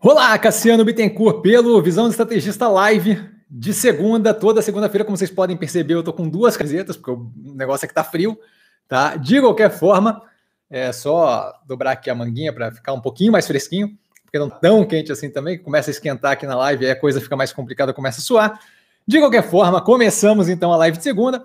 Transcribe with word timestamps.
Olá, 0.00 0.38
Cassiano 0.38 0.84
Bittencourt, 0.84 1.42
pelo 1.42 1.82
Visão 1.82 2.04
do 2.04 2.10
Estrategista 2.10 2.68
Live 2.68 3.20
de 3.50 3.74
segunda, 3.74 4.32
toda 4.32 4.62
segunda-feira, 4.62 5.04
como 5.04 5.16
vocês 5.16 5.28
podem 5.28 5.56
perceber, 5.56 5.94
eu 5.94 6.04
tô 6.04 6.12
com 6.12 6.28
duas 6.28 6.56
camisetas, 6.56 6.96
porque 6.96 7.10
o 7.10 7.32
negócio 7.36 7.84
é 7.84 7.88
que 7.88 7.94
tá 7.94 8.04
frio, 8.04 8.38
tá? 8.86 9.16
De 9.16 9.40
qualquer 9.40 9.70
forma, 9.70 10.22
é 10.70 10.92
só 10.92 11.52
dobrar 11.66 11.92
aqui 11.92 12.08
a 12.08 12.14
manguinha 12.14 12.52
para 12.52 12.70
ficar 12.70 12.92
um 12.92 13.00
pouquinho 13.00 13.32
mais 13.32 13.44
fresquinho, 13.48 13.98
porque 14.22 14.38
não 14.38 14.48
tão 14.48 14.86
quente 14.86 15.10
assim 15.10 15.30
também, 15.30 15.58
começa 15.58 15.90
a 15.90 15.92
esquentar 15.92 16.30
aqui 16.30 16.46
na 16.46 16.54
live, 16.54 16.86
aí 16.86 16.92
a 16.92 16.96
coisa 16.96 17.20
fica 17.20 17.36
mais 17.36 17.52
complicada, 17.52 17.92
começa 17.92 18.20
a 18.20 18.22
suar. 18.22 18.60
De 19.04 19.18
qualquer 19.18 19.42
forma, 19.50 19.80
começamos 19.80 20.48
então 20.48 20.72
a 20.72 20.76
live 20.76 20.96
de 20.96 21.02
segunda. 21.02 21.42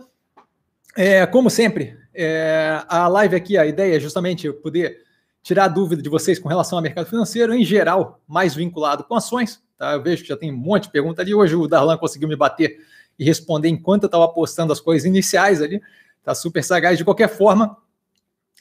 É, 0.95 1.25
como 1.25 1.49
sempre, 1.49 1.97
é, 2.13 2.83
a 2.87 3.07
live 3.07 3.35
aqui, 3.35 3.57
a 3.57 3.65
ideia 3.65 3.97
é 3.97 3.99
justamente 3.99 4.51
poder 4.53 5.01
tirar 5.43 5.65
a 5.65 5.67
dúvida 5.67 6.01
de 6.01 6.09
vocês 6.09 6.39
com 6.39 6.47
relação 6.47 6.77
ao 6.77 6.81
mercado 6.81 7.05
financeiro, 7.05 7.53
em 7.53 7.65
geral, 7.65 8.21
mais 8.25 8.55
vinculado 8.55 9.03
com 9.03 9.13
ações. 9.13 9.61
Tá? 9.77 9.91
Eu 9.91 10.01
vejo 10.01 10.23
que 10.23 10.29
já 10.29 10.37
tem 10.37 10.51
um 10.51 10.57
monte 10.57 10.83
de 10.83 10.91
pergunta 10.91 11.21
ali. 11.21 11.35
Hoje 11.35 11.53
o 11.55 11.67
Darlan 11.67 11.97
conseguiu 11.97 12.29
me 12.29 12.35
bater 12.35 12.79
e 13.19 13.25
responder 13.25 13.67
enquanto 13.67 14.03
eu 14.03 14.07
estava 14.07 14.27
postando 14.29 14.71
as 14.71 14.79
coisas 14.79 15.05
iniciais 15.05 15.61
ali. 15.61 15.81
Tá 16.23 16.33
super 16.33 16.63
sagaz. 16.63 16.97
De 16.97 17.03
qualquer 17.03 17.27
forma, 17.27 17.77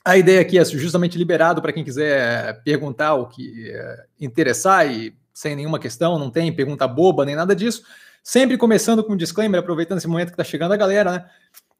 a 0.04 0.18
ideia 0.18 0.40
aqui 0.40 0.58
é 0.58 0.64
justamente 0.64 1.16
liberado 1.16 1.62
para 1.62 1.72
quem 1.72 1.84
quiser 1.84 2.60
perguntar 2.64 3.14
o 3.14 3.28
que 3.28 3.70
é, 3.70 4.04
interessar 4.20 4.90
e 4.90 5.16
sem 5.32 5.56
nenhuma 5.56 5.78
questão, 5.78 6.18
não 6.18 6.30
tem 6.30 6.52
pergunta 6.52 6.86
boba 6.86 7.24
nem 7.24 7.36
nada 7.36 7.54
disso. 7.54 7.84
Sempre 8.22 8.58
começando 8.58 9.02
com 9.02 9.14
um 9.14 9.16
disclaimer, 9.16 9.60
aproveitando 9.60 9.98
esse 9.98 10.08
momento 10.08 10.28
que 10.28 10.34
está 10.34 10.44
chegando 10.44 10.72
a 10.72 10.76
galera, 10.76 11.12
né? 11.12 11.30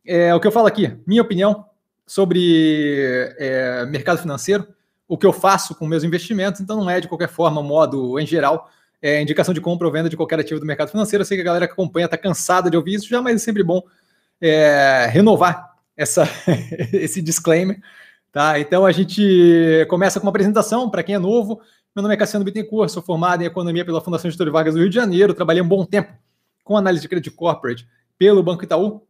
É, 0.05 0.35
o 0.35 0.41
que 0.41 0.47
eu 0.47 0.53
falo 0.53 0.67
aqui, 0.67 0.97
minha 1.07 1.23
opinião 1.23 1.67
sobre 2.07 3.35
é, 3.39 3.85
mercado 3.87 4.19
financeiro 4.19 4.67
o 5.09 5.19
que 5.19 5.27
eu 5.27 5.33
faço 5.33 5.75
com 5.75 5.87
meus 5.87 6.05
investimentos, 6.05 6.61
então 6.61 6.77
não 6.77 6.89
é 6.89 7.01
de 7.01 7.09
qualquer 7.09 7.29
forma, 7.29 7.63
modo 7.63 8.19
em 8.19 8.27
geral, 8.27 8.71
é, 9.01 9.21
indicação 9.21 9.53
de 9.53 9.61
compra 9.61 9.87
ou 9.87 9.93
venda 9.93 10.09
de 10.09 10.17
qualquer 10.17 10.39
ativo 10.39 10.61
do 10.61 10.67
mercado 10.67 10.91
financeiro. 10.91 11.23
Eu 11.23 11.27
sei 11.27 11.37
que 11.37 11.43
a 11.43 11.45
galera 11.45 11.67
que 11.67 11.73
acompanha 11.73 12.07
está 12.07 12.17
cansada 12.17 12.71
de 12.71 12.77
ouvir 12.77 12.95
isso 12.95 13.09
já, 13.09 13.21
mas 13.21 13.37
é 13.37 13.39
sempre 13.39 13.63
bom 13.63 13.83
é, 14.41 15.09
renovar 15.11 15.73
essa, 15.97 16.25
esse 16.93 17.21
disclaimer. 17.21 17.81
Tá? 18.31 18.59
Então 18.59 18.87
a 18.87 18.93
gente 18.93 19.87
começa 19.91 20.19
com 20.19 20.27
uma 20.27 20.31
apresentação 20.31 20.89
para 20.89 21.03
quem 21.03 21.15
é 21.15 21.19
novo. 21.19 21.61
Meu 21.95 22.03
nome 22.03 22.15
é 22.15 22.17
Cassiano 22.17 22.45
Bittencourt, 22.45 22.91
sou 22.91 23.03
formado 23.03 23.43
em 23.43 23.47
Economia 23.47 23.85
pela 23.85 24.01
Fundação 24.01 24.31
Getúlio 24.31 24.53
Vargas 24.53 24.73
do 24.73 24.81
Rio 24.81 24.89
de 24.89 24.95
Janeiro, 24.95 25.35
trabalhei 25.35 25.61
um 25.61 25.69
bom 25.69 25.85
tempo 25.85 26.11
com 26.65 26.75
análise 26.75 27.03
de 27.03 27.09
crédito 27.09 27.37
corporate 27.37 27.87
pelo 28.17 28.43
Banco 28.43 28.65
Itaú, 28.65 29.07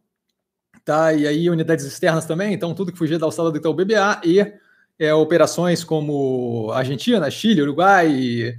tá? 0.83 1.13
E 1.13 1.25
aí 1.25 1.49
unidades 1.49 1.85
externas 1.85 2.25
também, 2.25 2.53
então 2.53 2.73
tudo 2.73 2.91
que 2.91 2.97
fugia 2.97 3.17
da 3.17 3.25
alçada 3.25 3.49
do 3.49 3.57
Itaú 3.57 3.73
BBA 3.73 4.19
e 4.25 4.53
é, 4.99 5.13
operações 5.13 5.83
como 5.83 6.71
Argentina, 6.71 7.29
Chile, 7.29 7.61
Uruguai, 7.61 8.57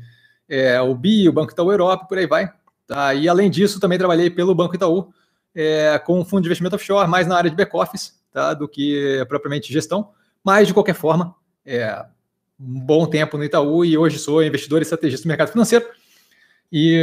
é, 0.48 0.80
o 0.80 0.94
BI, 0.94 1.28
o 1.28 1.32
Banco 1.32 1.52
Itaú 1.52 1.70
Europa, 1.70 2.06
por 2.06 2.18
aí 2.18 2.26
vai. 2.26 2.52
Tá? 2.86 3.14
E 3.14 3.28
além 3.28 3.50
disso, 3.50 3.80
também 3.80 3.98
trabalhei 3.98 4.28
pelo 4.30 4.54
Banco 4.54 4.74
Itaú 4.74 5.12
é, 5.54 5.98
com 5.98 6.24
fundo 6.24 6.42
de 6.42 6.48
investimento 6.48 6.76
offshore, 6.76 7.08
mais 7.08 7.26
na 7.26 7.36
área 7.36 7.50
de 7.50 7.56
back-office 7.56 8.14
tá? 8.32 8.54
do 8.54 8.68
que 8.68 9.24
propriamente 9.28 9.72
gestão. 9.72 10.10
Mas, 10.42 10.66
de 10.66 10.74
qualquer 10.74 10.94
forma, 10.94 11.34
é 11.64 12.04
um 12.60 12.80
bom 12.80 13.06
tempo 13.06 13.38
no 13.38 13.44
Itaú 13.44 13.84
e 13.84 13.96
hoje 13.96 14.18
sou 14.18 14.44
investidor 14.44 14.80
e 14.80 14.82
estrategista 14.82 15.24
do 15.24 15.28
mercado 15.28 15.50
financeiro. 15.50 15.86
E 16.70 16.98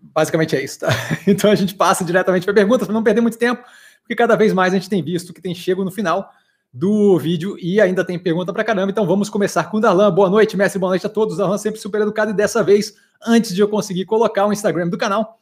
basicamente 0.00 0.56
é 0.56 0.64
isso. 0.64 0.80
Tá? 0.80 0.88
Então 1.26 1.50
a 1.50 1.54
gente 1.54 1.74
passa 1.74 2.04
diretamente 2.04 2.44
para 2.44 2.54
perguntas 2.54 2.86
para 2.86 2.94
não 2.94 3.02
perder 3.02 3.20
muito 3.20 3.38
tempo, 3.38 3.62
porque 4.02 4.14
cada 4.14 4.36
vez 4.36 4.52
mais 4.52 4.72
a 4.72 4.76
gente 4.76 4.88
tem 4.88 5.02
visto 5.02 5.32
que 5.32 5.40
tem 5.40 5.54
chego 5.54 5.84
no 5.84 5.90
final 5.90 6.32
do 6.72 7.18
vídeo 7.18 7.56
e 7.58 7.80
ainda 7.80 8.04
tem 8.04 8.18
pergunta 8.18 8.52
para 8.52 8.62
caramba. 8.62 8.90
Então 8.90 9.06
vamos 9.06 9.28
começar 9.28 9.64
com 9.64 9.78
o 9.78 9.80
Darlan. 9.80 10.12
Boa 10.12 10.30
noite, 10.30 10.56
mestre. 10.56 10.78
Boa 10.78 10.90
noite 10.90 11.06
a 11.06 11.08
todos. 11.08 11.36
Darlan 11.36 11.58
sempre 11.58 11.80
super 11.80 12.00
educado 12.00 12.30
e 12.30 12.34
dessa 12.34 12.62
vez, 12.62 12.94
antes 13.26 13.54
de 13.54 13.60
eu 13.60 13.68
conseguir 13.68 14.04
colocar 14.04 14.46
o 14.46 14.52
Instagram 14.52 14.88
do 14.88 14.96
canal, 14.96 15.38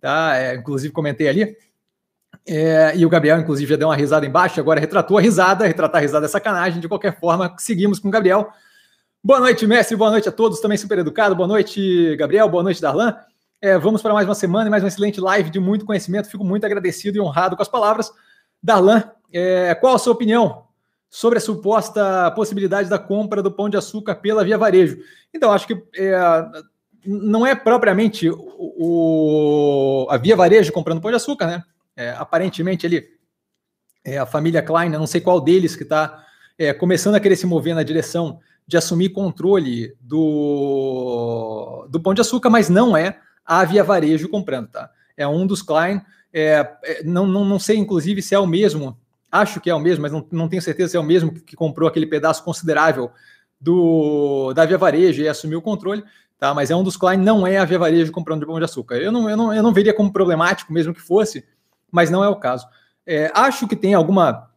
tá? 0.00 0.36
É, 0.36 0.56
inclusive 0.56 0.92
comentei 0.92 1.28
ali. 1.28 1.56
É, 2.46 2.96
e 2.96 3.06
o 3.06 3.08
Gabriel, 3.08 3.38
inclusive, 3.38 3.70
já 3.70 3.76
deu 3.76 3.88
uma 3.88 3.94
risada 3.94 4.26
embaixo, 4.26 4.58
agora 4.58 4.80
retratou 4.80 5.16
a 5.16 5.20
risada. 5.20 5.66
Retratar 5.66 6.00
a 6.00 6.02
risada 6.02 6.26
é 6.26 6.28
sacanagem. 6.28 6.80
De 6.80 6.88
qualquer 6.88 7.18
forma, 7.18 7.54
seguimos 7.58 8.00
com 8.00 8.08
o 8.08 8.10
Gabriel. 8.10 8.50
Boa 9.22 9.38
noite, 9.38 9.64
mestre. 9.66 9.96
Boa 9.96 10.10
noite 10.10 10.28
a 10.28 10.32
todos. 10.32 10.60
Também 10.60 10.76
super 10.76 10.98
educado. 10.98 11.36
Boa 11.36 11.46
noite, 11.46 12.16
Gabriel. 12.16 12.48
Boa 12.48 12.64
noite, 12.64 12.82
Darlan. 12.82 13.16
É, 13.60 13.78
vamos 13.78 14.02
para 14.02 14.12
mais 14.12 14.26
uma 14.26 14.34
semana 14.34 14.66
e 14.66 14.70
mais 14.70 14.82
uma 14.82 14.88
excelente 14.88 15.20
live 15.20 15.48
de 15.48 15.60
muito 15.60 15.84
conhecimento. 15.84 16.28
Fico 16.28 16.42
muito 16.42 16.66
agradecido 16.66 17.16
e 17.16 17.20
honrado 17.20 17.54
com 17.54 17.62
as 17.62 17.68
palavras. 17.68 18.10
Darlan, 18.60 19.04
é, 19.32 19.72
qual 19.76 19.94
a 19.94 19.98
sua 19.98 20.12
opinião 20.12 20.64
sobre 21.12 21.36
a 21.36 21.42
suposta 21.42 22.30
possibilidade 22.30 22.88
da 22.88 22.98
compra 22.98 23.42
do 23.42 23.52
pão 23.52 23.68
de 23.68 23.76
açúcar 23.76 24.14
pela 24.14 24.42
Via 24.42 24.56
Varejo. 24.56 24.96
Então, 25.32 25.52
acho 25.52 25.66
que 25.66 25.74
é, 25.94 26.18
não 27.04 27.46
é 27.46 27.54
propriamente 27.54 28.30
o, 28.30 28.38
o, 28.58 30.06
a 30.08 30.16
Via 30.16 30.34
Varejo 30.34 30.72
comprando 30.72 31.02
pão 31.02 31.10
de 31.10 31.18
açúcar, 31.18 31.46
né? 31.46 31.62
É, 31.94 32.12
aparentemente, 32.12 32.86
ele, 32.86 33.06
é, 34.02 34.16
a 34.16 34.24
família 34.24 34.62
Klein, 34.62 34.88
não 34.88 35.06
sei 35.06 35.20
qual 35.20 35.38
deles 35.38 35.76
que 35.76 35.82
está 35.82 36.24
é, 36.56 36.72
começando 36.72 37.14
a 37.14 37.20
querer 37.20 37.36
se 37.36 37.46
mover 37.46 37.74
na 37.74 37.82
direção 37.82 38.40
de 38.66 38.78
assumir 38.78 39.10
controle 39.10 39.94
do, 40.00 41.86
do 41.90 42.00
pão 42.00 42.14
de 42.14 42.22
açúcar, 42.22 42.48
mas 42.48 42.70
não 42.70 42.96
é 42.96 43.18
a 43.44 43.62
Via 43.66 43.84
Varejo 43.84 44.30
comprando, 44.30 44.68
tá? 44.68 44.90
É 45.14 45.28
um 45.28 45.46
dos 45.46 45.60
Klein. 45.60 46.00
É, 46.32 46.66
é, 46.84 47.02
não, 47.04 47.26
não, 47.26 47.44
não 47.44 47.58
sei, 47.58 47.76
inclusive, 47.76 48.22
se 48.22 48.34
é 48.34 48.38
o 48.38 48.46
mesmo 48.46 48.98
acho 49.32 49.60
que 49.60 49.70
é 49.70 49.74
o 49.74 49.80
mesmo, 49.80 50.02
mas 50.02 50.12
não, 50.12 50.26
não 50.30 50.48
tenho 50.48 50.60
certeza 50.60 50.90
se 50.90 50.96
é 50.96 51.00
o 51.00 51.04
mesmo 51.04 51.32
que, 51.32 51.56
comprou 51.56 51.88
aquele 51.88 52.06
pedaço 52.06 52.44
considerável 52.44 53.10
do 53.58 54.52
da 54.52 54.66
Via 54.66 54.76
Varejo 54.76 55.22
e 55.22 55.28
assumiu 55.28 55.60
o 55.60 55.62
controle, 55.62 56.04
tá? 56.38 56.52
Mas 56.52 56.70
é 56.70 56.76
um 56.76 56.82
dos 56.82 56.96
Klein, 56.96 57.16
não 57.16 57.46
é 57.46 57.56
a 57.56 57.64
Via 57.64 57.78
Varejo 57.78 58.12
comprando 58.12 58.40
de 58.40 58.46
pão 58.46 58.58
de 58.58 58.64
açúcar. 58.64 58.96
Eu 58.96 59.10
não, 59.10 59.30
eu 59.30 59.36
não, 59.36 59.54
eu 59.54 59.62
não 59.62 59.72
veria 59.72 59.94
como 59.94 60.12
problemático, 60.12 60.72
mesmo 60.72 60.92
que 60.92 61.00
fosse, 61.00 61.44
mas 61.90 62.10
não 62.10 62.22
é 62.22 62.28
o 62.28 62.36
caso. 62.36 62.66
É, 63.06 63.32
acho 63.34 63.66
que 63.66 63.74
tem 63.74 63.94
alguma 63.94 64.50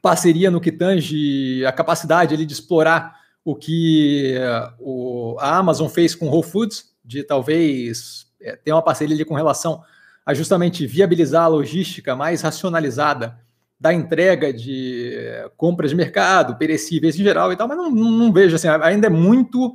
parceria 0.00 0.50
no 0.50 0.60
que 0.60 0.72
tange 0.72 1.64
a 1.66 1.72
capacidade 1.72 2.34
ali 2.34 2.46
de 2.46 2.52
explorar 2.54 3.18
o 3.44 3.54
que 3.54 4.36
o, 4.78 5.36
a 5.38 5.56
Amazon 5.56 5.88
fez 5.88 6.14
com 6.14 6.28
Whole 6.28 6.42
Foods, 6.42 6.92
de 7.04 7.22
talvez 7.22 8.26
é, 8.40 8.56
ter 8.56 8.72
uma 8.72 8.82
parceria 8.82 9.14
ali 9.14 9.24
com 9.24 9.34
relação 9.34 9.82
a 10.24 10.34
justamente 10.34 10.86
viabilizar 10.86 11.44
a 11.44 11.48
logística 11.48 12.14
mais 12.14 12.42
racionalizada 12.42 13.38
da 13.80 13.92
entrega 13.92 14.52
de 14.52 15.12
eh, 15.14 15.50
compras 15.56 15.90
de 15.90 15.96
mercado, 15.96 16.56
perecíveis 16.56 17.14
em 17.18 17.22
geral 17.22 17.52
e 17.52 17.56
tal, 17.56 17.68
mas 17.68 17.76
não, 17.76 17.90
não, 17.90 18.32
vejo 18.32 18.56
assim, 18.56 18.66
ainda 18.68 19.06
é 19.06 19.10
muito 19.10 19.74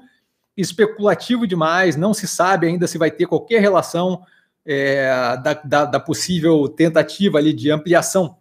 especulativo 0.57 1.47
demais, 1.47 1.95
não 1.95 2.13
se 2.13 2.27
sabe 2.27 2.67
ainda 2.67 2.85
se 2.85 2.97
vai 2.97 3.09
ter 3.09 3.25
qualquer 3.25 3.61
relação 3.61 4.21
é, 4.65 5.37
da, 5.37 5.53
da, 5.53 5.85
da, 5.85 5.99
possível 5.99 6.67
tentativa 6.67 7.37
ali 7.37 7.53
de 7.53 7.71
ampliação 7.71 8.37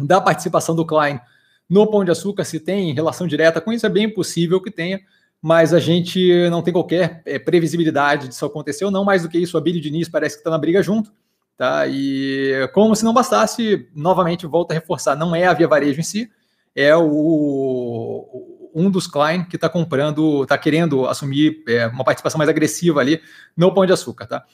da 0.00 0.20
participação 0.20 0.74
do 0.74 0.84
Klein 0.84 1.20
no 1.68 1.90
Pão 1.90 2.04
de 2.04 2.10
Açúcar, 2.10 2.44
se 2.44 2.60
tem 2.60 2.92
relação 2.92 3.26
direta 3.26 3.60
com 3.60 3.72
isso, 3.72 3.86
é 3.86 3.88
bem 3.88 4.12
possível 4.12 4.60
que 4.60 4.70
tenha, 4.70 5.00
mas 5.40 5.72
a 5.72 5.80
gente 5.80 6.48
não 6.50 6.60
tem 6.60 6.72
qualquer 6.72 7.22
é, 7.24 7.38
previsibilidade 7.38 8.28
disso 8.28 8.44
acontecer 8.44 8.84
ou 8.84 8.90
não, 8.90 9.04
mais 9.04 9.22
do 9.22 9.28
que 9.28 9.38
isso, 9.38 9.56
a 9.56 9.60
Billy 9.60 9.80
Diniz 9.80 10.08
parece 10.08 10.36
que 10.36 10.40
está 10.40 10.50
na 10.50 10.58
briga 10.58 10.82
junto, 10.82 11.12
Tá? 11.56 11.86
E 11.86 12.68
como 12.72 12.96
se 12.96 13.04
não 13.04 13.12
bastasse, 13.12 13.88
novamente 13.94 14.46
volto 14.46 14.72
a 14.72 14.74
reforçar, 14.74 15.16
não 15.16 15.34
é 15.34 15.46
a 15.46 15.52
Via 15.52 15.68
Varejo 15.68 16.00
em 16.00 16.04
si, 16.04 16.30
é 16.74 16.96
o, 16.96 18.70
um 18.74 18.90
dos 18.90 19.06
clients 19.06 19.48
que 19.48 19.56
está 19.56 19.68
comprando, 19.68 20.42
está 20.42 20.56
querendo 20.56 21.06
assumir 21.06 21.62
é, 21.68 21.86
uma 21.86 22.04
participação 22.04 22.38
mais 22.38 22.48
agressiva 22.48 23.00
ali 23.00 23.20
no 23.56 23.72
Pão 23.72 23.86
de 23.86 23.92
Açúcar. 23.92 24.26
Tá? 24.26 24.44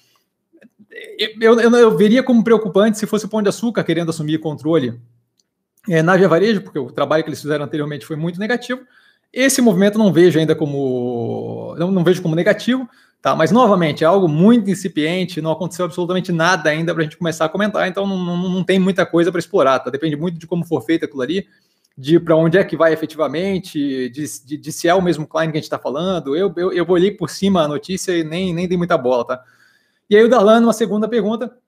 Eu, 1.19 1.61
eu, 1.61 1.71
eu, 1.77 1.97
veria 1.97 2.23
como 2.23 2.43
preocupante 2.43 2.99
se 2.99 3.07
fosse 3.07 3.27
o 3.27 3.29
Pão 3.29 3.43
de 3.43 3.49
Açúcar 3.49 3.85
querendo 3.85 4.11
assumir 4.11 4.39
controle 4.39 5.01
é, 5.89 6.03
na 6.03 6.17
Via 6.17 6.29
Varejo, 6.29 6.63
porque 6.63 6.79
o 6.79 6.91
trabalho 6.91 7.23
que 7.23 7.31
eles 7.31 7.41
fizeram 7.41 7.65
anteriormente 7.65 8.05
foi 8.05 8.17
muito 8.17 8.41
negativo. 8.41 8.81
Esse 9.33 9.61
movimento 9.61 9.99
não 9.99 10.13
vejo 10.13 10.39
ainda 10.39 10.55
como 10.55 11.75
não, 11.79 11.91
não 11.91 12.03
vejo 12.03 12.23
como 12.23 12.35
negativo, 12.35 12.89
Tá, 13.21 13.35
mas 13.35 13.51
novamente 13.51 14.05
é 14.05 14.07
algo 14.07 14.29
muito 14.29 14.71
incipiente, 14.71 15.41
não 15.41 15.51
aconteceu 15.51 15.85
absolutamente 15.85 16.31
nada 16.31 16.71
ainda 16.71 16.95
para 16.95 17.03
a 17.03 17.05
gente 17.05 17.17
começar 17.17 17.47
a 17.47 17.49
comentar, 17.49 17.89
então 17.89 18.07
não, 18.07 18.17
não, 18.17 18.49
não 18.49 18.63
tem 18.63 18.79
muita 18.79 19.05
coisa 19.05 19.33
para 19.33 19.41
explorar, 19.41 19.81
tá? 19.81 19.91
Depende 19.91 20.15
muito 20.15 20.39
de 20.39 20.47
como 20.47 20.65
for 20.65 20.81
feito 20.83 21.05
aquilo 21.05 21.23
ali, 21.23 21.45
de 21.97 22.21
para 22.21 22.37
onde 22.37 22.57
é 22.57 22.63
que 22.63 22.77
vai 22.77 22.93
efetivamente, 22.93 24.09
de, 24.11 24.25
de, 24.47 24.57
de, 24.57 24.73
se 24.73 24.87
é 24.87 24.95
o 24.95 25.03
mesmo 25.03 25.27
client 25.27 25.51
que 25.51 25.57
a 25.57 25.61
gente 25.61 25.65
está 25.65 25.81
falando. 25.81 26.37
Eu, 26.37 26.55
eu, 26.57 26.73
eu 26.73 26.87
olhei 26.89 27.11
por 27.11 27.29
cima 27.29 27.63
a 27.63 27.69
notícia 27.69 28.17
e 28.17 28.23
nem, 28.23 28.55
nem 28.55 28.69
dei 28.69 28.79
muita 28.79 28.97
bola, 28.97 29.27
tá? 29.27 29.43
E 30.09 30.17
aí 30.17 30.23
o 30.23 30.29
Darlan, 30.29 30.61
uma 30.61 30.73
segunda 30.73 31.09
pergunta: 31.09 31.59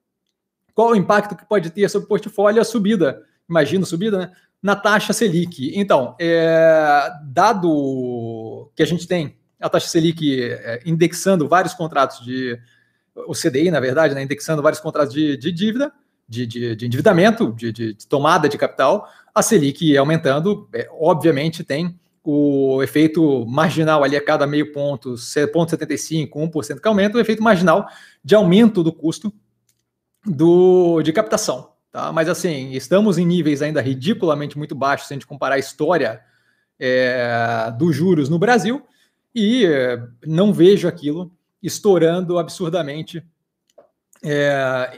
qual 0.73 0.91
o 0.91 0.95
impacto 0.95 1.35
que 1.35 1.45
pode 1.45 1.69
ter 1.69 1.89
sobre 1.89 2.05
o 2.05 2.07
portfólio 2.07 2.61
a 2.61 2.65
subida? 2.65 3.23
Imagino 3.49 3.85
subida, 3.85 4.17
né? 4.17 4.31
Na 4.63 4.73
taxa 4.73 5.11
Selic. 5.11 5.73
Então, 5.75 6.15
é, 6.17 7.09
dado 7.25 8.71
que 8.73 8.83
a 8.83 8.85
gente 8.85 9.05
tem 9.05 9.35
a 9.61 9.69
taxa 9.69 9.87
Selic 9.87 10.41
é, 10.43 10.81
indexando 10.85 11.47
vários 11.47 11.73
contratos 11.73 12.23
de. 12.25 12.59
O 13.27 13.33
CDI, 13.33 13.69
na 13.69 13.79
verdade, 13.79 14.15
né, 14.15 14.23
indexando 14.23 14.61
vários 14.61 14.79
contratos 14.79 15.13
de, 15.13 15.35
de 15.35 15.51
dívida, 15.51 15.91
de, 16.27 16.47
de, 16.47 16.75
de 16.75 16.85
endividamento, 16.85 17.51
de, 17.51 17.93
tomada 18.07 18.47
de 18.47 18.57
capital, 18.57 19.07
a 19.35 19.41
Selic 19.41 19.97
aumentando, 19.97 20.67
é, 20.73 20.89
obviamente 20.91 21.63
tem 21.63 21.99
o 22.23 22.81
efeito 22.81 23.45
marginal 23.45 24.03
ali 24.03 24.15
a 24.15 24.23
cada 24.23 24.47
meio 24.47 24.71
ponto, 24.71 25.13
0,75, 25.13 26.29
1% 26.29 26.79
que 26.79 26.87
aumenta, 26.87 27.17
o 27.17 27.21
efeito 27.21 27.43
marginal 27.43 27.87
de 28.23 28.35
aumento 28.35 28.83
do 28.83 28.93
custo 28.93 29.33
do, 30.25 31.01
de 31.01 31.11
captação. 31.11 31.71
Tá? 31.91 32.11
Mas 32.11 32.29
assim, 32.29 32.71
estamos 32.71 33.17
em 33.17 33.25
níveis 33.25 33.61
ainda 33.61 33.81
ridiculamente 33.81 34.57
muito 34.57 34.75
baixos 34.75 35.07
se 35.07 35.13
a 35.13 35.15
gente 35.15 35.27
comparar 35.27 35.55
a 35.55 35.59
história 35.59 36.21
é, 36.79 37.73
dos 37.77 37.95
juros 37.95 38.29
no 38.29 38.39
Brasil 38.39 38.81
e 39.33 39.65
é, 39.65 40.01
não 40.25 40.53
vejo 40.53 40.87
aquilo 40.87 41.31
estourando 41.61 42.39
absurdamente, 42.39 43.23
é, 44.23 44.51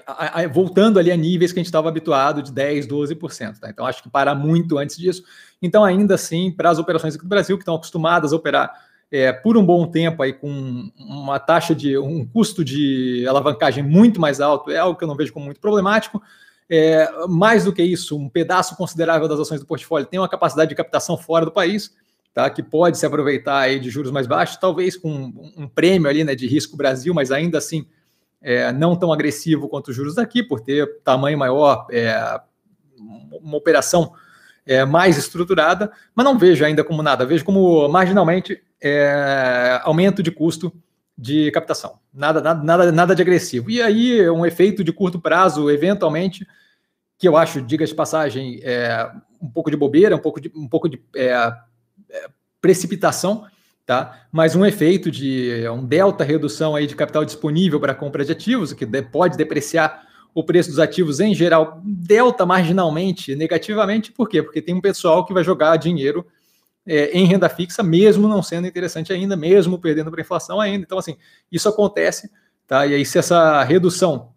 a, 0.05 0.41
a, 0.41 0.47
voltando 0.47 0.99
ali 0.99 1.11
a 1.11 1.15
níveis 1.15 1.51
que 1.51 1.59
a 1.59 1.61
gente 1.61 1.67
estava 1.67 1.87
habituado 1.87 2.41
de 2.41 2.51
10%, 2.51 2.87
12%. 2.87 3.59
Tá? 3.59 3.69
Então, 3.69 3.85
acho 3.85 4.03
que 4.03 4.09
para 4.09 4.35
muito 4.35 4.77
antes 4.77 4.97
disso. 4.97 5.23
Então, 5.61 5.83
ainda 5.83 6.15
assim, 6.15 6.51
para 6.51 6.69
as 6.69 6.79
operações 6.79 7.15
aqui 7.15 7.23
do 7.23 7.29
Brasil, 7.29 7.57
que 7.57 7.61
estão 7.61 7.75
acostumadas 7.75 8.33
a 8.33 8.35
operar 8.35 8.73
é, 9.11 9.31
por 9.31 9.55
um 9.57 9.65
bom 9.65 9.85
tempo 9.85 10.23
aí 10.23 10.33
com 10.33 10.91
uma 10.97 11.39
taxa 11.39 11.75
de 11.75 11.97
um 11.97 12.25
custo 12.25 12.65
de 12.65 13.25
alavancagem 13.27 13.83
muito 13.83 14.19
mais 14.19 14.41
alto, 14.41 14.71
é 14.71 14.77
algo 14.77 14.97
que 14.97 15.03
eu 15.03 15.07
não 15.07 15.15
vejo 15.15 15.31
como 15.31 15.45
muito 15.45 15.61
problemático. 15.61 16.21
É, 16.69 17.07
mais 17.27 17.65
do 17.65 17.73
que 17.73 17.83
isso, 17.83 18.17
um 18.17 18.27
pedaço 18.27 18.75
considerável 18.75 19.27
das 19.27 19.39
ações 19.39 19.59
do 19.59 19.67
portfólio 19.67 20.07
tem 20.07 20.19
uma 20.19 20.29
capacidade 20.29 20.69
de 20.69 20.75
captação 20.75 21.17
fora 21.17 21.45
do 21.45 21.51
país 21.51 21.93
tá? 22.33 22.49
que 22.49 22.63
pode 22.63 22.97
se 22.97 23.05
aproveitar 23.05 23.59
aí 23.59 23.79
de 23.79 23.89
juros 23.89 24.11
mais 24.11 24.27
baixos, 24.27 24.57
talvez 24.57 24.97
com 24.97 25.11
um, 25.55 25.67
prêmio 25.67 26.09
ali 26.09 26.23
né, 26.23 26.33
de 26.35 26.47
risco 26.47 26.75
Brasil, 26.75 27.13
mas 27.13 27.31
ainda 27.31 27.57
assim 27.57 27.85
é, 28.41 28.71
não 28.71 28.95
tão 28.95 29.13
agressivo 29.13 29.69
quanto 29.69 29.89
os 29.89 29.95
juros 29.95 30.15
daqui, 30.15 30.43
por 30.43 30.59
ter 30.59 31.01
tamanho 31.03 31.37
maior, 31.37 31.87
é, 31.91 32.39
uma 33.41 33.57
operação 33.57 34.13
é, 34.65 34.83
mais 34.85 35.17
estruturada, 35.17 35.91
mas 36.15 36.25
não 36.25 36.37
vejo 36.37 36.65
ainda 36.65 36.83
como 36.83 37.03
nada, 37.03 37.25
vejo 37.25 37.45
como 37.45 37.87
marginalmente 37.87 38.61
é, 38.81 39.79
aumento 39.83 40.23
de 40.23 40.31
custo 40.31 40.73
de 41.17 41.51
captação, 41.51 41.99
nada, 42.13 42.41
nada, 42.41 42.63
nada, 42.63 42.91
nada 42.91 43.15
de 43.15 43.21
agressivo. 43.21 43.69
E 43.69 43.81
aí, 43.81 44.27
um 44.29 44.45
efeito 44.45 44.83
de 44.83 44.91
curto 44.91 45.21
prazo, 45.21 45.69
eventualmente, 45.69 46.45
que 47.17 47.27
eu 47.27 47.37
acho, 47.37 47.61
diga 47.61 47.85
de 47.85 47.93
passagem, 47.93 48.59
é, 48.63 49.09
um 49.39 49.49
pouco 49.49 49.69
de 49.69 49.77
bobeira, 49.77 50.15
um 50.15 50.19
pouco 50.19 50.41
de, 50.41 50.51
um 50.55 50.67
pouco 50.67 50.89
de 50.89 51.01
é, 51.15 51.53
precipitação, 52.63 53.45
tá? 53.85 54.25
Mas 54.31 54.55
um 54.55 54.65
efeito 54.65 55.11
de 55.11 55.67
um 55.69 55.85
delta 55.85 56.23
redução 56.23 56.77
aí 56.77 56.87
de 56.87 56.95
capital 56.95 57.25
disponível 57.25 57.77
para 57.77 57.93
compra 57.93 58.23
de 58.23 58.31
ativos, 58.31 58.71
que 58.71 58.85
pode 59.01 59.35
depreciar 59.35 60.01
o 60.33 60.45
preço 60.45 60.69
dos 60.69 60.79
ativos 60.79 61.19
em 61.19 61.35
geral, 61.35 61.81
delta 61.83 62.45
marginalmente 62.45 63.35
negativamente, 63.35 64.13
por 64.13 64.29
quê? 64.29 64.41
Porque 64.41 64.61
tem 64.61 64.73
um 64.73 64.79
pessoal 64.79 65.25
que 65.25 65.33
vai 65.33 65.43
jogar 65.43 65.75
dinheiro 65.75 66.25
é, 66.87 67.11
em 67.11 67.25
renda 67.25 67.49
fixa, 67.49 67.83
mesmo 67.83 68.29
não 68.29 68.41
sendo 68.41 68.65
interessante 68.65 69.11
ainda, 69.11 69.35
mesmo 69.35 69.77
perdendo 69.77 70.09
para 70.09 70.21
inflação 70.21 70.61
ainda. 70.61 70.85
Então, 70.85 70.97
assim, 70.97 71.17
isso 71.51 71.67
acontece, 71.67 72.31
tá? 72.65 72.87
E 72.87 72.95
aí, 72.95 73.05
se 73.05 73.19
essa 73.19 73.61
redução 73.63 74.31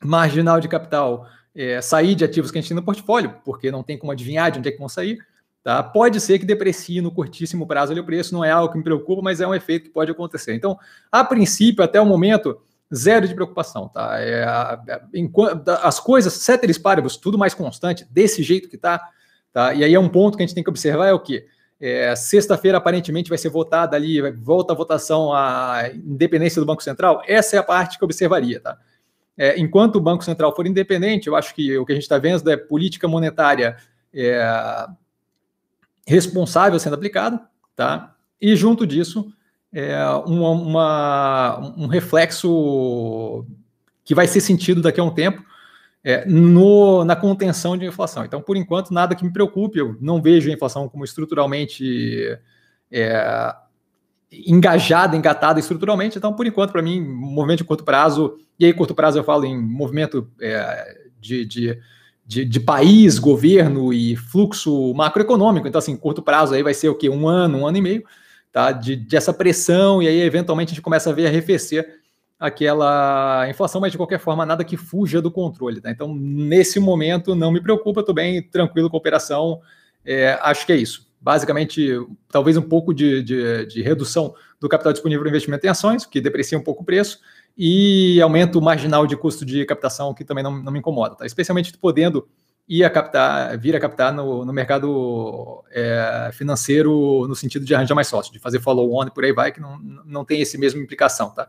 marginal 0.00 0.60
de 0.60 0.68
capital 0.68 1.28
é, 1.52 1.82
sair 1.82 2.14
de 2.14 2.24
ativos 2.24 2.52
que 2.52 2.58
a 2.58 2.60
gente 2.60 2.68
tem 2.68 2.76
no 2.76 2.82
portfólio, 2.84 3.34
porque 3.44 3.72
não 3.72 3.82
tem 3.82 3.98
como 3.98 4.12
adivinhar 4.12 4.52
de 4.52 4.60
onde 4.60 4.68
é 4.68 4.72
que 4.72 4.78
vão 4.78 4.88
sair, 4.88 5.18
Tá? 5.66 5.82
Pode 5.82 6.20
ser 6.20 6.38
que 6.38 6.46
deprecie 6.46 7.00
no 7.00 7.10
curtíssimo 7.10 7.66
prazo 7.66 7.90
ali 7.90 8.00
o 8.00 8.04
preço, 8.04 8.32
não 8.32 8.44
é 8.44 8.52
algo 8.52 8.70
que 8.70 8.78
me 8.78 8.84
preocupa, 8.84 9.20
mas 9.20 9.40
é 9.40 9.46
um 9.48 9.52
efeito 9.52 9.86
que 9.86 9.90
pode 9.90 10.12
acontecer. 10.12 10.54
Então, 10.54 10.78
a 11.10 11.24
princípio, 11.24 11.82
até 11.82 12.00
o 12.00 12.06
momento, 12.06 12.60
zero 12.94 13.26
de 13.26 13.34
preocupação. 13.34 13.88
Tá? 13.88 14.16
É, 14.20 14.44
a, 14.44 14.80
as 15.82 15.98
coisas, 15.98 16.34
ceteris 16.34 16.78
paribus, 16.78 17.16
tudo 17.16 17.36
mais 17.36 17.52
constante, 17.52 18.06
desse 18.08 18.44
jeito 18.44 18.68
que 18.68 18.76
está. 18.76 19.08
Tá? 19.52 19.74
E 19.74 19.82
aí 19.82 19.92
é 19.92 19.98
um 19.98 20.08
ponto 20.08 20.36
que 20.36 20.44
a 20.44 20.46
gente 20.46 20.54
tem 20.54 20.62
que 20.62 20.70
observar 20.70 21.08
é 21.08 21.12
o 21.12 21.18
quê? 21.18 21.48
É, 21.80 22.14
Sexta-feira, 22.14 22.78
aparentemente, 22.78 23.28
vai 23.28 23.36
ser 23.36 23.48
votada 23.48 23.96
ali, 23.96 24.20
volta 24.34 24.72
a 24.72 24.76
votação 24.76 25.32
a 25.32 25.90
independência 25.92 26.62
do 26.62 26.66
Banco 26.66 26.84
Central. 26.84 27.22
Essa 27.26 27.56
é 27.56 27.58
a 27.58 27.64
parte 27.64 27.98
que 27.98 28.04
eu 28.04 28.06
observaria. 28.06 28.60
Tá? 28.60 28.78
É, 29.36 29.58
enquanto 29.58 29.96
o 29.96 30.00
Banco 30.00 30.22
Central 30.22 30.54
for 30.54 30.64
independente, 30.64 31.26
eu 31.26 31.34
acho 31.34 31.52
que 31.52 31.76
o 31.76 31.84
que 31.84 31.90
a 31.90 31.96
gente 31.96 32.04
está 32.04 32.18
vendo 32.18 32.48
é 32.48 32.56
política 32.56 33.08
monetária 33.08 33.76
é, 34.14 34.86
responsável 36.06 36.78
sendo 36.78 36.94
aplicada, 36.94 37.40
tá? 37.74 38.14
E 38.40 38.54
junto 38.54 38.86
disso, 38.86 39.32
é 39.72 40.06
uma, 40.26 40.50
uma, 40.50 41.74
um 41.76 41.86
reflexo 41.86 43.44
que 44.04 44.14
vai 44.14 44.26
ser 44.26 44.40
sentido 44.40 44.80
daqui 44.80 45.00
a 45.00 45.04
um 45.04 45.10
tempo 45.10 45.44
é, 46.04 46.24
no, 46.24 47.04
na 47.04 47.16
contenção 47.16 47.76
de 47.76 47.84
inflação. 47.84 48.24
Então, 48.24 48.40
por 48.40 48.56
enquanto, 48.56 48.94
nada 48.94 49.14
que 49.16 49.24
me 49.24 49.32
preocupe. 49.32 49.80
Eu 49.80 49.96
não 50.00 50.22
vejo 50.22 50.48
a 50.48 50.52
inflação 50.52 50.88
como 50.88 51.04
estruturalmente 51.04 52.38
é, 52.92 53.54
engajada, 54.30 55.16
engatada 55.16 55.58
estruturalmente. 55.58 56.16
Então, 56.16 56.32
por 56.32 56.46
enquanto, 56.46 56.70
para 56.70 56.82
mim, 56.82 57.00
movimento 57.00 57.58
de 57.58 57.64
curto 57.64 57.84
prazo, 57.84 58.38
e 58.58 58.64
aí 58.64 58.72
curto 58.72 58.94
prazo 58.94 59.18
eu 59.18 59.24
falo 59.24 59.44
em 59.44 59.60
movimento 59.60 60.30
é, 60.40 60.96
de, 61.20 61.44
de 61.44 61.78
de, 62.26 62.44
de, 62.44 62.58
país, 62.58 63.18
governo 63.18 63.92
e 63.92 64.16
fluxo 64.16 64.92
macroeconômico. 64.94 65.68
Então, 65.68 65.78
assim, 65.78 65.96
curto 65.96 66.20
prazo 66.20 66.54
aí 66.54 66.62
vai 66.62 66.74
ser 66.74 66.88
o 66.88 66.94
quê? 66.94 67.08
Um 67.08 67.28
ano, 67.28 67.58
um 67.58 67.66
ano 67.66 67.76
e 67.76 67.82
meio, 67.82 68.04
tá? 68.52 68.72
De, 68.72 68.96
de 68.96 69.16
essa 69.16 69.32
pressão, 69.32 70.02
e 70.02 70.08
aí, 70.08 70.20
eventualmente, 70.20 70.72
a 70.72 70.74
gente 70.74 70.82
começa 70.82 71.10
a 71.10 71.12
ver 71.12 71.28
arrefecer 71.28 72.00
aquela 72.38 73.48
inflação, 73.48 73.80
mas 73.80 73.92
de 73.92 73.96
qualquer 73.96 74.18
forma, 74.18 74.44
nada 74.44 74.64
que 74.64 74.76
fuja 74.76 75.22
do 75.22 75.30
controle, 75.30 75.80
tá? 75.80 75.90
Então, 75.90 76.14
nesse 76.14 76.80
momento, 76.80 77.34
não 77.34 77.52
me 77.52 77.60
preocupa, 77.60 78.00
estou 78.00 78.14
bem 78.14 78.42
tranquilo 78.42 78.90
com 78.90 78.96
a 78.96 78.98
operação. 78.98 79.60
É, 80.04 80.38
acho 80.42 80.66
que 80.66 80.72
é 80.72 80.76
isso. 80.76 81.06
Basicamente, 81.20 81.88
talvez 82.28 82.56
um 82.56 82.62
pouco 82.62 82.92
de, 82.92 83.22
de, 83.22 83.66
de 83.66 83.82
redução 83.82 84.34
do 84.60 84.68
capital 84.68 84.92
disponível 84.92 85.22
para 85.22 85.30
investimento 85.30 85.66
em 85.66 85.70
ações, 85.70 86.04
que 86.04 86.20
deprecia 86.20 86.58
um 86.58 86.62
pouco 86.62 86.82
o 86.82 86.86
preço, 86.86 87.20
e 87.56 88.20
aumento 88.20 88.60
marginal 88.60 89.06
de 89.06 89.16
custo 89.16 89.44
de 89.44 89.64
captação, 89.64 90.12
que 90.12 90.24
também 90.24 90.44
não, 90.44 90.62
não 90.62 90.72
me 90.72 90.78
incomoda, 90.78 91.14
tá? 91.14 91.26
especialmente 91.26 91.76
podendo 91.78 92.28
ir 92.68 92.84
a 92.84 92.90
captar, 92.90 93.56
vir 93.58 93.76
a 93.76 93.80
captar 93.80 94.12
no, 94.12 94.44
no 94.44 94.52
mercado 94.52 95.64
é, 95.70 96.30
financeiro 96.32 97.26
no 97.28 97.34
sentido 97.34 97.64
de 97.64 97.74
arranjar 97.74 97.94
mais 97.94 98.08
sócio, 98.08 98.32
de 98.32 98.38
fazer 98.38 98.60
follow-on 98.60 99.06
e 99.06 99.10
por 99.10 99.24
aí 99.24 99.32
vai, 99.32 99.52
que 99.52 99.60
não, 99.60 99.78
não 99.78 100.24
tem 100.24 100.40
esse 100.40 100.58
mesmo 100.58 100.82
implicação, 100.82 101.30
tá? 101.30 101.48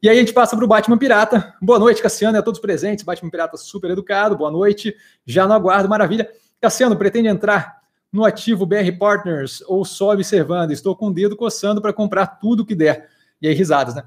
E 0.00 0.08
aí 0.08 0.16
a 0.16 0.20
gente 0.20 0.32
passa 0.32 0.54
para 0.54 0.64
o 0.64 0.68
Batman 0.68 0.96
Pirata. 0.96 1.54
Boa 1.60 1.76
noite, 1.76 2.00
Cassiano, 2.00 2.36
e 2.36 2.38
a 2.38 2.42
todos 2.42 2.60
presentes. 2.60 3.04
Batman 3.04 3.30
Pirata 3.30 3.56
super 3.56 3.90
educado, 3.90 4.36
boa 4.36 4.50
noite. 4.50 4.94
Já 5.26 5.44
no 5.44 5.52
aguardo, 5.52 5.88
maravilha. 5.88 6.30
Cassiano, 6.60 6.96
pretende 6.96 7.26
entrar 7.26 7.80
no 8.12 8.24
ativo 8.24 8.64
BR 8.64 8.92
Partners 8.96 9.60
ou 9.66 9.84
só 9.84 10.12
observando? 10.12 10.70
Estou 10.70 10.94
com 10.94 11.08
o 11.08 11.12
dedo 11.12 11.36
coçando 11.36 11.82
para 11.82 11.92
comprar 11.92 12.26
tudo 12.28 12.64
que 12.64 12.76
der. 12.76 13.08
E 13.42 13.48
aí, 13.48 13.54
risadas, 13.54 13.96
né? 13.96 14.04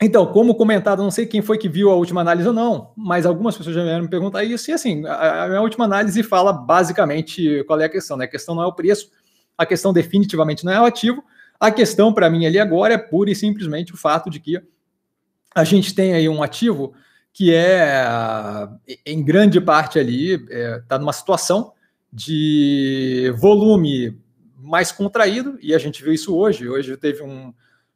Então, 0.00 0.26
como 0.26 0.54
comentado, 0.54 1.02
não 1.02 1.10
sei 1.10 1.24
quem 1.24 1.40
foi 1.40 1.56
que 1.56 1.68
viu 1.68 1.90
a 1.90 1.94
última 1.94 2.20
análise 2.20 2.48
ou 2.48 2.54
não, 2.54 2.92
mas 2.96 3.24
algumas 3.24 3.56
pessoas 3.56 3.76
já 3.76 3.82
vieram 3.82 4.02
me 4.02 4.10
perguntar 4.10 4.42
isso, 4.42 4.70
e 4.70 4.74
assim, 4.74 5.06
a, 5.06 5.56
a 5.56 5.60
última 5.60 5.84
análise 5.84 6.22
fala 6.22 6.52
basicamente 6.52 7.62
qual 7.64 7.80
é 7.80 7.84
a 7.84 7.88
questão, 7.88 8.16
né? 8.16 8.24
A 8.24 8.28
questão 8.28 8.54
não 8.54 8.62
é 8.62 8.66
o 8.66 8.72
preço, 8.72 9.10
a 9.56 9.64
questão 9.64 9.92
definitivamente 9.92 10.64
não 10.64 10.72
é 10.72 10.80
o 10.80 10.84
ativo, 10.84 11.22
a 11.60 11.70
questão 11.70 12.12
para 12.12 12.28
mim 12.28 12.44
ali 12.44 12.58
agora 12.58 12.94
é 12.94 12.98
pura 12.98 13.30
e 13.30 13.36
simplesmente 13.36 13.94
o 13.94 13.96
fato 13.96 14.28
de 14.28 14.40
que 14.40 14.60
a 15.54 15.62
gente 15.62 15.94
tem 15.94 16.12
aí 16.12 16.28
um 16.28 16.42
ativo 16.42 16.92
que 17.32 17.52
é, 17.54 18.06
em 19.06 19.24
grande 19.24 19.60
parte 19.60 19.98
ali, 19.98 20.34
está 20.34 20.54
é, 20.54 20.82
tá 20.88 20.98
numa 20.98 21.12
situação 21.12 21.72
de 22.12 23.32
volume 23.36 24.16
mais 24.56 24.92
contraído, 24.92 25.58
e 25.60 25.74
a 25.74 25.78
gente 25.78 26.02
viu 26.02 26.12
isso 26.12 26.34
hoje. 26.34 26.68
Hoje 26.68 26.96
teve 26.96 27.22
um, 27.22 27.52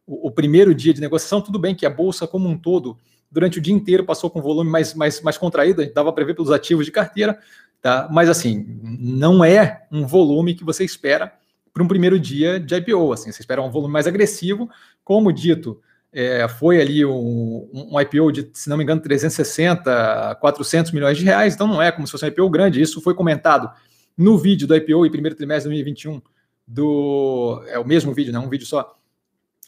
o, 0.08 0.30
primeiro 0.30 0.74
dia 0.74 0.94
de 0.94 1.00
negociação, 1.00 1.40
tudo 1.40 1.58
bem 1.58 1.74
que 1.74 1.84
a 1.84 1.90
bolsa 1.90 2.26
como 2.26 2.48
um 2.48 2.56
todo, 2.56 2.96
durante 3.30 3.58
o 3.58 3.60
dia 3.60 3.74
inteiro, 3.74 4.04
passou 4.04 4.30
com 4.30 4.40
volume 4.40 4.70
mais, 4.70 4.94
mais, 4.94 5.20
mais 5.20 5.36
contraído, 5.36 5.84
dava 5.92 6.12
para 6.12 6.24
ver 6.24 6.34
pelos 6.34 6.50
ativos 6.50 6.86
de 6.86 6.90
carteira, 6.90 7.38
tá? 7.82 8.08
mas 8.10 8.30
assim, 8.30 8.80
não 8.82 9.44
é 9.44 9.86
um 9.92 10.06
volume 10.06 10.54
que 10.54 10.64
você 10.64 10.82
espera 10.82 11.32
para 11.74 11.82
um 11.82 11.88
primeiro 11.88 12.18
dia 12.18 12.58
de 12.58 12.74
IPO, 12.74 13.12
assim, 13.12 13.30
você 13.30 13.42
espera 13.42 13.60
um 13.60 13.70
volume 13.70 13.92
mais 13.92 14.06
agressivo, 14.06 14.70
como 15.04 15.30
dito, 15.30 15.78
é, 16.10 16.48
foi 16.48 16.80
ali 16.80 17.04
um, 17.04 17.68
um, 17.92 18.00
IPO 18.00 18.32
de, 18.32 18.50
se 18.54 18.70
não 18.70 18.78
me 18.78 18.82
engano, 18.82 19.02
360, 19.02 20.38
400 20.40 20.90
milhões 20.90 21.18
de 21.18 21.24
reais, 21.24 21.54
então 21.54 21.66
não 21.66 21.82
é 21.82 21.92
como 21.92 22.06
se 22.06 22.12
fosse 22.12 22.24
um 22.24 22.28
IPO 22.28 22.48
grande, 22.48 22.80
isso 22.80 23.00
foi 23.02 23.14
comentado 23.14 23.70
no 24.16 24.38
vídeo 24.38 24.66
do 24.66 24.74
IPO 24.74 25.04
e 25.04 25.10
primeiro 25.10 25.36
trimestre 25.36 25.70
de 25.70 25.82
2021 25.84 26.22
do, 26.66 27.62
é 27.68 27.78
o 27.78 27.86
mesmo 27.86 28.12
vídeo, 28.12 28.32
não 28.32 28.40
né, 28.40 28.46
um 28.46 28.50
vídeo 28.50 28.66
só, 28.66 28.97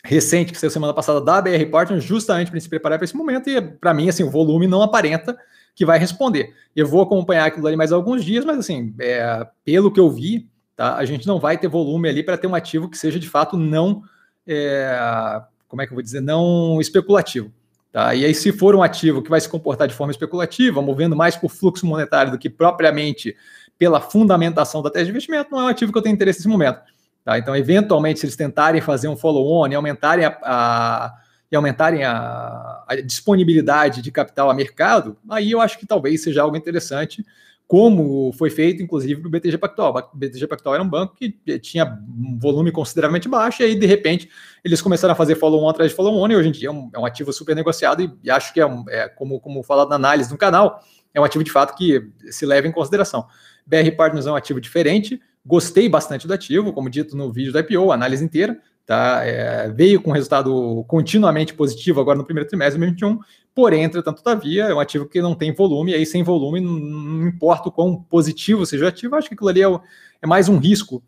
recente 0.04 0.52
que 0.52 0.59
saiu 0.59 0.71
semana 0.71 0.95
passada 0.95 1.21
da 1.21 1.40
BR 1.40 1.64
Partners, 1.71 2.04
justamente 2.04 2.50
para 2.50 2.61
se 2.61 2.69
preparar 2.69 2.99
para 2.99 3.04
esse 3.04 3.16
momento, 3.16 3.49
e 3.49 3.61
para 3.61 3.92
mim, 3.92 4.09
assim, 4.09 4.23
o 4.23 4.30
volume 4.30 4.66
não 4.66 4.83
aparenta 4.83 5.37
que 5.75 5.85
vai 5.85 5.99
responder. 5.99 6.54
Eu 6.75 6.87
vou 6.87 7.02
acompanhar 7.02 7.47
aquilo 7.47 7.66
ali 7.66 7.76
mais 7.76 7.92
alguns 7.92 8.25
dias, 8.25 8.45
mas 8.45 8.59
assim, 8.59 8.95
é, 9.00 9.47
pelo 9.64 9.90
que 9.90 10.00
eu 10.00 10.11
vi, 10.11 10.49
tá, 10.76 10.97
a 10.97 11.04
gente 11.04 11.26
não 11.26 11.38
vai 11.38 11.57
ter 11.57 11.69
volume 11.69 12.09
ali 12.09 12.23
para 12.23 12.37
ter 12.37 12.47
um 12.47 12.54
ativo 12.54 12.88
que 12.88 12.99
seja 12.99 13.19
de 13.19 13.28
fato 13.28 13.57
não, 13.57 14.02
é, 14.47 15.42
como 15.69 15.83
é 15.83 15.87
que 15.87 15.92
eu 15.92 15.97
vou 15.97 16.02
dizer, 16.02 16.21
não 16.21 16.80
especulativo. 16.80 17.52
Tá? 17.92 18.14
E 18.14 18.25
aí, 18.25 18.35
se 18.35 18.52
for 18.52 18.75
um 18.75 18.83
ativo 18.83 19.21
que 19.21 19.30
vai 19.30 19.40
se 19.40 19.49
comportar 19.49 19.88
de 19.88 19.95
forma 19.95 20.12
especulativa, 20.12 20.80
movendo 20.80 21.16
mais 21.16 21.37
por 21.37 21.50
fluxo 21.50 21.87
monetário 21.87 22.30
do 22.30 22.38
que 22.38 22.49
propriamente 22.49 23.37
pela 23.76 24.00
fundamentação 24.00 24.83
da 24.83 24.90
tese 24.90 25.07
de 25.07 25.11
investimento, 25.11 25.50
não 25.50 25.61
é 25.61 25.64
um 25.64 25.69
ativo 25.69 25.90
que 25.90 25.99
eu 25.99 26.02
tenho 26.02 26.14
interesse 26.14 26.40
nesse 26.40 26.49
momento. 26.49 26.80
Tá? 27.24 27.38
Então, 27.38 27.54
eventualmente, 27.54 28.20
se 28.20 28.26
eles 28.26 28.36
tentarem 28.36 28.80
fazer 28.80 29.08
um 29.08 29.16
follow-on 29.16 29.68
e 29.68 29.74
aumentarem 29.74 30.24
a, 30.24 30.38
a 30.42 31.14
e 31.50 31.56
aumentarem 31.56 32.04
a, 32.04 32.84
a, 32.86 32.94
disponibilidade 33.04 34.02
de 34.02 34.12
capital 34.12 34.48
a 34.48 34.54
mercado, 34.54 35.16
aí 35.28 35.50
eu 35.50 35.60
acho 35.60 35.78
que 35.78 35.86
talvez 35.86 36.22
seja 36.22 36.42
algo 36.42 36.56
interessante, 36.56 37.26
como 37.66 38.32
foi 38.32 38.50
feito, 38.50 38.82
inclusive, 38.82 39.20
para 39.20 39.28
o 39.28 39.30
BTG 39.30 39.58
Pactual. 39.58 40.10
O 40.12 40.16
BTG 40.16 40.46
Pactual 40.46 40.74
era 40.74 40.82
um 40.82 40.88
banco 40.88 41.14
que 41.14 41.30
tinha 41.58 41.84
um 41.84 42.38
volume 42.38 42.70
consideravelmente 42.70 43.28
baixo, 43.28 43.62
e 43.62 43.64
aí, 43.64 43.74
de 43.74 43.86
repente, 43.86 44.28
eles 44.64 44.80
começaram 44.80 45.12
a 45.12 45.16
fazer 45.16 45.34
follow-on 45.34 45.68
atrás 45.68 45.90
de 45.90 45.96
follow-on, 45.96 46.28
e 46.30 46.36
hoje 46.36 46.48
em 46.48 46.52
dia 46.52 46.68
é 46.68 46.72
um, 46.72 46.90
é 46.94 46.98
um 46.98 47.06
ativo 47.06 47.32
super 47.32 47.54
negociado, 47.54 48.02
e, 48.02 48.12
e 48.22 48.30
acho 48.30 48.52
que 48.52 48.60
é, 48.60 48.66
um, 48.66 48.84
é, 48.88 49.08
como, 49.08 49.40
como 49.40 49.62
falado 49.62 49.88
na 49.88 49.96
análise 49.96 50.30
no 50.30 50.38
canal, 50.38 50.82
é 51.12 51.20
um 51.20 51.24
ativo 51.24 51.42
de 51.42 51.50
fato 51.50 51.76
que 51.76 52.10
se 52.30 52.46
leva 52.46 52.66
em 52.66 52.72
consideração. 52.72 53.26
BR 53.66 53.90
Partners 53.96 54.26
é 54.26 54.32
um 54.32 54.36
ativo 54.36 54.60
diferente, 54.60 55.20
gostei 55.50 55.88
bastante 55.88 56.28
do 56.28 56.33
ativo, 56.33 56.73
como 56.73 56.88
dito 56.88 57.16
no 57.16 57.33
vídeo 57.33 57.52
da 57.52 57.59
IPO, 57.59 57.90
análise 57.90 58.25
inteira, 58.25 58.57
tá? 58.87 59.21
É, 59.25 59.69
veio 59.69 60.00
com 60.00 60.12
resultado 60.12 60.85
continuamente 60.87 61.52
positivo 61.54 62.00
agora 62.00 62.16
no 62.16 62.25
primeiro 62.25 62.49
trimestre 62.49 62.75
de 62.75 62.87
2021, 62.87 63.19
porém, 63.52 63.83
entretanto, 63.83 64.23
todavia, 64.23 64.66
é 64.66 64.75
um 64.75 64.78
ativo 64.78 65.07
que 65.07 65.21
não 65.21 65.35
tem 65.35 65.52
volume, 65.52 65.90
e 65.90 65.95
aí 65.97 66.07
sem 66.07 66.23
volume, 66.23 66.61
não, 66.61 67.26
importa 67.26 67.69
o 67.69 67.73
quão 67.73 68.00
positivo 68.00 68.64
seja 68.64 68.85
o 68.85 68.88
ativo, 68.88 69.16
acho 69.16 69.28
que 69.28 69.35
aquilo 69.35 69.49
ali 69.49 69.61
é, 69.61 69.80
é 70.23 70.26
mais 70.26 70.49
um 70.49 70.57
risco 70.57 71.02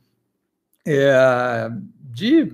é, 0.84 1.70
de 2.12 2.52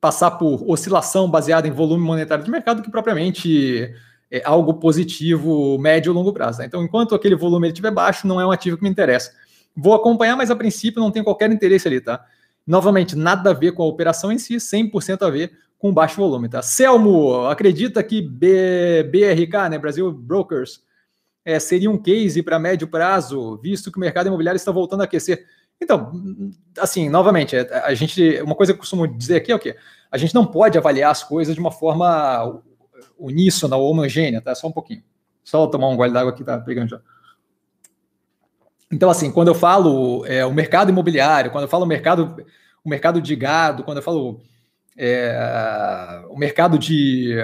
passar 0.00 0.32
por 0.32 0.68
oscilação 0.68 1.30
baseada 1.30 1.68
em 1.68 1.70
volume 1.70 2.04
monetário 2.04 2.44
de 2.44 2.50
mercado 2.50 2.82
que 2.82 2.90
propriamente 2.90 3.94
é 4.30 4.42
algo 4.44 4.74
positivo 4.74 5.78
médio 5.78 6.10
e 6.10 6.14
longo 6.14 6.32
prazo. 6.32 6.58
Né? 6.58 6.66
Então, 6.66 6.82
enquanto 6.82 7.14
aquele 7.14 7.36
volume 7.36 7.68
estiver 7.68 7.92
baixo, 7.92 8.26
não 8.26 8.40
é 8.40 8.44
um 8.44 8.50
ativo 8.50 8.76
que 8.76 8.82
me 8.82 8.90
interessa. 8.90 9.32
Vou 9.76 9.94
acompanhar, 9.94 10.36
mas 10.36 10.50
a 10.50 10.56
princípio 10.56 11.00
não 11.00 11.10
tem 11.10 11.22
qualquer 11.24 11.50
interesse 11.50 11.88
ali, 11.88 12.00
tá? 12.00 12.24
Novamente, 12.66 13.16
nada 13.16 13.50
a 13.50 13.54
ver 13.54 13.72
com 13.72 13.82
a 13.82 13.86
operação 13.86 14.32
em 14.32 14.38
si, 14.38 14.56
100% 14.56 15.22
a 15.22 15.30
ver 15.30 15.52
com 15.78 15.92
baixo 15.92 16.16
volume, 16.16 16.48
tá? 16.48 16.62
Selmo, 16.62 17.46
acredita 17.46 18.02
que 18.02 18.22
B, 18.22 19.02
BRK, 19.02 19.68
né, 19.70 19.78
Brasil 19.78 20.10
Brokers, 20.10 20.82
é, 21.44 21.58
seria 21.60 21.90
um 21.90 21.98
case 21.98 22.42
para 22.42 22.58
médio 22.58 22.88
prazo, 22.88 23.58
visto 23.58 23.92
que 23.92 23.98
o 23.98 24.00
mercado 24.00 24.28
imobiliário 24.28 24.56
está 24.56 24.72
voltando 24.72 25.02
a 25.02 25.04
aquecer? 25.04 25.44
Então, 25.80 26.12
assim, 26.78 27.10
novamente, 27.10 27.54
é, 27.54 27.68
a 27.84 27.92
gente, 27.92 28.40
uma 28.42 28.54
coisa 28.54 28.72
que 28.72 28.76
eu 28.76 28.80
costumo 28.80 29.06
dizer 29.06 29.36
aqui 29.36 29.52
é 29.52 29.54
o 29.54 29.58
quê? 29.58 29.76
A 30.10 30.16
gente 30.16 30.34
não 30.34 30.46
pode 30.46 30.78
avaliar 30.78 31.10
as 31.10 31.22
coisas 31.22 31.54
de 31.54 31.60
uma 31.60 31.72
forma 31.72 32.62
uníssona 33.18 33.76
ou 33.76 33.90
homogênea, 33.90 34.40
tá? 34.40 34.54
Só 34.54 34.68
um 34.68 34.72
pouquinho. 34.72 35.02
Só 35.42 35.66
tomar 35.66 35.88
um 35.88 35.96
gole 35.96 36.12
d'água 36.12 36.32
aqui, 36.32 36.42
tá 36.42 36.58
pegando 36.58 36.88
já. 36.88 37.00
Então, 38.90 39.10
assim, 39.10 39.30
quando 39.30 39.48
eu 39.48 39.54
falo 39.54 40.24
é, 40.26 40.44
o 40.44 40.52
mercado 40.52 40.90
imobiliário, 40.90 41.50
quando 41.50 41.64
eu 41.64 41.68
falo 41.68 41.84
o 41.84 41.88
mercado, 41.88 42.36
o 42.84 42.88
mercado 42.88 43.20
de 43.20 43.34
gado, 43.34 43.82
quando 43.82 43.98
eu 43.98 44.02
falo 44.02 44.40
é, 44.96 46.22
o 46.28 46.38
mercado 46.38 46.78
de, 46.78 47.34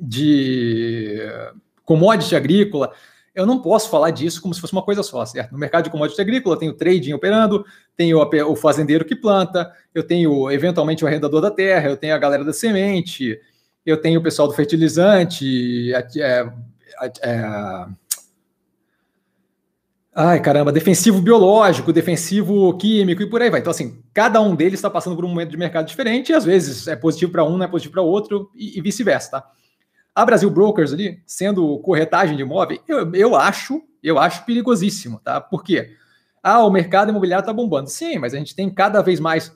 de 0.00 1.18
commodity 1.84 2.34
agrícola, 2.34 2.92
eu 3.34 3.44
não 3.44 3.60
posso 3.60 3.90
falar 3.90 4.10
disso 4.10 4.40
como 4.40 4.54
se 4.54 4.60
fosse 4.60 4.72
uma 4.72 4.82
coisa 4.82 5.02
só, 5.02 5.24
certo? 5.26 5.52
No 5.52 5.58
mercado 5.58 5.84
de 5.84 5.90
commodity 5.90 6.18
agrícola, 6.18 6.58
tem 6.58 6.70
o 6.70 6.74
trading 6.74 7.12
operando, 7.12 7.66
tem 7.94 8.14
o, 8.14 8.56
fazendeiro 8.56 9.04
que 9.04 9.14
planta, 9.14 9.70
eu 9.94 10.02
tenho 10.02 10.50
eventualmente 10.50 11.04
o 11.04 11.06
arrendador 11.06 11.42
da 11.42 11.50
terra, 11.50 11.90
eu 11.90 11.98
tenho 11.98 12.14
a 12.14 12.18
galera 12.18 12.42
da 12.42 12.52
semente, 12.54 13.38
eu 13.84 14.00
tenho 14.00 14.20
o 14.20 14.22
pessoal 14.22 14.48
do 14.48 14.54
fertilizante, 14.54 15.92
é, 15.92 16.50
é 17.22 17.86
Ai, 20.18 20.40
caramba, 20.40 20.72
defensivo 20.72 21.20
biológico, 21.20 21.92
defensivo 21.92 22.74
químico 22.78 23.20
e 23.20 23.28
por 23.28 23.42
aí 23.42 23.50
vai. 23.50 23.60
Então, 23.60 23.70
assim, 23.70 24.02
cada 24.14 24.40
um 24.40 24.56
deles 24.56 24.78
está 24.78 24.88
passando 24.88 25.14
por 25.14 25.26
um 25.26 25.28
momento 25.28 25.50
de 25.50 25.58
mercado 25.58 25.86
diferente 25.86 26.30
e 26.30 26.34
às 26.34 26.42
vezes 26.42 26.88
é 26.88 26.96
positivo 26.96 27.32
para 27.32 27.44
um, 27.44 27.58
não 27.58 27.66
é 27.66 27.68
positivo 27.68 27.92
para 27.92 28.00
outro 28.00 28.50
e, 28.54 28.78
e 28.78 28.80
vice-versa, 28.80 29.32
tá? 29.32 29.50
A 30.14 30.24
Brasil 30.24 30.48
Brokers 30.48 30.94
ali, 30.94 31.22
sendo 31.26 31.78
corretagem 31.80 32.34
de 32.34 32.40
imóvel, 32.40 32.80
eu, 32.88 33.14
eu 33.14 33.36
acho, 33.36 33.82
eu 34.02 34.18
acho 34.18 34.46
perigosíssimo, 34.46 35.20
tá? 35.22 35.38
Por 35.38 35.62
quê? 35.62 35.90
Ah, 36.42 36.64
o 36.64 36.70
mercado 36.70 37.10
imobiliário 37.10 37.42
está 37.42 37.52
bombando. 37.52 37.90
Sim, 37.90 38.18
mas 38.18 38.32
a 38.32 38.38
gente 38.38 38.56
tem 38.56 38.70
cada 38.70 39.02
vez 39.02 39.20
mais 39.20 39.52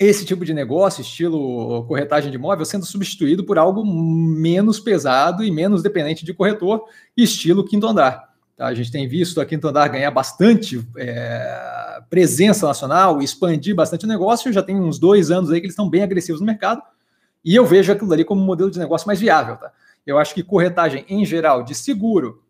esse 0.00 0.24
tipo 0.24 0.42
de 0.42 0.54
negócio, 0.54 1.02
estilo 1.02 1.84
corretagem 1.86 2.30
de 2.30 2.38
imóvel, 2.38 2.64
sendo 2.64 2.86
substituído 2.86 3.44
por 3.44 3.58
algo 3.58 3.84
menos 3.84 4.80
pesado 4.80 5.44
e 5.44 5.50
menos 5.50 5.82
dependente 5.82 6.24
de 6.24 6.32
corretor, 6.32 6.82
estilo 7.14 7.62
quinto 7.62 7.86
andar. 7.86 8.35
Tá? 8.56 8.66
A 8.66 8.74
gente 8.74 8.90
tem 8.90 9.06
visto 9.06 9.40
a 9.40 9.44
Quinto 9.44 9.68
Andar 9.68 9.88
ganhar 9.88 10.10
bastante 10.10 10.84
é, 10.96 12.00
presença 12.08 12.66
nacional, 12.66 13.20
expandir 13.20 13.74
bastante 13.74 14.06
o 14.06 14.08
negócio. 14.08 14.52
Já 14.52 14.62
tem 14.62 14.76
uns 14.76 14.98
dois 14.98 15.30
anos 15.30 15.50
aí 15.50 15.60
que 15.60 15.66
eles 15.66 15.74
estão 15.74 15.90
bem 15.90 16.02
agressivos 16.02 16.40
no 16.40 16.46
mercado. 16.46 16.80
E 17.44 17.54
eu 17.54 17.66
vejo 17.66 17.92
aquilo 17.92 18.12
ali 18.12 18.24
como 18.24 18.40
um 18.40 18.46
modelo 18.46 18.70
de 18.70 18.78
negócio 18.78 19.06
mais 19.06 19.20
viável. 19.20 19.56
Tá? 19.56 19.70
Eu 20.06 20.18
acho 20.18 20.34
que 20.34 20.42
corretagem 20.42 21.04
em 21.08 21.24
geral 21.24 21.62
de 21.62 21.74
seguro, 21.74 22.42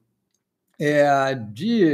é, 0.78 1.34
de 1.34 1.90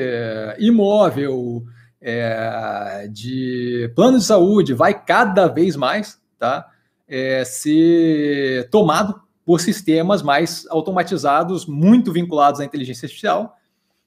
imóvel, 0.58 1.64
é, 2.00 3.08
de 3.10 3.90
plano 3.94 4.18
de 4.18 4.24
saúde 4.24 4.74
vai 4.74 4.92
cada 5.02 5.46
vez 5.46 5.76
mais 5.76 6.20
tá, 6.38 6.68
é, 7.08 7.44
ser 7.44 8.68
tomado 8.70 9.22
por 9.44 9.60
sistemas 9.60 10.20
mais 10.20 10.66
automatizados, 10.68 11.64
muito 11.64 12.12
vinculados 12.12 12.60
à 12.60 12.64
inteligência 12.64 13.06
artificial 13.06 13.56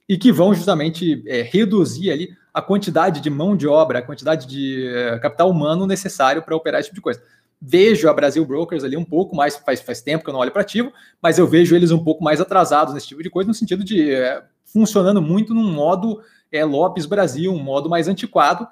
e 0.07 0.17
que 0.17 0.31
vão 0.31 0.53
justamente 0.53 1.23
é, 1.27 1.41
reduzir 1.41 2.11
ali 2.11 2.35
a 2.53 2.61
quantidade 2.61 3.19
de 3.19 3.29
mão 3.29 3.55
de 3.55 3.67
obra, 3.67 3.99
a 3.99 4.01
quantidade 4.01 4.47
de 4.47 4.87
é, 4.87 5.19
capital 5.19 5.49
humano 5.49 5.85
necessário 5.85 6.41
para 6.41 6.55
operar 6.55 6.79
esse 6.79 6.89
tipo 6.89 6.95
de 6.95 7.01
coisa. 7.01 7.21
Vejo 7.61 8.07
a 8.07 8.13
Brasil 8.13 8.45
Brokers 8.45 8.83
ali 8.83 8.95
um 8.95 9.03
pouco 9.03 9.35
mais, 9.35 9.57
faz, 9.57 9.81
faz 9.81 10.01
tempo 10.01 10.23
que 10.23 10.29
eu 10.29 10.33
não 10.33 10.39
olho 10.39 10.51
para 10.51 10.61
ativo, 10.61 10.93
mas 11.21 11.37
eu 11.39 11.47
vejo 11.47 11.75
eles 11.75 11.91
um 11.91 12.03
pouco 12.03 12.23
mais 12.23 12.39
atrasados 12.39 12.93
nesse 12.93 13.07
tipo 13.07 13.23
de 13.23 13.29
coisa, 13.29 13.47
no 13.47 13.53
sentido 13.53 13.83
de 13.83 14.13
é, 14.13 14.43
funcionando 14.63 15.21
muito 15.21 15.53
num 15.53 15.69
modo 15.71 16.21
é, 16.51 16.63
Lopes 16.63 17.05
Brasil, 17.05 17.51
um 17.51 17.61
modo 17.61 17.89
mais 17.89 18.07
antiquado, 18.07 18.67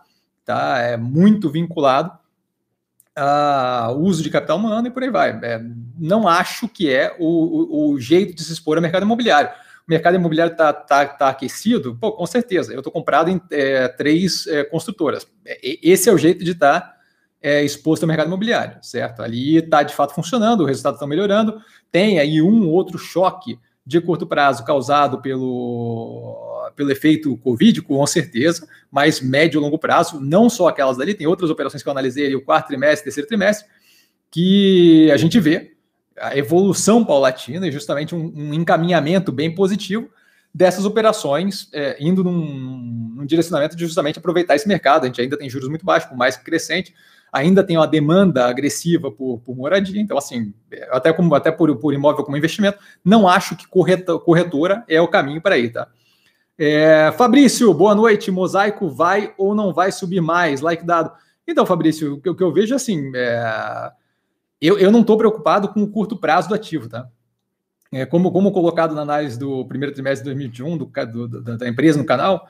tá? 0.45 0.79
É 0.79 0.95
muito 0.95 1.49
vinculado 1.49 2.11
ao 3.15 3.99
uso 3.99 4.23
de 4.23 4.29
capital 4.29 4.57
humano 4.57 4.87
e 4.87 4.91
por 4.91 5.03
aí 5.03 5.09
vai. 5.09 5.31
É, 5.43 5.61
não 5.97 6.27
acho 6.27 6.67
que 6.67 6.91
é 6.91 7.15
o, 7.19 7.25
o, 7.25 7.91
o 7.91 7.99
jeito 7.99 8.35
de 8.35 8.43
se 8.43 8.53
expor 8.53 8.77
ao 8.77 8.81
mercado 8.81 9.03
imobiliário 9.03 9.49
o 9.87 9.91
mercado 9.91 10.15
imobiliário 10.15 10.53
está 10.53 10.71
tá, 10.71 11.05
tá 11.05 11.29
aquecido? 11.29 11.97
Pô, 11.99 12.13
com 12.13 12.25
certeza. 12.25 12.73
Eu 12.73 12.79
estou 12.79 12.91
comprado 12.91 13.29
em 13.29 13.41
é, 13.51 13.87
três 13.89 14.47
é, 14.47 14.63
construtoras. 14.63 15.27
É, 15.45 15.59
esse 15.81 16.09
é 16.09 16.13
o 16.13 16.17
jeito 16.17 16.43
de 16.43 16.51
estar 16.51 16.79
tá, 16.79 16.95
é, 17.41 17.63
exposto 17.63 18.03
ao 18.03 18.07
mercado 18.07 18.27
imobiliário, 18.27 18.77
certo? 18.81 19.21
Ali 19.21 19.57
está 19.57 19.83
de 19.83 19.93
fato 19.93 20.15
funcionando, 20.15 20.61
o 20.61 20.65
resultado 20.65 20.93
está 20.93 21.05
melhorando. 21.05 21.61
Tem 21.91 22.17
aí 22.17 22.41
um 22.41 22.69
outro 22.69 22.97
choque 22.97 23.59
de 23.85 23.99
curto 23.99 24.25
prazo 24.25 24.63
causado 24.63 25.21
pelo, 25.21 26.71
pelo 26.75 26.89
efeito 26.89 27.35
Covid, 27.37 27.81
com 27.81 28.05
certeza, 28.07 28.65
mas 28.89 29.19
médio 29.19 29.59
e 29.59 29.61
longo 29.61 29.77
prazo, 29.77 30.21
não 30.21 30.49
só 30.49 30.69
aquelas 30.69 30.95
dali, 30.95 31.13
tem 31.13 31.27
outras 31.27 31.49
operações 31.49 31.83
que 31.83 31.89
eu 31.89 31.91
analisei 31.91 32.27
ali, 32.27 32.35
o 32.35 32.45
quarto 32.45 32.67
trimestre, 32.67 33.03
terceiro 33.03 33.27
trimestre, 33.27 33.67
que 34.31 35.11
a 35.11 35.17
gente 35.17 35.37
vê 35.41 35.72
a 36.17 36.37
evolução 36.37 37.03
paulatina 37.03 37.67
e 37.67 37.71
justamente 37.71 38.13
um, 38.13 38.31
um 38.35 38.53
encaminhamento 38.53 39.31
bem 39.31 39.53
positivo 39.53 40.09
dessas 40.53 40.85
operações, 40.85 41.67
é, 41.73 41.97
indo 41.99 42.23
num, 42.23 43.15
num, 43.15 43.25
direcionamento 43.25 43.75
de 43.75 43.85
justamente 43.85 44.19
aproveitar 44.19 44.55
esse 44.55 44.67
mercado. 44.67 45.03
A 45.03 45.07
gente 45.07 45.19
ainda 45.19 45.37
tem 45.37 45.49
juros 45.49 45.67
muito 45.67 45.85
baixos, 45.85 46.07
por 46.09 46.17
mais 46.17 46.37
que 46.37 46.43
crescente, 46.43 46.93
ainda 47.31 47.63
tem 47.63 47.75
uma 47.75 47.87
demanda 47.87 48.45
agressiva 48.45 49.11
por, 49.11 49.39
por 49.39 49.55
moradia. 49.55 49.99
Então, 49.99 50.15
assim, 50.15 50.53
até, 50.91 51.11
como, 51.11 51.33
até 51.33 51.51
por, 51.51 51.75
por 51.77 51.93
imóvel 51.93 52.23
como 52.23 52.37
investimento, 52.37 52.77
não 53.03 53.27
acho 53.27 53.55
que 53.55 53.67
correta, 53.67 54.19
corretora 54.19 54.83
é 54.87 55.01
o 55.01 55.07
caminho 55.07 55.41
para 55.41 55.57
ir, 55.57 55.71
tá? 55.71 55.87
É, 56.57 57.11
Fabrício, 57.17 57.73
boa 57.73 57.95
noite. 57.95 58.29
Mosaico 58.29 58.87
vai 58.87 59.33
ou 59.37 59.55
não 59.55 59.73
vai 59.73 59.91
subir 59.91 60.21
mais? 60.21 60.61
Like 60.61 60.85
dado. 60.85 61.11
Então, 61.47 61.65
Fabrício, 61.65 62.13
o 62.13 62.21
que, 62.21 62.43
eu 62.43 62.53
vejo 62.53 62.75
assim, 62.75 63.11
é, 63.15 63.91
eu, 64.63 64.79
eu 64.79 64.89
não 64.89 65.01
estou 65.01 65.17
preocupado 65.17 65.67
com 65.67 65.83
o 65.83 65.87
curto 65.87 66.15
prazo 66.15 66.47
do 66.47 66.55
ativo, 66.55 66.87
tá? 66.87 67.07
É, 67.91 68.05
como, 68.05 68.31
como 68.31 68.51
colocado 68.51 68.95
na 68.95 69.01
análise 69.01 69.37
do 69.37 69.65
primeiro 69.65 69.93
trimestre 69.93 70.23
de 70.23 70.33
2021 70.33 70.77
do, 70.77 71.27
do, 71.27 71.57
da 71.57 71.67
empresa 71.67 71.99
no 71.99 72.05
canal, 72.05 72.47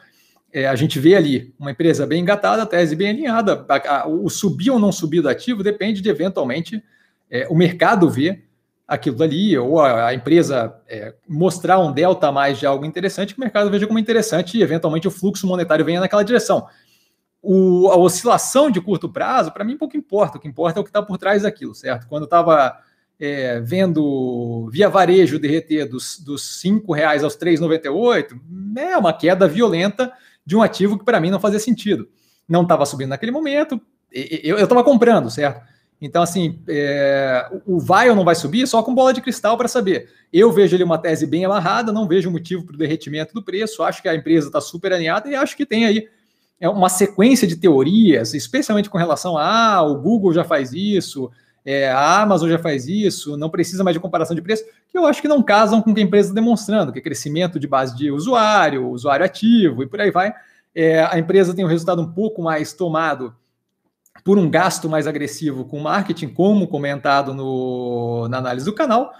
é, 0.53 0.67
a 0.67 0.75
gente 0.75 0.99
vê 0.99 1.15
ali 1.15 1.53
uma 1.59 1.71
empresa 1.71 2.05
bem 2.05 2.21
engatada, 2.21 2.65
tese 2.65 2.95
bem 2.95 3.09
alinhada. 3.09 3.65
A, 3.67 4.01
a, 4.01 4.07
o 4.07 4.29
subir 4.29 4.69
ou 4.69 4.79
não 4.79 4.91
subir 4.91 5.21
do 5.21 5.27
ativo 5.27 5.63
depende 5.63 6.01
de, 6.01 6.09
eventualmente, 6.09 6.81
é, 7.29 7.47
o 7.49 7.55
mercado 7.55 8.09
ver 8.09 8.45
aquilo 8.87 9.21
ali, 9.23 9.57
ou 9.57 9.79
a, 9.79 10.09
a 10.09 10.13
empresa 10.13 10.75
é, 10.87 11.15
mostrar 11.27 11.79
um 11.79 11.91
delta 11.91 12.31
mais 12.31 12.59
de 12.59 12.67
algo 12.67 12.85
interessante, 12.85 13.33
que 13.33 13.39
o 13.39 13.43
mercado 13.43 13.71
veja 13.71 13.87
como 13.87 13.97
interessante 13.97 14.57
e, 14.57 14.61
eventualmente, 14.61 15.07
o 15.07 15.11
fluxo 15.11 15.47
monetário 15.47 15.83
venha 15.83 15.99
naquela 15.99 16.23
direção 16.23 16.67
o, 17.45 17.89
a 17.91 17.97
oscilação 17.97 18.71
de 18.71 18.79
curto 18.79 19.09
prazo, 19.09 19.51
para 19.51 19.65
mim, 19.65 19.77
pouco 19.77 19.97
importa. 19.97 20.37
O 20.37 20.41
que 20.41 20.47
importa 20.47 20.79
é 20.79 20.81
o 20.81 20.83
que 20.83 20.89
está 20.89 21.03
por 21.03 21.17
trás 21.17 21.41
daquilo, 21.41 21.75
certo? 21.75 22.07
Quando 22.07 22.23
eu 22.23 22.27
estava 22.27 22.79
é, 23.19 23.59
vendo 23.59 24.69
via 24.71 24.87
varejo 24.87 25.37
derreter 25.37 25.85
dos, 25.85 26.17
dos 26.19 26.63
R$ 26.63 26.81
reais 26.95 27.21
aos 27.21 27.35
R$ 27.35 27.51
3,98, 27.51 28.39
é 28.77 28.97
uma 28.97 29.11
queda 29.11 29.45
violenta 29.45 30.13
de 30.45 30.55
um 30.55 30.61
ativo 30.61 30.97
que 30.97 31.03
para 31.03 31.19
mim 31.19 31.29
não 31.29 31.39
fazia 31.39 31.59
sentido. 31.59 32.07
não 32.47 32.63
estava 32.63 32.85
subindo 32.85 33.09
naquele 33.09 33.31
momento, 33.31 33.79
eu 34.09 34.57
estava 34.57 34.83
comprando, 34.83 35.29
certo? 35.29 35.61
Então, 35.99 36.21
assim, 36.21 36.61
é, 36.67 37.49
o 37.65 37.79
vai 37.79 38.09
ou 38.09 38.15
não 38.15 38.25
vai 38.25 38.35
subir 38.35 38.67
só 38.67 38.83
com 38.83 38.93
bola 38.93 39.13
de 39.13 39.21
cristal 39.21 39.57
para 39.57 39.69
saber. 39.69 40.09
Eu 40.31 40.51
vejo 40.51 40.75
ali 40.75 40.83
uma 40.83 40.97
tese 40.97 41.25
bem 41.25 41.45
amarrada, 41.45 41.93
não 41.93 42.07
vejo 42.07 42.29
motivo 42.29 42.65
para 42.65 42.75
o 42.75 42.77
derretimento 42.77 43.33
do 43.33 43.43
preço, 43.43 43.83
acho 43.83 44.01
que 44.01 44.09
a 44.09 44.15
empresa 44.15 44.47
está 44.47 44.59
super 44.59 44.91
alinhada 44.91 45.29
e 45.29 45.35
acho 45.35 45.55
que 45.55 45.65
tem 45.65 45.85
aí 45.85 46.07
é 46.63 46.69
uma 46.69 46.87
sequência 46.87 47.45
de 47.45 47.57
teorias, 47.57 48.33
especialmente 48.33 48.89
com 48.89 48.97
relação 48.97 49.37
a 49.37 49.75
ah, 49.75 49.81
o 49.81 49.99
Google 49.99 50.31
já 50.31 50.45
faz 50.45 50.71
isso, 50.71 51.29
é, 51.65 51.91
a 51.91 52.21
Amazon 52.21 52.49
já 52.49 52.57
faz 52.57 52.87
isso, 52.87 53.35
não 53.35 53.49
precisa 53.49 53.83
mais 53.83 53.93
de 53.93 53.99
comparação 53.99 54.33
de 54.33 54.41
preço, 54.41 54.63
que 54.87 54.97
eu 54.97 55.05
acho 55.05 55.21
que 55.21 55.27
não 55.27 55.43
casam 55.43 55.81
com 55.81 55.91
o 55.91 55.93
que 55.93 55.99
a 55.99 56.03
empresa 56.03 56.29
está 56.29 56.39
demonstrando, 56.39 56.93
que 56.93 56.99
é 56.99 57.01
crescimento 57.01 57.59
de 57.59 57.67
base 57.67 57.93
de 57.97 58.09
usuário, 58.09 58.87
usuário 58.87 59.25
ativo 59.25 59.83
e 59.83 59.87
por 59.87 59.99
aí 59.99 60.09
vai. 60.09 60.33
É, 60.73 61.03
a 61.03 61.19
empresa 61.19 61.53
tem 61.53 61.65
um 61.65 61.67
resultado 61.67 62.01
um 62.01 62.09
pouco 62.09 62.41
mais 62.41 62.71
tomado 62.71 63.35
por 64.23 64.37
um 64.37 64.49
gasto 64.49 64.87
mais 64.87 65.05
agressivo 65.05 65.65
com 65.65 65.81
marketing, 65.81 66.29
como 66.29 66.65
comentado 66.65 67.33
no, 67.33 68.29
na 68.29 68.37
análise 68.37 68.65
do 68.65 68.73
canal. 68.73 69.11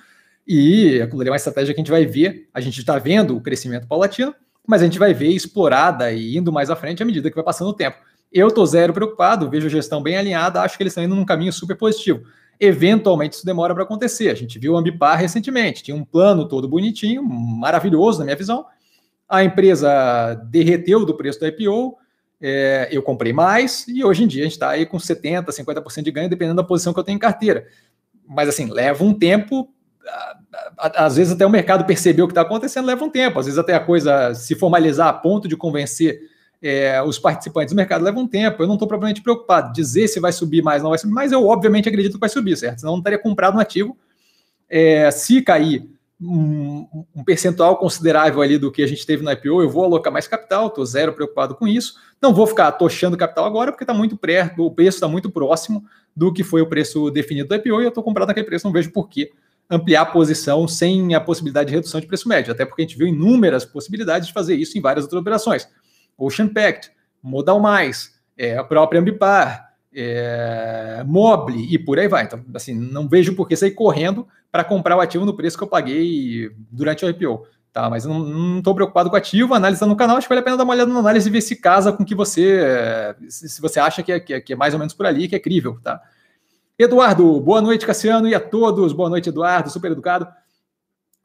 E 0.48 1.02
aquilo 1.02 1.22
é 1.24 1.30
uma 1.30 1.36
estratégia 1.36 1.74
que 1.74 1.82
a 1.82 1.84
gente 1.84 1.92
vai 1.92 2.06
ver. 2.06 2.48
A 2.54 2.62
gente 2.62 2.80
está 2.80 2.98
vendo 2.98 3.36
o 3.36 3.42
crescimento 3.42 3.86
paulatino, 3.86 4.34
mas 4.68 4.82
a 4.82 4.86
gente 4.86 5.00
vai 5.00 5.14
ver 5.14 5.30
explorada 5.30 6.12
e 6.12 6.38
indo 6.38 6.52
mais 6.52 6.70
à 6.70 6.76
frente 6.76 7.04
à 7.04 7.06
medida 7.06 7.30
que 7.30 7.36
vai 7.36 7.44
passando 7.44 7.70
o 7.70 7.74
tempo. 7.74 7.98
Eu 8.32 8.48
estou 8.48 8.66
zero 8.66 8.94
preocupado, 8.94 9.50
vejo 9.50 9.68
a 9.68 9.70
gestão 9.70 10.02
bem 10.02 10.18
alinhada, 10.18 10.62
acho 10.62 10.76
que 10.76 10.84
eles 10.84 10.92
estão 10.92 11.04
indo 11.04 11.16
num 11.16 11.26
caminho 11.26 11.54
super 11.54 11.78
positivo. 11.78 12.24
Eventualmente 12.60 13.36
isso 13.36 13.46
demora 13.46 13.74
para 13.74 13.84
acontecer. 13.84 14.30
A 14.30 14.34
gente 14.34 14.58
viu 14.58 14.74
o 14.74 14.78
Ambipar 14.78 15.20
recentemente, 15.20 15.84
tinha 15.84 15.96
um 15.96 16.06
plano 16.06 16.48
todo 16.48 16.68
bonitinho, 16.68 17.24
maravilhoso 17.24 18.20
na 18.20 18.26
minha 18.26 18.38
visão. 18.38 18.66
A 19.28 19.44
empresa 19.44 20.34
derreteu 20.50 21.06
do 21.06 21.16
preço 21.16 21.40
da 21.40 21.48
IPO, 21.48 21.98
é, 22.42 22.90
eu 22.92 23.02
comprei 23.02 23.32
mais 23.32 23.88
e 23.88 24.04
hoje 24.04 24.24
em 24.24 24.28
dia 24.28 24.42
a 24.42 24.46
gente 24.46 24.54
está 24.54 24.70
aí 24.70 24.86
com 24.86 24.98
70%, 24.98 25.46
50% 25.46 26.04
de 26.04 26.12
ganho, 26.12 26.30
dependendo 26.30 26.58
da 26.58 26.64
posição 26.64 26.94
que 26.94 27.00
eu 27.00 27.04
tenho 27.04 27.16
em 27.16 27.20
carteira. 27.20 27.68
Mas 28.28 28.50
assim, 28.50 28.70
leva 28.70 29.04
um 29.04 29.14
tempo, 29.14 29.70
às 30.78 31.16
vezes 31.16 31.34
até 31.34 31.46
o 31.46 31.50
mercado 31.50 31.86
perceber 31.86 32.22
o 32.22 32.28
que 32.28 32.32
está 32.32 32.42
acontecendo, 32.42 32.86
leva 32.86 33.04
um 33.04 33.10
tempo, 33.10 33.40
às 33.40 33.46
vezes 33.46 33.60
até 33.60 33.74
a 33.74 33.80
coisa 33.80 34.34
se 34.34 34.56
formalizar 34.56 35.08
a 35.08 35.14
ponto 35.14 35.48
de 35.48 35.56
convencer 35.56 36.20
é, 36.62 37.02
os 37.04 37.20
participantes 37.20 37.74
do 37.74 37.76
mercado 37.76 38.04
leva 38.04 38.18
um 38.18 38.28
tempo. 38.28 38.64
Eu 38.64 38.68
não 38.68 38.76
estou 38.76 38.88
propriamente 38.88 39.22
preocupado. 39.22 39.74
Dizer 39.74 40.08
se 40.08 40.20
vai 40.20 40.32
subir 40.32 40.62
mais 40.62 40.82
não 40.82 40.92
vai 40.92 40.98
subir, 40.98 41.14
mas 41.14 41.32
eu 41.32 41.46
obviamente 41.46 41.90
acredito 41.90 42.14
que 42.14 42.20
vai 42.20 42.30
subir, 42.30 42.56
certo? 42.56 42.80
Senão 42.80 42.94
eu 42.94 42.98
não 42.98 43.04
teria 43.04 43.20
comprado 43.20 43.58
um 43.58 43.60
ativo. 43.60 43.98
É, 44.70 45.12
se 45.12 45.42
cair 45.42 45.90
um, 46.22 47.06
um, 47.14 47.24
percentual 47.24 47.78
considerável 47.78 48.42
ali 48.42 48.58
do 48.58 48.72
que 48.72 48.82
a 48.82 48.88
gente 48.88 49.06
teve 49.06 49.24
no 49.24 49.32
IPO, 49.32 49.62
eu 49.62 49.70
vou 49.70 49.84
alocar 49.84 50.12
mais 50.12 50.26
capital, 50.26 50.68
estou 50.68 50.86
zero 50.86 51.12
preocupado 51.14 51.54
com 51.56 51.68
isso. 51.68 51.96
Não 52.22 52.34
vou 52.34 52.48
ficar 52.48 52.72
tochando 52.72 53.18
capital 53.18 53.46
agora, 53.46 53.72
porque 53.72 53.84
está 53.84 53.94
muito 53.94 54.16
perto, 54.16 54.66
o 54.66 54.72
preço 54.72 54.98
está 54.98 55.08
muito 55.08 55.30
próximo 55.30 55.84
do 56.16 56.32
que 56.32 56.44
foi 56.44 56.62
o 56.62 56.68
preço 56.68 57.12
definido 57.12 57.50
do 57.50 57.56
IPO, 57.56 57.82
e 57.82 57.86
eu 57.86 57.90
estou 57.90 58.04
comprando 58.04 58.30
naquele 58.30 58.46
preço, 58.46 58.66
não 58.66 58.72
vejo 58.72 58.92
por 58.92 59.10
que 59.10 59.32
ampliar 59.70 60.02
a 60.02 60.06
posição 60.06 60.68
sem 60.68 61.16
a 61.16 61.22
possibilidade 61.22 61.70
de 61.70 61.76
redução 61.76 62.00
de 62.00 62.08
preço 62.08 62.28
médio, 62.28 62.52
até 62.52 62.66
porque 62.66 62.82
a 62.82 62.86
gente 62.86 62.98
viu 62.98 63.08
inúmeras 63.08 63.66
possibilidades 63.66 64.28
de 64.28 64.34
fazer 64.34 64.56
isso 64.56 64.78
em 64.78 64.82
várias 64.82 65.04
outras 65.06 65.22
operações. 65.22 65.68
Ocean 66.18 66.48
Pact, 66.48 66.92
Modal 67.22 67.60
Mais, 67.60 68.14
é, 68.38 68.58
a 68.58 68.64
própria 68.64 69.00
Ambipar, 69.00 69.74
é, 69.94 71.04
Mobile 71.06 71.74
e 71.74 71.78
por 71.78 72.00
aí 72.00 72.08
vai. 72.08 72.24
Então, 72.24 72.44
assim, 72.54 72.74
não 72.74 73.08
vejo 73.08 73.36
por 73.36 73.48
que 73.48 73.56
sair 73.56 73.72
correndo 73.72 74.28
para 74.52 74.64
comprar 74.64 74.98
o 74.98 75.02
ativo 75.02 75.26
no 75.26 75.36
preço 75.36 75.58
que 75.58 75.64
eu 75.64 75.68
paguei 75.68 76.52
durante 76.72 77.06
o 77.06 77.10
IPO. 77.10 77.48
Tá, 77.72 77.90
mas 77.90 78.06
eu 78.06 78.14
não 78.14 78.60
estou 78.60 78.76
preocupado 78.76 79.10
com 79.10 79.16
o 79.16 79.18
ativo, 79.18 79.56
análise 79.56 79.80
tá 79.80 79.88
no 79.88 79.96
canal, 79.96 80.16
acho 80.16 80.28
que 80.28 80.30
vale 80.30 80.42
a 80.42 80.44
pena 80.44 80.58
dar 80.58 80.64
uma 80.64 80.76
olhada 80.76 80.94
na 80.94 81.00
análise 81.00 81.28
e 81.28 81.32
ver 81.32 81.42
se 81.42 81.56
casa 81.56 81.92
com 81.92 82.06
que 82.06 82.14
você, 82.14 83.16
se 83.28 83.60
você 83.60 83.80
acha 83.80 84.04
que 84.04 84.12
é, 84.12 84.20
que 84.20 84.32
é, 84.32 84.40
que 84.40 84.54
é 84.54 84.56
mais 84.56 84.76
ou 84.76 84.80
menos 84.80 84.94
por 84.94 85.08
ali, 85.08 85.28
que 85.28 85.36
é 85.36 85.40
crível, 85.40 85.80
tá? 85.82 86.00
Eduardo, 86.78 87.40
boa 87.40 87.62
noite, 87.62 87.86
Cassiano, 87.86 88.28
e 88.28 88.34
a 88.34 88.40
todos. 88.40 88.94
Boa 88.94 89.10
noite, 89.10 89.30
Eduardo, 89.30 89.70
super 89.70 89.92
educado. 89.92 90.28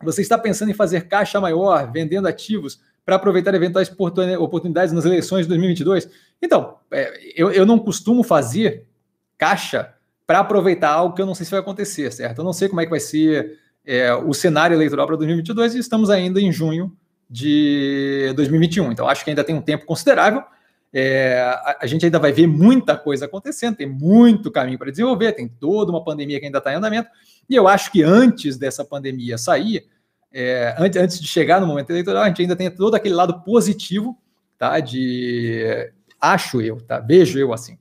Você 0.02 0.20
está 0.20 0.36
pensando 0.36 0.70
em 0.70 0.74
fazer 0.74 1.08
caixa 1.08 1.40
maior, 1.40 1.90
vendendo 1.90 2.28
ativos 2.28 2.80
para 3.04 3.16
aproveitar 3.16 3.54
eventuais 3.54 3.90
oportunidades 4.38 4.92
nas 4.92 5.06
eleições 5.06 5.46
de 5.46 5.48
2022? 5.48 6.10
Então, 6.42 6.76
é, 6.90 7.18
eu, 7.34 7.50
eu 7.50 7.64
não 7.64 7.78
costumo 7.78 8.22
fazer 8.22 8.86
caixa 9.38 9.94
para 10.26 10.40
aproveitar 10.40 10.90
algo 10.90 11.14
que 11.14 11.22
eu 11.22 11.26
não 11.26 11.34
sei 11.34 11.46
se 11.46 11.50
vai 11.50 11.60
acontecer, 11.60 12.12
certo? 12.12 12.38
Eu 12.38 12.44
não 12.44 12.52
sei 12.52 12.68
como 12.68 12.82
é 12.82 12.84
que 12.84 12.90
vai 12.90 13.00
ser 13.00 13.58
é, 13.86 14.12
o 14.14 14.34
cenário 14.34 14.74
eleitoral 14.74 15.06
para 15.06 15.16
2022 15.16 15.76
e 15.76 15.78
estamos 15.78 16.10
ainda 16.10 16.38
em 16.38 16.52
junho 16.52 16.94
de 17.28 18.34
2021. 18.36 18.92
Então, 18.92 19.08
acho 19.08 19.24
que 19.24 19.30
ainda 19.30 19.42
tem 19.42 19.54
um 19.54 19.62
tempo 19.62 19.86
considerável. 19.86 20.42
É, 20.92 21.38
a, 21.40 21.78
a, 21.82 21.86
gente 21.86 22.04
ainda 22.04 22.18
vai 22.18 22.32
ver 22.32 22.46
muita 22.46 22.96
coisa 22.96 23.26
acontecendo, 23.26 23.76
tem 23.76 23.86
muito 23.86 24.50
caminho 24.50 24.78
para 24.78 24.90
desenvolver, 24.90 25.32
tem 25.32 25.46
toda 25.46 25.90
uma 25.90 26.02
pandemia 26.02 26.40
que 26.40 26.46
ainda 26.46 26.58
está 26.58 26.72
em 26.72 26.76
andamento. 26.76 27.10
E 27.48 27.54
eu 27.54 27.68
acho 27.68 27.92
que 27.92 28.02
antes 28.02 28.56
dessa 28.56 28.84
pandemia 28.84 29.36
sair, 29.36 29.86
é, 30.32 30.74
antes, 30.78 31.00
antes 31.00 31.20
de 31.20 31.26
chegar 31.26 31.60
no 31.60 31.66
momento 31.66 31.90
eleitoral, 31.90 32.22
a 32.22 32.28
gente 32.28 32.42
ainda 32.42 32.56
tem 32.56 32.70
todo 32.70 32.94
aquele 32.94 33.14
lado 33.14 33.40
positivo, 33.42 34.16
tá? 34.56 34.80
De 34.80 35.90
acho 36.20 36.60
eu, 36.60 36.80
tá? 36.80 37.00
Vejo 37.00 37.38
eu 37.38 37.52
assim, 37.52 37.78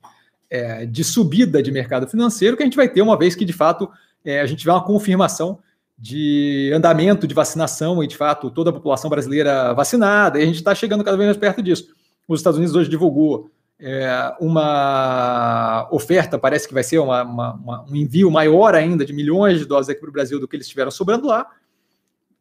é, 0.50 0.86
de 0.86 1.02
subida 1.02 1.62
de 1.62 1.72
mercado 1.72 2.06
financeiro 2.06 2.56
que 2.56 2.62
a 2.62 2.66
gente 2.66 2.76
vai 2.76 2.88
ter 2.88 3.02
uma 3.02 3.18
vez 3.18 3.34
que 3.34 3.44
de 3.44 3.52
fato 3.52 3.90
é, 4.24 4.40
a 4.40 4.46
gente 4.46 4.60
tiver 4.60 4.72
uma 4.72 4.84
confirmação 4.84 5.58
de 5.98 6.70
andamento 6.74 7.26
de 7.26 7.34
vacinação 7.34 8.02
e 8.04 8.06
de 8.06 8.16
fato 8.16 8.50
toda 8.50 8.70
a 8.70 8.72
população 8.72 9.10
brasileira 9.10 9.72
vacinada, 9.72 10.38
e 10.38 10.42
a 10.42 10.46
gente 10.46 10.56
está 10.56 10.74
chegando 10.74 11.02
cada 11.02 11.16
vez 11.16 11.26
mais 11.26 11.36
perto 11.36 11.60
disso. 11.60 11.88
Os 12.28 12.40
Estados 12.40 12.58
Unidos 12.58 12.76
hoje 12.76 12.90
divulgou 12.90 13.50
é, 13.80 14.36
uma 14.38 15.88
oferta, 15.90 16.38
parece 16.38 16.68
que 16.68 16.74
vai 16.74 16.84
ser 16.84 16.98
uma, 16.98 17.22
uma, 17.24 17.54
uma, 17.54 17.84
um 17.90 17.96
envio 17.96 18.30
maior 18.30 18.74
ainda 18.74 19.04
de 19.04 19.12
milhões 19.12 19.58
de 19.58 19.64
doses 19.64 19.88
aqui 19.88 20.00
para 20.00 20.10
o 20.10 20.12
Brasil 20.12 20.38
do 20.38 20.46
que 20.46 20.54
eles 20.54 20.66
estiveram 20.66 20.90
sobrando 20.90 21.26
lá 21.26 21.48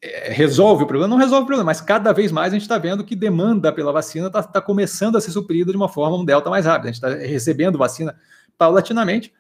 é, 0.02 0.32
resolve 0.32 0.84
o 0.84 0.88
problema? 0.88 1.08
Não 1.08 1.18
resolve 1.18 1.44
o 1.44 1.46
problema, 1.46 1.66
mas 1.66 1.82
cada 1.82 2.12
vez 2.12 2.32
mais 2.32 2.54
a 2.54 2.56
gente 2.56 2.64
está 2.64 2.78
vendo 2.78 3.04
que 3.04 3.16
demanda 3.16 3.72
pela 3.72 3.92
vacina 3.92 4.28
está 4.28 4.44
tá 4.44 4.62
começando 4.62 5.16
a 5.16 5.22
ser 5.22 5.32
suprida 5.32 5.72
de 5.72 5.78
uma 5.78 5.90
forma 5.90 6.18
um 6.18 6.26
delta 6.26 6.50
mais 6.50 6.66
rápida. 6.66 6.90
A 6.90 6.92
gente 6.92 7.04
está 7.04 7.10
recebendo 7.10 7.78
vacina 7.78 8.16
paulatinamente. 8.58 9.34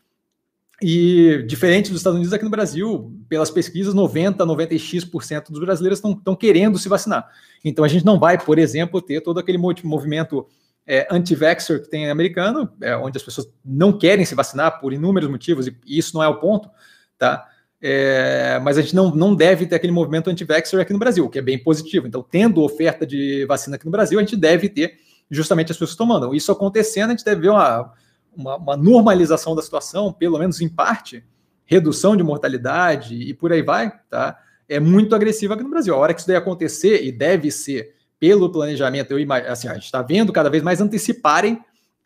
E 0.81 1.43
diferente 1.47 1.89
dos 1.89 2.01
Estados 2.01 2.17
Unidos, 2.17 2.33
aqui 2.33 2.43
no 2.43 2.51
Brasil, 2.51 3.11
pelas 3.27 3.49
pesquisas, 3.49 3.95
90, 3.95 4.45
90x% 4.45 5.49
dos 5.49 5.59
brasileiros 5.59 5.97
estão 5.97 6.35
querendo 6.35 6.77
se 6.77 6.87
vacinar. 6.87 7.27
Então 7.65 7.83
a 7.83 7.87
gente 7.87 8.05
não 8.05 8.19
vai, 8.19 8.37
por 8.39 8.59
exemplo, 8.59 9.01
ter 9.01 9.21
todo 9.21 9.39
aquele 9.39 9.57
movimento 9.57 10.45
é, 10.85 11.07
anti-vaxxer 11.09 11.81
que 11.81 11.89
tem 11.89 12.09
americano, 12.09 12.69
é, 12.79 12.95
onde 12.95 13.17
as 13.17 13.23
pessoas 13.23 13.47
não 13.65 13.91
querem 13.91 14.23
se 14.23 14.35
vacinar 14.35 14.79
por 14.79 14.93
inúmeros 14.93 15.29
motivos, 15.29 15.67
e 15.67 15.75
isso 15.85 16.15
não 16.15 16.23
é 16.23 16.27
o 16.27 16.39
ponto, 16.39 16.69
tá? 17.17 17.45
É, 17.81 18.59
mas 18.63 18.77
a 18.77 18.81
gente 18.81 18.95
não, 18.95 19.13
não 19.13 19.35
deve 19.35 19.65
ter 19.65 19.75
aquele 19.75 19.91
movimento 19.91 20.29
anti-vaxxer 20.29 20.79
aqui 20.79 20.93
no 20.93 20.99
Brasil, 20.99 21.25
o 21.25 21.29
que 21.29 21.39
é 21.39 21.41
bem 21.41 21.61
positivo. 21.61 22.07
Então, 22.07 22.23
tendo 22.23 22.61
oferta 22.61 23.05
de 23.05 23.45
vacina 23.45 23.75
aqui 23.75 23.85
no 23.85 23.91
Brasil, 23.91 24.17
a 24.17 24.21
gente 24.21 24.35
deve 24.35 24.69
ter 24.69 24.93
justamente 25.29 25.71
as 25.71 25.77
pessoas 25.77 25.97
tomando. 25.97 26.33
Isso 26.35 26.51
acontecendo, 26.51 27.09
a 27.09 27.13
gente 27.13 27.25
deve 27.25 27.41
ver 27.41 27.49
uma, 27.49 27.91
uma, 28.37 28.55
uma 28.55 28.77
normalização 28.77 29.55
da 29.55 29.61
situação, 29.61 30.13
pelo 30.13 30.37
menos 30.37 30.61
em 30.61 30.69
parte, 30.69 31.23
redução 31.65 32.15
de 32.15 32.23
mortalidade 32.23 33.15
e 33.15 33.33
por 33.33 33.51
aí 33.51 33.61
vai, 33.61 33.91
tá? 34.09 34.37
É 34.69 34.79
muito 34.79 35.15
agressiva 35.15 35.53
aqui 35.53 35.63
no 35.63 35.69
Brasil. 35.69 35.93
A 35.93 35.97
hora 35.97 36.13
que 36.13 36.19
isso 36.19 36.27
daí 36.27 36.37
acontecer, 36.37 37.03
e 37.03 37.11
deve 37.11 37.51
ser 37.51 37.95
pelo 38.19 38.51
planejamento, 38.51 39.11
eu 39.11 39.19
imagino, 39.19 39.51
assim, 39.51 39.67
a 39.67 39.73
gente 39.73 39.85
está 39.85 40.01
vendo 40.01 40.31
cada 40.31 40.49
vez 40.49 40.63
mais 40.63 40.81
anteciparem 40.81 41.59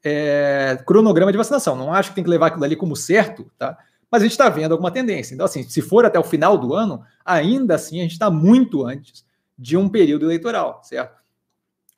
é, 0.04 0.82
cronograma 0.86 1.32
de 1.32 1.38
vacinação. 1.38 1.76
Não 1.76 1.94
acho 1.94 2.10
que 2.10 2.16
tem 2.16 2.24
que 2.24 2.30
levar 2.30 2.48
aquilo 2.48 2.64
ali 2.64 2.76
como 2.76 2.96
certo, 2.96 3.50
tá? 3.58 3.78
mas 4.12 4.22
a 4.22 4.26
gente 4.26 4.34
está 4.34 4.50
vendo 4.50 4.74
alguma 4.74 4.92
tendência. 4.92 5.34
Então, 5.34 5.46
assim, 5.46 5.64
se 5.64 5.82
for 5.82 6.06
até 6.06 6.20
o 6.20 6.24
final 6.24 6.58
do 6.58 6.74
ano, 6.74 7.02
ainda 7.24 7.76
assim 7.76 8.00
a 8.00 8.04
gente 8.04 8.12
está 8.12 8.30
muito 8.30 8.86
antes 8.86 9.26
de 9.58 9.78
um 9.78 9.88
período 9.88 10.26
eleitoral, 10.26 10.82
certo? 10.84 11.21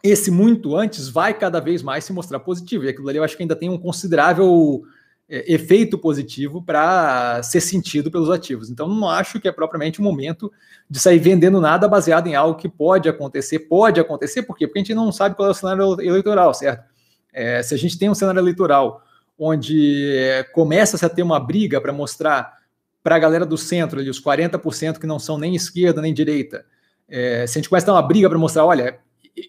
Esse 0.04 0.30
muito 0.30 0.76
antes 0.76 1.08
vai 1.08 1.34
cada 1.34 1.62
vez 1.62 1.82
mais 1.82 2.04
se 2.04 2.12
mostrar 2.12 2.40
positivo, 2.40 2.84
e 2.84 2.90
aquilo 2.90 3.08
ali 3.08 3.18
eu 3.18 3.24
acho 3.24 3.38
que 3.38 3.44
ainda 3.44 3.56
tem 3.56 3.70
um 3.70 3.78
considerável 3.78 4.84
é, 5.30 5.54
efeito 5.54 5.98
positivo 5.98 6.62
para 6.62 7.42
ser 7.42 7.62
sentido 7.62 8.12
pelos 8.12 8.30
ativos. 8.30 8.70
Então, 8.70 8.88
não 8.88 9.10
acho 9.10 9.40
que 9.40 9.48
é 9.48 9.52
propriamente 9.52 10.02
o 10.02 10.04
momento 10.04 10.52
de 10.90 11.00
sair 11.00 11.20
vendendo 11.20 11.62
nada 11.62 11.88
baseado 11.88 12.28
em 12.28 12.36
algo 12.36 12.60
que 12.60 12.68
pode 12.68 13.08
acontecer. 13.08 13.60
Pode 13.60 14.00
acontecer, 14.00 14.44
por 14.44 14.58
quê? 14.58 14.68
Porque 14.68 14.80
a 14.80 14.82
gente 14.82 14.94
não 14.94 15.12
sabe 15.12 15.36
qual 15.36 15.48
é 15.48 15.52
o 15.52 15.54
cenário 15.54 16.02
eleitoral, 16.02 16.54
certo? 16.54 16.84
É, 17.32 17.64
se 17.64 17.74
a 17.74 17.78
gente 17.78 17.98
tem 17.98 18.10
um 18.10 18.14
cenário 18.14 18.40
eleitoral 18.40 19.02
onde 19.38 20.16
eh, 20.16 20.44
começa-se 20.54 21.04
a 21.04 21.10
ter 21.10 21.24
uma 21.24 21.40
briga 21.40 21.82
para 21.82 21.92
mostrar 21.92 22.58
para 23.02 23.16
a 23.16 23.20
galera 23.20 23.46
do 23.46 23.58
centro, 23.58 24.00
ali, 24.00 24.10
os 24.10 24.22
40% 24.22 25.00
que 25.00 25.08
não 25.08 25.20
são 25.20 25.38
nem 25.38 25.56
esquerda 25.56 26.02
nem 26.02 26.14
direita, 26.14 26.66
é, 27.10 27.46
se 27.48 27.58
a 27.58 27.60
gente 27.60 27.70
começa 27.70 27.86
a 27.86 27.88
ter 27.88 27.92
uma 27.92 28.08
briga 28.08 28.30
para 28.30 28.38
mostrar, 28.38 28.66
olha, 28.66 29.00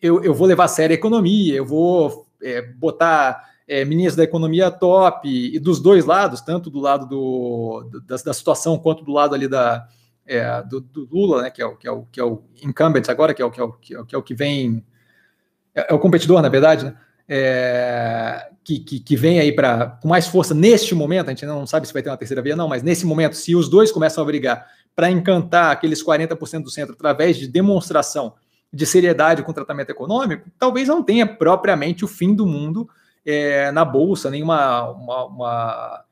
eu, 0.02 0.22
eu 0.22 0.34
vou 0.34 0.46
levar 0.46 0.64
a 0.64 0.68
sério 0.68 0.94
a 0.94 0.98
economia, 0.98 1.54
eu 1.54 1.64
vou 1.64 2.26
é, 2.42 2.62
botar 2.62 3.54
é, 3.66 3.84
ministro 3.84 4.18
da 4.18 4.24
economia 4.24 4.70
top, 4.70 5.28
e 5.28 5.58
dos 5.58 5.80
dois 5.80 6.04
lados, 6.04 6.40
tanto 6.40 6.70
do 6.70 6.80
lado 6.80 7.06
do, 7.06 7.88
da, 8.06 8.16
da 8.16 8.32
situação 8.32 8.78
quanto 8.78 9.04
do 9.04 9.12
lado 9.12 9.34
ali 9.34 9.48
da, 9.48 9.86
é, 10.26 10.62
do, 10.62 10.80
do, 10.80 11.08
Lula, 11.10 11.42
né, 11.42 11.50
que 11.50 11.62
é 11.62 11.66
o 11.66 11.76
que 11.76 11.86
é 11.86 11.90
o, 11.90 12.02
que 12.04 12.20
é 12.20 12.24
o 12.24 12.42
incumbent 12.62 13.08
agora, 13.08 13.34
que 13.34 13.42
é 13.42 13.44
o 13.44 13.50
que 13.50 13.60
é 13.60 13.64
o, 13.64 13.72
que 13.72 13.94
é 13.94 14.18
o, 14.18 14.22
que, 14.22 14.32
é 14.32 14.36
vem 14.36 14.84
é, 15.74 15.92
é, 15.92 15.94
o 15.94 15.98
competidor, 15.98 16.40
na 16.42 16.48
verdade, 16.48 16.84
né? 16.84 16.96
é, 17.28 18.48
que, 18.62 18.78
que, 18.78 19.00
que, 19.00 19.16
vem 19.16 19.40
aí 19.40 19.52
para 19.52 19.98
com 20.02 20.08
mais 20.08 20.26
força 20.26 20.54
neste 20.54 20.94
momento, 20.94 21.28
a 21.28 21.30
gente 21.30 21.46
não 21.46 21.66
sabe 21.66 21.86
se 21.86 21.92
vai 21.92 22.02
ter 22.02 22.10
uma 22.10 22.16
terceira 22.16 22.42
via, 22.42 22.56
não, 22.56 22.68
mas 22.68 22.82
nesse 22.82 23.06
momento, 23.06 23.34
se 23.34 23.54
os 23.54 23.68
dois 23.68 23.90
começam 23.90 24.22
a 24.22 24.26
brigar 24.26 24.66
para 24.94 25.10
encantar 25.10 25.72
aqueles 25.72 26.04
40% 26.04 26.62
do 26.62 26.70
centro 26.70 26.94
através 26.94 27.36
de 27.36 27.48
demonstração 27.48 28.34
de 28.74 28.86
seriedade 28.86 29.42
com 29.42 29.52
tratamento 29.52 29.90
econômico, 29.90 30.50
talvez 30.58 30.88
não 30.88 31.02
tenha 31.02 31.26
propriamente 31.26 32.04
o 32.04 32.08
fim 32.08 32.34
do 32.34 32.44
mundo 32.44 32.88
é, 33.24 33.70
na 33.70 33.84
Bolsa, 33.84 34.30
nenhuma 34.30 34.90
uma, 34.90 35.24
uma, 35.26 36.04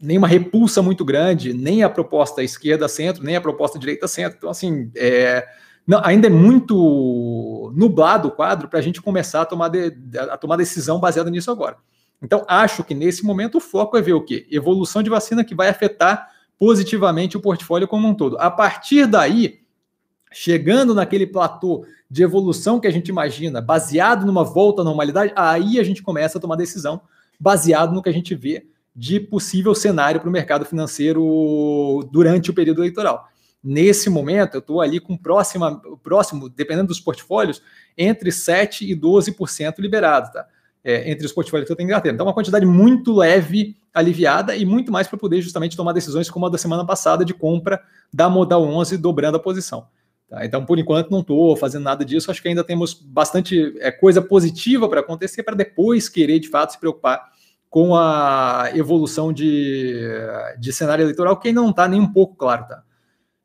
nenhuma 0.00 0.26
repulsa 0.26 0.80
muito 0.80 1.04
grande, 1.04 1.52
nem 1.52 1.82
a 1.82 1.90
proposta 1.90 2.42
esquerda-centro, 2.42 3.22
nem 3.22 3.36
a 3.36 3.40
proposta 3.40 3.78
direita-centro. 3.78 4.38
Então, 4.38 4.50
assim, 4.50 4.90
é, 4.96 5.46
não, 5.86 6.00
ainda 6.02 6.26
é 6.26 6.30
muito 6.30 7.72
nublado 7.76 8.28
o 8.28 8.30
quadro 8.30 8.68
para 8.68 8.78
a 8.78 8.82
gente 8.82 9.02
começar 9.02 9.42
a 9.42 9.46
tomar, 9.46 9.68
de, 9.68 9.94
a 10.18 10.36
tomar 10.36 10.56
decisão 10.56 10.98
baseada 10.98 11.30
nisso 11.30 11.50
agora. 11.50 11.76
Então, 12.22 12.44
acho 12.48 12.82
que 12.82 12.94
nesse 12.94 13.24
momento 13.24 13.58
o 13.58 13.60
foco 13.60 13.96
é 13.96 14.02
ver 14.02 14.14
o 14.14 14.24
quê? 14.24 14.46
Evolução 14.50 15.02
de 15.02 15.10
vacina 15.10 15.44
que 15.44 15.54
vai 15.54 15.68
afetar 15.68 16.28
positivamente 16.58 17.36
o 17.36 17.40
portfólio 17.40 17.86
como 17.86 18.08
um 18.08 18.14
todo. 18.14 18.36
A 18.40 18.50
partir 18.50 19.06
daí, 19.06 19.60
chegando 20.32 20.94
naquele 20.94 21.26
platô 21.26 21.84
de 22.10 22.22
evolução 22.22 22.80
que 22.80 22.86
a 22.86 22.90
gente 22.90 23.08
imagina, 23.08 23.60
baseado 23.60 24.26
numa 24.26 24.44
volta 24.44 24.82
à 24.82 24.84
normalidade, 24.84 25.32
aí 25.36 25.78
a 25.78 25.82
gente 25.82 26.02
começa 26.02 26.38
a 26.38 26.40
tomar 26.40 26.56
decisão 26.56 27.00
baseado 27.38 27.92
no 27.92 28.02
que 28.02 28.08
a 28.08 28.12
gente 28.12 28.34
vê 28.34 28.66
de 28.94 29.20
possível 29.20 29.74
cenário 29.74 30.20
para 30.20 30.28
o 30.28 30.32
mercado 30.32 30.64
financeiro 30.64 32.08
durante 32.10 32.50
o 32.50 32.54
período 32.54 32.80
eleitoral. 32.80 33.28
Nesse 33.62 34.08
momento, 34.08 34.54
eu 34.54 34.60
estou 34.60 34.80
ali 34.80 34.98
com 34.98 35.16
próxima, 35.16 35.80
próximo, 36.02 36.48
dependendo 36.48 36.88
dos 36.88 37.00
portfólios, 37.00 37.62
entre 37.96 38.30
7% 38.30 38.82
e 38.82 38.96
12% 38.96 39.78
liberado, 39.78 40.32
tá? 40.32 40.46
É, 40.82 41.10
entre 41.10 41.26
os 41.26 41.32
portfólios 41.32 41.66
que 41.66 41.72
eu 41.72 41.76
tenho 41.76 41.88
em 41.88 41.90
carteira. 41.90 42.14
Então, 42.14 42.26
uma 42.26 42.32
quantidade 42.32 42.64
muito 42.64 43.12
leve, 43.12 43.76
aliviada 43.92 44.56
e 44.56 44.64
muito 44.64 44.92
mais 44.92 45.08
para 45.08 45.18
poder 45.18 45.42
justamente 45.42 45.76
tomar 45.76 45.92
decisões 45.92 46.30
como 46.30 46.46
a 46.46 46.48
da 46.48 46.56
semana 46.56 46.86
passada 46.86 47.24
de 47.24 47.34
compra 47.34 47.82
da 48.12 48.30
Modal 48.30 48.62
11, 48.62 48.96
dobrando 48.96 49.36
a 49.36 49.40
posição. 49.40 49.86
Tá? 50.28 50.44
Então, 50.44 50.64
por 50.64 50.78
enquanto, 50.78 51.10
não 51.10 51.20
estou 51.20 51.56
fazendo 51.56 51.84
nada 51.84 52.04
disso. 52.04 52.30
Acho 52.30 52.42
que 52.42 52.48
ainda 52.48 52.62
temos 52.62 52.94
bastante 52.94 53.74
é, 53.80 53.90
coisa 53.90 54.20
positiva 54.20 54.88
para 54.88 55.00
acontecer 55.00 55.42
para 55.42 55.56
depois 55.56 56.08
querer, 56.08 56.38
de 56.38 56.48
fato, 56.48 56.72
se 56.72 56.78
preocupar 56.78 57.30
com 57.70 57.94
a 57.94 58.70
evolução 58.74 59.32
de, 59.32 60.00
de 60.58 60.72
cenário 60.72 61.02
eleitoral, 61.02 61.38
que 61.38 61.48
ainda 61.48 61.60
não 61.60 61.70
está 61.70 61.86
nem 61.86 62.00
um 62.00 62.12
pouco 62.12 62.34
claro. 62.34 62.66
Tá? 62.66 62.82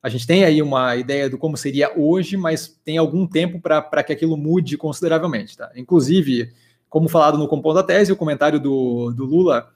A 0.02 0.10
gente 0.10 0.28
tem 0.28 0.44
aí 0.44 0.62
uma 0.62 0.96
ideia 0.96 1.30
do 1.30 1.38
como 1.38 1.58
seria 1.58 1.98
hoje, 1.98 2.38
mas 2.38 2.68
tem 2.84 2.98
algum 2.98 3.28
tempo 3.28 3.60
para 3.60 4.04
que 4.04 4.14
aquilo 4.14 4.38
mude 4.38 4.78
consideravelmente. 4.78 5.58
Tá? 5.58 5.72
Inclusive, 5.76 6.54
como 6.90 7.10
falado 7.10 7.38
no 7.38 7.48
compondo 7.48 7.76
da 7.76 7.84
tese, 7.84 8.12
o 8.12 8.18
comentário 8.18 8.60
do, 8.60 9.12
do 9.12 9.26
Lula 9.26 9.70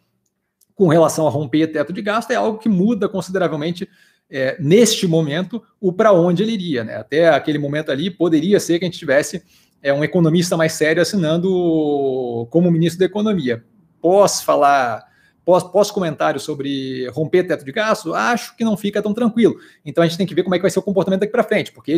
com 0.75 0.87
relação 0.87 1.25
a 1.25 1.31
romper 1.31 1.67
teto 1.67 1.91
de 1.91 2.01
gasto 2.01 2.29
é 2.31 2.35
algo 2.35 2.59
que 2.59 2.69
muda 2.69 3.09
consideravelmente 3.09 3.89
é, 4.29 4.57
neste 4.59 5.07
momento, 5.07 5.63
o 5.79 5.91
para 5.91 6.11
onde 6.11 6.43
ele 6.43 6.51
iria. 6.51 6.83
Né? 6.83 6.95
Até 6.95 7.29
aquele 7.29 7.57
momento 7.57 7.91
ali, 7.91 8.09
poderia 8.09 8.59
ser 8.59 8.79
que 8.79 8.85
a 8.85 8.87
gente 8.87 8.99
tivesse 8.99 9.41
é, 9.81 9.93
um 9.93 10.03
economista 10.03 10.57
mais 10.57 10.73
sério 10.73 11.01
assinando 11.01 12.47
como 12.49 12.71
ministro 12.71 12.99
da 12.99 13.05
Economia. 13.05 13.63
Posso 14.01 14.43
falar, 14.43 15.03
posso, 15.45 15.71
posso 15.71 15.93
comentário 15.93 16.39
sobre 16.39 17.07
romper 17.09 17.43
teto 17.43 17.63
de 17.63 17.71
gasto? 17.71 18.13
Acho 18.13 18.55
que 18.55 18.63
não 18.63 18.75
fica 18.75 19.01
tão 19.01 19.13
tranquilo. 19.13 19.55
Então 19.85 20.03
a 20.03 20.07
gente 20.07 20.17
tem 20.17 20.27
que 20.27 20.35
ver 20.35 20.43
como 20.43 20.55
é 20.55 20.57
que 20.57 20.63
vai 20.63 20.71
ser 20.71 20.79
o 20.79 20.83
comportamento 20.83 21.21
daqui 21.21 21.31
para 21.31 21.43
frente, 21.43 21.71
porque 21.71 21.91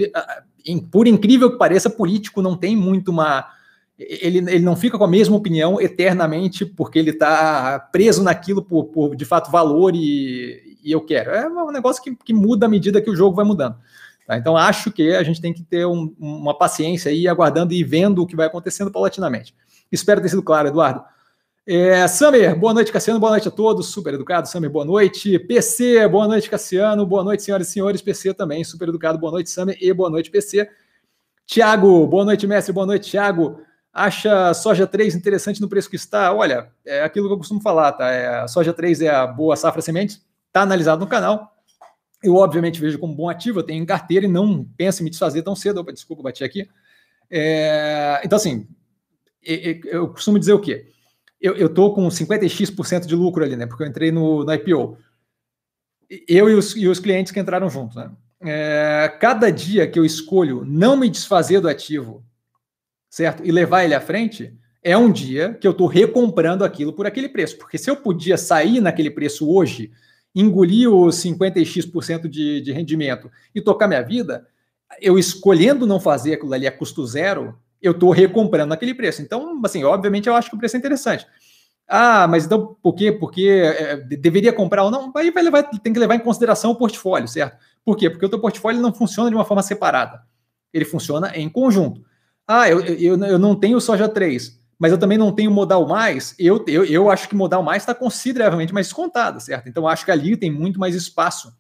ele, 0.66 0.82
por 0.92 1.08
incrível 1.08 1.52
que 1.52 1.58
pareça, 1.58 1.90
político 1.90 2.42
não 2.42 2.56
tem 2.56 2.76
muito 2.76 3.10
uma 3.10 3.48
ele, 4.00 4.38
ele 4.38 4.60
não 4.60 4.78
fica 4.78 4.98
com 4.98 5.04
a 5.04 5.10
mesma 5.10 5.36
opinião 5.36 5.82
eternamente 5.82 6.66
porque 6.66 6.98
ele 6.98 7.10
está 7.10 7.78
preso 7.92 8.24
naquilo 8.24 8.64
por, 8.64 8.86
por, 8.86 9.14
de 9.14 9.26
fato, 9.26 9.52
valor 9.52 9.94
e, 9.94 10.69
e 10.84 10.92
eu 10.92 11.02
quero. 11.02 11.32
É 11.32 11.48
um 11.48 11.72
negócio 11.72 12.02
que, 12.02 12.16
que 12.16 12.34
muda 12.34 12.66
à 12.66 12.70
medida 12.70 13.02
que 13.02 13.10
o 13.10 13.16
jogo 13.16 13.36
vai 13.36 13.46
mudando. 13.46 13.78
Tá? 14.26 14.38
Então, 14.38 14.56
acho 14.56 14.92
que 14.92 15.16
a 15.16 15.24
gente 15.24 15.42
tem 15.42 15.54
que 15.54 15.64
ter 15.64 15.86
um, 15.86 16.14
uma 16.20 16.58
paciência 16.58 17.12
aí, 17.12 17.28
aguardando 17.28 17.74
e 17.74 17.84
vendo 17.84 18.22
o 18.22 18.28
que 18.28 18.36
vai 18.36 18.48
acontecendo 18.48 18.92
paulatinamente. 18.92 19.56
Espero 19.92 20.22
ter 20.22 20.30
sido 20.30 20.44
claro, 20.44 20.68
Eduardo. 20.68 21.04
É, 21.66 22.08
Samer, 22.08 22.56
boa 22.56 22.74
noite, 22.74 22.92
Cassiano, 22.92 23.20
boa 23.20 23.32
noite 23.32 23.48
a 23.48 23.52
todos, 23.52 23.88
super 23.88 24.14
educado, 24.14 24.48
Samer, 24.48 24.70
boa 24.70 24.86
noite. 24.86 25.38
PC, 25.38 26.08
boa 26.08 26.28
noite, 26.28 26.50
Cassiano, 26.50 27.06
boa 27.06 27.24
noite, 27.24 27.44
senhoras 27.44 27.68
e 27.68 27.72
senhores. 27.72 28.02
PC 28.02 28.34
também, 28.34 28.64
super 28.64 28.90
educado, 28.90 29.20
boa 29.20 29.32
noite, 29.32 29.50
Samer, 29.50 29.78
e 29.80 29.94
boa 29.94 30.10
noite, 30.10 30.32
PC. 30.32 30.70
Tiago, 31.46 32.06
boa 32.08 32.26
noite, 32.26 32.46
mestre, 32.48 32.74
boa 32.74 32.86
noite, 32.86 33.10
Tiago 33.10 33.60
acha 33.94 34.54
soja 34.54 34.88
3 34.88 35.16
interessante 35.16 35.60
no 35.60 35.68
preço 35.68 35.90
que 35.90 35.96
está, 35.96 36.32
olha, 36.34 36.72
é 36.86 37.04
aquilo 37.04 37.28
que 37.28 37.34
eu 37.34 37.38
costumo 37.38 37.62
falar, 37.62 37.92
tá? 37.94 38.10
É, 38.10 38.42
a 38.42 38.48
soja 38.48 38.74
3 38.74 39.02
é 39.02 39.10
a 39.10 39.28
boa 39.28 39.56
safra 39.56 39.82
sementes, 39.82 40.22
está 40.50 40.62
analisado 40.62 41.00
no 41.00 41.10
canal. 41.10 41.56
Eu, 42.22 42.36
obviamente, 42.36 42.82
vejo 42.82 43.00
como 43.00 43.16
bom 43.16 43.30
ativo, 43.30 43.60
eu 43.60 43.64
tenho 43.64 43.82
em 43.82 43.86
carteira 43.86 44.26
e 44.26 44.30
não 44.30 44.66
penso 44.76 45.02
em 45.02 45.06
me 45.06 45.10
desfazer 45.10 45.42
tão 45.42 45.56
cedo. 45.56 45.80
Opa, 45.80 45.94
desculpa, 45.94 46.22
bati 46.22 46.44
aqui. 46.44 46.68
É, 47.32 48.20
então, 48.24 48.36
assim, 48.36 48.68
eu 49.42 50.10
costumo 50.10 50.38
dizer 50.38 50.54
o 50.54 50.60
quê? 50.60 50.88
Eu 51.40 51.68
estou 51.68 51.96
com 51.96 52.06
50x% 52.08 53.06
de 53.06 53.16
lucro 53.16 53.44
ali, 53.44 53.56
né? 53.56 53.66
Porque 53.66 53.84
eu 53.84 53.88
entrei 53.88 54.12
no, 54.12 54.44
no 54.44 54.54
IPO. 54.54 54.98
Eu 56.28 56.50
e 56.50 56.54
os, 56.56 56.76
e 56.76 56.88
os 56.88 57.00
clientes 57.00 57.32
que 57.32 57.40
entraram 57.40 57.70
juntos, 57.70 57.96
né? 57.96 58.12
É, 58.42 59.18
cada 59.20 59.50
dia 59.50 59.88
que 59.88 59.98
eu 59.98 60.04
escolho 60.04 60.66
não 60.66 60.98
me 60.98 61.10
desfazer 61.10 61.62
do 61.62 61.70
ativo 61.70 62.26
certo? 63.10 63.44
E 63.44 63.52
levar 63.52 63.84
ele 63.84 63.96
à 63.96 64.02
frente, 64.02 64.54
é 64.84 64.96
um 64.96 65.12
dia 65.12 65.54
que 65.54 65.68
eu 65.68 65.72
estou 65.72 65.88
recomprando 65.88 66.64
aquilo 66.64 66.94
por 66.94 67.08
aquele 67.08 67.28
preço. 67.28 67.58
Porque 67.58 67.78
se 67.78 67.90
eu 67.90 67.98
podia 67.98 68.38
sair 68.38 68.80
naquele 68.80 69.10
preço 69.10 69.50
hoje, 69.50 69.92
engolir 70.40 70.92
os 70.92 71.16
50x% 71.18 72.28
de, 72.28 72.62
de 72.62 72.72
rendimento 72.72 73.30
e 73.54 73.62
tocar 73.62 73.88
minha 73.88 74.02
vida, 74.02 74.48
eu 75.02 75.18
escolhendo 75.18 75.86
não 75.86 76.00
fazer 76.00 76.34
aquilo 76.34 76.54
ali 76.54 76.68
a 76.68 76.72
custo 76.72 77.06
zero, 77.06 77.58
eu 77.82 77.92
estou 77.92 78.12
recomprando 78.12 78.70
naquele 78.70 78.94
preço. 78.94 79.22
Então, 79.22 79.60
assim, 79.64 79.84
obviamente 79.84 80.28
eu 80.28 80.36
acho 80.36 80.50
que 80.50 80.56
o 80.56 80.60
preço 80.60 80.76
é 80.76 80.80
interessante. 80.80 81.26
Ah, 81.88 82.28
mas 82.28 82.46
então 82.46 82.78
por 82.84 82.94
quê? 82.94 83.12
Porque 83.12 83.48
é, 83.48 83.98
deveria 83.98 84.54
comprar 84.54 84.84
ou 84.84 84.92
não? 84.92 85.12
Aí 85.16 85.32
vai 85.32 85.44
levar, 85.44 85.64
tem 85.64 85.92
que 85.92 86.00
levar 86.00 86.16
em 86.16 86.20
consideração 86.20 86.72
o 86.72 86.76
portfólio, 86.76 87.28
certo? 87.28 87.58
Por 87.84 87.98
quê? 87.98 88.10
Porque 88.10 88.26
o 88.26 88.30
teu 88.30 88.40
portfólio 88.40 88.82
não 88.82 88.94
funciona 88.94 89.30
de 89.30 89.36
uma 89.36 89.46
forma 89.46 89.64
separada. 89.64 90.22
Ele 90.72 90.86
funciona 90.86 91.36
em 91.36 91.50
conjunto. 91.50 92.06
Ah, 92.48 92.70
eu, 92.70 92.82
eu, 92.82 93.24
eu 93.26 93.40
não 93.40 93.56
tenho 93.56 93.82
soja 93.82 94.08
3, 94.08 94.59
mas 94.80 94.94
eu 94.94 94.98
também 94.98 95.18
não 95.18 95.34
tenho 95.34 95.52
modal 95.52 95.86
mais. 95.86 96.34
Eu, 96.40 96.64
eu, 96.66 96.86
eu 96.86 97.12
acho 97.12 97.28
que 97.28 97.36
modal 97.36 97.62
mais 97.62 97.84
está 97.84 97.94
consideravelmente 97.94 98.74
mais 98.74 98.88
descontado, 98.88 99.42
certo? 99.42 99.68
Então, 99.68 99.86
acho 99.86 100.06
que 100.06 100.12
ali 100.12 100.38
tem 100.38 100.50
muito 100.50 100.80
mais 100.80 100.96
espaço 100.96 101.54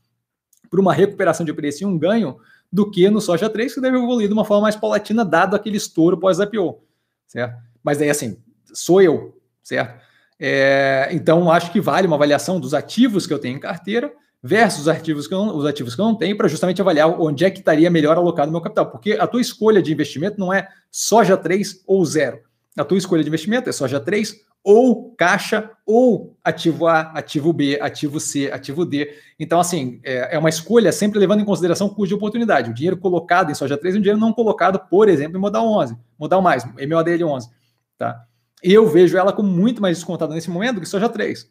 para 0.70 0.80
uma 0.80 0.94
recuperação 0.94 1.46
de 1.46 1.54
preço 1.54 1.84
e 1.84 1.86
um 1.86 1.98
ganho 1.98 2.38
do 2.72 2.90
que 2.90 3.10
no 3.10 3.20
soja 3.20 3.50
3, 3.50 3.74
que 3.74 3.82
deve 3.82 3.98
evoluir 3.98 4.28
de 4.28 4.34
uma 4.34 4.46
forma 4.46 4.64
mais 4.64 4.76
paulatina, 4.78 5.26
dado 5.26 5.56
aquele 5.56 5.76
estouro 5.76 6.18
pós-IPO, 6.18 6.82
certo? 7.28 7.58
Mas 7.84 8.02
aí, 8.02 8.10
assim, 8.10 8.38
sou 8.74 9.02
eu, 9.02 9.38
certo? 9.62 10.02
É, 10.40 11.10
então, 11.12 11.52
acho 11.52 11.72
que 11.72 11.82
vale 11.82 12.08
uma 12.08 12.16
avaliação 12.16 12.58
dos 12.58 12.74
ativos 12.74 13.28
que 13.28 13.34
eu 13.34 13.40
tenho 13.40 13.58
em 13.58 13.60
carteira 13.60 14.14
versus 14.42 14.82
os 14.82 14.88
ativos 14.88 15.28
que 15.28 15.34
eu 15.34 15.46
não, 15.46 15.58
os 15.58 15.66
ativos 15.66 15.94
que 15.94 16.00
eu 16.00 16.06
não 16.06 16.16
tenho, 16.16 16.38
para 16.38 16.48
justamente 16.48 16.82
avaliar 16.82 17.10
onde 17.20 17.44
é 17.44 17.52
que 17.52 17.60
estaria 17.60 17.90
melhor 17.90 18.16
alocado 18.16 18.48
o 18.48 18.52
meu 18.54 18.62
capital. 18.62 18.90
Porque 18.90 19.14
a 19.14 19.28
tua 19.28 19.42
escolha 19.42 19.82
de 19.82 19.92
investimento 19.92 20.40
não 20.40 20.54
é 20.54 20.70
soja 20.90 21.36
3 21.36 21.84
ou 21.86 22.06
zero. 22.06 22.40
A 22.78 22.84
tua 22.84 22.98
escolha 22.98 23.24
de 23.24 23.30
investimento 23.30 23.70
é 23.70 23.72
soja 23.72 24.00
3 24.00 24.36
ou 24.64 25.14
caixa 25.16 25.72
ou 25.86 26.38
ativo 26.44 26.88
A, 26.88 27.02
ativo 27.14 27.54
B, 27.54 27.80
ativo 27.82 28.20
C, 28.20 28.52
ativo 28.52 28.86
D. 28.86 29.14
Então, 29.40 29.60
assim, 29.60 30.00
é, 30.04 30.36
é 30.36 30.40
uma 30.40 30.50
escolha 30.50 30.92
sempre 30.92 31.20
levando 31.20 31.42
em 31.42 31.46
consideração 31.46 31.88
o 31.88 31.90
custo 31.90 32.10
de 32.10 32.16
oportunidade. 32.16 32.70
O 32.70 32.74
dinheiro 32.74 32.98
colocado 32.98 33.52
em 33.52 33.56
soja 33.56 33.78
3 33.78 33.96
é 33.96 33.98
um 33.98 34.02
dinheiro 34.02 34.20
não 34.20 34.34
colocado, 34.34 34.80
por 34.90 35.08
exemplo, 35.08 35.38
em 35.38 35.42
modal 35.42 35.66
11, 35.66 35.98
modal 36.18 36.42
mais, 36.42 36.64
MODL 36.66 37.26
11. 37.26 37.50
Tá? 37.98 38.26
Eu 38.62 38.88
vejo 38.88 39.18
ela 39.18 39.32
como 39.32 39.50
muito 39.50 39.82
mais 39.82 39.98
descontada 39.98 40.34
nesse 40.34 40.50
momento 40.50 40.80
que 40.80 40.86
soja 40.86 41.08
3 41.08 41.50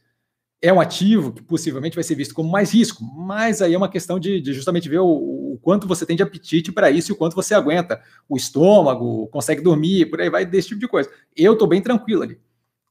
é 0.60 0.72
um 0.72 0.80
ativo 0.80 1.32
que 1.32 1.42
possivelmente 1.42 1.94
vai 1.94 2.02
ser 2.02 2.16
visto 2.16 2.34
como 2.34 2.50
mais 2.50 2.72
risco, 2.72 3.04
mas 3.04 3.62
aí 3.62 3.74
é 3.74 3.78
uma 3.78 3.88
questão 3.88 4.18
de, 4.18 4.40
de 4.40 4.52
justamente 4.52 4.88
ver 4.88 4.98
o, 4.98 5.06
o, 5.06 5.58
quanto 5.62 5.86
você 5.86 6.04
tem 6.04 6.16
de 6.16 6.22
apetite 6.22 6.72
para 6.72 6.90
isso 6.90 7.12
e 7.12 7.14
o 7.14 7.16
quanto 7.16 7.36
você 7.36 7.54
aguenta 7.54 8.00
o 8.28 8.36
estômago, 8.36 9.28
consegue 9.28 9.62
dormir, 9.62 10.06
por 10.06 10.20
aí 10.20 10.28
vai, 10.28 10.44
desse 10.44 10.68
tipo 10.68 10.80
de 10.80 10.88
coisa. 10.88 11.08
Eu 11.36 11.52
estou 11.52 11.68
bem 11.68 11.80
tranquilo 11.80 12.22
ali, 12.22 12.40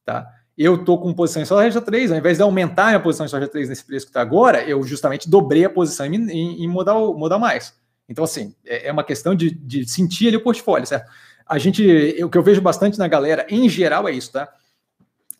tá? 0.04 0.26
Eu 0.56 0.76
estou 0.76 0.98
com 0.98 1.12
posição 1.12 1.42
em 1.42 1.44
soja 1.44 1.80
3, 1.80 2.10
ao 2.10 2.18
invés 2.18 2.38
de 2.38 2.42
aumentar 2.42 2.86
minha 2.86 3.00
posição 3.00 3.26
em 3.26 3.28
soja 3.28 3.46
3 3.46 3.68
nesse 3.68 3.84
preço 3.84 4.06
que 4.06 4.10
está 4.10 4.22
agora, 4.22 4.64
eu 4.64 4.82
justamente 4.82 5.28
dobrei 5.28 5.64
a 5.64 5.70
posição 5.70 6.06
em, 6.06 6.16
em, 6.30 6.64
em 6.64 6.68
modal, 6.68 7.16
modal 7.16 7.38
mais. 7.38 7.74
Então, 8.08 8.24
assim, 8.24 8.54
é, 8.64 8.88
é 8.88 8.92
uma 8.92 9.04
questão 9.04 9.34
de, 9.34 9.50
de 9.50 9.86
sentir 9.88 10.28
ali 10.28 10.36
o 10.36 10.42
portfólio, 10.42 10.86
certo? 10.86 11.10
A 11.46 11.58
gente, 11.58 11.82
o 12.24 12.28
que 12.28 12.38
eu 12.38 12.42
vejo 12.42 12.60
bastante 12.60 12.98
na 12.98 13.06
galera, 13.06 13.46
em 13.48 13.68
geral, 13.68 14.08
é 14.08 14.12
isso, 14.12 14.32
tá? 14.32 14.48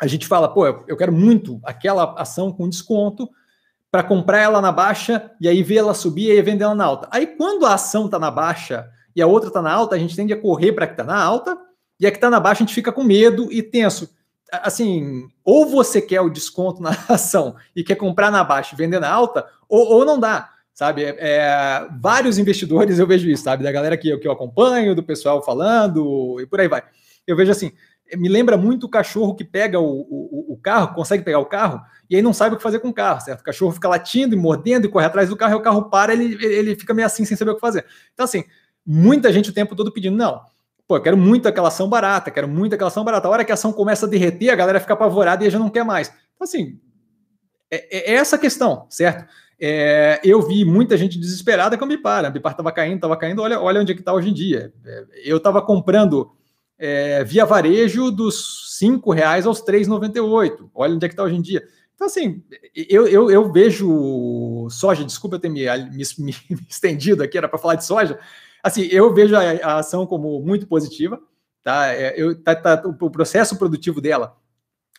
A 0.01 0.07
gente 0.07 0.27
fala, 0.27 0.49
pô, 0.49 0.67
eu 0.67 0.97
quero 0.97 1.13
muito 1.13 1.61
aquela 1.65 2.15
ação 2.21 2.53
com 2.53 2.69
desconto 2.69 3.29
para 3.91 4.03
comprar 4.03 4.39
ela 4.39 4.61
na 4.61 4.71
baixa 4.71 5.31
e 5.41 5.49
aí 5.49 5.63
ver 5.63 5.77
ela 5.77 5.95
subir 5.95 6.31
e 6.31 6.43
vender 6.43 6.65
ela 6.65 6.75
na 6.75 6.85
alta. 6.85 7.09
Aí 7.11 7.27
quando 7.27 7.67
a 7.67 7.75
ação 7.75 8.07
está 8.07 8.19
na 8.19 8.31
baixa 8.31 8.89
e 9.17 9.23
a 9.23 9.27
outra 9.27 9.49
está 9.49 9.63
na 9.63 9.73
alta, 9.73 9.97
a 9.97 9.99
gente 9.99 10.15
tende 10.15 10.33
a 10.33 10.41
correr 10.41 10.73
para 10.73 10.87
que 10.87 10.93
está 10.93 11.05
na 11.05 11.21
alta 11.21 11.59
e 11.99 12.07
a 12.07 12.11
que 12.11 12.17
está 12.17 12.31
na 12.31 12.39
baixa 12.39 12.63
a 12.63 12.67
gente 12.67 12.75
fica 12.75 12.93
com 12.93 13.03
medo 13.03 13.51
e 13.51 13.63
tenso. 13.63 14.15
Assim, 14.53 15.29
ou 15.45 15.67
você 15.67 16.01
quer 16.01 16.21
o 16.21 16.31
desconto 16.31 16.81
na 16.83 16.91
ação 17.09 17.57
e 17.75 17.83
quer 17.83 17.97
comprar 17.97 18.31
na 18.31 18.45
baixa 18.45 18.75
e 18.75 18.79
vender 18.79 19.01
na 19.01 19.11
alta, 19.11 19.47
ou, 19.69 19.87
ou 19.87 20.05
não 20.05 20.19
dá 20.19 20.51
sabe? 20.79 21.03
É, 21.03 21.17
é, 21.19 21.89
vários 22.01 22.39
investidores 22.39 23.01
eu 23.01 23.07
vejo 23.07 23.29
isso, 23.29 23.43
sabe? 23.43 23.65
Da 23.65 23.73
galera 23.73 23.97
que 23.97 24.17
que 24.17 24.29
eu 24.29 24.31
acompanho, 24.31 24.95
do 24.95 25.03
pessoal 25.03 25.45
falando 25.45 26.41
e 26.41 26.47
por 26.47 26.61
aí 26.61 26.69
vai. 26.69 26.85
Eu 27.27 27.35
vejo 27.35 27.51
assim, 27.51 27.73
me 28.17 28.29
lembra 28.29 28.57
muito 28.57 28.85
o 28.85 28.89
cachorro 28.89 29.35
que 29.35 29.45
pega 29.45 29.79
o, 29.79 30.01
o, 30.01 30.53
o, 30.55 30.57
carro, 30.57 30.95
consegue 30.95 31.23
pegar 31.23 31.39
o 31.39 31.47
carro, 31.47 31.81
e 32.09 32.17
aí 32.17 32.23
não 32.23 32.33
sabe 32.33 32.55
o 32.55 32.57
que 32.57 32.63
fazer 32.63 32.79
com 32.79 32.89
o 32.89 32.95
carro, 32.95 33.21
certo? 33.21 33.41
O 33.41 33.45
cachorro 33.45 33.73
fica 33.73 33.89
latindo 33.89 34.35
e 34.35 34.39
mordendo 34.39 34.87
e 34.87 34.91
corre 34.91 35.07
atrás 35.07 35.29
do 35.29 35.37
carro, 35.37 35.55
e 35.55 35.57
o 35.57 35.61
carro 35.61 35.91
para, 35.91 36.13
ele, 36.13 36.43
ele 36.45 36.75
fica 36.75 36.95
meio 36.95 37.07
assim, 37.07 37.25
sem 37.25 37.37
saber 37.37 37.51
o 37.51 37.55
que 37.55 37.61
fazer. 37.61 37.85
Então, 38.15 38.25
assim, 38.25 38.45
muita 38.87 39.33
gente 39.33 39.51
o 39.51 39.53
tempo 39.53 39.77
todo 39.77 39.93
pedindo, 39.93 40.17
não, 40.17 40.41
pô, 40.87 40.97
eu 40.97 41.03
quero 41.03 41.17
muito 41.17 41.47
aquela 41.47 41.69
ação 41.69 41.89
barata, 41.89 42.31
quero 42.31 42.49
muito 42.49 42.75
aquela 42.75 42.89
ação 42.89 43.05
barata. 43.05 43.29
A 43.29 43.31
hora 43.31 43.45
que 43.45 43.53
a 43.53 43.55
ação 43.55 43.73
começa 43.73 44.07
a 44.07 44.09
derreter, 44.09 44.51
a 44.51 44.57
galera 44.57 44.81
fica 44.81 44.95
apavorada 44.95 45.45
e 45.45 45.51
já 45.51 45.59
não 45.59 45.69
quer 45.69 45.85
mais. 45.85 46.09
Então, 46.09 46.45
assim, 46.45 46.81
é, 47.71 48.13
é 48.13 48.15
essa 48.15 48.37
a 48.37 48.39
questão, 48.39 48.87
certo? 48.89 49.27
É, 49.61 50.21
eu 50.23 50.41
vi 50.41 50.65
muita 50.65 50.97
gente 50.97 51.19
desesperada 51.19 51.77
com 51.77 51.85
a 51.85 51.89
Bipar. 51.89 52.25
A 52.25 52.31
Bipar 52.31 52.53
estava 52.53 52.71
caindo, 52.73 52.97
estava 52.97 53.17
caindo. 53.17 53.43
Olha, 53.43 53.61
olha 53.61 53.81
onde 53.81 53.93
é 53.93 53.95
que 53.95 54.01
está 54.01 54.13
hoje 54.15 54.31
em 54.31 54.33
dia. 54.33 54.73
É, 54.85 55.05
eu 55.25 55.37
estava 55.39 55.61
comprando 55.61 56.31
é, 56.79 57.25
via 57.25 57.45
varejo 57.45 58.11
dos 58.11 58.79
R$ 58.81 59.01
reais 59.13 59.47
aos 59.47 59.61
R$ 59.61 59.73
3,98. 59.73 60.71
Olha 60.75 60.95
onde 60.95 61.05
é 61.05 61.09
que 61.09 61.13
está 61.13 61.25
hoje 61.25 61.37
em 61.37 61.43
dia. 61.43 61.67
Então, 61.95 62.07
assim, 62.07 62.45
eu, 62.89 63.09
eu, 63.09 63.29
eu, 63.29 63.53
vejo 63.53 64.69
soja, 64.71 65.05
desculpa 65.05 65.35
eu 65.35 65.41
ter 65.41 65.49
me, 65.49 65.65
me, 65.65 66.05
me 66.51 66.67
estendido 66.69 67.23
aqui, 67.25 67.37
era 67.37 67.49
para 67.49 67.59
falar 67.59 67.75
de 67.75 67.85
soja. 67.85 68.19
Assim, 68.63 68.83
eu 68.83 69.13
vejo 69.13 69.35
a, 69.35 69.41
a, 69.41 69.79
ação 69.79 70.07
como 70.07 70.41
muito 70.41 70.67
positiva. 70.67 71.21
Tá? 71.65 71.93
É, 71.93 72.15
eu, 72.17 72.41
tá, 72.41 72.55
tá, 72.55 72.83
o 72.87 73.11
processo 73.11 73.59
produtivo 73.59 74.01
dela 74.01 74.37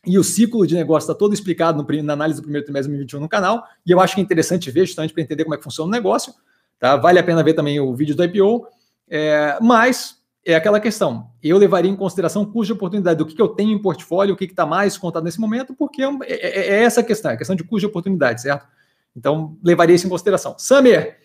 e 0.05 0.17
o 0.17 0.23
ciclo 0.23 0.65
de 0.67 0.75
negócio 0.75 1.05
está 1.05 1.17
todo 1.17 1.33
explicado 1.33 1.81
no, 1.81 2.03
na 2.03 2.13
análise 2.13 2.39
do 2.39 2.43
primeiro 2.43 2.65
trimestre 2.65 2.91
de 2.91 2.97
2021 2.97 3.19
no 3.21 3.29
canal. 3.29 3.63
E 3.85 3.91
eu 3.91 3.99
acho 3.99 4.15
que 4.15 4.21
é 4.21 4.23
interessante 4.23 4.69
ver, 4.69 4.85
justamente 4.85 5.13
para 5.13 5.23
entender 5.23 5.43
como 5.43 5.55
é 5.55 5.57
que 5.57 5.63
funciona 5.63 5.87
o 5.87 5.91
negócio. 5.91 6.33
Tá? 6.77 6.95
Vale 6.95 7.19
a 7.19 7.23
pena 7.23 7.43
ver 7.43 7.53
também 7.53 7.79
o 7.79 7.93
vídeo 7.95 8.15
do 8.15 8.23
IPO. 8.23 8.67
É, 9.09 9.57
mas 9.61 10.18
é 10.45 10.55
aquela 10.55 10.79
questão. 10.79 11.31
Eu 11.41 11.57
levaria 11.57 11.91
em 11.91 11.95
consideração 11.95 12.45
custo 12.45 12.67
de 12.67 12.73
oportunidade 12.73 13.17
do 13.17 13.25
que, 13.25 13.35
que 13.35 13.41
eu 13.41 13.49
tenho 13.49 13.71
em 13.71 13.81
portfólio, 13.81 14.33
o 14.33 14.37
que 14.37 14.45
está 14.45 14.65
mais 14.65 14.97
contado 14.97 15.23
nesse 15.23 15.39
momento, 15.39 15.73
porque 15.73 16.01
é, 16.01 16.07
é, 16.23 16.59
é, 16.59 16.83
essa 16.83 17.01
a 17.01 17.03
questão, 17.03 17.31
é 17.31 17.33
a 17.33 17.37
questão 17.37 17.55
de 17.55 17.63
custo 17.63 17.81
de 17.81 17.85
oportunidade, 17.87 18.41
certo? 18.41 18.67
Então, 19.15 19.57
levaria 19.63 19.95
isso 19.95 20.07
em 20.07 20.09
consideração. 20.09 20.55
Samer, 20.57 21.17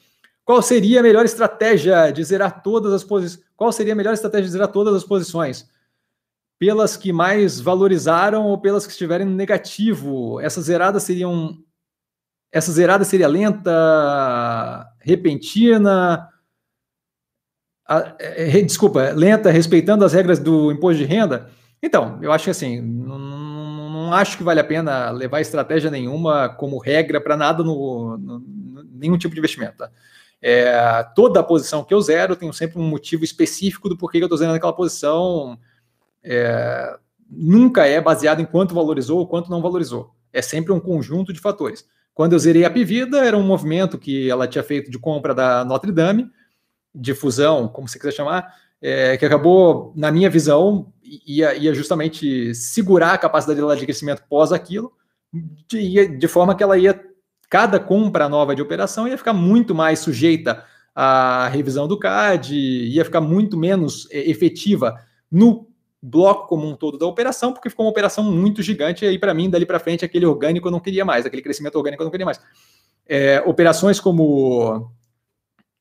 qual 0.45 0.61
seria 0.61 1.01
a 1.01 1.03
melhor 1.03 1.25
estratégia 1.25 2.11
de 2.11 2.23
zerar 2.25 2.63
todas 2.63 2.93
as 2.93 3.05
posições? 3.05 3.45
Qual 3.57 3.71
seria 3.73 3.93
a 3.93 3.97
melhor 3.97 4.15
estratégia 4.15 4.47
de 4.47 4.53
zerar 4.53 4.69
todas 4.69 4.95
as 4.95 5.05
posições? 5.05 5.69
pelas 6.59 6.97
que 6.97 7.13
mais 7.13 7.61
valorizaram 7.61 8.47
ou 8.47 8.59
pelas 8.59 8.87
que 8.87 8.93
estiverem 8.93 9.27
no 9.27 9.35
negativo. 9.35 10.41
Essa 10.41 10.63
zerada 10.63 11.01
seriam 11.01 11.59
essa 12.51 12.71
zerada 12.71 13.05
seria 13.05 13.27
lenta, 13.27 14.89
repentina, 15.01 16.29
a, 17.87 18.15
é, 18.19 18.61
desculpa, 18.63 19.11
lenta, 19.11 19.51
respeitando 19.51 20.05
as 20.05 20.13
regras 20.13 20.39
do 20.39 20.73
imposto 20.73 20.99
de 20.99 21.05
renda. 21.05 21.51
Então, 21.83 22.19
eu 22.23 22.33
acho 22.33 22.45
que 22.45 22.51
assim, 22.51 22.81
não, 22.81 23.19
não 23.19 24.13
acho 24.15 24.39
que 24.39 24.43
vale 24.43 24.61
a 24.61 24.65
pena 24.65 25.11
levar 25.11 25.41
estratégia 25.41 25.91
nenhuma 25.91 26.49
como 26.49 26.79
regra 26.79 27.21
para 27.21 27.37
nada 27.37 27.63
no, 27.63 28.17
no, 28.17 28.39
no, 28.39 28.85
nenhum 28.95 29.19
tipo 29.19 29.35
de 29.35 29.41
investimento. 29.41 29.79
Tá? 29.79 29.91
É, 30.41 31.03
toda 31.15 31.41
a 31.41 31.45
posição 31.45 31.85
que 31.85 31.93
eu 31.93 32.01
zero, 32.01 32.37
tenho 32.37 32.53
sempre 32.53 32.79
um 32.79 32.87
motivo 32.87 33.25
específico 33.25 33.89
do 33.89 33.97
porquê 33.97 34.19
que 34.19 34.25
eu 34.25 34.27
estou 34.27 34.39
zerando 34.39 34.57
aquela 34.57 34.73
posição 34.73 35.59
é, 36.23 36.99
nunca 37.31 37.87
é 37.87 38.01
baseado 38.01 38.41
em 38.41 38.47
quanto 38.47 38.75
valorizou 38.75 39.19
ou 39.19 39.27
quanto 39.27 39.51
não 39.51 39.61
valorizou. 39.61 40.15
É 40.33 40.41
sempre 40.41 40.73
um 40.73 40.81
conjunto 40.81 41.33
de 41.33 41.41
fatores. 41.41 41.87
Quando 42.15 42.33
eu 42.33 42.39
zerei 42.39 42.65
a 42.65 42.71
Pivida, 42.71 43.19
era 43.19 43.37
um 43.37 43.43
movimento 43.43 43.99
que 43.99 44.31
ela 44.31 44.47
tinha 44.47 44.63
feito 44.63 44.91
de 44.91 44.99
compra 44.99 45.35
da 45.35 45.65
Notre 45.65 45.93
Dame, 45.93 46.31
de 46.95 47.15
fusão, 47.15 47.69
como 47.69 47.89
você 47.89 47.99
quiser 47.99 48.13
chamar, 48.13 48.55
é, 48.81 49.17
que 49.17 49.25
acabou, 49.25 49.93
na 49.97 50.13
minha 50.13 50.29
visão, 50.29 50.93
ia, 51.27 51.55
ia, 51.55 51.75
justamente 51.75 52.55
segurar 52.55 53.15
a 53.15 53.19
capacidade 53.19 53.59
dela 53.59 53.77
de 53.77 53.85
crescimento 53.85 54.23
pós 54.29 54.53
aquilo, 54.53 54.93
de, 55.67 56.07
de 56.07 56.29
forma 56.29 56.55
que 56.55 56.63
ela 56.63 56.77
ia, 56.79 57.03
cada 57.49 57.81
compra 57.81 58.29
nova 58.29 58.55
de 58.55 58.63
operação 58.63 59.09
ia 59.09 59.19
ficar 59.19 59.33
muito 59.33 59.75
mais 59.75 60.01
sujeita 60.01 60.65
à 60.95 61.49
revisão 61.49 61.89
do 61.89 61.99
CAD, 61.99 62.55
ia 62.55 63.05
ficar 63.05 63.21
muito 63.21 63.57
menos 63.57 64.07
é, 64.11 64.31
efetiva 64.31 65.01
no 65.31 65.67
bloco 66.01 66.47
como 66.47 66.69
um 66.69 66.77
todo 66.77 66.99
da 66.99 67.07
operação, 67.07 67.53
porque 67.55 67.71
ficou 67.71 67.87
uma 67.87 67.91
operação 67.91 68.23
muito 68.23 68.63
gigante, 68.63 69.05
e 69.05 69.09
aí 69.09 69.19
para 69.19 69.33
mim, 69.33 69.49
dali 69.49 69.65
para 69.65 69.81
frente, 69.81 70.05
aquele 70.05 70.27
orgânico 70.27 70.69
eu 70.69 70.73
não 70.73 70.79
queria 70.79 71.05
mais, 71.05 71.25
aquele 71.25 71.41
crescimento 71.41 71.77
orgânico 71.77 72.03
eu 72.03 72.05
não 72.05 72.11
queria 72.11 72.27
mais. 72.27 72.39
É, 73.07 73.43
operações 73.47 73.99
como... 73.99 74.93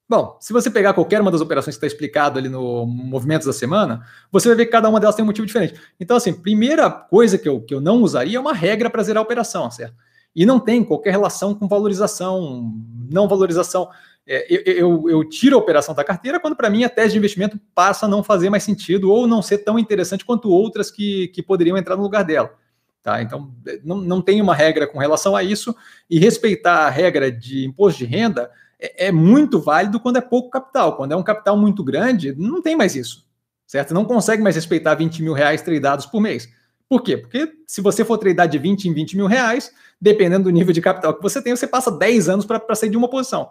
Bom, 0.07 0.37
se 0.39 0.51
você 0.51 0.69
pegar 0.69 0.93
qualquer 0.93 1.21
uma 1.21 1.31
das 1.31 1.41
operações 1.41 1.75
que 1.75 1.85
está 1.85 1.87
explicado 1.87 2.37
ali 2.37 2.49
no 2.49 2.85
Movimentos 2.85 3.47
da 3.47 3.53
Semana, 3.53 4.05
você 4.31 4.49
vai 4.49 4.57
ver 4.57 4.65
que 4.65 4.71
cada 4.71 4.89
uma 4.89 4.99
delas 4.99 5.15
tem 5.15 5.23
um 5.23 5.25
motivo 5.25 5.47
diferente. 5.47 5.79
Então, 5.99 6.17
assim, 6.17 6.33
primeira 6.33 6.89
coisa 6.89 7.37
que 7.37 7.47
eu, 7.47 7.61
que 7.61 7.73
eu 7.73 7.79
não 7.79 8.01
usaria 8.01 8.37
é 8.37 8.39
uma 8.39 8.53
regra 8.53 8.89
para 8.89 9.01
zerar 9.01 9.21
a 9.21 9.23
operação, 9.23 9.71
certo? 9.71 9.95
E 10.35 10.45
não 10.45 10.59
tem 10.59 10.83
qualquer 10.83 11.11
relação 11.11 11.55
com 11.55 11.67
valorização, 11.67 12.73
não 13.09 13.27
valorização. 13.27 13.89
É, 14.27 14.45
eu, 14.53 14.61
eu, 14.65 15.09
eu, 15.09 15.29
tiro 15.29 15.55
a 15.55 15.59
operação 15.59 15.95
da 15.95 16.03
carteira 16.03 16.39
quando, 16.39 16.55
para 16.55 16.69
mim, 16.69 16.83
a 16.83 16.89
tese 16.89 17.13
de 17.13 17.17
investimento 17.17 17.59
passa 17.73 18.05
a 18.05 18.09
não 18.09 18.23
fazer 18.23 18.49
mais 18.49 18.63
sentido 18.63 19.11
ou 19.11 19.25
não 19.27 19.41
ser 19.41 19.59
tão 19.59 19.79
interessante 19.79 20.25
quanto 20.25 20.49
outras 20.49 20.91
que, 20.91 21.29
que 21.29 21.41
poderiam 21.41 21.77
entrar 21.77 21.95
no 21.95 22.03
lugar 22.03 22.23
dela. 22.23 22.53
Tá? 23.01 23.21
Então, 23.21 23.53
não, 23.83 23.97
não 23.97 24.21
tem 24.21 24.41
uma 24.41 24.55
regra 24.55 24.87
com 24.87 24.97
relação 24.97 25.35
a 25.35 25.43
isso, 25.43 25.75
e 26.09 26.17
respeitar 26.17 26.85
a 26.85 26.89
regra 26.89 27.31
de 27.31 27.65
imposto 27.65 27.99
de 27.99 28.05
renda 28.05 28.49
é, 28.83 29.07
é 29.07 29.11
muito 29.11 29.61
válido 29.61 29.99
quando 29.99 30.17
é 30.17 30.21
pouco 30.21 30.49
capital. 30.49 30.97
Quando 30.97 31.13
é 31.13 31.15
um 31.15 31.23
capital 31.23 31.57
muito 31.57 31.81
grande, 31.83 32.35
não 32.37 32.61
tem 32.61 32.75
mais 32.75 32.95
isso. 32.95 33.25
Certo? 33.65 33.93
Não 33.93 34.03
consegue 34.03 34.43
mais 34.43 34.55
respeitar 34.55 34.93
20 34.95 35.23
mil 35.23 35.33
reais 35.33 35.61
tradeados 35.61 36.05
por 36.05 36.19
mês. 36.19 36.49
Por 36.89 37.01
quê? 37.01 37.17
Porque 37.17 37.51
se 37.65 37.81
você 37.81 38.03
for 38.03 38.17
tradar 38.17 38.47
de 38.47 38.57
20 38.59 38.89
em 38.89 38.93
20 38.93 39.15
mil 39.15 39.25
reais, 39.25 39.71
dependendo 39.99 40.43
do 40.43 40.49
nível 40.49 40.73
de 40.73 40.81
capital 40.81 41.13
que 41.13 41.23
você 41.23 41.41
tem, 41.41 41.55
você 41.55 41.65
passa 41.65 41.89
10 41.89 42.27
anos 42.27 42.45
para 42.45 42.75
sair 42.75 42.89
de 42.89 42.97
uma 42.97 43.09
posição. 43.09 43.49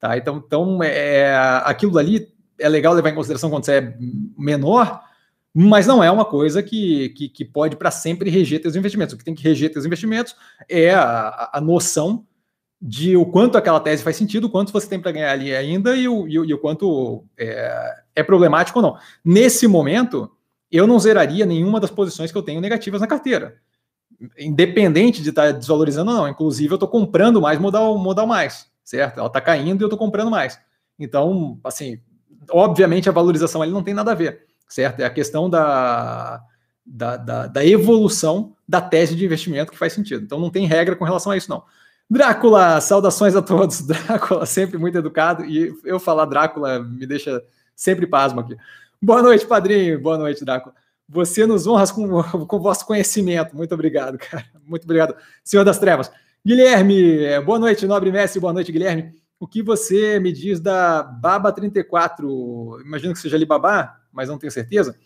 Tá? 0.00 0.16
Então, 0.16 0.42
então 0.44 0.82
é, 0.82 1.18
é, 1.18 1.36
aquilo 1.64 1.98
ali 1.98 2.32
é 2.58 2.68
legal 2.68 2.94
levar 2.94 3.10
em 3.10 3.14
consideração 3.14 3.50
quando 3.50 3.66
você 3.66 3.74
é 3.74 3.94
menor, 4.36 5.02
mas 5.52 5.86
não 5.86 6.02
é 6.02 6.10
uma 6.10 6.24
coisa 6.24 6.62
que, 6.62 7.10
que, 7.10 7.28
que 7.28 7.44
pode 7.44 7.76
para 7.76 7.90
sempre 7.90 8.30
reger 8.30 8.62
seus 8.62 8.76
investimentos. 8.76 9.14
O 9.14 9.18
que 9.18 9.24
tem 9.24 9.34
que 9.34 9.42
reger 9.42 9.72
seus 9.72 9.84
investimentos 9.84 10.34
é 10.68 10.90
a, 10.94 11.50
a 11.52 11.60
noção 11.60 12.24
de 12.80 13.16
o 13.16 13.26
quanto 13.26 13.58
aquela 13.58 13.80
tese 13.80 14.02
faz 14.02 14.16
sentido, 14.16 14.46
o 14.46 14.50
quanto 14.50 14.72
você 14.72 14.88
tem 14.88 15.00
para 15.00 15.12
ganhar 15.12 15.32
ali 15.32 15.54
ainda 15.54 15.94
e 15.96 16.08
o, 16.08 16.26
e 16.26 16.38
o, 16.38 16.44
e 16.44 16.54
o 16.54 16.58
quanto 16.58 17.24
é, 17.38 17.94
é, 18.14 18.22
problemático 18.22 18.78
ou 18.78 18.82
não. 18.82 18.96
Nesse 19.24 19.66
momento, 19.66 20.30
eu 20.70 20.86
não 20.86 20.98
zeraria 20.98 21.44
nenhuma 21.44 21.78
das 21.78 21.90
posições 21.90 22.32
que 22.32 22.38
eu 22.38 22.42
tenho 22.42 22.60
negativas 22.60 23.00
na 23.00 23.06
carteira. 23.06 23.56
Independente 24.38 25.22
de 25.22 25.28
estar 25.30 25.52
tá 25.52 25.58
desvalorizando 25.58 26.10
ou 26.10 26.16
não. 26.16 26.28
Inclusive, 26.28 26.72
eu 26.72 26.76
estou 26.76 26.88
comprando 26.88 27.40
mais 27.40 27.58
modal, 27.58 27.98
modal 27.98 28.26
mais 28.26 28.70
certo? 28.90 29.18
Ela 29.18 29.28
está 29.28 29.40
caindo 29.40 29.80
e 29.80 29.84
eu 29.84 29.86
estou 29.86 29.98
comprando 29.98 30.30
mais. 30.30 30.60
Então, 30.98 31.58
assim, 31.62 32.00
obviamente 32.50 33.08
a 33.08 33.12
valorização 33.12 33.62
ali 33.62 33.70
não 33.70 33.84
tem 33.84 33.94
nada 33.94 34.10
a 34.10 34.16
ver, 34.16 34.46
certo? 34.68 35.00
É 35.00 35.04
a 35.04 35.10
questão 35.10 35.48
da, 35.48 36.42
da, 36.84 37.16
da, 37.16 37.46
da, 37.46 37.64
evolução 37.64 38.56
da 38.68 38.80
tese 38.80 39.14
de 39.14 39.24
investimento 39.24 39.70
que 39.70 39.78
faz 39.78 39.92
sentido. 39.92 40.24
Então 40.24 40.40
não 40.40 40.50
tem 40.50 40.66
regra 40.66 40.96
com 40.96 41.04
relação 41.04 41.30
a 41.30 41.36
isso, 41.36 41.48
não. 41.48 41.62
Drácula, 42.10 42.80
saudações 42.80 43.36
a 43.36 43.42
todos. 43.42 43.82
Drácula, 43.86 44.44
sempre 44.44 44.76
muito 44.76 44.98
educado, 44.98 45.44
e 45.44 45.72
eu 45.84 46.00
falar 46.00 46.24
Drácula 46.24 46.80
me 46.80 47.06
deixa 47.06 47.40
sempre 47.76 48.04
pasmo 48.04 48.40
aqui. 48.40 48.56
Boa 49.00 49.22
noite, 49.22 49.46
padrinho. 49.46 50.00
Boa 50.00 50.18
noite, 50.18 50.44
Drácula. 50.44 50.74
Você 51.08 51.46
nos 51.46 51.68
honras 51.68 51.92
com, 51.92 52.22
com 52.46 52.58
vosso 52.58 52.84
conhecimento. 52.84 53.56
Muito 53.56 53.72
obrigado, 53.72 54.18
cara. 54.18 54.44
Muito 54.66 54.84
obrigado, 54.84 55.14
Senhor 55.44 55.62
das 55.62 55.78
Trevas. 55.78 56.10
Guilherme, 56.44 57.22
é, 57.22 57.40
boa 57.40 57.60
noite, 57.60 57.86
Nobre 57.86 58.10
Messi, 58.10 58.40
boa 58.40 58.52
noite, 58.52 58.72
Guilherme. 58.72 59.14
O 59.38 59.46
que 59.46 59.62
você 59.62 60.18
me 60.18 60.32
diz 60.32 60.58
da 60.58 61.04
Baba 61.04 61.52
34? 61.52 62.80
Imagino 62.84 63.12
que 63.12 63.20
seja 63.20 63.36
Alibaba, 63.36 63.94
mas 64.12 64.28
não 64.28 64.36
tenho 64.36 64.50
certeza. 64.50 64.96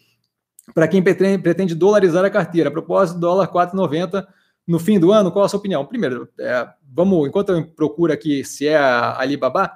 Para 0.73 0.89
quem 0.89 1.03
pretende 1.03 1.75
dolarizar 1.75 2.25
a 2.25 2.31
carteira, 2.31 2.71
a 2.71 2.73
propósito, 2.73 3.21
dólar 3.21 3.49
4,90 3.49 4.27
no 4.67 4.79
fim 4.79 4.99
do 4.99 5.13
ano, 5.13 5.31
qual 5.31 5.45
a 5.45 5.49
sua 5.49 5.59
opinião? 5.59 5.85
Primeiro, 5.85 6.29
é, 6.39 6.69
vamos, 6.93 7.29
enquanto 7.29 7.51
eu 7.51 7.65
procuro 7.67 8.13
aqui 8.13 8.45
se 8.45 8.67
é 8.67 8.77
a 8.77 9.19
Alibaba, 9.19 9.73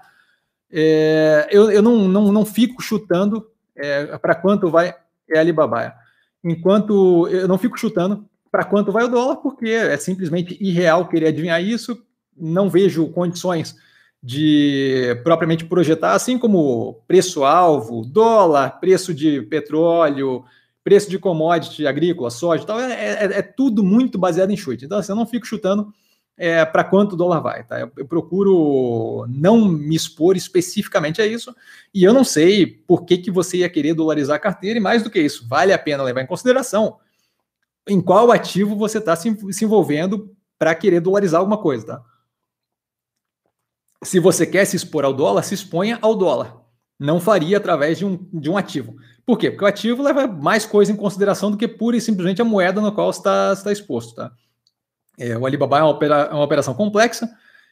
é, 0.71 1.49
eu, 1.51 1.71
eu 1.71 1.83
não, 1.83 2.09
não, 2.09 2.33
não 2.33 2.45
fico 2.45 2.83
chutando 2.83 3.47
é, 3.77 4.17
para 4.19 4.35
quanto 4.35 4.71
vai 4.71 4.95
é 5.29 5.39
a 5.39 5.41
Alibaba. 5.41 5.95
Enquanto 6.43 7.29
eu 7.29 7.47
não 7.47 7.59
fico 7.59 7.79
chutando 7.79 8.27
para 8.51 8.65
quanto 8.65 8.91
vai 8.91 9.05
o 9.05 9.09
dólar, 9.09 9.37
porque 9.37 9.69
é 9.69 9.97
simplesmente 9.97 10.57
irreal 10.61 11.09
querer 11.09 11.29
adivinhar 11.29 11.63
isso. 11.63 12.03
Não 12.37 12.71
vejo 12.71 13.09
condições 13.09 13.77
de 14.23 15.21
propriamente 15.23 15.65
projetar, 15.65 16.13
assim 16.13 16.39
como 16.39 17.03
preço-alvo, 17.07 18.05
dólar, 18.05 18.81
preço 18.81 19.15
de 19.15 19.43
petróleo, 19.43 20.45
preço 20.89 21.11
de 21.11 21.19
commodity 21.19 21.87
agrícola, 21.87 22.31
soja 22.31 22.63
e 22.63 22.67
tal, 22.67 22.81
é, 22.81 22.93
é, 22.95 23.25
é, 23.25 23.43
tudo 23.43 23.85
muito 23.85 24.17
baseado 24.17 24.51
em 24.51 24.57
chute. 24.57 24.87
Então, 24.87 24.97
assim, 24.97 25.13
eu 25.13 25.17
não 25.17 25.27
fico 25.27 25.47
chutando 25.47 25.93
é, 26.35 26.65
para 26.65 26.83
quanto 26.83 27.13
o 27.13 27.17
dólar 27.17 27.41
vai, 27.41 27.63
tá? 27.63 27.79
Eu, 27.79 27.93
eu, 27.95 28.07
procuro 28.07 29.27
não 29.29 29.69
me 29.69 29.95
expor 29.95 30.35
especificamente 30.35 31.21
a 31.21 31.27
isso, 31.27 31.55
e 31.93 32.05
eu 32.05 32.15
não 32.15 32.25
sei 32.25 32.67
por 32.67 33.05
que, 33.05 33.19
que 33.19 33.31
você 33.31 33.59
ia 33.59 33.69
querer 33.69 33.93
dolarizar 33.93 34.37
a 34.37 34.41
carteira, 34.41 34.79
e 34.79 34.83
mais 34.83 35.03
do 35.03 35.11
que 35.11 35.21
isso, 35.21 35.47
vale 35.47 35.75
a 35.75 35.79
pena 35.79 36.03
levar 36.03 36.23
em 36.23 36.27
consideração 36.27 36.97
em 37.87 38.01
qual 38.01 38.33
ativo 38.33 38.75
você 38.75 38.97
está 38.97 39.15
se, 39.15 39.37
se 39.53 39.65
envolvendo 39.67 40.35
para 40.59 40.75
querer 40.75 41.01
dolarizar 41.01 41.41
alguma 41.41 41.59
coisa, 41.59 41.87
tá? 41.87 42.05
Se 44.03 44.19
você 44.19 44.47
quer 44.47 44.65
se 44.65 44.77
expor 44.77 45.05
ao 45.05 45.13
dólar, 45.13 45.43
se 45.43 45.53
exponha 45.53 45.99
ao 46.01 46.15
dólar. 46.17 46.57
Não 46.99 47.21
faria 47.21 47.59
através 47.59 47.99
de 47.99 48.05
um, 48.05 48.19
de 48.33 48.51
um 48.51 48.57
ativo. 48.57 48.97
Por 49.25 49.39
quê? 49.39 49.51
Porque 49.51 49.65
o 49.65 49.69
ativo 49.69 50.03
leva 50.03 50.27
mais 50.27 50.67
coisa 50.67 50.91
em 50.91 50.97
consideração 50.97 51.51
do 51.51 51.57
que 51.57 51.69
pura 51.69 51.97
e 51.97 52.01
simplesmente 52.01 52.43
a 52.43 52.45
moeda 52.45 52.81
no 52.81 52.91
qual 52.91 53.11
está, 53.11 53.53
está 53.53 53.71
exposto. 53.71 54.15
Tá? 54.15 54.33
É, 55.19 55.37
o 55.37 55.45
Alibaba 55.45 55.79
é 55.79 55.83
uma, 55.83 55.91
opera, 55.91 56.29
é 56.31 56.35
uma 56.35 56.45
operação 56.45 56.75
complexa. 56.75 57.29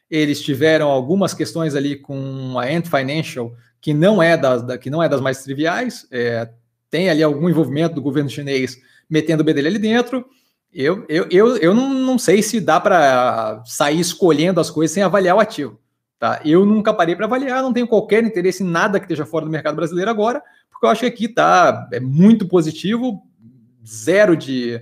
Eles 0.09 0.41
tiveram 0.41 0.87
algumas 0.87 1.33
questões 1.33 1.75
ali 1.75 1.95
com 1.95 2.57
a 2.59 2.65
Ant 2.65 2.85
Financial, 2.85 3.51
que 3.81 3.93
não 3.93 4.21
é 4.21 4.37
das, 4.37 4.61
da, 4.61 4.77
que 4.77 4.89
não 4.89 5.01
é 5.01 5.09
das 5.09 5.19
mais 5.19 5.43
triviais. 5.43 6.07
É, 6.11 6.49
tem 6.89 7.09
ali 7.09 7.23
algum 7.23 7.49
envolvimento 7.49 7.95
do 7.95 8.01
governo 8.01 8.29
chinês 8.29 8.77
metendo 9.09 9.41
o 9.41 9.45
bedelho 9.45 9.67
ali 9.67 9.79
dentro. 9.79 10.25
Eu, 10.71 11.05
eu, 11.09 11.27
eu, 11.31 11.57
eu 11.57 11.73
não, 11.73 11.93
não 11.93 12.19
sei 12.19 12.41
se 12.43 12.59
dá 12.59 12.79
para 12.79 13.63
sair 13.65 13.99
escolhendo 13.99 14.59
as 14.59 14.69
coisas 14.69 14.93
sem 14.93 15.03
avaliar 15.03 15.35
o 15.35 15.39
ativo. 15.39 15.79
Tá? 16.19 16.41
Eu 16.43 16.65
nunca 16.65 16.93
parei 16.93 17.15
para 17.15 17.25
avaliar, 17.25 17.61
não 17.61 17.73
tenho 17.73 17.87
qualquer 17.87 18.23
interesse 18.23 18.63
em 18.63 18.67
nada 18.67 18.99
que 18.99 19.05
esteja 19.05 19.25
fora 19.25 19.45
do 19.45 19.51
mercado 19.51 19.75
brasileiro 19.75 20.09
agora, 20.09 20.41
porque 20.69 20.85
eu 20.85 20.89
acho 20.89 21.01
que 21.01 21.07
aqui 21.07 21.27
tá 21.27 21.87
é 21.91 21.99
muito 21.99 22.47
positivo, 22.47 23.21
zero 23.85 24.35
de, 24.35 24.81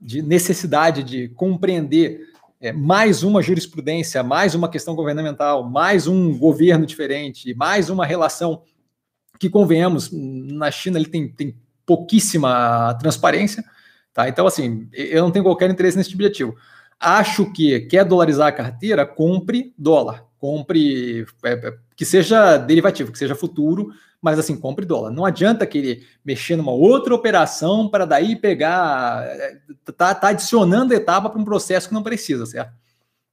de 0.00 0.22
necessidade 0.22 1.02
de 1.02 1.28
compreender 1.30 2.20
é, 2.60 2.72
mais 2.72 3.22
uma 3.22 3.42
jurisprudência, 3.42 4.22
mais 4.22 4.54
uma 4.54 4.70
questão 4.70 4.94
governamental, 4.94 5.62
mais 5.62 6.06
um 6.06 6.36
governo 6.38 6.86
diferente, 6.86 7.54
mais 7.54 7.90
uma 7.90 8.06
relação 8.06 8.62
que, 9.38 9.50
convenhamos, 9.50 10.10
na 10.10 10.70
China 10.70 10.98
ele 10.98 11.08
tem, 11.08 11.28
tem 11.28 11.54
pouquíssima 11.84 12.94
transparência. 12.94 13.62
Tá? 14.14 14.28
Então, 14.28 14.46
assim, 14.46 14.88
eu 14.92 15.22
não 15.22 15.30
tenho 15.30 15.44
qualquer 15.44 15.68
interesse 15.68 15.96
nesse 15.96 16.08
tipo 16.08 16.22
de 16.22 16.28
ativo. 16.28 16.56
Acho 16.98 17.52
que 17.52 17.80
quer 17.80 18.04
dolarizar 18.04 18.46
a 18.46 18.52
carteira, 18.52 19.04
compre 19.04 19.74
dólar. 19.76 20.24
Compre 20.44 21.24
é, 21.42 21.52
é 21.52 21.74
que 21.96 22.04
seja 22.04 22.58
derivativo, 22.58 23.10
que 23.10 23.18
seja 23.18 23.34
futuro, 23.34 23.88
mas 24.20 24.38
assim, 24.38 24.54
compre 24.54 24.84
dólar. 24.84 25.10
Não 25.10 25.24
adianta 25.24 25.66
querer 25.66 26.06
mexer 26.22 26.54
numa 26.54 26.70
outra 26.70 27.14
operação 27.14 27.88
para 27.88 28.04
daí 28.04 28.36
pegar. 28.36 29.24
É, 29.24 29.56
tá, 29.96 30.14
tá 30.14 30.28
adicionando 30.28 30.92
etapa 30.92 31.30
para 31.30 31.40
um 31.40 31.46
processo 31.46 31.88
que 31.88 31.94
não 31.94 32.02
precisa, 32.02 32.44
certo? 32.44 32.74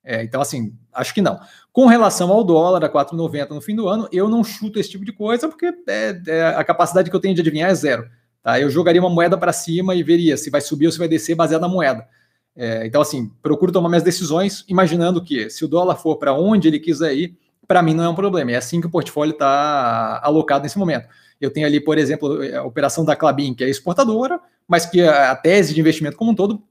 É, 0.01 0.23
então, 0.23 0.39
assim, 0.39 0.73
acho 0.93 1.13
que 1.13 1.21
não. 1.21 1.37
Com 1.73 1.85
relação 1.85 2.31
ao 2.31 2.45
dólar, 2.45 2.85
a 2.85 2.89
4,90 2.89 3.49
no 3.49 3.59
fim 3.59 3.75
do 3.75 3.89
ano, 3.89 4.07
eu 4.09 4.29
não 4.29 4.41
chuto 4.41 4.79
esse 4.79 4.91
tipo 4.91 5.03
de 5.03 5.11
coisa, 5.11 5.49
porque 5.49 5.65
é, 5.89 6.21
é, 6.27 6.47
a 6.55 6.63
capacidade 6.63 7.09
que 7.09 7.15
eu 7.15 7.19
tenho 7.19 7.35
de 7.35 7.41
adivinhar 7.41 7.69
é 7.69 7.75
zero. 7.75 8.09
Tá? 8.41 8.57
Eu 8.57 8.69
jogaria 8.69 9.01
uma 9.01 9.09
moeda 9.09 9.37
para 9.37 9.51
cima 9.51 9.95
e 9.95 10.01
veria 10.01 10.37
se 10.37 10.49
vai 10.49 10.61
subir 10.61 10.85
ou 10.85 10.93
se 10.93 10.97
vai 10.97 11.09
descer 11.09 11.35
baseado 11.35 11.61
na 11.61 11.67
moeda. 11.67 12.07
É, 12.55 12.85
então, 12.85 13.01
assim, 13.01 13.31
procuro 13.41 13.71
tomar 13.71 13.89
minhas 13.89 14.03
decisões 14.03 14.65
imaginando 14.67 15.23
que 15.23 15.49
se 15.49 15.63
o 15.63 15.67
dólar 15.67 15.95
for 15.95 16.17
para 16.17 16.33
onde 16.33 16.67
ele 16.67 16.79
quiser 16.79 17.13
ir, 17.15 17.37
para 17.67 17.81
mim 17.81 17.93
não 17.93 18.03
é 18.03 18.09
um 18.09 18.15
problema. 18.15 18.51
É 18.51 18.55
assim 18.55 18.81
que 18.81 18.87
o 18.87 18.91
portfólio 18.91 19.31
está 19.31 20.19
alocado 20.23 20.63
nesse 20.63 20.77
momento. 20.77 21.07
Eu 21.39 21.51
tenho 21.51 21.65
ali, 21.65 21.79
por 21.79 21.97
exemplo, 21.97 22.39
a 22.55 22.63
operação 22.63 23.03
da 23.05 23.15
Clabin, 23.15 23.53
que 23.53 23.63
é 23.63 23.69
exportadora, 23.69 24.39
mas 24.67 24.85
que 24.85 25.01
a 25.01 25.35
tese 25.35 25.73
de 25.73 25.79
investimento 25.79 26.17
como 26.17 26.31
um 26.31 26.35
todo, 26.35 26.61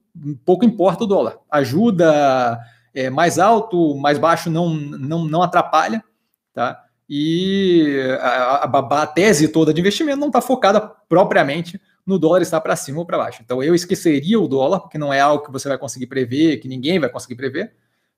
pouco 0.45 0.65
importa 0.65 1.05
o 1.05 1.07
dólar. 1.07 1.39
Ajuda 1.51 2.59
é, 2.95 3.11
mais 3.11 3.39
alto, 3.39 3.97
mais 3.97 4.19
baixo 4.19 4.51
não, 4.51 4.69
não, 4.71 5.25
não 5.25 5.43
atrapalha, 5.43 6.05
tá? 6.53 6.85
E 7.09 7.99
a, 8.21 8.67
a, 8.67 9.03
a 9.03 9.07
tese 9.07 9.49
toda 9.49 9.75
de 9.75 9.81
investimento 9.81 10.21
não 10.21 10.29
está 10.29 10.41
focada 10.41 10.81
propriamente 11.09 11.81
no 12.07 12.19
dólar 12.19 12.43
estar 12.43 12.61
para 12.61 12.77
cima 12.77 12.99
ou 12.99 13.07
para 13.07 13.19
baixo. 13.19 13.43
Então 13.45 13.63
eu 13.63 13.75
esqueceria 13.75 14.41
o 14.41 14.49
dólar, 14.49 14.81
porque 14.81 14.99
não 14.99 15.13
é 15.13 15.21
algo 15.21 15.45
que 15.45 15.53
você 15.53 15.69
vai 15.69 15.79
conseguir 15.79 16.07
prever, 16.07 16.59
que 16.59 16.69
ninguém 16.69 16.99
vai 16.99 17.09
conseguir 17.09 17.37
prever, 17.37 17.73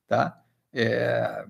tá? 0.07 0.37
É, 0.73 1.45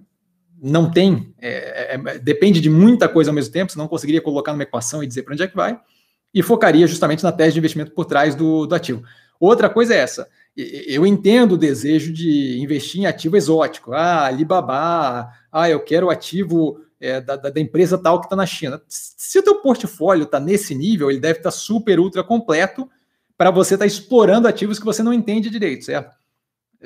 não 0.62 0.90
tem, 0.90 1.34
é, 1.42 1.96
é, 1.96 2.20
depende 2.20 2.62
de 2.62 2.70
muita 2.70 3.10
coisa 3.10 3.32
ao 3.32 3.36
mesmo 3.36 3.52
tempo, 3.52 3.72
você 3.72 3.78
não 3.78 3.88
conseguiria 3.88 4.22
colocar 4.22 4.54
numa 4.54 4.64
equação 4.64 5.04
e 5.04 5.08
dizer 5.08 5.24
para 5.24 5.34
onde 5.34 5.44
é 5.44 5.48
que 5.48 5.56
vai, 5.56 5.80
e 6.34 6.42
focaria 6.42 6.88
justamente 6.88 7.24
na 7.24 7.32
tese 7.32 7.54
de 7.54 7.60
investimento 7.60 7.92
por 7.92 8.06
trás 8.06 8.34
do, 8.34 8.66
do 8.66 8.74
ativo. 8.74 9.04
Outra 9.40 9.70
coisa 9.70 9.94
é 9.94 9.98
essa, 9.98 10.28
eu 10.56 11.06
entendo 11.06 11.54
o 11.54 11.58
desejo 11.58 12.14
de 12.14 12.60
investir 12.62 13.02
em 13.02 13.06
ativo 13.06 13.36
exótico, 13.36 13.92
ah, 13.92 14.26
Alibaba, 14.26 15.30
ah, 15.52 15.70
eu 15.70 15.80
quero 15.80 16.10
ativo 16.10 16.80
é, 17.04 17.20
da, 17.20 17.36
da, 17.36 17.60
empresa 17.60 17.98
tal 17.98 18.22
que 18.22 18.28
está 18.28 18.36
na 18.36 18.46
China. 18.46 18.82
Se 18.88 19.38
o 19.38 19.44
teu 19.44 19.56
portfólio 19.56 20.24
está 20.24 20.40
nesse 20.40 20.74
nível, 20.74 21.12
ele 21.12 21.20
deve 21.20 21.40
estar 21.40 21.52
tá 21.52 21.56
super, 21.56 22.00
ultra 22.00 22.24
completo 22.24 22.90
para 23.38 23.52
você 23.52 23.74
estar 23.74 23.84
tá 23.84 23.88
explorando 23.88 24.48
ativos 24.48 24.80
que 24.80 24.86
você 24.86 25.04
não 25.04 25.12
entende 25.12 25.50
direito, 25.50 25.84
certo? 25.84 26.16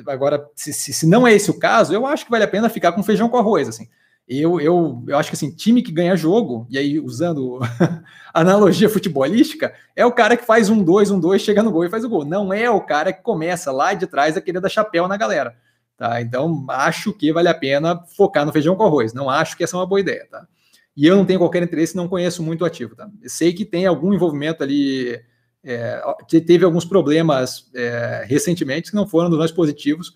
Agora, 0.07 0.49
se, 0.55 0.73
se, 0.73 0.91
se, 0.91 1.07
não 1.07 1.27
é 1.27 1.33
esse 1.33 1.51
o 1.51 1.59
caso, 1.59 1.93
eu 1.93 2.05
acho 2.07 2.25
que 2.25 2.31
vale 2.31 2.43
a 2.43 2.47
pena 2.47 2.67
ficar 2.67 2.93
com 2.93 3.03
feijão 3.03 3.29
com 3.29 3.37
arroz, 3.37 3.67
assim. 3.67 3.87
Eu, 4.27 4.59
eu, 4.59 5.03
eu 5.07 5.17
acho 5.17 5.29
que 5.29 5.35
assim, 5.35 5.51
time 5.51 5.83
que 5.83 5.91
ganha 5.91 6.15
jogo, 6.15 6.65
e 6.69 6.77
aí 6.77 6.99
usando 6.99 7.59
analogia 8.33 8.89
futebolística, 8.89 9.73
é 9.95 10.05
o 10.05 10.11
cara 10.11 10.35
que 10.35 10.45
faz 10.45 10.69
um 10.69 10.83
dois, 10.83 11.11
um 11.11 11.19
dois, 11.19 11.43
chega 11.43 11.61
no 11.61 11.71
gol 11.71 11.85
e 11.85 11.89
faz 11.89 12.03
o 12.03 12.09
gol. 12.09 12.25
Não 12.25 12.51
é 12.51 12.69
o 12.69 12.81
cara 12.81 13.13
que 13.13 13.21
começa 13.21 13.71
lá 13.71 13.93
de 13.93 14.07
trás 14.07 14.35
a 14.35 14.41
querer 14.41 14.59
dar 14.59 14.69
chapéu 14.69 15.07
na 15.07 15.15
galera. 15.15 15.55
Tá? 15.97 16.21
Então, 16.21 16.65
acho 16.69 17.11
que 17.11 17.33
vale 17.33 17.49
a 17.49 17.55
pena 17.55 18.03
focar 18.15 18.45
no 18.45 18.53
feijão 18.53 18.75
com 18.75 18.83
arroz. 18.83 19.13
Não 19.13 19.29
acho 19.29 19.57
que 19.57 19.63
essa 19.63 19.75
é 19.75 19.79
uma 19.79 19.87
boa 19.87 19.99
ideia. 19.99 20.27
Tá? 20.29 20.47
E 20.95 21.07
eu 21.07 21.15
não 21.15 21.25
tenho 21.25 21.39
qualquer 21.39 21.63
interesse, 21.63 21.95
não 21.95 22.07
conheço 22.07 22.43
muito 22.43 22.61
o 22.61 22.65
ativo. 22.65 22.95
Tá? 22.95 23.09
sei 23.25 23.51
que 23.51 23.65
tem 23.65 23.85
algum 23.85 24.13
envolvimento 24.13 24.63
ali 24.63 25.19
é, 25.63 26.01
teve 26.45 26.63
alguns 26.63 26.85
problemas 26.85 27.69
é, 27.75 28.23
recentemente 28.25 28.89
que 28.89 28.95
não 28.95 29.07
foram 29.07 29.29
dos 29.29 29.39
mais 29.39 29.51
positivos 29.51 30.15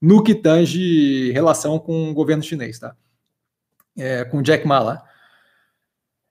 no 0.00 0.22
que 0.22 0.34
tange 0.34 1.30
relação 1.32 1.78
com 1.78 2.10
o 2.10 2.14
governo 2.14 2.42
chinês, 2.42 2.78
tá? 2.78 2.94
É, 3.96 4.24
com 4.24 4.42
Jack 4.42 4.66
Ma 4.66 4.78
lá. 4.80 5.04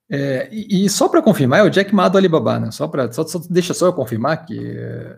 É, 0.09 0.49
e, 0.51 0.85
e, 0.85 0.89
só 0.89 1.07
para 1.07 1.21
confirmar, 1.21 1.59
é 1.59 1.63
o 1.63 1.69
Jack 1.69 1.93
Ma 1.93 2.09
do 2.09 2.17
Alibaba, 2.17 2.59
né? 2.59 2.71
Só 2.71 2.87
para, 2.87 3.11
só, 3.11 3.25
só, 3.25 3.39
deixa 3.49 3.73
só 3.73 3.87
eu 3.87 3.93
confirmar 3.93 4.45
que 4.45 5.17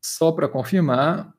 só 0.00 0.30
para 0.32 0.48
confirmar, 0.48 1.33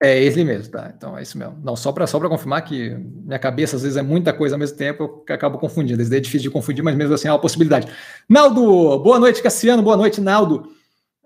é 0.00 0.22
ele 0.22 0.44
mesmo, 0.44 0.72
tá? 0.72 0.92
Então 0.96 1.18
é 1.18 1.22
isso 1.22 1.36
mesmo. 1.36 1.58
Não, 1.62 1.74
só 1.74 1.90
para 1.90 2.06
só 2.06 2.20
confirmar 2.20 2.62
que 2.62 2.90
minha 2.90 3.38
cabeça 3.38 3.76
às 3.76 3.82
vezes 3.82 3.96
é 3.96 4.02
muita 4.02 4.32
coisa 4.32 4.54
ao 4.54 4.58
mesmo 4.58 4.76
tempo, 4.76 5.24
eu 5.28 5.34
acabo 5.34 5.58
confundindo. 5.58 6.00
Às 6.00 6.08
vezes 6.08 6.12
é 6.12 6.20
difícil 6.20 6.48
de 6.48 6.50
confundir, 6.50 6.84
mas 6.84 6.94
mesmo 6.94 7.14
assim 7.14 7.26
é 7.28 7.32
uma 7.32 7.40
possibilidade. 7.40 7.88
Naldo, 8.28 8.98
boa 9.00 9.18
noite, 9.18 9.42
Cassiano, 9.42 9.82
boa 9.82 9.96
noite, 9.96 10.20
Naldo. 10.20 10.72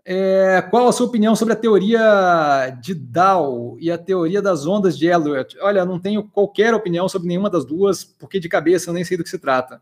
É, 0.05 0.61
qual 0.69 0.89
a 0.89 0.93
sua 0.93 1.07
opinião 1.07 1.37
sobre 1.37 1.55
a 1.55 1.57
teoria 1.57 2.77
de 2.81 2.93
Dow 2.95 3.77
e 3.79 3.91
a 3.91 3.99
teoria 3.99 4.43
das 4.43 4.67
ondas 4.67 4.99
de 4.99 5.07
Elliott? 5.07 5.57
Olha, 5.61 5.85
não 5.85 6.01
tenho 6.01 6.25
qualquer 6.25 6.75
opinião 6.75 7.09
sobre 7.09 7.29
nenhuma 7.29 7.51
das 7.51 7.65
duas, 7.65 8.03
porque 8.03 8.41
de 8.41 8.49
cabeça 8.49 8.91
eu 8.91 8.95
nem 8.95 9.05
sei 9.05 9.17
do 9.17 9.23
que 9.23 9.31
se 9.31 9.39
trata. 9.39 9.81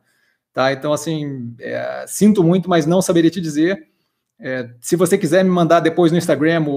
Tá? 0.52 0.72
Então, 0.72 0.92
assim, 0.92 1.54
é, 1.60 2.04
sinto 2.08 2.42
muito, 2.42 2.68
mas 2.68 2.86
não 2.86 3.00
saberia 3.00 3.30
te 3.30 3.40
dizer. 3.40 3.88
É, 4.38 4.68
se 4.80 4.96
você 4.96 5.16
quiser 5.16 5.44
me 5.44 5.50
mandar 5.50 5.80
depois 5.80 6.10
no 6.10 6.18
Instagram 6.18 6.64
o, 6.66 6.70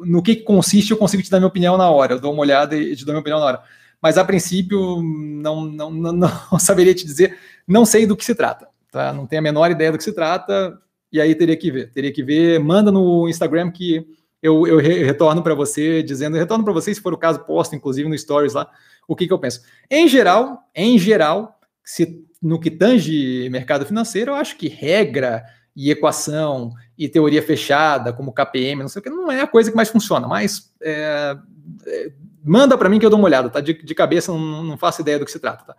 no 0.00 0.22
que 0.22 0.36
consiste, 0.36 0.90
eu 0.90 0.96
consigo 0.96 1.22
te 1.22 1.30
dar 1.30 1.38
minha 1.38 1.48
opinião 1.48 1.76
na 1.76 1.90
hora. 1.90 2.14
Eu 2.14 2.20
dou 2.20 2.32
uma 2.32 2.42
olhada 2.42 2.76
e 2.76 2.94
te 2.96 3.04
dou 3.04 3.12
minha 3.12 3.20
opinião 3.20 3.40
na 3.40 3.46
hora. 3.46 3.62
Mas 4.00 4.18
a 4.18 4.24
princípio, 4.24 5.02
não, 5.02 5.64
não, 5.64 5.90
não, 5.90 6.12
não 6.12 6.30
saberia 6.58 6.94
te 6.94 7.04
dizer, 7.04 7.36
não 7.66 7.84
sei 7.84 8.06
do 8.06 8.16
que 8.16 8.24
se 8.24 8.34
trata. 8.34 8.68
Tá? 8.90 9.12
Não 9.12 9.26
tenho 9.26 9.40
a 9.40 9.42
menor 9.42 9.70
ideia 9.70 9.92
do 9.92 9.98
que 9.98 10.04
se 10.04 10.12
trata, 10.12 10.78
e 11.12 11.20
aí 11.20 11.34
teria 11.34 11.56
que 11.56 11.70
ver. 11.70 11.90
Teria 11.90 12.12
que 12.12 12.22
ver, 12.22 12.60
manda 12.60 12.90
no 12.90 13.28
Instagram 13.28 13.70
que 13.70 14.06
eu, 14.42 14.66
eu 14.66 14.78
retorno 14.78 15.42
para 15.42 15.54
você, 15.54 16.02
dizendo, 16.02 16.36
retorno 16.36 16.64
para 16.64 16.72
você, 16.72 16.94
se 16.94 17.00
for 17.00 17.12
o 17.12 17.18
caso, 17.18 17.44
posto, 17.44 17.74
inclusive, 17.74 18.08
no 18.08 18.16
Stories 18.16 18.54
lá, 18.54 18.70
o 19.08 19.16
que, 19.16 19.26
que 19.26 19.32
eu 19.32 19.38
penso. 19.38 19.62
Em 19.90 20.08
geral, 20.08 20.68
em 20.74 20.98
geral, 20.98 21.58
se 21.82 22.24
no 22.42 22.60
que 22.60 22.70
tange 22.70 23.48
mercado 23.50 23.86
financeiro, 23.86 24.32
eu 24.32 24.34
acho 24.34 24.56
que 24.56 24.68
regra 24.68 25.44
e 25.74 25.90
equação 25.90 26.72
e 26.98 27.08
teoria 27.08 27.42
fechada, 27.42 28.12
como 28.12 28.32
KPM, 28.32 28.82
não 28.82 28.88
sei 28.88 29.00
o 29.00 29.02
que, 29.02 29.10
não 29.10 29.30
é 29.30 29.42
a 29.42 29.46
coisa 29.46 29.70
que 29.70 29.76
mais 29.76 29.88
funciona, 29.88 30.26
mas 30.26 30.72
é, 30.80 31.36
é, 31.86 32.12
manda 32.42 32.78
para 32.78 32.88
mim 32.88 32.98
que 32.98 33.04
eu 33.04 33.10
dou 33.10 33.18
uma 33.18 33.26
olhada, 33.26 33.50
tá? 33.50 33.60
De, 33.60 33.74
de 33.74 33.94
cabeça 33.94 34.32
não, 34.32 34.64
não, 34.64 34.78
faço 34.78 35.02
ideia 35.02 35.18
do 35.18 35.24
que 35.24 35.30
se 35.30 35.38
trata, 35.38 35.64
tá? 35.64 35.76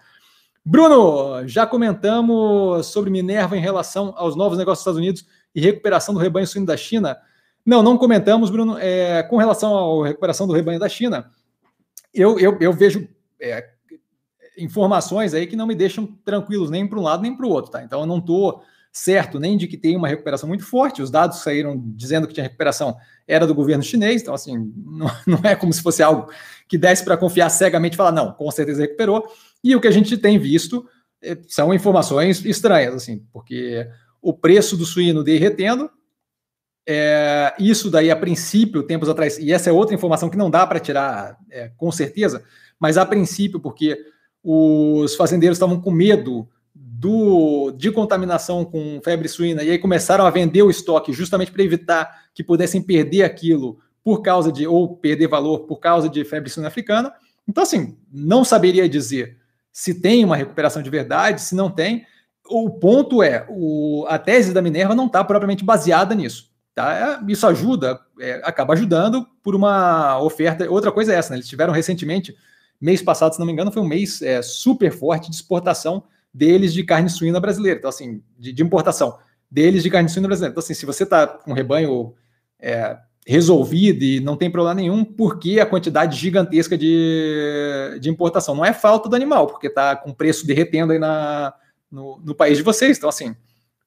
Bruno, 0.64 1.48
já 1.48 1.66
comentamos 1.66 2.88
sobre 2.88 3.10
Minerva 3.10 3.58
em 3.58 3.62
relação 3.62 4.14
aos 4.18 4.36
novos 4.36 4.58
negócios 4.58 4.80
dos 4.80 4.82
Estados 4.82 5.00
Unidos 5.00 5.26
e 5.56 5.62
recuperação 5.62 6.14
do 6.14 6.20
rebanho 6.20 6.46
suíno 6.46 6.66
da 6.66 6.76
China. 6.76 7.18
Não, 7.66 7.82
não 7.82 7.98
comentamos, 7.98 8.50
Bruno. 8.50 8.78
É, 8.78 9.24
com 9.24 9.38
relação 9.38 10.04
à 10.04 10.08
recuperação 10.08 10.46
do 10.46 10.52
rebanho 10.52 10.78
da 10.78 10.90
China, 10.90 11.32
eu, 12.14 12.38
eu, 12.38 12.58
eu 12.60 12.74
vejo 12.74 13.08
é, 13.42 13.66
informações 14.58 15.34
aí 15.34 15.48
que 15.48 15.56
não 15.56 15.68
me 15.68 15.74
deixam 15.74 16.06
tranquilos 16.26 16.70
nem 16.70 16.86
para 16.86 17.00
um 17.00 17.04
lado 17.04 17.22
nem 17.22 17.36
para 17.36 17.46
o 17.46 17.50
outro, 17.50 17.72
tá? 17.72 17.82
Então 17.82 18.02
eu 18.02 18.06
não 18.06 18.18
estou 18.18 18.62
certo 18.98 19.40
nem 19.40 19.56
de 19.56 19.68
que 19.68 19.78
tem 19.78 19.96
uma 19.96 20.08
recuperação 20.08 20.48
muito 20.48 20.66
forte. 20.66 21.02
Os 21.02 21.12
dados 21.12 21.40
saíram 21.40 21.82
dizendo 21.96 22.28
que 22.28 22.34
tinha 22.34 22.44
recuperação 22.44 22.96
era 23.28 23.46
do 23.46 23.54
governo 23.54 23.84
chinês, 23.84 24.22
então 24.22 24.34
assim, 24.34 24.58
não, 24.76 25.12
não 25.26 25.40
é 25.44 25.56
como 25.56 25.72
se 25.72 25.82
fosse 25.82 26.02
algo 26.02 26.32
que 26.68 26.78
desse 26.78 27.04
para 27.04 27.18
confiar 27.18 27.50
cegamente 27.50 27.94
e 27.94 27.98
falar, 27.98 28.12
não, 28.12 28.32
com 28.34 28.50
certeza 28.52 28.82
recuperou. 28.82 29.24
E 29.64 29.76
o 29.76 29.82
que 29.82 29.88
a 29.88 29.92
gente 29.92 30.18
tem 30.18 30.40
visto 30.40 30.88
é, 31.22 31.38
são 31.48 31.74
informações 31.74 32.44
estranhas, 32.46 32.96
assim, 32.96 33.26
porque 33.32 33.88
o 34.22 34.34
preço 34.34 34.76
do 34.76 34.86
suíno 34.86 35.24
derretendo, 35.24 35.90
é, 36.88 37.54
isso 37.60 37.92
daí, 37.92 38.10
a 38.10 38.16
princípio, 38.16 38.84
tempos 38.84 39.10
atrás, 39.10 39.38
e 39.38 39.52
essa 39.52 39.70
é 39.70 39.74
outra 39.74 39.94
informação 39.94 40.30
que 40.30 40.38
não 40.38 40.50
dá 40.50 40.66
para 40.66 40.80
tirar 40.80 41.38
é, 41.50 41.70
com 41.78 41.92
certeza, 41.92 42.44
mas 42.80 42.98
a 42.98 43.06
princípio, 43.06 43.60
porque 43.60 43.98
os 44.44 45.16
fazendeiros 45.16 45.58
estavam 45.58 45.82
com 45.82 45.92
medo 45.92 46.48
do, 47.00 47.72
de 47.78 47.92
contaminação 47.92 48.66
com 48.66 49.00
febre 49.04 49.28
suína 49.28 49.62
e 49.62 49.70
aí 49.70 49.78
começaram 49.78 50.26
a 50.26 50.32
vender 50.32 50.64
o 50.64 50.70
estoque 50.70 51.14
justamente 51.14 51.52
para 51.52 51.62
evitar 51.62 52.24
que 52.34 52.44
pudessem 52.44 52.82
perder 52.82 53.22
aquilo 53.22 53.78
por 54.04 54.24
causa 54.24 54.52
de, 54.52 54.66
ou 54.66 54.98
perder 54.98 55.28
valor 55.28 55.60
por 55.68 55.78
causa 55.78 56.10
de 56.10 56.26
febre 56.26 56.50
suína 56.50 56.70
africana. 56.70 57.14
Então, 57.48 57.62
assim, 57.62 57.96
não 58.12 58.44
saberia 58.44 58.90
dizer 58.90 59.38
se 59.72 59.94
tem 59.94 60.26
uma 60.26 60.36
recuperação 60.36 60.82
de 60.82 60.90
verdade, 60.90 61.42
se 61.42 61.54
não 61.54 61.70
tem. 61.70 62.04
O 62.50 62.72
ponto 62.72 63.22
é, 63.22 63.46
o, 63.48 64.04
a 64.08 64.18
tese 64.18 64.52
da 64.52 64.62
Minerva 64.62 64.96
não 64.96 65.06
está 65.06 65.24
propriamente 65.24 65.64
baseada 65.64 66.16
nisso. 66.16 66.50
Tá? 66.74 67.24
Isso 67.28 67.46
ajuda, 67.46 68.00
é, 68.20 68.42
acaba 68.44 68.74
ajudando 68.74 69.24
por 69.44 69.56
uma 69.56 70.20
oferta. 70.20 70.68
Outra 70.68 70.92
coisa 70.92 71.14
é 71.14 71.18
essa, 71.18 71.30
né? 71.30 71.38
eles 71.38 71.48
tiveram 71.48 71.74
recentemente, 71.74 72.36
mês 72.82 73.04
passado, 73.04 73.34
se 73.34 73.40
não 73.40 73.46
me 73.46 73.54
engano, 73.54 73.72
foi 73.72 73.84
um 73.84 73.88
mês 73.88 74.20
é, 74.24 74.42
super 74.42 74.92
forte 74.92 75.30
de 75.30 75.36
exportação 75.36 76.04
deles 76.38 76.72
de 76.72 76.84
carne 76.84 77.10
suína 77.10 77.40
brasileira. 77.40 77.80
Então, 77.80 77.90
assim, 77.90 78.22
de, 78.38 78.54
de 78.54 78.64
importação 78.64 79.18
deles 79.50 79.82
de 79.82 79.90
carne 79.90 80.08
suína 80.08 80.28
brasileira. 80.28 80.52
Então, 80.52 80.64
assim, 80.64 80.76
se 80.76 80.86
você 80.86 81.04
está 81.04 81.26
com 81.26 81.50
um 81.50 81.54
rebanho 81.56 82.14
é, 82.60 82.96
resolvido 83.26 84.04
e 84.04 84.20
não 84.20 84.38
tem 84.38 84.52
problema 84.52 84.76
nenhum, 84.76 85.04
por 85.04 85.40
que 85.40 85.60
a 85.60 85.66
quantidade 85.66 86.16
gigantesca 86.16 86.78
de, 86.78 87.98
de 88.00 88.08
importação? 88.08 88.54
Não 88.54 88.64
é 88.64 88.72
falta 88.72 89.10
do 89.10 89.16
animal, 89.16 89.48
porque 89.48 89.66
está 89.66 89.96
com 89.96 90.14
preço 90.14 90.46
derretendo 90.46 90.94
aí 90.94 91.00
na, 91.00 91.56
no, 91.92 92.22
no 92.24 92.36
país 92.36 92.58
de 92.58 92.64
vocês. 92.64 92.98
Então, 92.98 93.10
assim, 93.10 93.36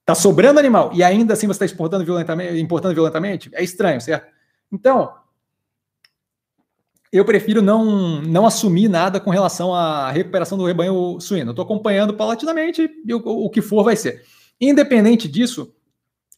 está 0.01 0.13
sobrando 0.13 0.59
animal 0.59 0.91
e 0.93 1.01
ainda 1.01 1.33
assim 1.33 1.47
você 1.47 1.53
está 1.63 1.65
exportando 1.65 2.03
violentamente, 2.03 2.59
importando 2.59 2.93
violentamente, 2.93 3.49
é 3.53 3.63
estranho, 3.63 4.01
certo? 4.01 4.27
Então, 4.69 5.13
eu 7.11 7.25
prefiro 7.25 7.61
não, 7.61 8.21
não 8.21 8.45
assumir 8.45 8.87
nada 8.87 9.19
com 9.19 9.29
relação 9.29 9.73
à 9.73 10.09
recuperação 10.09 10.57
do 10.57 10.65
rebanho 10.65 11.19
suíno. 11.19 11.51
Estou 11.51 11.65
acompanhando 11.65 12.13
paulatinamente 12.13 12.89
e 13.05 13.13
o, 13.13 13.17
o, 13.17 13.49
que 13.49 13.61
for 13.61 13.83
vai 13.83 13.97
ser. 13.97 14.23
Independente 14.59 15.27
disso, 15.27 15.73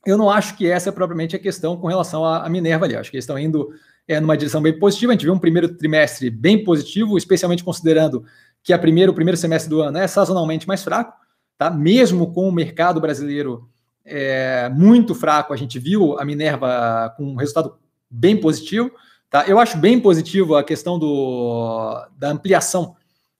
eu 0.05 0.17
não 0.17 0.30
acho 0.30 0.57
que 0.57 0.67
essa 0.67 0.89
é 0.89 0.91
propriamente 0.91 1.36
a 1.36 1.39
questão 1.39 1.78
com 1.78 1.88
relação 1.88 2.26
à, 2.26 2.45
à 2.45 2.49
Minerva 2.49 2.86
ali. 2.86 2.95
acho 2.95 3.11
que 3.11 3.17
eles 3.17 3.24
estão 3.24 3.38
indo 3.38 3.69
é, 4.07 4.19
numa 4.19 4.36
direção 4.36 4.61
bem 4.61 4.78
positiva. 4.78 5.11
A 5.11 5.15
gente 5.15 5.26
viu 5.26 5.34
um 5.34 5.39
primeiro 5.39 5.76
trimestre 5.76 6.30
bem 6.32 6.63
positivo, 6.63 7.17
especialmente 7.17 7.63
considerando 7.63 8.26
que 8.63 8.74
a 8.74 8.80
primeiro, 8.80 9.11
o 9.11 9.15
primeiro 9.15 9.38
semestre 9.38 9.69
do 9.69 9.82
ano 9.82 9.99
é 9.99 10.07
sazonalmente 10.07 10.67
mais 10.67 10.84
fraco, 10.84 11.13
tá? 11.57 11.69
Mesmo 11.69 12.34
com 12.34 12.47
o 12.47 12.51
mercado 12.51 12.99
brasileiro 12.99 13.69
é, 14.03 14.69
muito 14.69 15.13
fraco, 15.13 15.53
a 15.53 15.57
gente 15.57 15.78
viu 15.78 16.17
a 16.17 16.26
Minerva 16.26 17.13
com 17.15 17.26
um 17.26 17.36
resultado 17.36 17.78
bem 18.09 18.36
positivo. 18.36 18.91
Tá? 19.34 19.48
Eu 19.48 19.58
acho 19.58 19.80
bem 19.80 20.00
positivo 20.00 20.56
a 20.56 20.64
questão 20.64 21.00
do, 21.00 22.06
da 22.16 22.30
ampliação, 22.30 22.96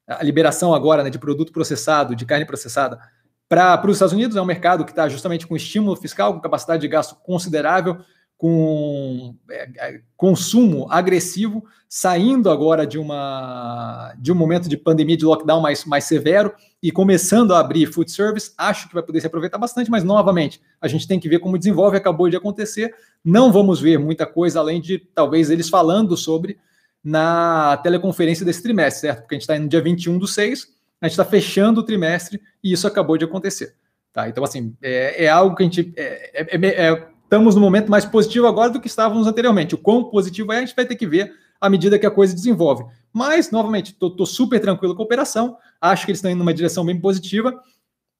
a 0.08 0.24
liberação 0.24 0.74
agora 0.74 1.04
né, 1.04 1.12
de 1.12 1.20
produto 1.20 1.52
processado, 1.52 2.16
de 2.16 2.26
carne 2.26 2.48
processada, 2.48 3.00
para 3.48 3.80
os 3.86 3.98
Estados 3.98 4.12
Unidos. 4.12 4.36
É 4.36 4.42
um 4.42 4.46
mercado 4.46 4.86
que 4.86 4.92
está 4.92 5.08
justamente 5.08 5.46
com 5.46 5.56
estímulo 5.56 5.96
fiscal, 5.96 6.34
com 6.34 6.40
capacidade 6.40 6.82
de 6.82 6.88
gasto 6.88 7.16
considerável, 7.22 8.00
com 8.36 9.36
é, 9.52 9.70
é, 9.78 10.02
consumo 10.18 10.88
agressivo, 10.90 11.64
saindo 11.88 12.50
agora 12.50 12.88
de, 12.88 12.98
uma, 12.98 14.16
de 14.18 14.32
um 14.32 14.36
momento 14.36 14.68
de 14.68 14.76
pandemia, 14.76 15.16
de 15.16 15.26
lockdown 15.26 15.62
mais, 15.62 15.86
mais 15.86 16.06
severo 16.06 16.56
e 16.84 16.92
começando 16.92 17.54
a 17.54 17.60
abrir 17.62 17.86
food 17.86 18.12
service, 18.12 18.52
acho 18.58 18.90
que 18.90 18.94
vai 18.94 19.02
poder 19.02 19.22
se 19.22 19.28
aproveitar 19.28 19.58
bastante, 19.58 19.90
mas 19.90 20.04
novamente, 20.04 20.62
a 20.82 20.88
gente 20.90 21.08
tem 21.08 21.18
que 21.18 21.30
ver 21.30 21.40
como 21.40 21.58
desenvolve, 21.58 21.96
acabou 21.96 22.30
de 22.30 22.36
acontecer, 22.36 22.94
não 23.24 23.54
vamos 23.54 23.80
ver 23.80 23.98
muita 23.98 24.26
coisa 24.26 24.60
além 24.60 24.82
de 24.82 25.00
talvez 25.00 25.50
eles 25.50 25.70
falando 25.70 26.18
sobre 26.18 26.58
na 27.02 27.78
teleconferência 27.78 28.46
desse 28.46 28.62
trimestre, 28.62 29.00
certo? 29.00 29.22
Porque 29.22 29.36
a 29.36 29.38
gente 29.38 29.44
está 29.44 29.58
no 29.58 29.70
dia 29.70 29.82
21 29.82 30.18
do 30.18 30.28
6, 30.28 30.68
a 31.00 31.08
gente 31.08 31.14
está 31.14 31.24
fechando 31.24 31.80
o 31.80 31.84
trimestre 31.84 32.42
e 32.62 32.74
isso 32.74 32.86
acabou 32.86 33.18
de 33.18 33.24
acontecer. 33.24 33.76
Tá? 34.12 34.28
Então, 34.28 34.44
assim, 34.44 34.76
é, 34.82 35.24
é 35.24 35.30
algo 35.30 35.56
que 35.56 35.64
a 35.64 35.66
gente. 35.66 35.94
É, 35.96 36.42
é, 36.42 36.58
é, 36.58 36.88
é 36.90 37.08
estamos 37.24 37.56
no 37.56 37.62
momento 37.62 37.90
mais 37.90 38.06
positivo 38.06 38.46
agora 38.46 38.70
do 38.70 38.80
que 38.80 38.88
estávamos 38.88 39.26
anteriormente. 39.26 39.74
O 39.74 39.78
quão 39.78 40.04
positivo 40.04 40.52
é, 40.52 40.58
a 40.58 40.60
gente 40.60 40.76
vai 40.76 40.86
ter 40.86 40.96
que 40.96 41.08
ver 41.08 41.34
à 41.60 41.70
medida 41.70 41.98
que 41.98 42.06
a 42.06 42.12
coisa 42.12 42.36
desenvolve. 42.36 42.86
Mas, 43.12 43.52
novamente, 43.52 43.92
estou 43.92 44.26
super 44.26 44.60
tranquilo 44.60 44.96
com 44.96 45.02
a 45.02 45.06
operação, 45.06 45.58
acho 45.92 46.06
que 46.06 46.12
eles 46.12 46.20
estão 46.20 46.32
indo 46.32 46.40
numa 46.40 46.54
direção 46.54 46.86
bem 46.86 47.00
positiva. 47.00 47.54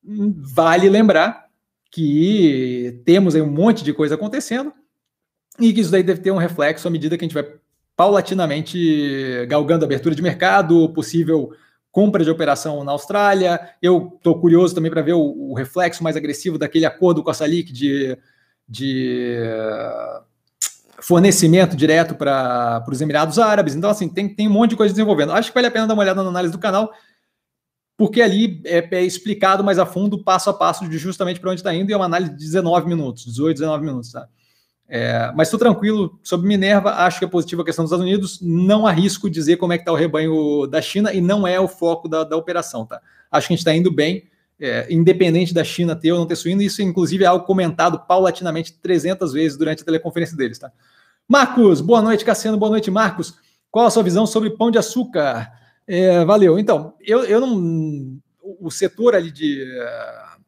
Vale 0.04 0.90
lembrar 0.90 1.48
que 1.90 3.02
temos 3.06 3.36
aí 3.36 3.42
um 3.42 3.52
monte 3.52 3.84
de 3.84 3.94
coisa 3.94 4.16
acontecendo 4.16 4.74
e 5.60 5.72
que 5.72 5.80
isso 5.82 5.92
daí 5.92 6.04
deve 6.04 6.22
ter 6.22 6.32
um 6.32 6.38
reflexo 6.38 6.88
à 6.88 6.92
medida 6.92 7.18
que 7.18 7.24
a 7.24 7.28
gente 7.28 7.34
vai 7.34 7.46
paulatinamente 7.96 9.46
galgando 9.48 9.86
abertura 9.86 10.16
de 10.16 10.22
mercado, 10.22 10.90
possível 10.90 11.52
compra 11.92 12.24
de 12.24 12.32
operação 12.32 12.84
na 12.84 12.92
Austrália. 12.92 13.60
Eu 13.82 14.14
estou 14.18 14.40
curioso 14.40 14.74
também 14.74 14.92
para 14.92 15.04
ver 15.04 15.14
o, 15.14 15.52
o, 15.52 15.54
reflexo 15.54 16.04
mais 16.04 16.18
agressivo 16.18 16.58
daquele 16.58 16.86
acordo 16.86 17.24
com 17.24 17.30
a 17.30 17.34
Salic 17.34 17.72
de 17.72 18.18
de 18.68 19.38
fornecimento 21.00 21.76
direto 21.76 22.16
para 22.16 22.84
os 22.90 23.02
Emirados 23.02 23.38
Árabes. 23.38 23.76
Então, 23.76 23.90
assim, 23.90 24.08
tem, 24.08 24.28
tem 24.28 24.48
um 24.48 24.52
monte 24.52 24.72
de 24.72 24.78
coisa 24.78 24.94
desenvolvendo. 24.94 25.34
Acho 25.34 25.50
que 25.50 25.54
vale 25.54 25.68
a 25.68 25.72
pena 25.72 25.86
dar 25.86 25.94
uma 25.94 26.02
olhada 26.02 26.24
na 26.24 26.30
análise 26.30 26.52
do 26.52 26.60
canal, 26.60 26.94
porque 27.98 28.22
ali 28.22 28.62
é, 28.66 28.88
é 28.92 29.04
explicado 29.04 29.64
mais 29.64 29.78
a 29.78 29.86
fundo, 29.86 30.24
passo 30.24 30.50
a 30.50 30.54
passo, 30.54 30.88
de 30.88 30.98
justamente 30.98 31.40
para 31.40 31.52
onde 31.52 31.60
está 31.60 31.74
indo, 31.74 31.90
e 31.90 31.94
é 31.94 31.96
uma 31.96 32.06
análise 32.06 32.32
de 32.32 32.38
19 32.38 32.88
minutos, 32.88 33.26
18, 33.26 33.58
19 33.58 33.86
minutos, 33.86 34.12
tá? 34.12 34.28
É, 34.88 35.32
mas 35.36 35.48
estou 35.48 35.60
tranquilo 35.60 36.20
sobre 36.22 36.48
Minerva, 36.48 36.92
acho 36.92 37.18
que 37.18 37.26
é 37.26 37.28
positiva 37.28 37.62
a 37.62 37.66
questão 37.66 37.84
dos 37.84 37.92
Estados 37.92 38.06
Unidos, 38.06 38.40
não 38.42 38.86
arrisco 38.86 39.30
dizer 39.30 39.58
como 39.58 39.74
é 39.74 39.78
que 39.78 39.82
está 39.82 39.92
o 39.92 39.96
rebanho 39.96 40.68
da 40.68 40.82
China, 40.82 41.14
e 41.14 41.22
não 41.22 41.48
é 41.48 41.60
o 41.60 41.68
foco 41.68 42.08
da, 42.08 42.24
da 42.24 42.36
operação, 42.36 42.86
tá? 42.86 43.02
Acho 43.32 43.48
que 43.48 43.54
a 43.54 43.56
gente 43.56 43.62
está 43.62 43.74
indo 43.74 43.92
bem, 43.92 44.26
é, 44.60 44.88
independente 44.90 45.54
da 45.54 45.64
China 45.64 45.96
ter 45.96 46.12
ou 46.12 46.20
não 46.20 46.28
ter 46.28 46.36
suíno, 46.36 46.62
isso 46.62 46.82
inclusive 46.82 47.24
é 47.24 47.28
algo 47.28 47.46
comentado 47.46 48.00
paulatinamente 48.00 48.74
300 48.74 49.34
vezes 49.34 49.58
durante 49.58 49.82
a 49.82 49.86
teleconferência 49.86 50.36
deles, 50.36 50.60
tá? 50.60 50.72
Marcos, 51.28 51.80
boa 51.80 52.02
noite, 52.02 52.26
Cassiano, 52.26 52.58
boa 52.58 52.70
noite, 52.70 52.92
Marcos. 52.92 53.36
Qual 53.72 53.86
a 53.86 53.90
sua 53.90 54.04
visão 54.04 54.28
sobre 54.28 54.52
pão 54.52 54.70
de 54.70 54.78
açúcar? 54.78 55.52
É, 55.88 56.24
valeu. 56.26 56.58
Então, 56.58 56.94
eu, 57.02 57.24
eu 57.24 57.40
não. 57.40 58.20
O 58.42 58.70
setor 58.72 59.16
ali 59.16 59.32
de. 59.32 59.64
Uh, 59.64 60.44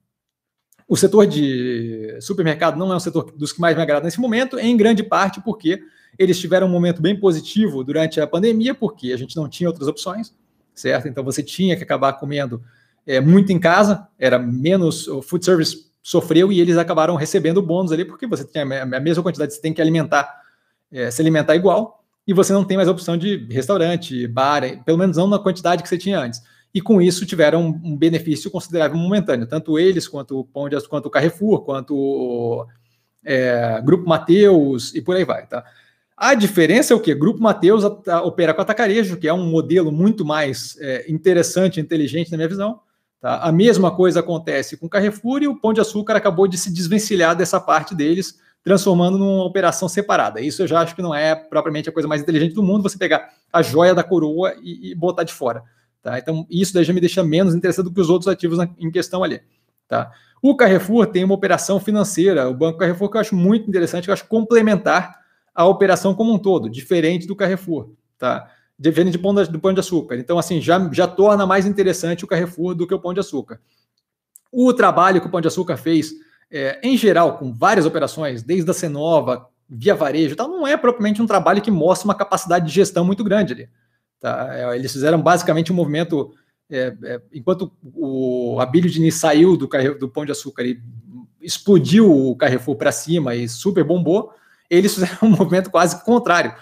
o 0.88 0.96
setor 0.96 1.26
de 1.26 2.18
supermercado 2.22 2.78
não 2.78 2.92
é 2.94 2.96
um 2.96 3.00
setor 3.00 3.32
dos 3.36 3.52
que 3.52 3.60
mais 3.60 3.76
me 3.76 3.82
agrada 3.82 4.06
nesse 4.06 4.20
momento, 4.20 4.60
em 4.60 4.78
grande 4.78 5.02
parte 5.02 5.42
porque 5.42 5.82
eles 6.18 6.40
tiveram 6.40 6.68
um 6.68 6.70
momento 6.70 7.02
bem 7.02 7.20
positivo 7.20 7.84
durante 7.84 8.22
a 8.22 8.28
pandemia, 8.28 8.74
porque 8.76 9.12
a 9.12 9.18
gente 9.18 9.36
não 9.36 9.50
tinha 9.50 9.68
outras 9.68 9.88
opções, 9.88 10.34
certo? 10.74 11.08
Então 11.08 11.24
você 11.24 11.42
tinha 11.42 11.76
que 11.76 11.84
acabar 11.84 12.14
comendo 12.14 12.62
é, 13.06 13.20
muito 13.20 13.52
em 13.52 13.60
casa, 13.60 14.08
era 14.18 14.38
menos, 14.40 15.08
o 15.08 15.22
food 15.22 15.44
service 15.44 15.92
sofreu 16.02 16.52
e 16.52 16.60
eles 16.62 16.78
acabaram 16.78 17.16
recebendo 17.16 17.62
bônus 17.62 17.92
ali, 17.92 18.06
porque 18.06 18.28
você 18.28 18.46
tem 18.46 18.62
a 18.62 19.00
mesma 19.00 19.24
quantidade, 19.24 19.54
você 19.56 19.62
tem 19.62 19.74
que 19.74 19.82
alimentar, 19.82 20.32
é, 20.92 21.10
se 21.10 21.22
alimentar 21.22 21.56
igual, 21.56 22.05
e 22.28 22.34
você 22.34 22.54
não 22.54 22.64
tem 22.64 22.78
mais 22.78 22.90
a 22.90 22.92
opção 22.92 23.18
de 23.18 23.48
restaurante, 23.50 24.28
bar, 24.28 24.84
pelo 24.84 24.98
menos 24.98 25.18
não 25.18 25.28
na 25.28 25.40
quantidade 25.40 25.84
que 25.84 25.90
você 25.90 25.98
tinha 25.98 26.20
antes. 26.20 26.42
E 26.74 26.82
com 26.82 27.02
isso 27.02 27.26
tiveram 27.26 27.68
um 27.84 27.96
benefício 27.96 28.52
considerável 28.52 28.98
momentâneo, 28.98 29.48
tanto 29.48 29.80
eles, 29.80 30.08
quanto 30.08 30.40
o 30.40 30.44
Pão 30.44 30.68
de 30.68 30.76
quanto 30.88 31.06
o 31.06 31.10
Carrefour, 31.10 31.62
quanto 31.62 31.96
o 31.96 32.66
é, 33.24 33.82
Grupo 33.82 34.08
Mateus 34.08 34.94
e 34.94 35.02
por 35.02 35.16
aí 35.16 35.24
vai, 35.24 35.48
tá? 35.48 35.64
A 36.18 36.34
diferença 36.34 36.94
é 36.94 36.96
o 36.96 37.00
que? 37.00 37.14
Grupo 37.14 37.42
Mateus 37.42 37.84
opera 37.84 38.54
com 38.54 38.62
atacarejo, 38.62 39.18
que 39.18 39.28
é 39.28 39.34
um 39.34 39.46
modelo 39.46 39.92
muito 39.92 40.26
mais 40.26 40.78
é, 40.80 41.10
interessante, 41.12 41.80
inteligente 41.80 42.32
na 42.32 42.38
minha 42.38 42.50
visão, 42.50 42.80
Tá? 43.26 43.38
A 43.38 43.52
mesma 43.52 43.90
coisa 43.90 44.20
acontece 44.20 44.78
com 44.78 44.86
o 44.86 44.90
Carrefour 44.90 45.42
e 45.42 45.48
o 45.48 45.60
Pão 45.60 45.74
de 45.74 45.82
Açúcar 45.82 46.16
acabou 46.16 46.48
de 46.48 46.60
se 46.60 46.72
desvencilhar 46.72 47.36
dessa 47.36 47.60
parte 47.60 47.96
deles, 47.96 48.38
transformando 48.66 49.18
numa 49.18 49.46
operação 49.46 49.88
separada. 49.88 50.42
Isso 50.42 50.64
eu 50.64 50.68
já 50.68 50.82
acho 50.82 50.96
que 50.96 51.02
não 51.02 51.14
é 51.14 51.36
propriamente 51.36 51.88
a 51.88 51.92
coisa 51.92 52.10
mais 52.10 52.22
inteligente 52.22 52.56
do 52.56 52.64
mundo, 52.64 52.82
você 52.82 52.98
pegar 52.98 53.30
a 53.54 53.62
joia 53.62 53.94
da 53.94 54.04
coroa 54.04 54.56
e, 54.60 54.92
e 54.92 54.96
botar 54.96 55.24
de 55.24 55.32
fora. 55.32 55.64
Tá? 56.02 56.18
Então, 56.18 56.48
isso 56.50 56.74
daí 56.74 56.84
já 56.84 56.92
me 56.92 57.00
deixa 57.00 57.24
menos 57.24 57.54
interessado 57.54 57.86
do 57.86 57.94
que 57.94 58.02
os 58.02 58.10
outros 58.10 58.28
ativos 58.28 58.58
na, 58.58 58.68
em 58.80 58.90
questão 58.90 59.24
ali. 59.24 59.40
Tá? 59.88 60.12
O 60.42 60.58
Carrefour 60.58 61.06
tem 61.06 61.24
uma 61.24 61.36
operação 61.36 61.80
financeira, 61.80 62.50
o 62.50 62.56
Banco 62.56 62.80
Carrefour, 62.80 63.10
que 63.10 63.18
eu 63.18 63.22
acho 63.22 63.36
muito 63.36 63.70
interessante, 63.70 64.06
que 64.06 64.10
eu 64.10 64.14
acho 64.14 64.28
complementar 64.28 65.16
à 65.54 65.64
operação 65.66 66.16
como 66.16 66.34
um 66.34 66.40
todo, 66.40 66.68
diferente 66.68 67.28
do 67.28 67.36
Carrefour. 67.36 67.92
Tá? 68.18 68.50
diferente 68.78 69.14
de 69.14 69.20
pão 69.20 69.34
do 69.34 69.60
pão 69.60 69.74
de 69.74 69.80
açúcar. 69.80 70.18
Então, 70.18 70.38
assim, 70.38 70.60
já, 70.60 70.90
já 70.92 71.08
torna 71.08 71.46
mais 71.46 71.66
interessante 71.66 72.26
o 72.26 72.28
Carrefour 72.28 72.76
do 72.76 72.86
que 72.86 72.94
o 72.94 73.00
pão 73.00 73.14
de 73.14 73.20
açúcar. 73.20 73.62
O 74.52 74.74
trabalho 74.74 75.22
que 75.22 75.28
o 75.28 75.30
pão 75.30 75.40
de 75.40 75.48
açúcar 75.48 75.78
fez 75.78 76.14
é, 76.52 76.80
em 76.84 76.98
geral, 76.98 77.38
com 77.38 77.54
várias 77.54 77.86
operações, 77.86 78.44
desde 78.44 78.70
a 78.70 78.74
Cenova, 78.74 79.48
via 79.70 79.96
varejo, 79.96 80.36
tal, 80.36 80.48
não 80.48 80.66
é 80.66 80.78
propriamente 80.78 81.22
um 81.22 81.26
trabalho 81.26 81.62
que 81.62 81.72
mostra 81.72 82.08
uma 82.08 82.16
capacidade 82.16 82.68
de 82.68 82.74
gestão 82.74 83.04
muito 83.04 83.24
grande 83.24 83.54
ali. 83.54 83.70
Tá? 84.20 84.50
É, 84.52 84.76
eles 84.76 84.92
fizeram 84.92 85.22
basicamente 85.22 85.72
um 85.72 85.76
movimento, 85.76 86.34
é, 86.70 86.96
é, 87.04 87.22
enquanto 87.34 87.72
o 87.84 88.58
Abílio 88.60 88.90
Diniz 88.90 89.16
saiu 89.16 89.58
do, 89.58 89.68
do 90.00 90.10
Pão 90.10 90.26
de 90.26 90.32
Açúcar 90.32 90.64
e 90.64 90.82
explodiu 91.42 92.12
o 92.12 92.36
Carrefour 92.36 92.76
para 92.76 92.92
cima 92.92 93.36
e 93.36 93.48
super 93.48 93.84
bombou, 93.84 94.32
eles 94.70 94.94
fizeram 94.94 95.18
um 95.24 95.30
movimento 95.36 95.70
quase 95.70 96.04
contrário. 96.04 96.56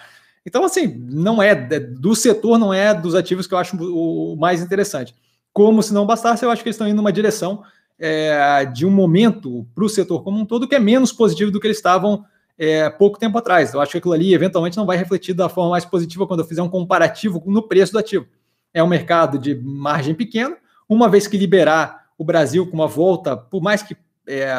Então, 0.46 0.66
assim, 0.66 0.88
não 0.88 1.42
é 1.42 1.56
do 1.56 2.16
setor, 2.16 2.58
não 2.58 2.74
é 2.74 2.94
dos 2.94 3.16
ativos 3.16 3.48
que 3.48 3.54
eu 3.54 3.58
acho 3.58 3.78
o 3.78 4.36
mais 4.36 4.62
interessante. 4.62 5.16
Como 5.54 5.82
se 5.82 5.94
não 5.94 6.06
bastasse, 6.06 6.44
eu 6.44 6.52
acho 6.52 6.62
que 6.62 6.68
eles 6.68 6.76
estão 6.76 6.88
indo 6.88 6.98
numa 6.98 7.14
direção 7.14 7.64
é, 8.00 8.66
de 8.66 8.86
um 8.86 8.92
momento 8.92 9.68
para 9.74 9.84
o 9.84 9.90
setor 9.90 10.24
como 10.24 10.40
um 10.40 10.46
todo 10.46 10.68
que 10.68 10.76
é 10.76 10.80
menos 10.80 11.12
positivo 11.12 11.52
do 11.52 11.60
que 11.60 11.68
eles 11.68 11.78
estavam 11.78 12.26
é, 12.58 12.90
pouco 12.90 13.20
tempo 13.20 13.38
atrás. 13.38 13.74
Eu 13.74 13.82
acho 13.82 13.92
que 13.92 13.98
aquilo 13.98 14.14
ali 14.14 14.34
eventualmente 14.34 14.78
não 14.78 14.86
vai 14.86 14.98
refletir 14.98 15.34
da 15.34 15.50
forma 15.50 15.72
mais 15.72 15.86
positiva 15.86 16.28
quando 16.28 16.42
eu 16.42 16.46
fizer 16.46 16.62
um 16.62 16.70
comparativo 16.70 17.42
no 17.46 17.68
preço 17.68 17.94
do 17.94 18.00
ativo. 18.00 18.26
É 18.74 18.84
um 18.84 18.88
mercado 18.88 19.38
de 19.38 19.56
margem 19.56 20.14
pequena, 20.14 20.58
uma 20.88 21.08
vez 21.10 21.28
que 21.28 21.38
liberar 21.38 22.04
o 22.18 22.24
Brasil 22.24 22.66
com 22.68 22.74
uma 22.74 22.88
volta, 22.88 23.36
por 23.36 23.62
mais 23.62 23.82
que 23.82 23.96
é, 24.28 24.54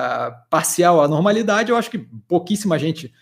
parcial 0.50 1.00
à 1.00 1.08
normalidade, 1.08 1.70
eu 1.70 1.76
acho 1.76 1.90
que 1.90 1.98
pouquíssima 2.28 2.78
gente, 2.78 3.12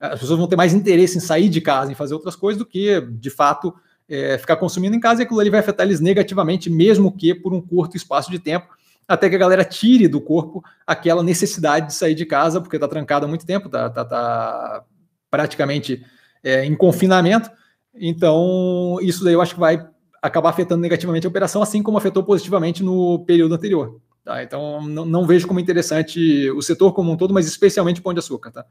as 0.00 0.20
pessoas 0.20 0.38
vão 0.38 0.48
ter 0.48 0.56
mais 0.56 0.74
interesse 0.74 1.16
em 1.16 1.20
sair 1.20 1.48
de 1.48 1.60
casa, 1.60 1.92
em 1.92 1.94
fazer 1.94 2.14
outras 2.14 2.34
coisas, 2.34 2.58
do 2.58 2.66
que, 2.66 3.00
de 3.00 3.30
fato, 3.30 3.74
é, 4.08 4.36
ficar 4.38 4.56
consumindo 4.56 4.96
em 4.96 5.00
casa, 5.00 5.22
e 5.22 5.24
aquilo 5.24 5.40
ali 5.40 5.50
vai 5.50 5.60
afetar 5.60 5.86
eles 5.86 6.00
negativamente, 6.00 6.68
mesmo 6.68 7.12
que 7.12 7.34
por 7.34 7.52
um 7.54 7.60
curto 7.60 7.96
espaço 7.96 8.30
de 8.30 8.38
tempo, 8.38 8.68
até 9.06 9.28
que 9.28 9.34
a 9.34 9.38
galera 9.38 9.64
tire 9.64 10.08
do 10.08 10.20
corpo 10.20 10.62
aquela 10.86 11.22
necessidade 11.22 11.88
de 11.88 11.94
sair 11.94 12.14
de 12.14 12.24
casa, 12.24 12.60
porque 12.60 12.76
está 12.76 12.88
trancado 12.88 13.26
há 13.26 13.28
muito 13.28 13.46
tempo, 13.46 13.66
está 13.66 13.90
tá, 13.90 14.04
tá 14.04 14.84
praticamente 15.30 16.04
é, 16.42 16.64
em 16.64 16.74
confinamento. 16.74 17.50
Então, 17.94 18.98
isso 19.02 19.22
daí 19.24 19.34
eu 19.34 19.42
acho 19.42 19.54
que 19.54 19.60
vai 19.60 19.86
acabar 20.20 20.50
afetando 20.50 20.80
negativamente 20.80 21.26
a 21.26 21.30
operação, 21.30 21.62
assim 21.62 21.82
como 21.82 21.98
afetou 21.98 22.22
positivamente 22.22 22.82
no 22.82 23.24
período 23.24 23.54
anterior. 23.54 24.00
Tá? 24.24 24.42
Então, 24.42 24.80
não, 24.82 25.04
não, 25.04 25.26
vejo 25.26 25.48
como 25.48 25.58
interessante 25.58 26.48
o 26.50 26.62
setor 26.62 26.92
como 26.92 27.10
um 27.10 27.16
todo, 27.16 27.34
mas 27.34 27.46
especialmente 27.46 28.00
o 28.00 28.02
Pão 28.02 28.14
de 28.14 28.20
Açúcar. 28.20 28.52
Tá? 28.52 28.64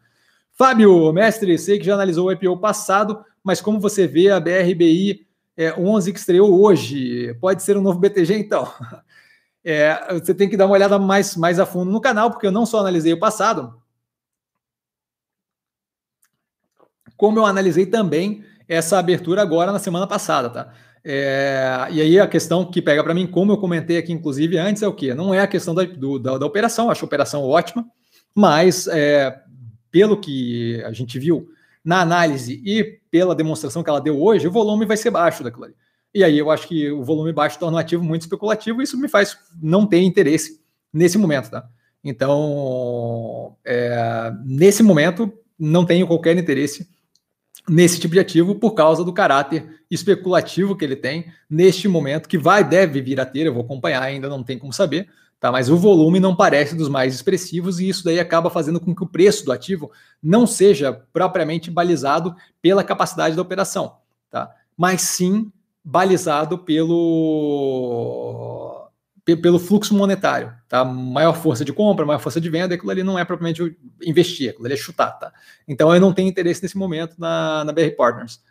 Fábio, 0.54 1.12
mestre, 1.12 1.58
sei 1.58 1.78
que 1.78 1.86
já 1.86 1.94
analisou 1.94 2.28
o 2.28 2.32
IPO 2.32 2.58
passado, 2.58 3.20
mas 3.44 3.60
como 3.60 3.80
você 3.80 4.08
vê 4.08 4.30
a 4.30 4.40
BRBI 4.40 5.28
é, 5.58 5.78
11 5.78 6.14
que 6.14 6.20
estreou 6.20 6.62
hoje? 6.62 7.36
Pode 7.42 7.64
ser 7.64 7.78
um 7.78 7.82
novo 7.82 8.00
BTG, 8.00 8.38
então? 8.38 8.72
É, 9.64 10.14
você 10.14 10.34
tem 10.34 10.50
que 10.50 10.58
dar 10.58 10.66
uma 10.66 10.74
olhada 10.74 10.98
mais, 10.98 11.36
mais 11.36 11.60
a 11.60 11.66
fundo 11.66 11.92
no 11.92 12.02
canal, 12.02 12.32
porque 12.32 12.48
eu 12.48 12.52
não 12.52 12.66
só 12.66 12.80
analisei 12.80 13.14
o 13.14 13.20
passado, 13.20 13.80
como 17.16 17.38
eu 17.38 17.46
analisei 17.46 17.86
também 17.86 18.44
essa 18.68 18.98
abertura 18.98 19.42
agora 19.42 19.72
na 19.72 19.78
semana 19.78 20.08
passada, 20.08 20.50
tá? 20.50 20.74
É, 21.04 21.88
e 21.92 22.02
aí 22.02 22.20
a 22.20 22.28
questão 22.28 22.66
que 22.66 22.82
pega 22.82 23.04
para 23.04 23.14
mim, 23.14 23.28
como 23.28 23.52
eu 23.52 23.58
comentei 23.58 23.98
aqui, 23.98 24.12
inclusive, 24.12 24.58
antes, 24.58 24.82
é 24.82 24.88
o 24.88 24.94
que? 24.94 25.14
Não 25.14 25.34
é 25.34 25.40
a 25.40 25.48
questão 25.48 25.74
da, 25.74 25.84
do, 25.84 26.18
da, 26.18 26.38
da, 26.38 26.46
operação, 26.46 26.90
acho 26.90 27.04
a 27.04 27.08
operação 27.08 27.44
ótima, 27.44 27.86
mas 28.34 28.88
é, 28.88 29.40
pelo 29.92 30.20
que 30.20 30.82
a 30.86 30.92
gente 30.92 31.20
viu 31.20 31.50
na 31.84 32.02
análise 32.02 32.62
e 32.66 33.00
pela 33.10 33.36
demonstração 33.36 33.84
que 33.84 33.90
ela 33.90 34.00
deu 34.00 34.22
hoje, 34.22 34.48
o 34.48 34.52
volume 34.52 34.86
vai 34.86 34.98
ser 34.98 35.12
baixo 35.12 35.44
daquilo 35.44 35.66
ali. 35.66 35.76
E 36.14 36.24
aí 36.24 36.38
eu 36.38 36.52
acho 36.52 36.68
que 36.68 36.92
o 36.92 37.04
volume 37.04 37.32
baixo 37.32 37.58
torna 37.58 37.78
o 37.78 37.80
ativo 37.80 38.04
muito 38.04 38.24
especulativo 38.24 38.82
e 38.82 38.84
isso 38.84 38.98
me 38.98 39.08
faz 39.08 39.38
não 39.62 39.86
ter 39.86 40.02
interesse 40.02 40.62
nesse 40.94 41.18
momento, 41.18 41.50
tá? 41.50 41.68
Então, 42.04 43.56
é, 43.64 44.34
nesse 44.44 44.84
momento, 44.84 45.32
não 45.58 45.86
tenho 45.86 46.08
qualquer 46.08 46.36
interesse 46.38 46.90
nesse 47.70 48.00
tipo 48.00 48.14
de 48.14 48.20
ativo 48.20 48.56
por 48.56 48.72
causa 48.72 49.04
do 49.04 49.14
caráter 49.14 49.82
especulativo 49.90 50.76
que 50.76 50.84
ele 50.84 50.96
tem 50.96 51.32
neste 51.50 51.88
momento, 51.88 52.28
que 52.28 52.38
vai, 52.38 52.68
deve 52.68 53.02
vir 53.02 53.20
a 53.20 53.26
ter, 53.26 53.46
eu 53.46 53.54
vou 53.54 53.64
acompanhar, 53.64 54.02
ainda 54.02 54.28
não 54.28 54.44
tem 54.44 54.58
como 54.58 54.74
saber, 54.74 55.08
tá? 55.40 55.52
Mas 55.52 55.70
o 55.70 55.78
volume 55.78 56.20
não 56.20 56.36
parece 56.36 56.76
dos 56.76 56.90
mais 56.90 57.14
expressivos 57.14 57.80
e 57.80 57.88
isso 57.88 58.04
daí 58.04 58.20
acaba 58.20 58.50
fazendo 58.50 58.80
com 58.80 58.96
que 58.96 59.04
o 59.04 59.08
preço 59.08 59.46
do 59.46 59.52
ativo 59.52 59.92
não 60.22 60.48
seja 60.48 60.92
propriamente 61.14 61.70
balizado 61.70 62.36
pela 62.62 62.84
capacidade 62.84 63.36
da 63.36 63.42
operação, 63.42 63.98
tá? 64.30 64.50
Mas 64.76 65.02
sim 65.02 65.52
balizado 65.84 66.60
pelo 66.60 67.70
pelo 69.24 69.60
fluxo 69.60 69.96
monetário, 69.96 70.54
tá? 70.68 70.84
Maior 70.84 71.34
força 71.34 71.64
de 71.64 71.72
compra, 71.72 72.06
maior 72.06 72.20
força 72.20 72.42
de 72.42 72.50
venda, 72.50 72.76
aquilo 72.76 72.92
ali 72.92 73.04
não 73.04 73.18
é 73.18 73.24
propriamente 73.24 73.78
investir, 74.04 74.50
aquilo 74.50 74.66
ali 74.66 74.74
é 74.74 74.78
chutar, 74.78 75.12
tá? 75.12 75.32
Então 75.68 75.94
eu 75.94 76.02
não 76.02 76.12
tenho 76.12 76.28
interesse 76.28 76.62
nesse 76.62 76.78
momento 76.78 77.16
na, 77.18 77.64
na 77.64 77.72
BR 77.72 77.92
Partners. 77.96 78.42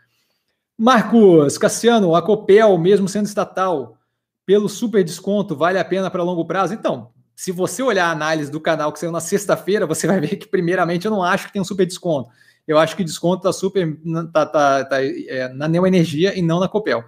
Marcos 0.78 1.58
Cassiano, 1.58 2.14
a 2.14 2.22
Copel, 2.22 2.78
mesmo 2.78 3.08
sendo 3.08 3.26
estatal, 3.26 3.98
pelo 4.46 4.68
super 4.68 5.04
desconto, 5.04 5.54
vale 5.54 5.78
a 5.78 5.84
pena 5.84 6.10
para 6.10 6.22
longo 6.22 6.46
prazo? 6.46 6.72
Então, 6.72 7.10
se 7.36 7.52
você 7.52 7.82
olhar 7.82 8.06
a 8.06 8.10
análise 8.10 8.50
do 8.50 8.60
canal 8.60 8.92
que 8.92 8.98
saiu 8.98 9.12
na 9.12 9.20
sexta-feira, 9.20 9.86
você 9.86 10.06
vai 10.06 10.20
ver 10.20 10.36
que, 10.36 10.48
primeiramente, 10.48 11.04
eu 11.04 11.10
não 11.10 11.22
acho 11.22 11.46
que 11.46 11.52
tem 11.52 11.62
um 11.62 11.64
super 11.64 11.86
desconto. 11.86 12.30
Eu 12.66 12.78
acho 12.78 12.96
que 12.96 13.04
desconto 13.04 13.38
está 13.38 13.52
super 13.52 13.98
tá, 14.32 14.46
tá, 14.46 14.84
tá, 14.84 15.04
é, 15.04 15.48
na 15.48 15.68
Neoenergia 15.68 16.38
e 16.38 16.42
não 16.42 16.60
na 16.60 16.68
Copel. 16.68 17.04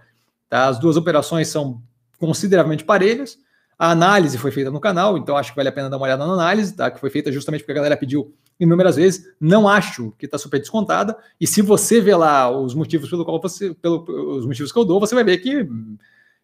Tá? 0.52 0.68
As 0.68 0.78
duas 0.78 0.98
operações 0.98 1.48
são 1.48 1.80
consideravelmente 2.18 2.84
parelhas. 2.84 3.38
A 3.78 3.90
análise 3.90 4.36
foi 4.36 4.50
feita 4.50 4.70
no 4.70 4.80
canal, 4.80 5.16
então 5.16 5.34
acho 5.34 5.48
que 5.48 5.56
vale 5.56 5.70
a 5.70 5.72
pena 5.72 5.88
dar 5.88 5.96
uma 5.96 6.04
olhada 6.04 6.26
na 6.26 6.34
análise, 6.34 6.76
tá? 6.76 6.90
que 6.90 7.00
foi 7.00 7.08
feita 7.08 7.32
justamente 7.32 7.60
porque 7.60 7.72
a 7.72 7.76
galera 7.76 7.96
pediu 7.96 8.34
inúmeras 8.60 8.96
vezes. 8.96 9.32
Não 9.40 9.66
acho 9.66 10.12
que 10.18 10.26
está 10.26 10.36
super 10.36 10.60
descontada. 10.60 11.16
E 11.40 11.46
se 11.46 11.62
você 11.62 12.02
vê 12.02 12.14
lá 12.14 12.50
os 12.50 12.74
motivos 12.74 13.08
pelo 13.08 13.24
qual 13.24 13.40
você, 13.40 13.72
pelo, 13.72 14.04
os 14.36 14.44
motivos 14.44 14.70
que 14.70 14.78
eu 14.78 14.84
dou, 14.84 15.00
você 15.00 15.14
vai 15.14 15.24
ver 15.24 15.38
que 15.38 15.66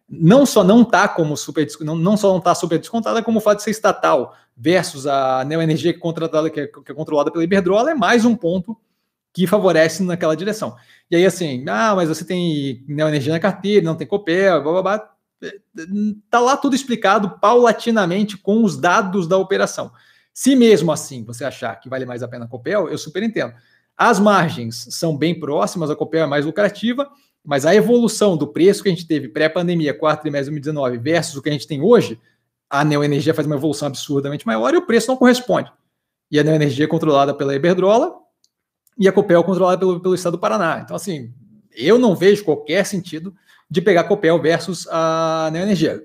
não 0.09 0.43
só 0.43 0.63
não 0.63 0.81
está 0.81 1.07
como 1.07 1.37
super 1.37 1.67
não, 1.81 1.95
não 1.95 2.17
só 2.17 2.29
não 2.29 2.39
está 2.39 2.55
super 2.55 2.79
descontada, 2.79 3.21
como 3.21 3.37
o 3.37 3.41
fato 3.41 3.57
de 3.57 3.63
ser 3.63 3.69
estatal 3.69 4.35
versus 4.57 5.05
a 5.05 5.45
Neoenergia 5.45 5.93
que, 5.93 5.99
é, 5.99 6.49
que, 6.49 6.59
é, 6.61 6.67
que 6.67 6.91
é 6.91 6.95
controlada 6.95 7.29
pela 7.29 7.43
Iberdrola 7.43 7.91
é 7.91 7.93
mais 7.93 8.25
um 8.25 8.35
ponto 8.35 8.75
que 9.33 9.47
favorece 9.47 10.03
naquela 10.03 10.35
direção. 10.35 10.75
E 11.09 11.15
aí, 11.15 11.25
assim, 11.25 11.63
ah, 11.67 11.93
mas 11.95 12.09
você 12.09 12.25
tem 12.25 12.83
neoenergia 12.87 13.33
na 13.33 13.39
carteira, 13.39 13.85
não 13.85 13.95
tem 13.95 14.07
Copel, 14.07 14.61
blá, 14.61 14.71
blá, 14.71 14.81
blá. 14.81 15.11
Tá 16.29 16.39
lá 16.39 16.57
tudo 16.57 16.75
explicado 16.75 17.39
paulatinamente 17.39 18.37
com 18.37 18.63
os 18.63 18.75
dados 18.75 19.27
da 19.27 19.37
operação. 19.37 19.91
Se 20.33 20.55
mesmo 20.55 20.91
assim 20.91 21.23
você 21.23 21.43
achar 21.43 21.75
que 21.79 21.89
vale 21.89 22.05
mais 22.05 22.23
a 22.23 22.27
pena 22.27 22.45
a 22.45 22.47
Copel, 22.47 22.89
eu 22.89 22.97
super 22.97 23.23
entendo. 23.23 23.53
As 23.95 24.19
margens 24.19 24.87
são 24.91 25.17
bem 25.17 25.37
próximas, 25.37 25.89
a 25.89 25.95
Copel 25.95 26.23
é 26.23 26.27
mais 26.27 26.45
lucrativa, 26.45 27.09
mas 27.43 27.65
a 27.65 27.75
evolução 27.75 28.37
do 28.37 28.47
preço 28.47 28.81
que 28.81 28.89
a 28.89 28.91
gente 28.91 29.07
teve 29.07 29.27
pré-pandemia, 29.27 29.93
quarto 29.93 30.21
trimestre 30.21 30.53
de 30.53 30.61
2019, 30.61 30.97
versus 30.97 31.35
o 31.35 31.41
que 31.41 31.49
a 31.49 31.51
gente 31.51 31.67
tem 31.67 31.81
hoje, 31.81 32.19
a 32.69 32.85
Neoenergia 32.85 33.33
faz 33.33 33.45
uma 33.47 33.55
evolução 33.55 33.87
absurdamente 33.87 34.45
maior 34.45 34.73
e 34.73 34.77
o 34.77 34.85
preço 34.85 35.07
não 35.07 35.17
corresponde. 35.17 35.71
E 36.31 36.39
a 36.39 36.43
Neoenergia 36.43 36.85
é 36.85 36.87
controlada 36.87 37.33
pela 37.33 37.55
Iberdrola, 37.55 38.13
e 38.99 39.07
a 39.07 39.11
Copel 39.13 39.41
controlada 39.43 39.77
pelo, 39.77 39.99
pelo 40.01 40.13
estado 40.13 40.33
do 40.33 40.39
Paraná. 40.39 40.81
Então, 40.83 40.95
assim, 40.95 41.31
eu 41.73 41.97
não 41.97 42.13
vejo 42.13 42.43
qualquer 42.43 42.85
sentido 42.85 43.33
de 43.71 43.81
pegar 43.81 44.01
a 44.01 44.03
Copel 44.03 44.39
versus 44.41 44.85
a 44.91 45.49
Neoenergia. 45.53 46.03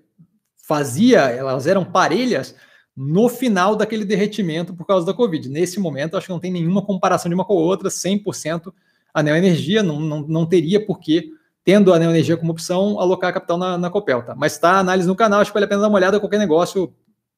Fazia, 0.56 1.22
elas 1.22 1.66
eram 1.66 1.84
parelhas 1.84 2.54
no 2.96 3.28
final 3.28 3.74
daquele 3.74 4.04
derretimento 4.04 4.72
por 4.72 4.86
causa 4.86 5.04
da 5.04 5.12
Covid. 5.12 5.48
Nesse 5.48 5.80
momento, 5.80 6.16
acho 6.16 6.26
que 6.26 6.32
não 6.32 6.38
tem 6.38 6.52
nenhuma 6.52 6.82
comparação 6.82 7.28
de 7.28 7.34
uma 7.34 7.44
com 7.44 7.54
a 7.54 7.56
outra, 7.56 7.88
100% 7.88 8.72
a 9.12 9.22
Neoenergia, 9.22 9.82
não, 9.82 9.98
não, 10.00 10.22
não 10.22 10.46
teria 10.46 10.84
por 10.84 11.00
que, 11.00 11.32
tendo 11.64 11.92
a 11.92 11.98
Neoenergia 11.98 12.36
como 12.36 12.52
opção, 12.52 13.00
alocar 13.00 13.32
capital 13.32 13.58
na, 13.58 13.76
na 13.76 13.90
Copel, 13.90 14.22
tá? 14.22 14.34
Mas 14.36 14.62
a 14.62 14.78
análise 14.78 15.08
no 15.08 15.16
canal, 15.16 15.40
acho 15.40 15.50
que 15.50 15.54
vale 15.54 15.66
a 15.66 15.68
pena 15.68 15.82
dar 15.82 15.88
uma 15.88 15.96
olhada, 15.96 16.20
qualquer 16.20 16.38
negócio, 16.38 16.92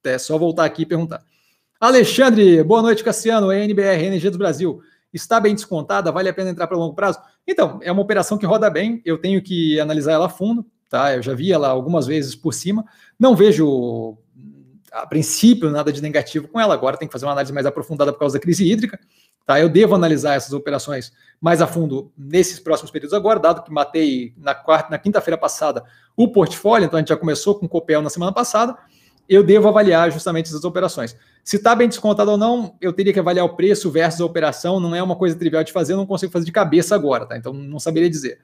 é 0.04 0.18
só 0.18 0.36
voltar 0.36 0.64
aqui 0.64 0.82
e 0.82 0.86
perguntar. 0.86 1.22
Alexandre, 1.80 2.62
boa 2.62 2.82
noite, 2.82 3.02
Cassiano, 3.02 3.52
NBR, 3.52 4.04
Energia 4.04 4.30
do 4.30 4.38
Brasil 4.38 4.82
está 5.16 5.40
bem 5.40 5.54
descontada, 5.54 6.12
vale 6.12 6.28
a 6.28 6.34
pena 6.34 6.50
entrar 6.50 6.66
para 6.66 6.76
longo 6.76 6.94
prazo? 6.94 7.18
Então, 7.46 7.80
é 7.82 7.90
uma 7.90 8.02
operação 8.02 8.38
que 8.38 8.46
roda 8.46 8.70
bem, 8.70 9.02
eu 9.04 9.18
tenho 9.18 9.42
que 9.42 9.80
analisar 9.80 10.12
ela 10.12 10.26
a 10.26 10.28
fundo, 10.28 10.64
tá? 10.88 11.14
Eu 11.14 11.22
já 11.22 11.34
vi 11.34 11.52
ela 11.52 11.68
algumas 11.68 12.06
vezes 12.06 12.34
por 12.34 12.52
cima, 12.52 12.84
não 13.18 13.34
vejo 13.34 14.16
a 14.92 15.06
princípio 15.06 15.70
nada 15.70 15.92
de 15.92 16.00
negativo 16.00 16.48
com 16.48 16.60
ela, 16.60 16.72
agora 16.72 16.96
tem 16.96 17.08
que 17.08 17.12
fazer 17.12 17.26
uma 17.26 17.32
análise 17.32 17.52
mais 17.52 17.66
aprofundada 17.66 18.12
por 18.12 18.18
causa 18.18 18.38
da 18.38 18.42
crise 18.42 18.70
hídrica, 18.70 18.98
tá? 19.44 19.60
Eu 19.60 19.68
devo 19.68 19.94
analisar 19.94 20.34
essas 20.34 20.52
operações 20.52 21.12
mais 21.40 21.60
a 21.60 21.66
fundo 21.66 22.12
nesses 22.16 22.58
próximos 22.58 22.90
períodos 22.90 23.14
agora, 23.14 23.38
dado 23.38 23.62
que 23.62 23.72
matei 23.72 24.32
na 24.36 24.54
quarta, 24.54 24.90
na 24.90 24.98
quinta-feira 24.98 25.36
passada 25.36 25.84
o 26.16 26.28
portfólio, 26.28 26.86
então 26.86 26.96
a 26.96 27.00
gente 27.00 27.08
já 27.08 27.16
começou 27.16 27.54
com 27.54 27.66
o 27.66 27.68
Copel 27.68 28.00
na 28.00 28.08
semana 28.08 28.32
passada, 28.32 28.76
eu 29.28 29.42
devo 29.42 29.68
avaliar 29.68 30.10
justamente 30.10 30.46
essas 30.46 30.64
operações. 30.64 31.16
Se 31.46 31.58
está 31.58 31.76
bem 31.76 31.86
descontado 31.86 32.32
ou 32.32 32.36
não, 32.36 32.76
eu 32.80 32.92
teria 32.92 33.12
que 33.12 33.20
avaliar 33.20 33.46
o 33.46 33.54
preço 33.54 33.88
versus 33.88 34.20
a 34.20 34.24
operação, 34.24 34.80
não 34.80 34.96
é 34.96 35.00
uma 35.00 35.14
coisa 35.14 35.38
trivial 35.38 35.62
de 35.62 35.72
fazer, 35.72 35.92
eu 35.92 35.96
não 35.96 36.04
consigo 36.04 36.32
fazer 36.32 36.44
de 36.44 36.50
cabeça 36.50 36.92
agora, 36.92 37.24
tá? 37.24 37.36
Então 37.36 37.52
não 37.52 37.78
saberia 37.78 38.10
dizer. 38.10 38.40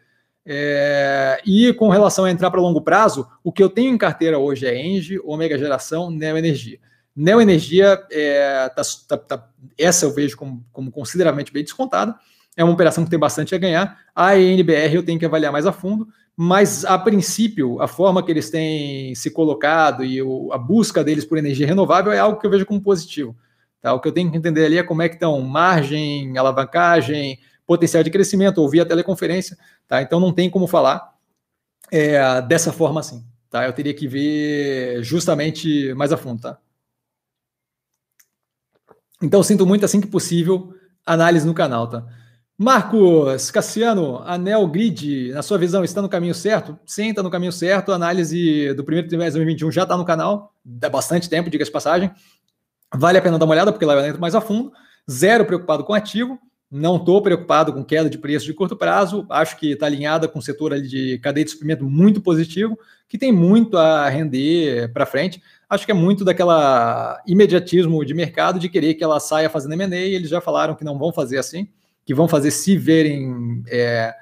É... 0.46 1.40
e 1.44 1.72
com 1.74 1.88
relação 1.88 2.24
a 2.24 2.30
entrar 2.30 2.48
para 2.48 2.60
longo 2.60 2.80
prazo, 2.80 3.28
o 3.42 3.50
que 3.50 3.60
eu 3.60 3.68
tenho 3.68 3.92
em 3.92 3.98
carteira 3.98 4.38
hoje 4.38 4.66
é 4.66 4.80
Engie, 4.80 5.18
Omega 5.24 5.58
Geração, 5.58 6.12
Neo 6.12 6.38
Energia. 6.38 6.78
Neoenergia, 7.14 8.00
é, 8.08 8.68
tá, 8.68 8.82
tá, 9.08 9.16
tá, 9.18 9.48
essa 9.76 10.06
eu 10.06 10.12
vejo 10.12 10.36
como, 10.36 10.64
como 10.70 10.92
consideravelmente 10.92 11.52
bem 11.52 11.64
descontada. 11.64 12.14
É 12.56 12.62
uma 12.62 12.72
operação 12.72 13.02
que 13.02 13.10
tem 13.10 13.18
bastante 13.18 13.52
a 13.52 13.58
ganhar. 13.58 13.98
A 14.14 14.38
ENBR 14.38 14.94
eu 14.94 15.02
tenho 15.02 15.18
que 15.18 15.26
avaliar 15.26 15.50
mais 15.50 15.66
a 15.66 15.72
fundo, 15.72 16.06
mas 16.36 16.84
a 16.84 16.98
princípio, 16.98 17.80
a 17.80 17.86
forma 17.86 18.22
que 18.24 18.30
eles 18.30 18.50
têm 18.50 19.14
se 19.14 19.30
colocado 19.30 20.04
e 20.04 20.22
o, 20.22 20.52
a 20.52 20.58
busca 20.58 21.04
deles 21.04 21.24
por 21.24 21.38
energia 21.38 21.66
renovável 21.66 22.12
é 22.12 22.18
algo 22.18 22.40
que 22.40 22.46
eu 22.46 22.50
vejo 22.50 22.66
como 22.66 22.80
positivo. 22.80 23.36
Tá? 23.80 23.92
O 23.92 24.00
que 24.00 24.08
eu 24.08 24.12
tenho 24.12 24.30
que 24.30 24.36
entender 24.36 24.64
ali 24.64 24.78
é 24.78 24.82
como 24.82 25.02
é 25.02 25.08
que 25.08 25.16
estão 25.16 25.40
margem, 25.42 26.36
alavancagem, 26.38 27.38
potencial 27.66 28.02
de 28.02 28.10
crescimento, 28.10 28.58
ouvir 28.58 28.80
a 28.80 28.86
teleconferência, 28.86 29.56
tá? 29.86 30.02
Então 30.02 30.20
não 30.20 30.32
tem 30.32 30.50
como 30.50 30.66
falar 30.66 31.14
é, 31.90 32.40
dessa 32.42 32.72
forma 32.72 33.00
assim, 33.00 33.24
tá? 33.50 33.64
Eu 33.66 33.72
teria 33.72 33.94
que 33.94 34.06
ver 34.06 35.02
justamente 35.02 35.92
mais 35.94 36.12
a 36.12 36.16
fundo, 36.16 36.42
tá? 36.42 36.58
Então 39.22 39.42
sinto 39.42 39.66
muito 39.66 39.84
assim 39.84 40.00
que 40.00 40.06
possível 40.06 40.74
análise 41.04 41.46
no 41.46 41.54
canal, 41.54 41.88
tá? 41.88 42.06
Marcos 42.62 43.50
Cassiano, 43.50 44.22
Anel 44.24 44.64
Grid, 44.68 45.32
na 45.32 45.42
sua 45.42 45.58
visão, 45.58 45.82
está 45.82 46.00
no 46.00 46.08
caminho 46.08 46.32
certo? 46.32 46.78
Está 46.86 47.20
no 47.20 47.28
caminho 47.28 47.50
certo. 47.50 47.90
A 47.90 47.96
análise 47.96 48.72
do 48.74 48.84
primeiro 48.84 49.08
trimestre 49.08 49.40
de 49.40 49.46
2021 49.46 49.72
já 49.72 49.82
está 49.82 49.96
no 49.96 50.04
canal, 50.04 50.54
dá 50.64 50.88
bastante 50.88 51.28
tempo, 51.28 51.50
diga-se 51.50 51.70
de 51.70 51.72
passagem. 51.72 52.12
Vale 52.94 53.18
a 53.18 53.20
pena 53.20 53.36
dar 53.36 53.46
uma 53.46 53.52
olhada, 53.54 53.72
porque 53.72 53.84
lá 53.84 53.94
eu 53.94 54.06
entro 54.06 54.20
mais 54.20 54.36
a 54.36 54.40
fundo. 54.40 54.70
Zero 55.10 55.44
preocupado 55.44 55.82
com 55.82 55.92
ativo. 55.92 56.38
Não 56.70 56.98
estou 56.98 57.20
preocupado 57.20 57.72
com 57.72 57.84
queda 57.84 58.08
de 58.08 58.16
preço 58.16 58.46
de 58.46 58.54
curto 58.54 58.76
prazo, 58.76 59.26
acho 59.28 59.58
que 59.58 59.72
está 59.72 59.86
alinhada 59.86 60.28
com 60.28 60.38
o 60.38 60.42
setor 60.42 60.72
ali 60.72 60.86
de 60.86 61.18
cadeia 61.18 61.44
de 61.44 61.50
suprimento 61.50 61.84
muito 61.84 62.20
positivo, 62.20 62.78
que 63.08 63.18
tem 63.18 63.32
muito 63.32 63.76
a 63.76 64.08
render 64.08 64.92
para 64.92 65.04
frente. 65.04 65.42
Acho 65.68 65.84
que 65.84 65.90
é 65.90 65.94
muito 65.94 66.24
daquela 66.24 67.20
imediatismo 67.26 68.04
de 68.04 68.14
mercado 68.14 68.60
de 68.60 68.68
querer 68.68 68.94
que 68.94 69.02
ela 69.02 69.18
saia 69.18 69.50
fazendo 69.50 69.72
M&A, 69.72 69.96
eles 69.96 70.30
já 70.30 70.40
falaram 70.40 70.76
que 70.76 70.84
não 70.84 70.96
vão 70.96 71.12
fazer 71.12 71.38
assim, 71.38 71.68
que 72.04 72.14
vão 72.14 72.26
fazer 72.28 72.50
se 72.50 72.76
verem 72.76 73.62
é, 73.68 74.14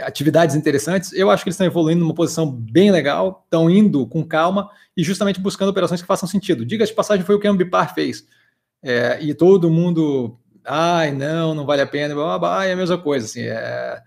atividades 0.00 0.54
interessantes. 0.54 1.12
Eu 1.12 1.30
acho 1.30 1.42
que 1.42 1.48
eles 1.48 1.54
estão 1.54 1.66
evoluindo 1.66 2.00
numa 2.00 2.14
posição 2.14 2.50
bem 2.50 2.90
legal, 2.90 3.42
estão 3.44 3.70
indo 3.70 4.06
com 4.06 4.24
calma 4.24 4.70
e 4.96 5.02
justamente 5.02 5.40
buscando 5.40 5.70
operações 5.70 6.00
que 6.00 6.06
façam 6.06 6.28
sentido. 6.28 6.64
Diga 6.64 6.84
de 6.84 6.92
passagem, 6.92 7.24
foi 7.24 7.34
o 7.34 7.40
que 7.40 7.46
a 7.46 7.50
Ambipar 7.50 7.94
fez. 7.94 8.26
É, 8.82 9.18
e 9.20 9.34
todo 9.34 9.70
mundo 9.70 10.38
ai, 10.66 11.12
não, 11.12 11.54
não 11.54 11.64
vale 11.64 11.82
a 11.82 11.86
pena, 11.86 12.14
blá, 12.14 12.24
blá, 12.24 12.38
blá, 12.38 12.66
é 12.66 12.72
a 12.72 12.76
mesma 12.76 12.98
coisa, 12.98 13.24
assim, 13.24 13.42
é, 13.42 14.02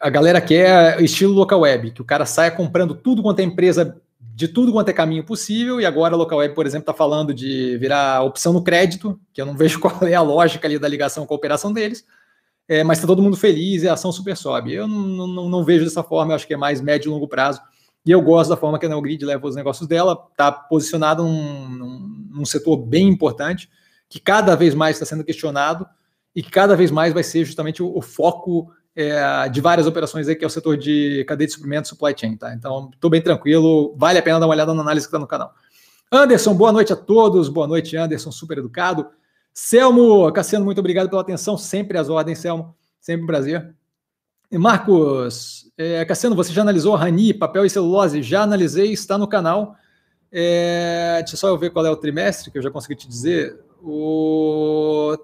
a 0.00 0.10
galera 0.10 0.40
quer 0.40 1.00
estilo 1.02 1.32
local 1.32 1.60
web, 1.60 1.90
que 1.90 2.02
o 2.02 2.04
cara 2.04 2.26
saia 2.26 2.50
comprando 2.50 2.94
tudo 2.94 3.22
quanto 3.22 3.40
é 3.40 3.42
empresa, 3.42 4.00
de 4.34 4.48
tudo 4.48 4.72
quanto 4.72 4.88
é 4.88 4.92
caminho 4.92 5.24
possível, 5.24 5.80
e 5.80 5.86
agora 5.86 6.14
a 6.14 6.18
local 6.18 6.38
web, 6.38 6.54
por 6.54 6.66
exemplo, 6.66 6.82
está 6.82 6.94
falando 6.94 7.34
de 7.34 7.76
virar 7.78 8.22
opção 8.22 8.52
no 8.52 8.62
crédito, 8.62 9.20
que 9.32 9.40
eu 9.40 9.46
não 9.46 9.54
vejo 9.58 9.80
qual 9.80 10.02
é 10.02 10.14
a 10.14 10.22
lógica 10.22 10.66
ali 10.66 10.78
da 10.78 10.88
ligação 10.88 11.26
com 11.26 11.34
a 11.34 11.36
operação 11.36 11.72
deles, 11.72 12.04
é, 12.68 12.82
mas 12.82 12.98
está 12.98 13.06
todo 13.06 13.22
mundo 13.22 13.36
feliz 13.36 13.82
e 13.82 13.88
a 13.88 13.94
ação 13.94 14.12
super 14.12 14.36
sobe. 14.36 14.72
Eu 14.72 14.86
não, 14.86 15.26
não, 15.26 15.48
não, 15.48 15.64
vejo 15.64 15.84
dessa 15.84 16.02
forma, 16.02 16.32
eu 16.32 16.36
acho 16.36 16.46
que 16.46 16.54
é 16.54 16.56
mais 16.56 16.80
médio 16.80 17.08
e 17.08 17.12
longo 17.12 17.28
prazo, 17.28 17.60
e 18.04 18.10
eu 18.10 18.20
gosto 18.20 18.50
da 18.50 18.56
forma 18.56 18.78
que 18.78 18.86
a 18.86 18.88
Neogrid 18.88 19.24
leva 19.24 19.46
os 19.46 19.54
negócios 19.54 19.86
dela, 19.86 20.26
está 20.30 20.50
posicionada 20.50 21.22
num, 21.22 21.68
num, 21.68 22.28
num 22.30 22.44
setor 22.44 22.76
bem 22.76 23.08
importante, 23.08 23.68
que 24.08 24.18
cada 24.18 24.56
vez 24.56 24.74
mais 24.74 24.96
está 24.96 25.06
sendo 25.06 25.24
questionado 25.24 25.86
e 26.34 26.42
que 26.42 26.50
cada 26.50 26.74
vez 26.74 26.90
mais 26.90 27.12
vai 27.12 27.22
ser 27.22 27.44
justamente 27.44 27.82
o, 27.82 27.96
o 27.96 28.02
foco 28.02 28.72
é, 28.94 29.48
de 29.48 29.60
várias 29.60 29.86
operações 29.86 30.28
aí, 30.28 30.36
que 30.36 30.44
é 30.44 30.46
o 30.46 30.50
setor 30.50 30.76
de 30.76 31.24
cadeia 31.26 31.46
de 31.46 31.52
suprimentos 31.52 31.88
supply 31.88 32.14
chain, 32.16 32.36
tá? 32.36 32.54
Então, 32.54 32.90
estou 32.92 33.10
bem 33.10 33.22
tranquilo, 33.22 33.94
vale 33.96 34.18
a 34.18 34.22
pena 34.22 34.38
dar 34.38 34.46
uma 34.46 34.54
olhada 34.54 34.74
na 34.74 34.82
análise 34.82 35.06
que 35.06 35.08
está 35.08 35.18
no 35.18 35.26
canal. 35.26 35.54
Anderson, 36.10 36.54
boa 36.54 36.72
noite 36.72 36.92
a 36.92 36.96
todos, 36.96 37.48
boa 37.48 37.66
noite, 37.66 37.96
Anderson, 37.96 38.30
super 38.30 38.58
educado. 38.58 39.06
Selmo, 39.54 40.30
Cassiano, 40.32 40.64
muito 40.64 40.78
obrigado 40.78 41.08
pela 41.08 41.22
atenção, 41.22 41.56
sempre 41.56 41.96
às 41.96 42.08
ordens, 42.08 42.38
Selmo, 42.38 42.74
sempre 43.00 43.24
um 43.24 43.26
prazer. 43.26 43.74
E 44.50 44.58
Marcos, 44.58 45.72
é, 45.78 46.04
Cassiano, 46.04 46.36
você 46.36 46.52
já 46.52 46.60
analisou 46.60 46.94
Rani, 46.94 47.32
papel 47.32 47.64
e 47.64 47.70
celulose? 47.70 48.22
Já 48.22 48.42
analisei, 48.42 48.92
está 48.92 49.16
no 49.16 49.26
canal. 49.26 49.74
É, 50.30 51.20
deixa 51.20 51.38
só 51.38 51.48
eu 51.48 51.56
ver 51.56 51.70
qual 51.70 51.86
é 51.86 51.90
o 51.90 51.96
trimestre, 51.96 52.50
que 52.50 52.58
eu 52.58 52.62
já 52.62 52.70
consegui 52.70 52.94
te 52.94 53.08
dizer. 53.08 53.58
O 53.82 55.16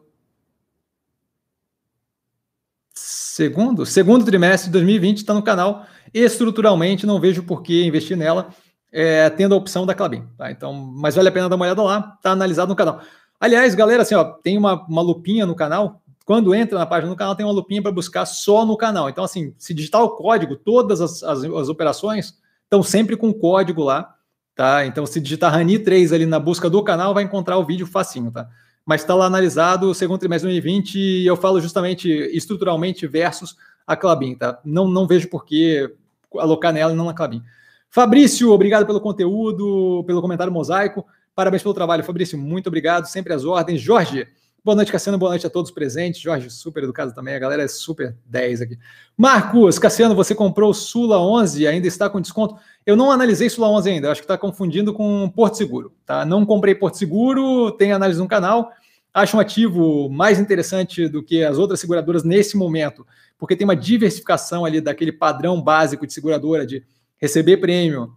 segundo, 3.38 3.86
segundo 3.86 4.24
trimestre 4.24 4.68
de 4.68 4.72
2020 4.72 5.18
está 5.18 5.32
no 5.32 5.42
canal. 5.42 5.86
Estruturalmente, 6.12 7.06
não 7.06 7.20
vejo 7.20 7.44
por 7.44 7.62
que 7.62 7.84
investir 7.84 8.16
nela, 8.16 8.48
é, 8.90 9.30
tendo 9.30 9.54
a 9.54 9.58
opção 9.58 9.86
da 9.86 9.94
Clabin. 9.94 10.24
Tá? 10.36 10.50
Então, 10.50 10.72
mas 10.72 11.14
vale 11.14 11.28
a 11.28 11.32
pena 11.32 11.48
dar 11.48 11.54
uma 11.54 11.64
olhada 11.64 11.80
lá, 11.80 12.14
está 12.16 12.32
analisado 12.32 12.68
no 12.68 12.74
canal. 12.74 13.00
Aliás, 13.38 13.76
galera, 13.76 14.02
assim, 14.02 14.16
ó, 14.16 14.24
tem 14.24 14.58
uma, 14.58 14.84
uma 14.86 15.02
lupinha 15.02 15.46
no 15.46 15.54
canal. 15.54 16.02
Quando 16.24 16.52
entra 16.52 16.80
na 16.80 16.84
página 16.84 17.12
do 17.12 17.16
canal, 17.16 17.36
tem 17.36 17.46
uma 17.46 17.52
lupinha 17.52 17.80
para 17.80 17.92
buscar 17.92 18.26
só 18.26 18.66
no 18.66 18.76
canal. 18.76 19.08
Então, 19.08 19.22
assim, 19.22 19.54
se 19.56 19.72
digitar 19.72 20.02
o 20.02 20.16
código, 20.16 20.56
todas 20.56 21.00
as, 21.00 21.22
as, 21.22 21.44
as 21.44 21.68
operações 21.68 22.34
estão 22.64 22.82
sempre 22.82 23.16
com 23.16 23.32
código 23.32 23.84
lá. 23.84 24.16
Tá? 24.56 24.84
Então, 24.84 25.06
se 25.06 25.20
digitar 25.20 25.52
Rani 25.52 25.78
3 25.78 26.12
ali 26.12 26.26
na 26.26 26.40
busca 26.40 26.68
do 26.68 26.82
canal, 26.82 27.14
vai 27.14 27.22
encontrar 27.22 27.56
o 27.56 27.64
vídeo 27.64 27.86
facinho, 27.86 28.32
tá? 28.32 28.48
Mas 28.88 29.02
está 29.02 29.14
lá 29.14 29.26
analisado 29.26 29.90
o 29.90 29.94
segundo 29.94 30.18
trimestre 30.18 30.48
de 30.48 30.54
2020 30.62 30.98
e 30.98 31.26
eu 31.26 31.36
falo 31.36 31.60
justamente 31.60 32.08
estruturalmente 32.08 33.06
versus 33.06 33.54
a 33.86 33.94
Clabin, 33.94 34.34
tá? 34.34 34.58
Não, 34.64 34.88
não 34.88 35.06
vejo 35.06 35.28
por 35.28 35.44
que 35.44 35.94
alocar 36.38 36.72
nela 36.72 36.94
e 36.94 36.96
não 36.96 37.04
na 37.04 37.12
Clabin. 37.12 37.42
Fabrício, 37.90 38.50
obrigado 38.50 38.86
pelo 38.86 38.98
conteúdo, 38.98 40.02
pelo 40.06 40.22
comentário 40.22 40.50
mosaico. 40.50 41.04
Parabéns 41.34 41.62
pelo 41.62 41.74
trabalho, 41.74 42.02
Fabrício. 42.02 42.38
Muito 42.38 42.68
obrigado, 42.68 43.04
sempre 43.04 43.34
às 43.34 43.44
ordens. 43.44 43.78
Jorge, 43.78 44.26
Boa 44.64 44.74
noite, 44.74 44.90
Cassiano. 44.90 45.16
Boa 45.16 45.30
noite 45.30 45.46
a 45.46 45.50
todos 45.50 45.70
presentes. 45.70 46.20
Jorge, 46.20 46.50
super 46.50 46.82
educado 46.82 47.14
também. 47.14 47.34
A 47.34 47.38
galera 47.38 47.62
é 47.62 47.68
super 47.68 48.14
10 48.26 48.60
aqui. 48.60 48.78
Marcos, 49.16 49.78
Cassiano, 49.78 50.14
você 50.14 50.34
comprou 50.34 50.74
Sula 50.74 51.18
11, 51.18 51.66
ainda 51.66 51.86
está 51.86 52.10
com 52.10 52.20
desconto? 52.20 52.56
Eu 52.88 52.96
não 52.96 53.10
analisei 53.10 53.50
Sula 53.50 53.68
11 53.68 53.90
ainda, 53.90 54.10
acho 54.10 54.22
que 54.22 54.24
está 54.24 54.38
confundindo 54.38 54.94
com 54.94 55.28
Porto 55.28 55.58
Seguro. 55.58 55.92
Tá? 56.06 56.24
Não 56.24 56.46
comprei 56.46 56.74
Porto 56.74 56.96
Seguro, 56.96 57.70
tem 57.72 57.92
análise 57.92 58.18
no 58.18 58.26
canal. 58.26 58.72
Acho 59.12 59.36
um 59.36 59.40
ativo 59.40 60.08
mais 60.08 60.38
interessante 60.38 61.06
do 61.06 61.22
que 61.22 61.44
as 61.44 61.58
outras 61.58 61.80
seguradoras 61.80 62.24
nesse 62.24 62.56
momento, 62.56 63.06
porque 63.36 63.54
tem 63.54 63.66
uma 63.66 63.76
diversificação 63.76 64.64
ali 64.64 64.80
daquele 64.80 65.12
padrão 65.12 65.60
básico 65.60 66.06
de 66.06 66.14
seguradora 66.14 66.64
de 66.64 66.82
receber 67.18 67.58
prêmio, 67.58 68.10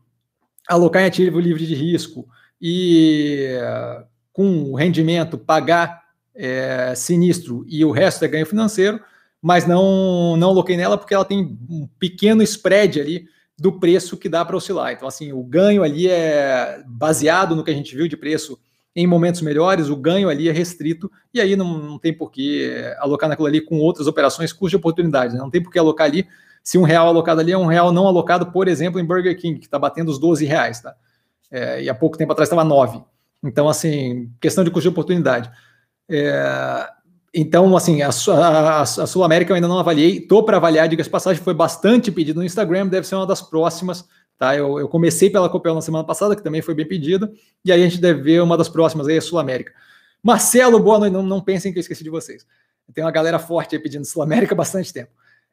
alocar 0.69 1.01
em 1.01 1.07
ativo 1.07 1.37
livre 1.37 1.67
de 1.67 1.75
risco 1.75 2.25
e 2.61 3.49
com 4.31 4.73
rendimento 4.73 5.37
pagar 5.37 6.01
é, 6.33 6.93
sinistro 6.95 7.65
e 7.67 7.83
o 7.83 7.91
resto 7.91 8.23
é 8.23 8.27
ganho 8.29 8.45
financeiro, 8.45 9.01
mas 9.41 9.67
não, 9.67 10.37
não 10.37 10.47
aloquei 10.51 10.77
nela 10.77 10.97
porque 10.97 11.13
ela 11.13 11.25
tem 11.25 11.59
um 11.69 11.89
pequeno 11.99 12.41
spread 12.41 13.01
ali 13.01 13.27
do 13.61 13.73
preço 13.73 14.17
que 14.17 14.27
dá 14.27 14.43
para 14.43 14.57
oscilar. 14.57 14.91
Então, 14.91 15.07
assim, 15.07 15.31
o 15.31 15.43
ganho 15.43 15.83
ali 15.83 16.09
é 16.09 16.81
baseado 16.87 17.55
no 17.55 17.63
que 17.63 17.69
a 17.69 17.73
gente 17.75 17.95
viu 17.95 18.07
de 18.07 18.17
preço 18.17 18.57
em 18.95 19.05
momentos 19.05 19.39
melhores, 19.43 19.87
o 19.87 19.95
ganho 19.95 20.29
ali 20.29 20.49
é 20.49 20.51
restrito, 20.51 21.11
e 21.31 21.39
aí 21.39 21.55
não, 21.55 21.77
não 21.77 21.99
tem 21.99 22.11
por 22.11 22.31
que 22.31 22.73
alocar 22.97 23.29
naquilo 23.29 23.47
ali 23.47 23.61
com 23.61 23.77
outras 23.77 24.07
operações 24.07 24.51
custo 24.51 24.71
de 24.71 24.77
oportunidade. 24.77 25.35
Né? 25.35 25.39
Não 25.39 25.51
tem 25.51 25.61
por 25.61 25.71
que 25.71 25.77
alocar 25.77 26.07
ali 26.07 26.27
se 26.63 26.79
um 26.79 26.81
real 26.81 27.07
alocado 27.07 27.39
ali 27.39 27.51
é 27.51 27.57
um 27.57 27.67
real 27.67 27.91
não 27.91 28.07
alocado, 28.07 28.51
por 28.51 28.67
exemplo, 28.67 28.99
em 28.99 29.05
Burger 29.05 29.37
King, 29.37 29.59
que 29.59 29.65
está 29.65 29.77
batendo 29.77 30.09
os 30.09 30.17
12 30.17 30.43
reais, 30.43 30.81
tá? 30.81 30.95
É, 31.51 31.83
e 31.83 31.89
há 31.89 31.93
pouco 31.93 32.17
tempo 32.17 32.31
atrás 32.31 32.47
estava 32.47 32.63
9. 32.63 32.99
Então, 33.43 33.69
assim, 33.69 34.31
questão 34.41 34.63
de 34.63 34.71
custo 34.71 34.89
de 34.89 34.93
oportunidade. 34.93 35.51
É, 36.09 36.89
então, 37.33 37.75
assim, 37.77 38.01
a, 38.01 38.09
a, 38.09 38.81
a 38.81 38.85
Sul 38.85 39.23
América 39.23 39.51
eu 39.51 39.55
ainda 39.55 39.67
não 39.67 39.79
avaliei, 39.79 40.17
estou 40.17 40.43
para 40.43 40.57
avaliar, 40.57 40.89
diga-se 40.89 41.09
passagem, 41.09 41.41
foi 41.41 41.53
bastante 41.53 42.11
pedido 42.11 42.39
no 42.39 42.45
Instagram, 42.45 42.87
deve 42.87 43.07
ser 43.07 43.15
uma 43.15 43.25
das 43.25 43.41
próximas, 43.41 44.05
tá? 44.37 44.55
Eu, 44.55 44.79
eu 44.79 44.89
comecei 44.89 45.29
pela 45.29 45.49
Copel 45.49 45.73
na 45.73 45.81
semana 45.81 46.03
passada, 46.03 46.35
que 46.35 46.43
também 46.43 46.61
foi 46.61 46.75
bem 46.75 46.87
pedida, 46.87 47.31
e 47.63 47.71
aí 47.71 47.81
a 47.81 47.87
gente 47.87 48.01
deve 48.01 48.21
ver 48.21 48.41
uma 48.41 48.57
das 48.57 48.67
próximas 48.67 49.07
aí, 49.07 49.17
a 49.17 49.21
Sul 49.21 49.39
América. 49.39 49.71
Marcelo, 50.21 50.79
boa 50.79 50.99
noite, 50.99 51.13
não, 51.13 51.23
não 51.23 51.41
pensem 51.41 51.71
que 51.71 51.79
eu 51.79 51.81
esqueci 51.81 52.03
de 52.03 52.09
vocês. 52.09 52.45
Tem 52.93 53.03
uma 53.03 53.11
galera 53.11 53.39
forte 53.39 53.75
aí 53.75 53.81
pedindo 53.81 54.05
Sul 54.05 54.21
América 54.21 54.53
há 54.53 54.57
bastante 54.57 54.91
tempo. 54.91 55.11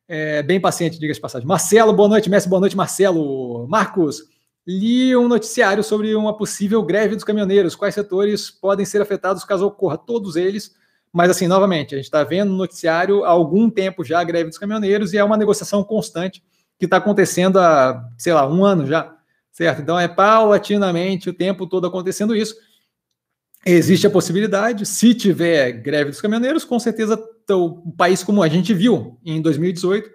É, 0.09 0.43
bem 0.43 0.61
paciente, 0.61 0.99
diga-se 0.99 1.21
passagem. 1.21 1.47
Marcelo, 1.47 1.93
boa 1.93 2.09
noite, 2.09 2.29
Messi, 2.29 2.49
boa 2.49 2.59
noite, 2.59 2.77
Marcelo. 2.77 3.69
Marcos, 3.69 4.25
li 4.67 5.15
um 5.15 5.29
noticiário 5.29 5.85
sobre 5.85 6.15
uma 6.15 6.37
possível 6.37 6.83
greve 6.83 7.15
dos 7.15 7.25
caminhoneiros. 7.25 7.77
Quais 7.77 7.95
setores 7.95 8.51
podem 8.51 8.85
ser 8.85 9.01
afetados 9.01 9.45
caso 9.45 9.67
ocorra? 9.67 9.97
Todos 9.97 10.35
eles. 10.35 10.75
Mas, 11.13 11.31
assim, 11.31 11.47
novamente, 11.47 11.95
a 11.95 11.99
gente 11.99 12.07
está 12.07 12.23
vendo 12.23 12.51
no 12.51 12.59
noticiário 12.59 13.25
há 13.25 13.29
algum 13.29 13.71
tempo 13.71 14.05
já 14.05 14.21
a 14.21 14.25
greve 14.25 14.51
dos 14.51 14.59
caminhoneiros 14.59 15.13
e 15.13 15.19
é 15.19 15.25
uma 15.25 15.37
negociação 15.37 15.83
constante 15.83 16.43
que 16.79 16.85
está 16.85 16.99
acontecendo 16.99 17.59
há, 17.59 18.09
sei 18.17 18.33
lá, 18.33 18.49
um 18.49 18.65
ano 18.65 18.87
já, 18.87 19.17
certo? 19.51 19.83
Então, 19.83 19.99
é 19.99 20.07
paulatinamente 20.07 21.29
o 21.29 21.33
tempo 21.33 21.67
todo 21.67 21.87
acontecendo 21.87 22.37
isso. 22.37 22.55
Existe 23.67 24.07
a 24.07 24.11
possibilidade, 24.11 24.87
se 24.87 25.15
tiver 25.15 25.73
greve 25.73 26.11
dos 26.11 26.21
caminhoneiros, 26.21 26.65
com 26.65 26.79
certeza 26.79 27.21
o 27.51 27.93
país 27.93 28.23
como 28.23 28.43
a 28.43 28.49
gente 28.49 28.73
viu 28.73 29.19
em 29.25 29.41
2018, 29.41 30.11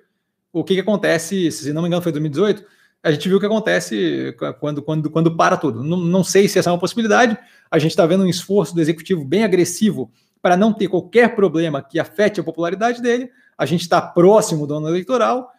o 0.53 0.63
que, 0.63 0.75
que 0.75 0.79
acontece, 0.79 1.51
se 1.51 1.73
não 1.73 1.81
me 1.81 1.87
engano 1.87 2.01
foi 2.01 2.11
2018, 2.11 2.63
a 3.03 3.11
gente 3.11 3.27
viu 3.27 3.37
o 3.37 3.39
que 3.39 3.45
acontece 3.45 4.33
quando, 4.61 4.81
quando, 4.81 5.09
quando 5.09 5.35
para 5.35 5.57
tudo. 5.57 5.83
Não, 5.83 5.97
não 5.97 6.23
sei 6.23 6.47
se 6.47 6.57
essa 6.57 6.69
é 6.69 6.73
uma 6.73 6.79
possibilidade. 6.79 7.37
A 7.69 7.77
gente 7.77 7.91
está 7.91 8.05
vendo 8.05 8.23
um 8.23 8.29
esforço 8.29 8.73
do 8.73 8.79
executivo 8.79 9.25
bem 9.25 9.43
agressivo 9.43 10.09
para 10.43 10.57
não 10.57 10.73
ter 10.73 10.89
qualquer 10.89 11.33
problema 11.35 11.81
que 11.81 11.97
afete 11.97 12.41
a 12.41 12.43
popularidade 12.43 13.01
dele. 13.01 13.31
A 13.57 13.65
gente 13.65 13.83
está 13.83 14.01
próximo 14.01 14.67
do 14.67 14.75
ano 14.75 14.89
eleitoral. 14.89 15.49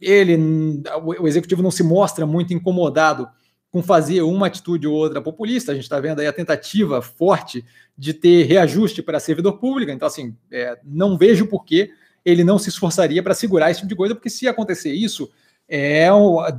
Ele, 0.00 0.38
o 1.04 1.26
executivo 1.26 1.60
não 1.60 1.72
se 1.72 1.82
mostra 1.82 2.24
muito 2.24 2.54
incomodado 2.54 3.28
com 3.68 3.82
fazer 3.82 4.22
uma 4.22 4.46
atitude 4.46 4.86
ou 4.86 4.94
outra 4.94 5.20
populista. 5.20 5.72
A 5.72 5.74
gente 5.74 5.82
está 5.82 5.98
vendo 5.98 6.20
aí 6.20 6.28
a 6.28 6.32
tentativa 6.32 7.02
forte 7.02 7.64
de 7.96 8.14
ter 8.14 8.44
reajuste 8.44 9.02
para 9.02 9.18
servidor 9.18 9.58
público. 9.58 9.90
Então, 9.90 10.06
assim, 10.06 10.36
é, 10.52 10.78
não 10.84 11.18
vejo 11.18 11.48
por 11.48 11.64
que 11.64 11.90
ele 12.24 12.44
não 12.44 12.60
se 12.60 12.68
esforçaria 12.68 13.20
para 13.20 13.34
segurar 13.34 13.72
esse 13.72 13.80
tipo 13.80 13.88
de 13.88 13.96
coisa, 13.96 14.14
porque 14.14 14.30
se 14.30 14.46
acontecer 14.46 14.92
isso, 14.92 15.28
é, 15.68 16.08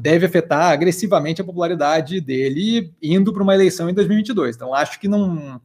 deve 0.01 0.25
afetar 0.25 0.71
agressivamente 0.71 1.41
a 1.41 1.45
popularidade 1.45 2.19
dele 2.19 2.93
indo 3.01 3.31
para 3.31 3.41
uma 3.41 3.55
eleição 3.55 3.89
em 3.89 3.93
2022. 3.93 4.57
Então, 4.57 4.73
acho 4.73 4.99
que 4.99 5.07
não 5.07 5.61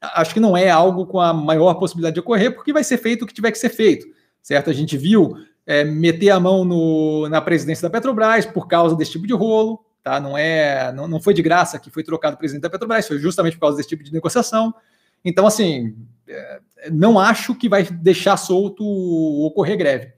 acho 0.00 0.32
que 0.32 0.40
não 0.40 0.56
é 0.56 0.70
algo 0.70 1.06
com 1.06 1.20
a 1.20 1.32
maior 1.32 1.74
possibilidade 1.74 2.14
de 2.14 2.20
ocorrer, 2.20 2.54
porque 2.54 2.72
vai 2.72 2.82
ser 2.82 2.98
feito 2.98 3.22
o 3.22 3.26
que 3.26 3.34
tiver 3.34 3.50
que 3.52 3.58
ser 3.58 3.68
feito, 3.68 4.06
certo? 4.42 4.70
A 4.70 4.72
gente 4.72 4.96
viu 4.96 5.36
é, 5.66 5.84
meter 5.84 6.30
a 6.30 6.40
mão 6.40 6.64
no, 6.64 7.28
na 7.28 7.40
presidência 7.40 7.82
da 7.82 7.90
Petrobras 7.90 8.46
por 8.46 8.66
causa 8.66 8.96
desse 8.96 9.12
tipo 9.12 9.26
de 9.26 9.34
rolo, 9.34 9.84
tá? 10.02 10.18
Não 10.18 10.36
é, 10.36 10.92
não, 10.92 11.06
não 11.06 11.20
foi 11.20 11.34
de 11.34 11.42
graça 11.42 11.78
que 11.78 11.90
foi 11.90 12.02
trocado 12.02 12.34
o 12.34 12.38
presidente 12.38 12.62
da 12.62 12.70
Petrobras, 12.70 13.06
foi 13.06 13.18
justamente 13.18 13.54
por 13.54 13.62
causa 13.62 13.76
desse 13.76 13.88
tipo 13.88 14.02
de 14.02 14.12
negociação. 14.12 14.74
Então, 15.24 15.46
assim, 15.46 15.94
é, 16.26 16.60
não 16.90 17.18
acho 17.18 17.54
que 17.54 17.68
vai 17.68 17.82
deixar 17.82 18.36
solto 18.36 18.84
ocorrer 19.44 19.76
greve, 19.76 20.12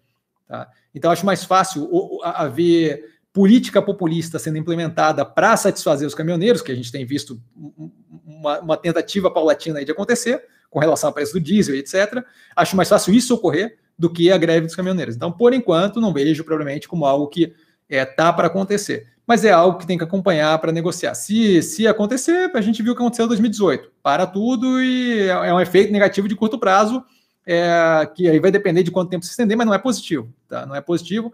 tá? 0.47 0.69
Então, 0.95 1.11
acho 1.11 1.27
mais 1.27 1.43
fácil 1.43 1.89
haver 2.23 3.12
política 3.33 3.81
populista 3.81 4.39
sendo 4.39 4.59
implementada 4.59 5.25
para 5.25 5.57
satisfazer 5.57 6.07
os 6.07 6.15
caminhoneiros, 6.15 6.61
que 6.61 6.71
a 6.71 6.75
gente 6.75 6.93
tem 6.93 7.07
visto 7.07 7.41
uma, 8.27 8.61
uma 8.61 8.77
tentativa 8.77 9.31
paulatina 9.31 9.85
de 9.85 9.91
acontecer 9.91 10.45
com 10.69 10.79
relação 10.79 11.09
ao 11.09 11.15
preço 11.15 11.33
do 11.35 11.41
diesel, 11.41 11.75
etc. 11.75 12.25
Acho 12.55 12.77
mais 12.77 12.89
fácil 12.89 13.15
isso 13.15 13.35
ocorrer 13.35 13.79
do 13.99 14.11
que 14.11 14.31
a 14.31 14.39
greve 14.39 14.67
dos 14.67 14.77
caminhoneiros. 14.77 15.15
Então, 15.15 15.31
por 15.31 15.53
enquanto, 15.53 16.01
não 16.01 16.13
vejo 16.13 16.45
provavelmente 16.45 16.89
como 16.89 17.07
algo 17.07 17.29
que 17.29 17.55
é, 17.89 18.05
tá 18.05 18.33
para 18.33 18.49
acontecer. 18.49 19.07
Mas 19.27 19.45
é 19.45 19.53
algo 19.53 19.79
que 19.79 19.87
tem 19.87 19.97
que 19.97 20.05
acompanhar 20.05 20.59
para 20.59 20.73
negociar. 20.73 21.15
Se, 21.15 21.63
se 21.63 21.87
acontecer, 21.87 22.51
a 22.55 22.61
gente 22.61 22.83
viu 22.83 22.93
o 22.93 22.97
que 22.97 23.03
aconteceu 23.03 23.27
em 23.27 23.29
2018. 23.29 23.91
Para 24.03 24.27
tudo 24.27 24.83
e 24.83 25.21
é, 25.21 25.29
é 25.29 25.55
um 25.55 25.61
efeito 25.61 25.93
negativo 25.93 26.27
de 26.27 26.35
curto 26.35 26.59
prazo, 26.59 27.03
é, 27.47 28.11
que 28.15 28.29
aí 28.29 28.41
vai 28.41 28.51
depender 28.51 28.83
de 28.83 28.91
quanto 28.91 29.11
tempo 29.11 29.25
se 29.25 29.31
estender, 29.31 29.57
mas 29.57 29.67
não 29.67 29.75
é 29.75 29.79
positivo. 29.79 30.33
Tá? 30.49 30.67
Não 30.67 30.75
é 30.75 30.81
positivo 30.81 31.33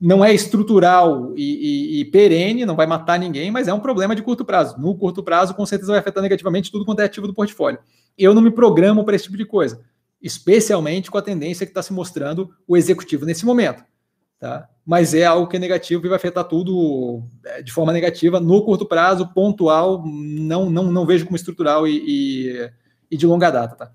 não 0.00 0.24
é 0.24 0.32
estrutural 0.32 1.32
e, 1.36 1.42
e, 1.42 2.00
e, 2.00 2.04
perene, 2.04 2.64
não 2.64 2.76
vai 2.76 2.86
matar 2.86 3.18
ninguém, 3.18 3.50
mas 3.50 3.66
é 3.66 3.74
um 3.74 3.80
problema 3.80 4.14
de 4.14 4.22
curto 4.22 4.44
prazo. 4.44 4.78
No 4.78 4.96
curto 4.96 5.22
prazo, 5.22 5.54
com 5.54 5.66
certeza 5.66 5.92
vai 5.92 6.00
afetar 6.00 6.22
negativamente 6.22 6.70
tudo 6.70 6.84
quanto 6.84 7.00
é 7.00 7.04
ativo 7.04 7.26
do 7.26 7.34
portfólio. 7.34 7.80
Eu 8.16 8.32
não 8.32 8.42
me 8.42 8.50
programo 8.50 9.04
para 9.04 9.16
esse 9.16 9.24
tipo 9.24 9.36
de 9.36 9.44
coisa, 9.44 9.80
especialmente 10.22 11.10
com 11.10 11.18
a 11.18 11.22
tendência 11.22 11.66
que 11.66 11.70
está 11.70 11.82
se 11.82 11.92
mostrando 11.92 12.50
o 12.66 12.76
executivo 12.76 13.26
nesse 13.26 13.44
momento. 13.44 13.82
Tá? 14.38 14.68
Mas 14.86 15.14
é 15.14 15.24
algo 15.24 15.48
que 15.48 15.56
é 15.56 15.60
negativo 15.60 16.06
e 16.06 16.08
vai 16.08 16.16
afetar 16.16 16.44
tudo 16.44 17.24
é, 17.44 17.60
de 17.60 17.72
forma 17.72 17.92
negativa 17.92 18.38
no 18.38 18.64
curto 18.64 18.86
prazo, 18.86 19.28
pontual, 19.34 20.04
não, 20.06 20.70
não, 20.70 20.92
não 20.92 21.04
vejo 21.04 21.24
como 21.24 21.36
estrutural 21.36 21.88
e, 21.88 22.70
e, 23.10 23.16
de 23.16 23.26
longa 23.26 23.50
data. 23.50 23.74
Tá? 23.74 23.92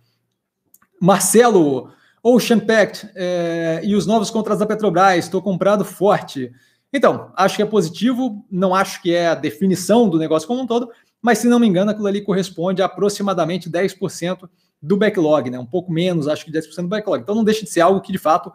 Marcelo 1.01 1.91
Ocean 2.23 2.59
Pact 2.59 3.09
é, 3.15 3.81
e 3.83 3.95
os 3.95 4.07
novos 4.07 4.31
contratos 4.31 4.59
da 4.59 4.65
Petrobras, 4.65 5.25
estou 5.25 5.41
comprado 5.41 5.83
forte. 5.83 6.49
Então, 6.93 7.31
acho 7.35 7.57
que 7.57 7.61
é 7.61 7.65
positivo, 7.65 8.45
não 8.49 8.73
acho 8.73 9.01
que 9.01 9.13
é 9.13 9.27
a 9.27 9.35
definição 9.35 10.07
do 10.07 10.17
negócio 10.17 10.47
como 10.47 10.61
um 10.61 10.65
todo, 10.65 10.89
mas 11.21 11.39
se 11.39 11.47
não 11.47 11.59
me 11.59 11.67
engano, 11.67 11.91
aquilo 11.91 12.07
ali 12.07 12.21
corresponde 12.21 12.81
a 12.81 12.85
aproximadamente 12.85 13.69
10% 13.69 14.47
do 14.81 14.95
backlog, 14.95 15.49
né? 15.49 15.59
um 15.59 15.65
pouco 15.65 15.91
menos, 15.91 16.27
acho 16.27 16.45
que 16.45 16.51
10% 16.51 16.83
do 16.83 16.87
backlog. 16.87 17.21
Então 17.21 17.35
não 17.35 17.43
deixa 17.43 17.65
de 17.65 17.69
ser 17.69 17.81
algo 17.81 17.99
que, 17.99 18.11
de 18.11 18.17
fato, 18.17 18.51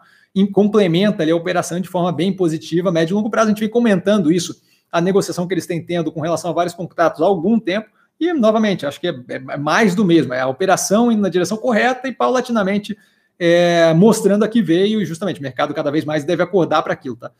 complementa 0.51 1.21
ali, 1.21 1.31
a 1.31 1.35
operação 1.35 1.79
de 1.79 1.89
forma 1.89 2.11
bem 2.11 2.33
positiva, 2.33 2.91
médio 2.91 3.13
e 3.13 3.15
longo 3.15 3.29
prazo. 3.29 3.47
A 3.47 3.49
gente 3.49 3.59
vem 3.59 3.69
comentando 3.69 4.31
isso, 4.31 4.55
a 4.91 4.99
negociação 4.99 5.47
que 5.47 5.53
eles 5.53 5.67
têm 5.67 5.83
tendo 5.83 6.11
com 6.11 6.21
relação 6.21 6.49
a 6.49 6.53
vários 6.53 6.73
contratos 6.73 7.21
há 7.21 7.25
algum 7.25 7.59
tempo, 7.59 7.89
e, 8.19 8.33
novamente, 8.33 8.85
acho 8.85 8.99
que 8.99 9.07
é, 9.07 9.15
é 9.29 9.57
mais 9.57 9.95
do 9.95 10.03
mesmo, 10.03 10.33
é 10.33 10.41
a 10.41 10.47
operação 10.47 11.11
indo 11.11 11.21
na 11.21 11.29
direção 11.29 11.57
correta 11.57 12.07
e 12.07 12.13
paulatinamente 12.13 12.97
é, 13.39 13.93
mostrando 13.93 14.43
a 14.43 14.47
que 14.47 14.61
veio, 14.61 15.01
e 15.01 15.05
justamente 15.05 15.39
o 15.39 15.43
mercado 15.43 15.73
cada 15.73 15.89
vez 15.89 16.03
mais 16.03 16.25
deve 16.25 16.43
acordar 16.43 16.83
para 16.83 16.93
aquilo, 16.93 17.15
tá? 17.15 17.31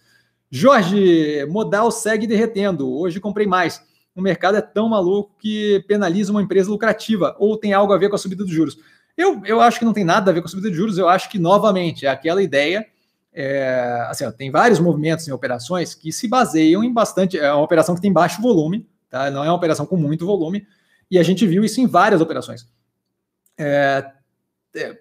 Jorge, 0.50 1.46
modal 1.48 1.92
segue 1.92 2.26
derretendo. 2.26 2.92
Hoje 2.92 3.20
comprei 3.20 3.46
mais. 3.46 3.84
O 4.16 4.22
mercado 4.22 4.58
é 4.58 4.62
tão 4.62 4.90
maluco 4.90 5.36
que 5.40 5.84
penaliza 5.88 6.32
uma 6.32 6.42
empresa 6.42 6.72
lucrativa 6.72 7.36
ou 7.38 7.56
tem 7.56 7.74
algo 7.74 7.94
a 7.94 7.98
ver 7.98 8.10
com 8.10 8.16
a 8.16 8.20
subida 8.20 8.44
dos 8.44 8.52
juros. 8.52 8.78
Eu, 9.16 9.42
eu 9.46 9.62
acho 9.62 9.78
que 9.78 9.86
não 9.86 9.94
tem 9.94 10.04
nada 10.04 10.32
a 10.32 10.34
ver 10.34 10.42
com 10.42 10.48
a 10.48 10.50
subida 10.50 10.72
de 10.72 10.76
juros. 10.76 10.98
Eu 10.98 11.08
acho 11.08 11.30
que, 11.30 11.38
novamente, 11.38 12.06
é 12.06 12.10
aquela 12.10 12.42
ideia. 12.42 12.88
É, 13.32 14.06
assim, 14.10 14.26
ó, 14.26 14.32
tem 14.32 14.50
vários 14.50 14.80
movimentos 14.80 15.28
em 15.28 15.32
operações 15.32 15.94
que 15.94 16.12
se 16.12 16.28
baseiam 16.28 16.84
em 16.84 16.92
bastante. 16.92 17.38
É 17.38 17.54
uma 17.54 17.64
operação 17.64 17.94
que 17.94 18.02
tem 18.02 18.12
baixo 18.12 18.42
volume, 18.42 18.88
tá? 19.10 19.30
não 19.30 19.44
é 19.44 19.48
uma 19.48 19.56
operação 19.56 19.86
com 19.86 19.96
muito 19.96 20.26
volume, 20.26 20.66
e 21.12 21.20
a 21.20 21.24
gente 21.24 21.46
viu 21.46 21.64
isso 21.64 21.80
em 21.80 21.86
várias 21.86 22.22
operações. 22.22 22.68
É, 23.58 24.06
é 24.76 24.98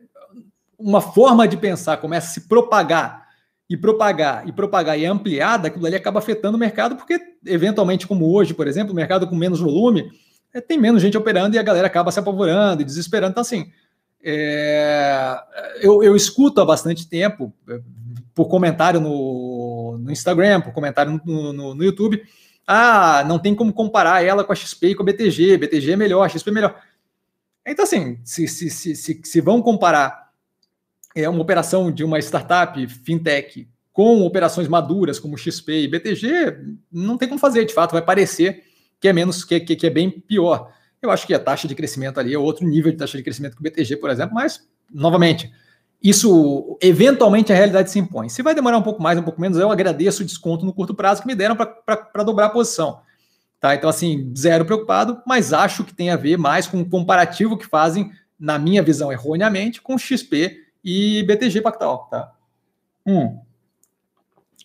uma 0.78 1.00
forma 1.00 1.48
de 1.48 1.56
pensar 1.56 1.96
começa 1.96 2.28
a 2.28 2.30
se 2.30 2.48
propagar 2.48 3.26
e 3.68 3.76
propagar 3.76 4.48
e 4.48 4.52
propagar 4.52 4.98
e 4.98 5.04
ampliar, 5.04 5.58
daquilo 5.58 5.84
ali 5.86 5.96
acaba 5.96 6.20
afetando 6.20 6.56
o 6.56 6.60
mercado, 6.60 6.96
porque 6.96 7.20
eventualmente, 7.44 8.06
como 8.06 8.32
hoje, 8.32 8.54
por 8.54 8.66
exemplo, 8.66 8.92
o 8.92 8.96
mercado 8.96 9.26
com 9.26 9.36
menos 9.36 9.60
volume, 9.60 10.10
é, 10.54 10.60
tem 10.60 10.78
menos 10.78 11.02
gente 11.02 11.18
operando 11.18 11.56
e 11.56 11.58
a 11.58 11.62
galera 11.62 11.86
acaba 11.86 12.10
se 12.10 12.18
apavorando 12.18 12.80
e 12.80 12.84
desesperando. 12.84 13.32
Então, 13.32 13.42
assim, 13.42 13.70
é, 14.22 15.38
eu, 15.80 16.02
eu, 16.02 16.16
escuto 16.16 16.60
há 16.60 16.64
bastante 16.64 17.06
tempo, 17.06 17.52
é, 17.68 17.80
por 18.34 18.46
comentário 18.48 19.00
no, 19.00 19.98
no 19.98 20.10
Instagram, 20.10 20.60
por 20.60 20.72
comentário 20.72 21.20
no, 21.24 21.52
no, 21.52 21.74
no, 21.74 21.84
YouTube, 21.84 22.22
ah, 22.66 23.24
não 23.26 23.38
tem 23.38 23.54
como 23.54 23.72
comparar 23.72 24.24
ela 24.24 24.44
com 24.44 24.52
a 24.52 24.56
XP 24.56 24.88
e 24.88 24.94
com 24.94 25.02
a 25.02 25.06
BTG, 25.06 25.58
BTG 25.58 25.92
é 25.92 25.96
melhor, 25.96 26.30
XP 26.30 26.48
é 26.48 26.52
melhor. 26.52 26.80
Então, 27.66 27.84
assim, 27.84 28.18
se, 28.24 28.48
se, 28.48 28.70
se, 28.70 29.20
se 29.22 29.40
vão 29.40 29.60
comparar 29.60 30.27
é 31.22 31.28
uma 31.28 31.42
operação 31.42 31.90
de 31.90 32.04
uma 32.04 32.18
startup 32.18 32.86
fintech 32.86 33.68
com 33.92 34.22
operações 34.22 34.68
maduras 34.68 35.18
como 35.18 35.36
XP 35.36 35.82
e 35.82 35.88
BTG, 35.88 36.56
não 36.92 37.18
tem 37.18 37.28
como 37.28 37.40
fazer, 37.40 37.64
de 37.64 37.74
fato, 37.74 37.92
vai 37.92 38.02
parecer 38.02 38.62
que 39.00 39.08
é 39.08 39.12
menos, 39.12 39.44
que, 39.44 39.58
que, 39.60 39.76
que 39.76 39.86
é 39.86 39.90
bem 39.90 40.10
pior. 40.10 40.72
Eu 41.00 41.10
acho 41.10 41.26
que 41.26 41.34
a 41.34 41.38
taxa 41.38 41.68
de 41.68 41.74
crescimento 41.74 42.18
ali 42.18 42.34
é 42.34 42.38
outro 42.38 42.66
nível 42.66 42.90
de 42.90 42.98
taxa 42.98 43.16
de 43.16 43.24
crescimento 43.24 43.54
que 43.54 43.60
o 43.60 43.62
BTG, 43.62 43.96
por 43.96 44.10
exemplo, 44.10 44.34
mas, 44.34 44.66
novamente, 44.92 45.52
isso 46.02 46.78
eventualmente 46.80 47.52
a 47.52 47.56
realidade 47.56 47.90
se 47.90 47.98
impõe. 47.98 48.28
Se 48.28 48.42
vai 48.42 48.54
demorar 48.54 48.78
um 48.78 48.82
pouco 48.82 49.02
mais, 49.02 49.18
um 49.18 49.22
pouco 49.22 49.40
menos, 49.40 49.58
eu 49.58 49.70
agradeço 49.70 50.22
o 50.22 50.26
desconto 50.26 50.64
no 50.64 50.72
curto 50.72 50.94
prazo 50.94 51.22
que 51.22 51.28
me 51.28 51.34
deram 51.34 51.56
para 51.56 52.24
dobrar 52.24 52.46
a 52.46 52.50
posição. 52.50 53.00
Tá? 53.60 53.74
Então, 53.74 53.90
assim, 53.90 54.32
zero 54.36 54.64
preocupado, 54.64 55.20
mas 55.26 55.52
acho 55.52 55.82
que 55.82 55.94
tem 55.94 56.10
a 56.10 56.16
ver 56.16 56.36
mais 56.36 56.68
com 56.68 56.80
o 56.80 56.88
comparativo 56.88 57.58
que 57.58 57.66
fazem, 57.66 58.12
na 58.38 58.58
minha 58.58 58.82
visão 58.82 59.10
erroneamente, 59.10 59.82
com 59.82 59.98
XP 59.98 60.67
e 60.88 61.22
BTG 61.22 61.60
Pactual, 61.60 62.08
tá? 62.10 62.32
Hum. 63.06 63.38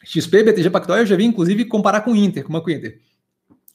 XP, 0.05 0.43
BTG 0.43 0.69
Pactual 0.69 0.99
eu 0.99 1.05
já 1.05 1.17
vi, 1.17 1.25
inclusive, 1.25 1.65
comparar 1.65 1.99
com 1.99 2.11
o 2.11 2.15
Inter, 2.15 2.45
com 2.45 2.53
o 2.53 2.71
Inter. 2.71 3.01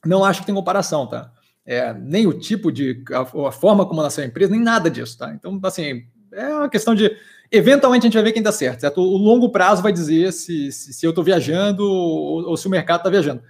Não 0.03 0.25
acho 0.25 0.39
que 0.39 0.47
tem 0.47 0.55
comparação, 0.55 1.05
tá? 1.05 1.31
É, 1.63 1.93
nem 1.93 2.25
o 2.25 2.33
tipo 2.33 2.71
de, 2.71 3.03
a, 3.11 3.49
a, 3.49 3.51
forma 3.51 3.85
como 3.85 4.01
nasceu 4.01 4.23
a 4.23 4.27
empresa, 4.27 4.51
nem 4.51 4.61
nada 4.61 4.89
disso, 4.89 5.15
tá? 5.15 5.31
Então, 5.31 5.59
assim, 5.61 6.07
é 6.31 6.47
uma 6.47 6.69
questão 6.69 6.95
de, 6.95 7.15
eventualmente 7.51 8.03
a 8.03 8.07
gente 8.07 8.15
vai 8.15 8.23
ver 8.23 8.31
quem 8.31 8.41
dá 8.41 8.51
certo, 8.51 8.81
certo? 8.81 8.99
O 8.99 9.17
longo 9.17 9.51
prazo 9.51 9.83
vai 9.83 9.93
dizer 9.93 10.33
se, 10.33 10.71
se, 10.71 10.91
se 10.91 11.05
eu 11.05 11.11
estou 11.11 11.23
viajando 11.23 11.83
ou, 11.83 12.49
ou, 12.49 12.57
se 12.57 12.65
o 12.65 12.71
mercado 12.71 13.01
está 13.01 13.11
viajando. 13.11 13.43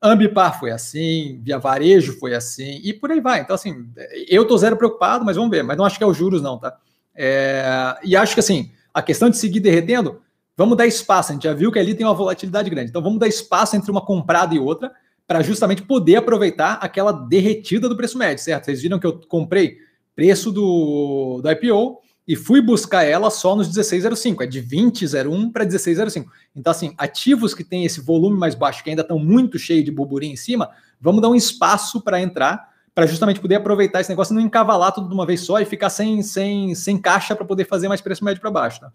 Ambipar 0.00 0.58
foi 0.58 0.70
assim, 0.70 1.38
Via 1.42 1.58
Varejo 1.58 2.18
foi 2.18 2.34
assim, 2.34 2.80
e 2.82 2.94
por 2.94 3.10
aí 3.10 3.20
vai. 3.20 3.40
Então, 3.40 3.54
assim, 3.54 3.90
eu 4.26 4.42
estou 4.42 4.56
zero 4.56 4.76
preocupado, 4.78 5.22
mas 5.22 5.36
vamos 5.36 5.50
ver. 5.50 5.62
Mas 5.62 5.76
não 5.76 5.84
acho 5.84 5.98
que 5.98 6.04
é 6.04 6.06
os 6.06 6.16
juros, 6.16 6.40
não, 6.40 6.58
tá? 6.58 6.78
É, 7.20 7.98
e 8.04 8.16
acho 8.16 8.34
que 8.34 8.40
assim, 8.40 8.70
a 8.94 9.02
questão 9.02 9.28
de 9.28 9.36
seguir 9.36 9.58
derretendo, 9.58 10.22
vamos 10.56 10.76
dar 10.76 10.86
espaço. 10.86 11.32
A 11.32 11.34
gente 11.34 11.42
já 11.42 11.52
viu 11.52 11.72
que 11.72 11.78
ali 11.80 11.94
tem 11.94 12.06
uma 12.06 12.14
volatilidade 12.14 12.70
grande. 12.70 12.90
Então 12.90 13.02
vamos 13.02 13.18
dar 13.18 13.26
espaço 13.26 13.74
entre 13.74 13.90
uma 13.90 14.00
comprada 14.00 14.54
e 14.54 14.58
outra 14.60 14.92
para 15.26 15.42
justamente 15.42 15.82
poder 15.82 16.16
aproveitar 16.16 16.74
aquela 16.74 17.10
derretida 17.10 17.88
do 17.88 17.96
preço 17.96 18.16
médio, 18.16 18.42
certo? 18.42 18.66
Vocês 18.66 18.80
viram 18.80 19.00
que 19.00 19.06
eu 19.06 19.20
comprei 19.26 19.78
preço 20.14 20.52
do, 20.52 21.40
do 21.42 21.50
IPO 21.50 21.98
e 22.26 22.36
fui 22.36 22.60
buscar 22.60 23.02
ela 23.04 23.30
só 23.30 23.56
nos 23.56 23.68
16,05, 23.68 24.42
é 24.42 24.46
de 24.46 24.62
20,01 24.62 25.50
para 25.50 25.66
16,05. 25.66 26.26
Então, 26.54 26.70
assim, 26.70 26.94
ativos 26.96 27.52
que 27.52 27.64
têm 27.64 27.84
esse 27.84 28.00
volume 28.00 28.38
mais 28.38 28.54
baixo, 28.54 28.84
que 28.84 28.90
ainda 28.90 29.02
estão 29.02 29.18
muito 29.18 29.58
cheios 29.58 29.84
de 29.84 29.90
burburinho 29.90 30.34
em 30.34 30.36
cima, 30.36 30.70
vamos 31.00 31.20
dar 31.20 31.30
um 31.30 31.34
espaço 31.34 32.00
para 32.02 32.20
entrar 32.20 32.68
para 32.94 33.06
justamente 33.06 33.40
poder 33.40 33.56
aproveitar 33.56 34.00
esse 34.00 34.10
negócio 34.10 34.32
e 34.32 34.36
não 34.36 34.42
encavalar 34.42 34.92
tudo 34.92 35.08
de 35.08 35.14
uma 35.14 35.26
vez 35.26 35.40
só 35.40 35.60
e 35.60 35.64
ficar 35.64 35.90
sem, 35.90 36.22
sem, 36.22 36.74
sem 36.74 36.98
caixa 36.98 37.34
para 37.34 37.44
poder 37.44 37.64
fazer 37.64 37.88
mais 37.88 38.00
preço 38.00 38.24
médio 38.24 38.40
para 38.40 38.50
baixo. 38.50 38.80
Tá? 38.80 38.92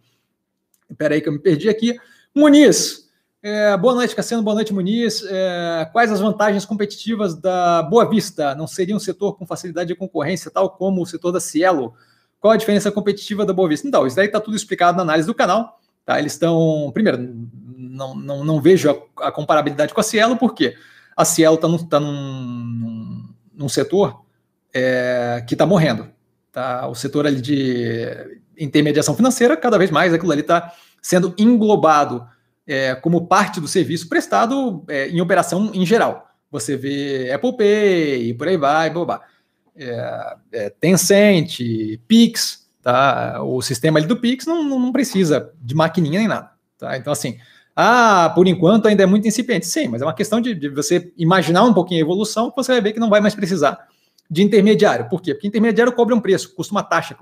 Espera 0.89 1.15
aí 1.15 1.21
que 1.21 1.29
eu 1.29 1.33
me 1.33 1.39
perdi 1.39 1.69
aqui. 1.69 1.97
Muniz, 2.35 3.09
É, 3.41 3.75
boa 3.75 3.93
noite, 3.93 4.15
Cassiano. 4.15 4.41
Boa 4.41 4.55
noite, 4.55 4.73
Muniz. 4.73 5.23
É, 5.29 5.89
quais 5.91 6.11
as 6.11 6.21
vantagens 6.21 6.65
competitivas 6.65 7.35
da 7.35 7.83
Boa 7.83 8.09
Vista? 8.09 8.55
Não 8.55 8.65
seria 8.67 8.95
um 8.95 8.99
setor 8.99 9.37
com 9.37 9.45
facilidade 9.45 9.89
de 9.89 9.95
concorrência, 9.95 10.49
tal 10.49 10.69
como 10.69 11.01
o 11.01 11.05
setor 11.05 11.31
da 11.31 11.41
Cielo? 11.41 11.93
Qual 12.39 12.53
a 12.53 12.57
diferença 12.57 12.89
competitiva 12.91 13.45
da 13.45 13.51
Boa 13.53 13.67
Vista? 13.67 13.87
Então, 13.87 14.07
isso 14.07 14.15
daí 14.15 14.27
está 14.27 14.39
tudo 14.39 14.55
explicado 14.55 14.95
na 14.95 15.03
análise 15.03 15.27
do 15.27 15.35
canal. 15.35 15.79
Tá? 16.05 16.19
Eles 16.19 16.33
estão. 16.33 16.89
Primeiro, 16.93 17.17
não, 17.77 18.15
não, 18.15 18.43
não 18.43 18.61
vejo 18.61 18.89
a, 18.89 19.27
a, 19.27 19.31
comparabilidade 19.31 19.93
com 19.93 19.99
a 19.99 20.03
Cielo, 20.03 20.37
porque 20.37 20.75
a 21.15 21.23
Cielo 21.23 21.55
está 21.55 21.67
tá 21.89 21.99
num, 21.99 22.13
num, 22.13 23.02
num 23.55 23.69
setor 23.69 24.23
é, 24.73 25.43
que 25.47 25.53
está 25.53 25.65
morrendo. 25.65 26.09
Tá? 26.51 26.87
O 26.87 26.95
setor 26.95 27.25
ali 27.27 27.41
de 27.41 28.41
intermediação 28.57 29.15
financeira, 29.15 29.57
cada 29.57 29.77
vez 29.77 29.89
mais 29.89 30.13
aquilo 30.13 30.31
ali 30.31 30.41
está 30.41 30.73
sendo 31.01 31.33
englobado 31.37 32.25
é, 32.65 32.95
como 32.95 33.27
parte 33.27 33.59
do 33.59 33.67
serviço 33.67 34.07
prestado 34.07 34.83
é, 34.87 35.09
em 35.09 35.19
operação 35.19 35.71
em 35.73 35.85
geral. 35.85 36.29
Você 36.51 36.77
vê 36.77 37.31
Apple 37.31 37.57
Pay 37.57 38.29
e 38.29 38.33
por 38.33 38.47
aí 38.47 38.57
vai, 38.57 38.89
bobá. 38.89 39.21
É, 39.75 40.35
é, 40.51 40.69
Tencent, 40.69 41.59
Pix, 42.07 42.67
tá? 42.81 43.41
O 43.41 43.61
sistema 43.61 43.97
ali 43.97 44.07
do 44.07 44.17
Pix 44.17 44.45
não, 44.45 44.63
não 44.63 44.91
precisa 44.91 45.51
de 45.59 45.73
maquininha 45.73 46.19
nem 46.19 46.27
nada, 46.27 46.51
tá? 46.77 46.95
Então, 46.95 47.11
assim, 47.11 47.39
ah, 47.75 48.31
por 48.35 48.47
enquanto 48.47 48.87
ainda 48.87 49.03
é 49.03 49.05
muito 49.05 49.27
incipiente. 49.27 49.65
Sim, 49.65 49.87
mas 49.87 50.01
é 50.01 50.05
uma 50.05 50.13
questão 50.13 50.39
de, 50.39 50.53
de 50.53 50.69
você 50.69 51.11
imaginar 51.17 51.63
um 51.63 51.73
pouquinho 51.73 52.01
a 52.01 52.05
evolução 52.05 52.49
que 52.49 52.55
você 52.55 52.71
vai 52.73 52.81
ver 52.81 52.93
que 52.93 52.99
não 52.99 53.09
vai 53.09 53.19
mais 53.19 53.33
precisar 53.33 53.87
de 54.29 54.43
intermediário. 54.43 55.09
Por 55.09 55.21
quê? 55.21 55.33
Porque 55.33 55.47
intermediário 55.47 55.93
cobra 55.93 56.15
um 56.15 56.19
preço, 56.19 56.53
custa 56.55 56.73
uma 56.73 56.83
taxa. 56.83 57.17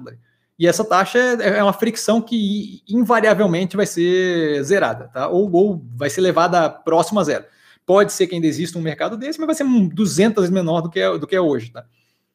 E 0.60 0.68
essa 0.68 0.84
taxa 0.84 1.18
é, 1.18 1.58
é 1.58 1.64
uma 1.64 1.74
fricção 1.74 2.22
que 2.22 2.84
invariavelmente 2.88 3.78
vai 3.78 3.86
ser 3.86 4.62
zerada, 4.64 5.08
tá? 5.08 5.28
Ou, 5.28 5.52
ou 5.52 5.86
vai 5.96 6.10
ser 6.10 6.22
levada 6.22 6.70
próximo 6.70 7.20
a 7.20 7.24
zero. 7.24 7.46
Pode 7.86 8.14
ser 8.14 8.28
que 8.28 8.36
ainda 8.36 8.48
exista 8.48 8.78
um 8.78 8.82
mercado 8.82 9.18
desse, 9.18 9.40
mas 9.40 9.48
vai 9.48 9.56
ser 9.56 9.66
200 9.66 10.44
vezes 10.44 10.54
menor 10.54 10.82
do 10.82 10.90
que 10.90 11.00
é, 11.00 11.18
do 11.18 11.26
que 11.26 11.36
é 11.36 11.42
hoje, 11.42 11.72
tá? 11.72 11.86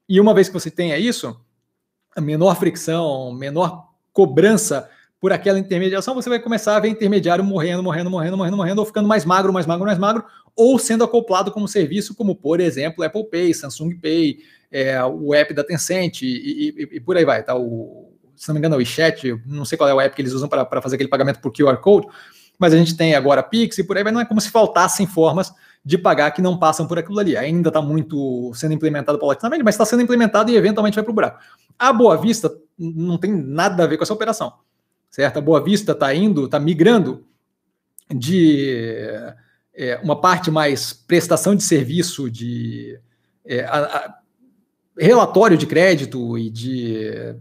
E 0.09 0.21
uma 0.21 0.35
vez 0.35 0.49
que 0.49 0.55
você 0.55 0.71
tenha 0.71 0.99
isso, 0.99 1.39
menor 2.19 2.57
fricção, 2.57 3.33
menor 3.33 3.89
cobrança 4.13 4.89
por 5.27 5.33
aquela 5.33 5.59
intermediação, 5.59 6.15
você 6.15 6.29
vai 6.29 6.39
começar 6.39 6.77
a 6.77 6.79
ver 6.79 6.87
intermediário 6.87 7.43
morrendo, 7.43 7.83
morrendo, 7.83 8.09
morrendo, 8.09 8.37
morrendo, 8.37 8.57
morrendo, 8.57 8.79
ou 8.79 8.87
ficando 8.87 9.09
mais 9.09 9.25
magro, 9.25 9.53
mais 9.53 9.67
magro, 9.67 9.85
mais 9.85 9.99
magro, 9.99 10.25
ou 10.55 10.79
sendo 10.79 11.03
acoplado 11.03 11.51
como 11.51 11.67
serviço, 11.67 12.15
como 12.15 12.37
por 12.37 12.61
exemplo 12.61 13.03
Apple 13.03 13.29
Pay, 13.29 13.53
Samsung 13.53 13.97
Pay, 13.97 14.39
é, 14.71 15.05
o 15.05 15.35
app 15.35 15.53
da 15.53 15.65
Tencent 15.65 16.23
e, 16.23 16.27
e, 16.29 16.89
e, 16.93 17.01
por 17.01 17.17
aí 17.17 17.25
vai, 17.25 17.43
tá? 17.43 17.57
O, 17.57 18.13
se 18.37 18.47
não 18.47 18.55
me 18.55 18.61
engano, 18.61 18.77
é 18.77 18.77
o 18.77 18.79
WeChat, 18.79 19.37
não 19.45 19.65
sei 19.65 19.77
qual 19.77 19.91
é 19.91 19.95
o 19.95 20.01
app 20.01 20.15
que 20.15 20.23
eles 20.23 20.33
usam 20.33 20.49
para 20.49 20.81
fazer 20.81 20.95
aquele 20.95 21.11
pagamento 21.11 21.41
por 21.41 21.53
QR 21.53 21.77
Code, 21.79 22.07
mas 22.57 22.73
a 22.73 22.77
gente 22.77 22.97
tem 22.97 23.17
agora 23.17 23.43
Pix 23.43 23.79
e 23.79 23.83
por 23.83 23.97
aí 23.97 24.05
vai, 24.05 24.13
não 24.13 24.21
é 24.21 24.25
como 24.25 24.41
se 24.41 24.49
faltassem 24.49 25.09
formas 25.09 25.53
de 25.85 25.99
pagar 25.99 26.31
que 26.31 26.41
não 26.41 26.57
passam 26.57 26.87
por 26.87 27.01
aquilo 27.01 27.19
ali. 27.19 27.37
Ainda 27.37 27.69
está 27.69 27.83
muito 27.83 28.53
sendo 28.55 28.75
implementado 28.75 29.19
paulatinamente, 29.19 29.65
mas 29.65 29.75
está 29.75 29.85
sendo 29.85 30.03
implementado 30.03 30.53
e 30.53 30.57
eventualmente 30.57 30.95
vai 30.95 31.03
para 31.03 31.11
o 31.11 31.15
buraco. 31.15 31.41
A 31.77 31.93
Boa 31.93 32.17
Vista 32.17 32.49
não 32.79 33.19
tem 33.19 33.33
nada 33.33 33.83
a 33.83 33.87
ver 33.89 33.97
com 33.97 34.05
essa 34.05 34.15
operação, 34.15 34.53
certo? 35.17 35.39
A 35.39 35.41
Boa 35.41 35.63
Vista 35.63 35.93
está 35.93 36.15
indo, 36.15 36.45
está 36.45 36.61
migrando 36.61 37.25
de 38.15 39.09
é, 39.75 39.99
uma 40.03 40.21
parte 40.21 40.51
mais 40.51 40.93
prestação 40.93 41.57
de 41.57 41.63
serviço, 41.63 42.31
de 42.31 43.01
é, 43.43 43.65
a, 43.65 43.79
a, 43.79 44.19
relatório 44.99 45.57
de 45.57 45.67
crédito 45.67 46.37
e 46.37 46.51
de 46.51 47.35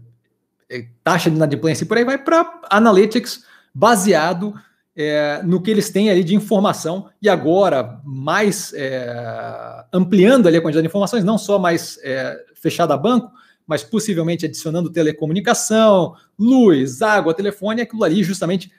é, 0.70 0.86
taxa 1.04 1.28
de 1.28 1.36
inadimplência 1.36 1.84
e 1.84 1.86
por 1.86 1.98
aí 1.98 2.04
vai 2.04 2.16
para 2.16 2.62
analytics 2.70 3.44
baseado 3.74 4.54
é, 4.96 5.42
no 5.44 5.60
que 5.60 5.70
eles 5.70 5.90
têm 5.90 6.08
ali 6.08 6.24
de 6.24 6.34
informação 6.34 7.10
e 7.20 7.28
agora 7.28 8.00
mais 8.02 8.72
é, 8.72 9.84
ampliando 9.92 10.46
ali 10.46 10.56
a 10.56 10.62
quantidade 10.62 10.82
de 10.82 10.88
informações, 10.88 11.24
não 11.24 11.36
só 11.36 11.58
mais 11.58 11.98
é, 12.02 12.42
fechada 12.54 12.94
a 12.94 12.96
banco, 12.96 13.30
mas 13.66 13.82
possivelmente 13.82 14.46
adicionando 14.46 14.90
telecomunicação, 14.90 16.14
luz, 16.38 17.02
água, 17.02 17.34
telefone, 17.34 17.82
aquilo 17.82 18.04
ali 18.04 18.22
justamente 18.22 18.70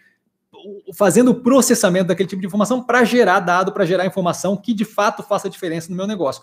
fazendo 0.94 1.32
o 1.32 1.36
processamento 1.36 2.08
daquele 2.08 2.30
tipo 2.30 2.42
de 2.42 2.48
informação 2.48 2.82
para 2.82 3.04
gerar 3.04 3.40
dado, 3.40 3.72
para 3.72 3.86
gerar 3.86 4.06
informação 4.06 4.56
que 4.56 4.74
de 4.74 4.86
fato 4.86 5.24
faça 5.24 5.50
diferença 5.50 5.90
no 5.90 5.96
meu 5.96 6.08
negócio. 6.08 6.42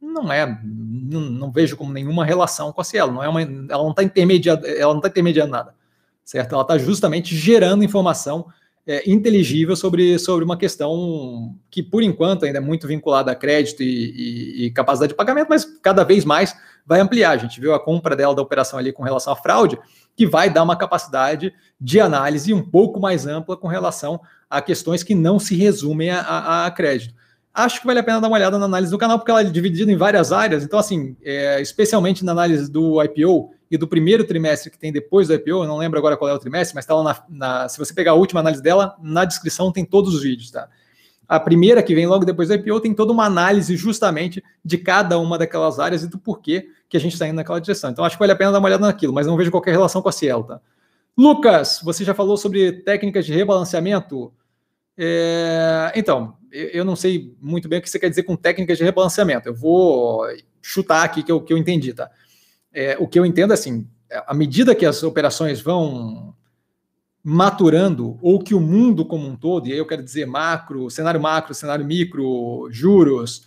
Não 0.00 0.32
é, 0.32 0.46
não, 0.64 1.20
não 1.20 1.50
vejo 1.52 1.76
como 1.76 1.92
nenhuma 1.92 2.24
relação 2.24 2.72
com 2.72 2.80
a 2.80 2.84
Cielo, 2.84 3.12
não 3.12 3.22
é 3.22 3.28
uma, 3.28 3.42
ela 3.42 3.82
não 3.82 3.90
está 3.90 4.02
intermediando, 4.02 4.66
ela 4.66 4.92
não 4.92 5.00
está 5.00 5.08
intermediando 5.08 5.50
nada, 5.50 5.74
certo? 6.24 6.54
Ela 6.54 6.62
está 6.62 6.78
justamente 6.78 7.36
gerando 7.36 7.84
informação 7.84 8.46
é, 8.86 9.08
inteligível 9.10 9.76
sobre, 9.76 10.18
sobre 10.18 10.44
uma 10.44 10.56
questão 10.56 11.54
que, 11.70 11.82
por 11.82 12.02
enquanto, 12.02 12.44
ainda 12.44 12.58
é 12.58 12.60
muito 12.60 12.86
vinculada 12.86 13.30
a 13.30 13.34
crédito 13.34 13.82
e, 13.82 13.86
e, 13.86 14.66
e, 14.66 14.70
capacidade 14.70 15.12
de 15.12 15.16
pagamento, 15.16 15.48
mas 15.48 15.64
cada 15.82 16.02
vez 16.02 16.24
mais 16.24 16.56
vai 16.86 17.00
ampliar. 17.00 17.32
A 17.32 17.36
gente 17.36 17.60
viu 17.60 17.74
a 17.74 17.80
compra 17.80 18.16
dela 18.16 18.34
da 18.34 18.42
operação 18.42 18.78
ali 18.78 18.92
com 18.92 19.02
relação 19.02 19.32
à 19.32 19.36
fraude, 19.36 19.78
que 20.16 20.26
vai 20.26 20.50
dar 20.50 20.62
uma 20.62 20.76
capacidade 20.76 21.52
de 21.80 22.00
análise 22.00 22.52
um 22.52 22.62
pouco 22.62 22.98
mais 22.98 23.26
ampla 23.26 23.56
com 23.56 23.68
relação 23.68 24.20
a 24.48 24.60
questões 24.60 25.02
que 25.02 25.14
não 25.14 25.38
se 25.38 25.54
resumem 25.54 26.10
a, 26.10 26.20
a, 26.20 26.66
a 26.66 26.70
crédito 26.70 27.14
acho 27.52 27.80
que 27.80 27.86
vale 27.86 27.98
a 27.98 28.02
pena 28.02 28.20
dar 28.20 28.28
uma 28.28 28.36
olhada 28.36 28.58
na 28.58 28.64
análise 28.64 28.90
do 28.90 28.98
canal, 28.98 29.18
porque 29.18 29.30
ela 29.30 29.40
é 29.40 29.44
dividida 29.44 29.90
em 29.90 29.96
várias 29.96 30.32
áreas. 30.32 30.64
Então, 30.64 30.78
assim, 30.78 31.16
é, 31.22 31.60
especialmente 31.60 32.24
na 32.24 32.32
análise 32.32 32.70
do 32.70 33.02
IPO 33.02 33.50
e 33.70 33.76
do 33.76 33.86
primeiro 33.86 34.24
trimestre 34.24 34.70
que 34.70 34.78
tem 34.78 34.92
depois 34.92 35.28
do 35.28 35.34
IPO, 35.34 35.50
eu 35.50 35.66
não 35.66 35.76
lembro 35.76 35.98
agora 35.98 36.16
qual 36.16 36.30
é 36.30 36.34
o 36.34 36.38
trimestre, 36.38 36.74
mas 36.74 36.84
está 36.84 36.94
lá 36.94 37.02
na, 37.02 37.24
na, 37.28 37.68
Se 37.68 37.78
você 37.78 37.94
pegar 37.94 38.12
a 38.12 38.14
última 38.14 38.40
análise 38.40 38.62
dela, 38.62 38.96
na 39.00 39.24
descrição 39.24 39.72
tem 39.72 39.84
todos 39.84 40.14
os 40.14 40.22
vídeos, 40.22 40.50
tá? 40.50 40.68
A 41.28 41.38
primeira, 41.38 41.80
que 41.80 41.94
vem 41.94 42.08
logo 42.08 42.24
depois 42.24 42.48
do 42.48 42.54
IPO, 42.54 42.80
tem 42.80 42.92
toda 42.92 43.12
uma 43.12 43.24
análise 43.24 43.76
justamente 43.76 44.42
de 44.64 44.76
cada 44.76 45.16
uma 45.16 45.38
daquelas 45.38 45.78
áreas 45.78 46.02
e 46.02 46.08
do 46.08 46.18
porquê 46.18 46.66
que 46.88 46.96
a 46.96 47.00
gente 47.00 47.12
está 47.12 47.28
indo 47.28 47.36
naquela 47.36 47.60
direção. 47.60 47.90
Então, 47.90 48.04
acho 48.04 48.16
que 48.16 48.20
vale 48.20 48.32
a 48.32 48.36
pena 48.36 48.50
dar 48.50 48.58
uma 48.58 48.66
olhada 48.66 48.84
naquilo, 48.84 49.12
mas 49.12 49.28
não 49.28 49.36
vejo 49.36 49.50
qualquer 49.50 49.70
relação 49.70 50.02
com 50.02 50.08
a 50.08 50.12
Cielo, 50.12 50.42
tá? 50.42 50.60
Lucas, 51.16 51.80
você 51.84 52.04
já 52.04 52.14
falou 52.14 52.36
sobre 52.36 52.72
técnicas 52.72 53.26
de 53.26 53.32
rebalanceamento? 53.32 54.32
É, 55.02 55.92
então, 55.96 56.36
eu 56.52 56.84
não 56.84 56.94
sei 56.94 57.34
muito 57.40 57.70
bem 57.70 57.78
o 57.78 57.82
que 57.82 57.88
você 57.88 57.98
quer 57.98 58.10
dizer 58.10 58.24
com 58.24 58.36
técnicas 58.36 58.76
de 58.76 58.84
rebalanceamento. 58.84 59.48
Eu 59.48 59.54
vou 59.54 60.26
chutar 60.60 61.02
aqui 61.04 61.22
que 61.22 61.32
eu, 61.32 61.40
que 61.40 61.54
eu 61.54 61.56
entendi, 61.56 61.94
tá? 61.94 62.10
É, 62.70 62.98
o 63.00 63.08
que 63.08 63.18
eu 63.18 63.24
entendo 63.24 63.52
é 63.52 63.54
assim, 63.54 63.88
à 64.26 64.34
medida 64.34 64.74
que 64.74 64.84
as 64.84 65.02
operações 65.02 65.58
vão 65.58 66.34
maturando, 67.24 68.18
ou 68.20 68.40
que 68.40 68.54
o 68.54 68.60
mundo 68.60 69.06
como 69.06 69.26
um 69.26 69.36
todo, 69.36 69.68
e 69.68 69.72
aí 69.72 69.78
eu 69.78 69.86
quero 69.86 70.02
dizer 70.02 70.26
macro, 70.26 70.90
cenário 70.90 71.20
macro, 71.20 71.54
cenário 71.54 71.84
micro, 71.84 72.68
juros, 72.70 73.46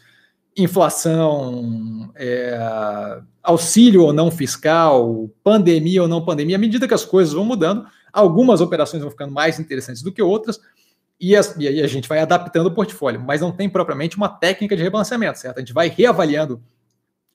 inflação, 0.57 2.11
é, 2.15 2.57
auxílio 3.43 4.03
ou 4.03 4.13
não 4.13 4.31
fiscal, 4.31 5.29
pandemia 5.43 6.01
ou 6.01 6.07
não 6.07 6.25
pandemia, 6.25 6.55
à 6.55 6.59
medida 6.59 6.87
que 6.87 6.93
as 6.95 7.05
coisas 7.05 7.33
vão 7.33 7.45
mudando, 7.45 7.85
algumas 8.11 8.59
operações 8.59 9.01
vão 9.01 9.11
ficando 9.11 9.33
mais 9.33 9.59
interessantes 9.59 10.01
do 10.01 10.11
que 10.11 10.21
outras, 10.21 10.59
e, 11.23 11.37
as, 11.37 11.55
e 11.57 11.81
a 11.81 11.87
gente 11.87 12.09
vai 12.09 12.19
adaptando 12.19 12.67
o 12.67 12.73
portfólio, 12.73 13.21
mas 13.21 13.39
não 13.39 13.49
tem 13.49 13.69
propriamente 13.69 14.17
uma 14.17 14.27
técnica 14.27 14.75
de 14.75 14.83
rebalanceamento, 14.83 15.39
certo? 15.39 15.55
A 15.55 15.61
gente 15.61 15.71
vai 15.71 15.87
reavaliando. 15.87 16.61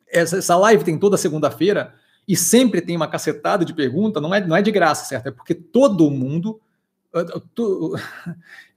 Essa, 0.06 0.36
essa 0.36 0.56
live 0.56 0.84
tem 0.84 0.98
toda 0.98 1.16
segunda-feira 1.16 1.94
e 2.26 2.36
sempre 2.36 2.82
tem 2.82 2.94
uma 2.94 3.08
cacetada 3.08 3.64
de 3.64 3.72
pergunta, 3.72 4.20
não 4.20 4.34
é, 4.34 4.46
não 4.46 4.54
é 4.54 4.60
de 4.60 4.70
graça, 4.70 5.06
certo? 5.06 5.28
É 5.28 5.30
porque 5.30 5.54
todo 5.54 6.10
mundo. 6.10 6.60
Eu, 7.14 7.42
eu 7.56 7.94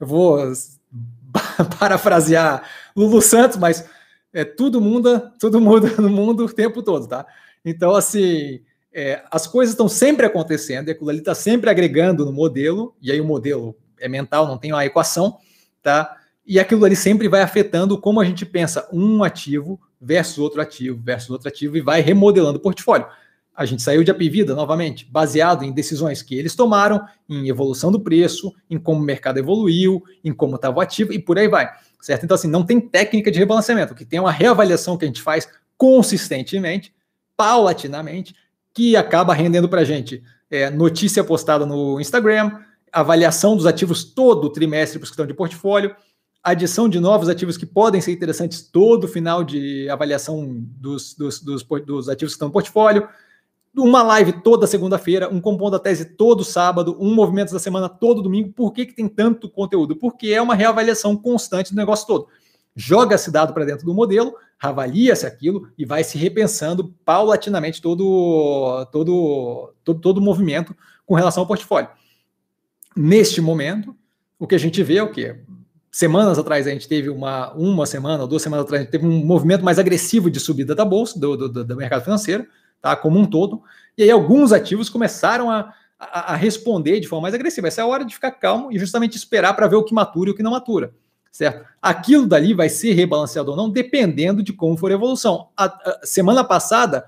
vou 0.00 0.38
parafrasear 1.78 2.62
Lulu 2.96 3.20
Santos, 3.20 3.58
mas 3.58 3.86
é, 4.32 4.46
tudo 4.46 4.80
muda, 4.80 5.30
tudo 5.38 5.60
muda 5.60 5.94
no 6.00 6.08
mundo 6.08 6.46
o 6.46 6.52
tempo 6.52 6.82
todo, 6.82 7.06
tá? 7.06 7.26
Então, 7.62 7.94
assim, 7.94 8.62
é, 8.94 9.22
as 9.30 9.46
coisas 9.46 9.74
estão 9.74 9.90
sempre 9.90 10.24
acontecendo, 10.24 10.88
e 10.88 10.92
aquilo 10.92 11.10
ali 11.10 11.18
está 11.18 11.34
sempre 11.34 11.68
agregando 11.68 12.24
no 12.24 12.32
modelo, 12.32 12.96
e 13.02 13.12
aí 13.12 13.20
o 13.20 13.26
modelo 13.26 13.76
é 14.02 14.08
mental, 14.08 14.46
não 14.46 14.58
tem 14.58 14.72
uma 14.72 14.84
equação, 14.84 15.38
tá? 15.82 16.16
E 16.44 16.58
aquilo 16.58 16.84
ali 16.84 16.96
sempre 16.96 17.28
vai 17.28 17.40
afetando 17.40 17.98
como 17.98 18.20
a 18.20 18.24
gente 18.24 18.44
pensa 18.44 18.88
um 18.92 19.22
ativo 19.22 19.80
versus 20.00 20.38
outro 20.38 20.60
ativo 20.60 21.00
versus 21.02 21.30
outro 21.30 21.48
ativo 21.48 21.76
e 21.76 21.80
vai 21.80 22.00
remodelando 22.00 22.58
o 22.58 22.62
portfólio. 22.62 23.06
A 23.54 23.64
gente 23.64 23.82
saiu 23.82 24.02
de 24.02 24.10
Apivida 24.10 24.54
novamente, 24.54 25.06
baseado 25.10 25.62
em 25.62 25.72
decisões 25.72 26.22
que 26.22 26.34
eles 26.34 26.56
tomaram, 26.56 27.04
em 27.28 27.48
evolução 27.48 27.92
do 27.92 28.00
preço, 28.00 28.52
em 28.68 28.78
como 28.78 29.00
o 29.00 29.04
mercado 29.04 29.38
evoluiu, 29.38 30.02
em 30.24 30.32
como 30.32 30.56
estava 30.56 30.78
o 30.78 30.80
ativo 30.80 31.12
e 31.12 31.18
por 31.18 31.38
aí 31.38 31.48
vai. 31.48 31.70
Certo? 32.00 32.24
Então, 32.24 32.34
assim, 32.34 32.48
não 32.48 32.64
tem 32.64 32.80
técnica 32.80 33.30
de 33.30 33.38
rebalanceamento, 33.38 33.94
que 33.94 34.04
tem 34.04 34.18
uma 34.18 34.32
reavaliação 34.32 34.96
que 34.96 35.04
a 35.04 35.08
gente 35.08 35.22
faz 35.22 35.46
consistentemente, 35.76 36.92
paulatinamente, 37.36 38.34
que 38.74 38.96
acaba 38.96 39.34
rendendo 39.34 39.68
para 39.68 39.82
a 39.82 39.84
gente 39.84 40.22
é, 40.50 40.70
notícia 40.70 41.22
postada 41.22 41.66
no 41.66 42.00
Instagram, 42.00 42.58
avaliação 42.92 43.56
dos 43.56 43.66
ativos 43.66 44.04
todo 44.04 44.50
trimestre 44.50 44.98
para 44.98 45.04
os 45.04 45.10
que 45.10 45.14
estão 45.14 45.26
de 45.26 45.34
portfólio, 45.34 45.96
adição 46.42 46.88
de 46.88 47.00
novos 47.00 47.28
ativos 47.28 47.56
que 47.56 47.64
podem 47.64 48.00
ser 48.00 48.12
interessantes 48.12 48.62
todo 48.62 49.08
final 49.08 49.42
de 49.42 49.88
avaliação 49.88 50.44
dos, 50.78 51.14
dos, 51.14 51.40
dos, 51.40 51.62
dos 51.62 52.08
ativos 52.08 52.32
que 52.32 52.36
estão 52.36 52.48
no 52.48 52.52
portfólio, 52.52 53.08
uma 53.74 54.02
live 54.02 54.32
toda 54.42 54.66
segunda-feira, 54.66 55.32
um 55.32 55.40
compondo 55.40 55.76
a 55.76 55.78
tese 55.78 56.04
todo 56.04 56.44
sábado, 56.44 56.96
um 57.00 57.14
movimento 57.14 57.52
da 57.52 57.58
semana 57.58 57.88
todo 57.88 58.22
domingo. 58.22 58.52
Por 58.52 58.70
que, 58.72 58.84
que 58.84 58.94
tem 58.94 59.08
tanto 59.08 59.48
conteúdo? 59.48 59.96
Porque 59.96 60.28
é 60.28 60.42
uma 60.42 60.54
reavaliação 60.54 61.16
constante 61.16 61.72
do 61.72 61.76
negócio 61.76 62.06
todo. 62.06 62.26
Joga 62.76 63.14
esse 63.14 63.30
dado 63.30 63.54
para 63.54 63.64
dentro 63.64 63.86
do 63.86 63.94
modelo, 63.94 64.34
avalia-se 64.60 65.26
aquilo 65.26 65.68
e 65.78 65.86
vai 65.86 66.04
se 66.04 66.18
repensando 66.18 66.94
paulatinamente 67.04 67.80
todo, 67.80 68.86
todo, 68.92 69.72
todo, 69.82 70.00
todo 70.00 70.18
o 70.18 70.22
movimento 70.22 70.76
com 71.06 71.14
relação 71.14 71.42
ao 71.42 71.46
portfólio. 71.46 71.88
Neste 72.96 73.40
momento, 73.40 73.96
o 74.38 74.46
que 74.46 74.54
a 74.54 74.58
gente 74.58 74.82
vê 74.82 74.96
é 74.96 75.02
o 75.02 75.10
quê? 75.10 75.36
Semanas 75.90 76.38
atrás 76.38 76.66
a 76.66 76.70
gente 76.70 76.88
teve 76.88 77.10
uma, 77.10 77.52
uma 77.52 77.86
semana 77.86 78.22
ou 78.22 78.28
duas 78.28 78.42
semanas 78.42 78.64
atrás, 78.64 78.80
a 78.80 78.84
gente 78.84 78.92
teve 78.92 79.06
um 79.06 79.24
movimento 79.24 79.64
mais 79.64 79.78
agressivo 79.78 80.30
de 80.30 80.40
subida 80.40 80.74
da 80.74 80.84
bolsa, 80.84 81.18
do, 81.18 81.36
do, 81.36 81.64
do 81.64 81.76
mercado 81.76 82.02
financeiro 82.02 82.46
tá? 82.82 82.96
como 82.96 83.18
um 83.18 83.24
todo. 83.24 83.62
E 83.96 84.02
aí 84.02 84.10
alguns 84.10 84.52
ativos 84.52 84.90
começaram 84.90 85.48
a, 85.48 85.72
a, 85.98 86.32
a, 86.32 86.36
responder 86.36 86.98
de 86.98 87.06
forma 87.06 87.22
mais 87.22 87.34
agressiva. 87.34 87.68
Essa 87.68 87.80
é 87.80 87.84
a 87.84 87.86
hora 87.86 88.04
de 88.04 88.12
ficar 88.12 88.32
calmo 88.32 88.72
e 88.72 88.78
justamente 88.78 89.16
esperar 89.16 89.54
para 89.54 89.68
ver 89.68 89.76
o 89.76 89.84
que 89.84 89.94
matura 89.94 90.30
e 90.30 90.32
o 90.32 90.36
que 90.36 90.42
não 90.42 90.50
matura. 90.50 90.92
Certo? 91.30 91.64
Aquilo 91.80 92.26
dali 92.26 92.52
vai 92.52 92.68
ser 92.68 92.92
rebalanceado 92.92 93.52
ou 93.52 93.56
não, 93.56 93.70
dependendo 93.70 94.42
de 94.42 94.52
como 94.52 94.76
for 94.76 94.90
a 94.90 94.94
evolução. 94.94 95.48
A, 95.56 95.64
a 95.64 96.00
semana 96.04 96.44
passada 96.44 97.06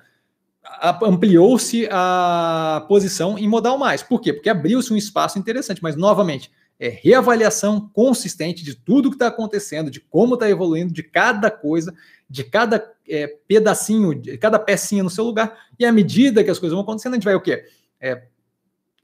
ampliou-se 1.02 1.88
a 1.90 2.84
posição 2.88 3.38
em 3.38 3.48
modal 3.48 3.78
mais. 3.78 4.02
Por 4.02 4.20
quê? 4.20 4.32
Porque 4.32 4.48
abriu-se 4.48 4.92
um 4.92 4.96
espaço 4.96 5.38
interessante, 5.38 5.82
mas 5.82 5.96
novamente, 5.96 6.50
é 6.78 6.88
reavaliação 6.88 7.88
consistente 7.92 8.64
de 8.64 8.74
tudo 8.74 9.10
que 9.10 9.16
está 9.16 9.28
acontecendo, 9.28 9.90
de 9.90 10.00
como 10.00 10.34
está 10.34 10.48
evoluindo, 10.48 10.92
de 10.92 11.02
cada 11.02 11.50
coisa, 11.50 11.94
de 12.28 12.42
cada 12.42 12.92
é, 13.08 13.26
pedacinho, 13.46 14.14
de 14.14 14.36
cada 14.38 14.58
pecinha 14.58 15.02
no 15.02 15.10
seu 15.10 15.24
lugar, 15.24 15.56
e 15.78 15.84
à 15.84 15.92
medida 15.92 16.42
que 16.42 16.50
as 16.50 16.58
coisas 16.58 16.74
vão 16.74 16.82
acontecendo, 16.82 17.12
a 17.12 17.16
gente 17.16 17.24
vai 17.24 17.34
o 17.34 17.40
quê? 17.40 17.64
É, 18.00 18.24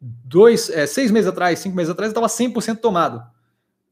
dois, 0.00 0.68
é, 0.70 0.86
seis 0.86 1.10
meses 1.10 1.28
atrás, 1.28 1.58
cinco 1.58 1.76
meses 1.76 1.90
atrás, 1.90 2.10
estava 2.10 2.26
100% 2.26 2.78
tomado, 2.78 3.22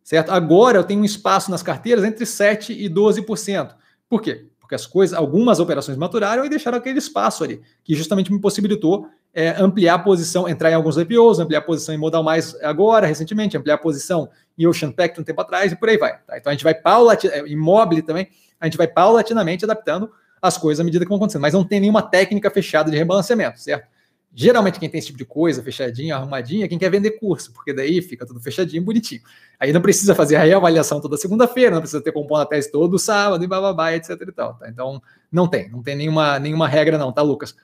certo? 0.03 0.31
Agora 0.31 0.79
eu 0.79 0.85
tenho 0.85 1.01
um 1.01 1.05
espaço 1.05 1.51
nas 1.51 1.62
carteiras 1.62 2.05
entre 2.05 2.25
7% 2.25 2.71
e 2.71 2.89
12%. 2.89 3.75
Por 4.09 4.23
quê? 4.23 4.47
Porque 4.69 4.75
as 4.75 4.87
coisas, 4.87 5.16
algumas 5.16 5.61
operações 5.61 5.97
maturaram 5.97 6.45
e 6.45 6.49
deixaram 6.51 6.77
aquele 6.77 6.99
espaço 6.99 7.43
ali, 7.43 7.62
que 7.83 7.95
justamente 7.95 8.31
me 8.31 8.39
possibilitou 8.39 9.09
é, 9.33 9.49
ampliar 9.59 9.95
a 9.95 9.99
posição, 9.99 10.47
entrar 10.47 10.71
em 10.71 10.75
alguns 10.75 10.99
IPOs, 10.99 11.39
ampliar 11.39 11.61
a 11.61 11.62
posição 11.62 11.95
em 11.95 11.99
Modal 11.99 12.23
Mais 12.23 12.55
agora, 12.62 13.07
recentemente, 13.07 13.57
ampliar 13.57 13.77
a 13.77 13.79
posição 13.79 14.29
em 14.59 14.66
Ocean 14.66 14.93
Pact 14.93 15.19
um 15.19 15.25
tempo 15.25 15.41
atrás 15.41 15.73
e 15.73 15.77
por 15.77 15.89
aí 15.89 15.97
vai. 15.97 16.19
Tá? 16.19 16.37
Então 16.37 16.51
a 16.51 16.53
gente 16.53 16.64
vai 16.64 16.75
paulatinamente, 16.75 17.51
imóvel 17.51 18.03
também, 18.03 18.29
a 18.61 18.66
gente 18.66 18.77
vai 18.77 18.87
paulatinamente 18.87 19.64
adaptando 19.64 20.11
as 20.43 20.59
coisas 20.59 20.81
à 20.83 20.85
medida 20.85 21.03
que 21.03 21.09
vão 21.09 21.16
acontecendo, 21.16 21.41
mas 21.41 21.55
não 21.55 21.64
tem 21.64 21.81
nenhuma 21.81 22.03
técnica 22.03 22.51
fechada 22.51 22.91
de 22.91 22.97
rebalanceamento, 22.99 23.59
certo? 23.59 23.89
Geralmente 24.35 24.79
quem 24.79 24.89
tem 24.89 24.99
esse 24.99 25.09
tipo 25.09 25.18
de 25.18 25.24
coisa, 25.24 25.62
fechadinho, 25.62 26.14
arrumadinho, 26.14 26.64
é 26.64 26.68
quem 26.68 26.79
quer 26.79 26.91
vender 26.91 27.12
curso, 27.12 27.53
porque 27.53 27.72
daí 27.72 28.01
fica 28.03 28.26
tudo 28.26 28.41
fechadinho, 28.41 28.85
bonitinho. 28.85 29.22
Aí 29.59 29.72
não 29.72 29.81
precisa 29.81 30.14
fazer 30.14 30.37
a 30.37 30.45
reavaliação 30.45 31.01
toda 31.01 31.16
segunda-feira, 31.16 31.72
não 31.72 31.81
precisa 31.81 32.03
ter 32.03 32.12
compondo 32.12 32.43
a 32.43 32.47
tese 32.47 32.70
todo 32.70 32.99
sábado 32.99 33.43
e 33.43 33.47
bababá, 33.47 33.95
etc 33.95 34.11
e 34.20 34.33
tal, 34.33 34.55
tá? 34.55 34.68
Então, 34.68 35.03
não 35.33 35.49
tem, 35.49 35.68
não 35.70 35.83
tem 35.83 35.97
nenhuma, 35.97 36.39
nenhuma 36.39 36.68
regra 36.68 36.97
não, 36.99 37.12
tá, 37.12 37.22
Lucas? 37.22 37.57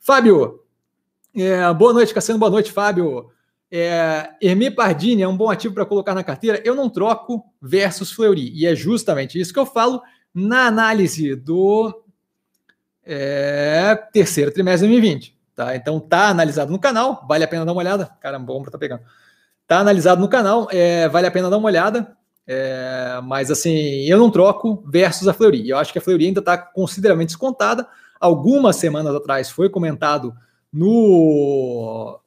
Fábio, 0.00 0.62
é, 1.34 1.72
boa 1.72 1.94
noite, 1.94 2.12
Cassiano. 2.12 2.38
Boa 2.38 2.50
noite, 2.50 2.70
Fábio. 2.70 3.30
É, 3.70 4.30
Hermê 4.40 4.70
Pardini 4.70 5.22
é 5.22 5.28
um 5.28 5.36
bom 5.36 5.50
ativo 5.50 5.72
para 5.74 5.86
colocar 5.86 6.14
na 6.14 6.22
carteira. 6.22 6.60
Eu 6.62 6.74
não 6.74 6.90
troco 6.90 7.42
versus 7.60 8.12
Fleury. 8.12 8.52
E 8.54 8.66
é 8.66 8.74
justamente 8.74 9.40
isso 9.40 9.52
que 9.52 9.58
eu 9.58 9.64
falo 9.64 10.02
na 10.34 10.66
análise 10.66 11.34
do 11.34 12.04
é, 13.02 13.96
terceiro 14.12 14.52
trimestre 14.52 14.86
de 14.86 14.92
2020. 14.92 15.41
Tá? 15.54 15.76
Então 15.76 16.00
tá 16.00 16.28
analisado 16.28 16.72
no 16.72 16.78
canal, 16.78 17.24
vale 17.28 17.44
a 17.44 17.48
pena 17.48 17.64
dar 17.64 17.72
uma 17.72 17.80
olhada. 17.80 18.10
Caramba, 18.20 18.52
ombro 18.52 18.70
tá 18.70 18.78
pegando. 18.78 19.02
Tá 19.66 19.78
analisado 19.78 20.20
no 20.20 20.28
canal, 20.28 20.68
é, 20.70 21.08
vale 21.08 21.26
a 21.26 21.30
pena 21.30 21.50
dar 21.50 21.58
uma 21.58 21.68
olhada. 21.68 22.16
É, 22.46 23.20
mas 23.22 23.50
assim, 23.50 24.04
eu 24.04 24.18
não 24.18 24.30
troco 24.30 24.82
versus 24.86 25.28
a 25.28 25.34
Fleury. 25.34 25.68
Eu 25.68 25.78
acho 25.78 25.92
que 25.92 25.98
a 25.98 26.02
Fleury 26.02 26.26
ainda 26.26 26.40
está 26.40 26.58
consideravelmente 26.58 27.28
descontada. 27.28 27.86
Algumas 28.20 28.76
semanas 28.76 29.14
atrás 29.14 29.50
foi 29.50 29.68
comentado 29.68 30.34
no 30.72 32.18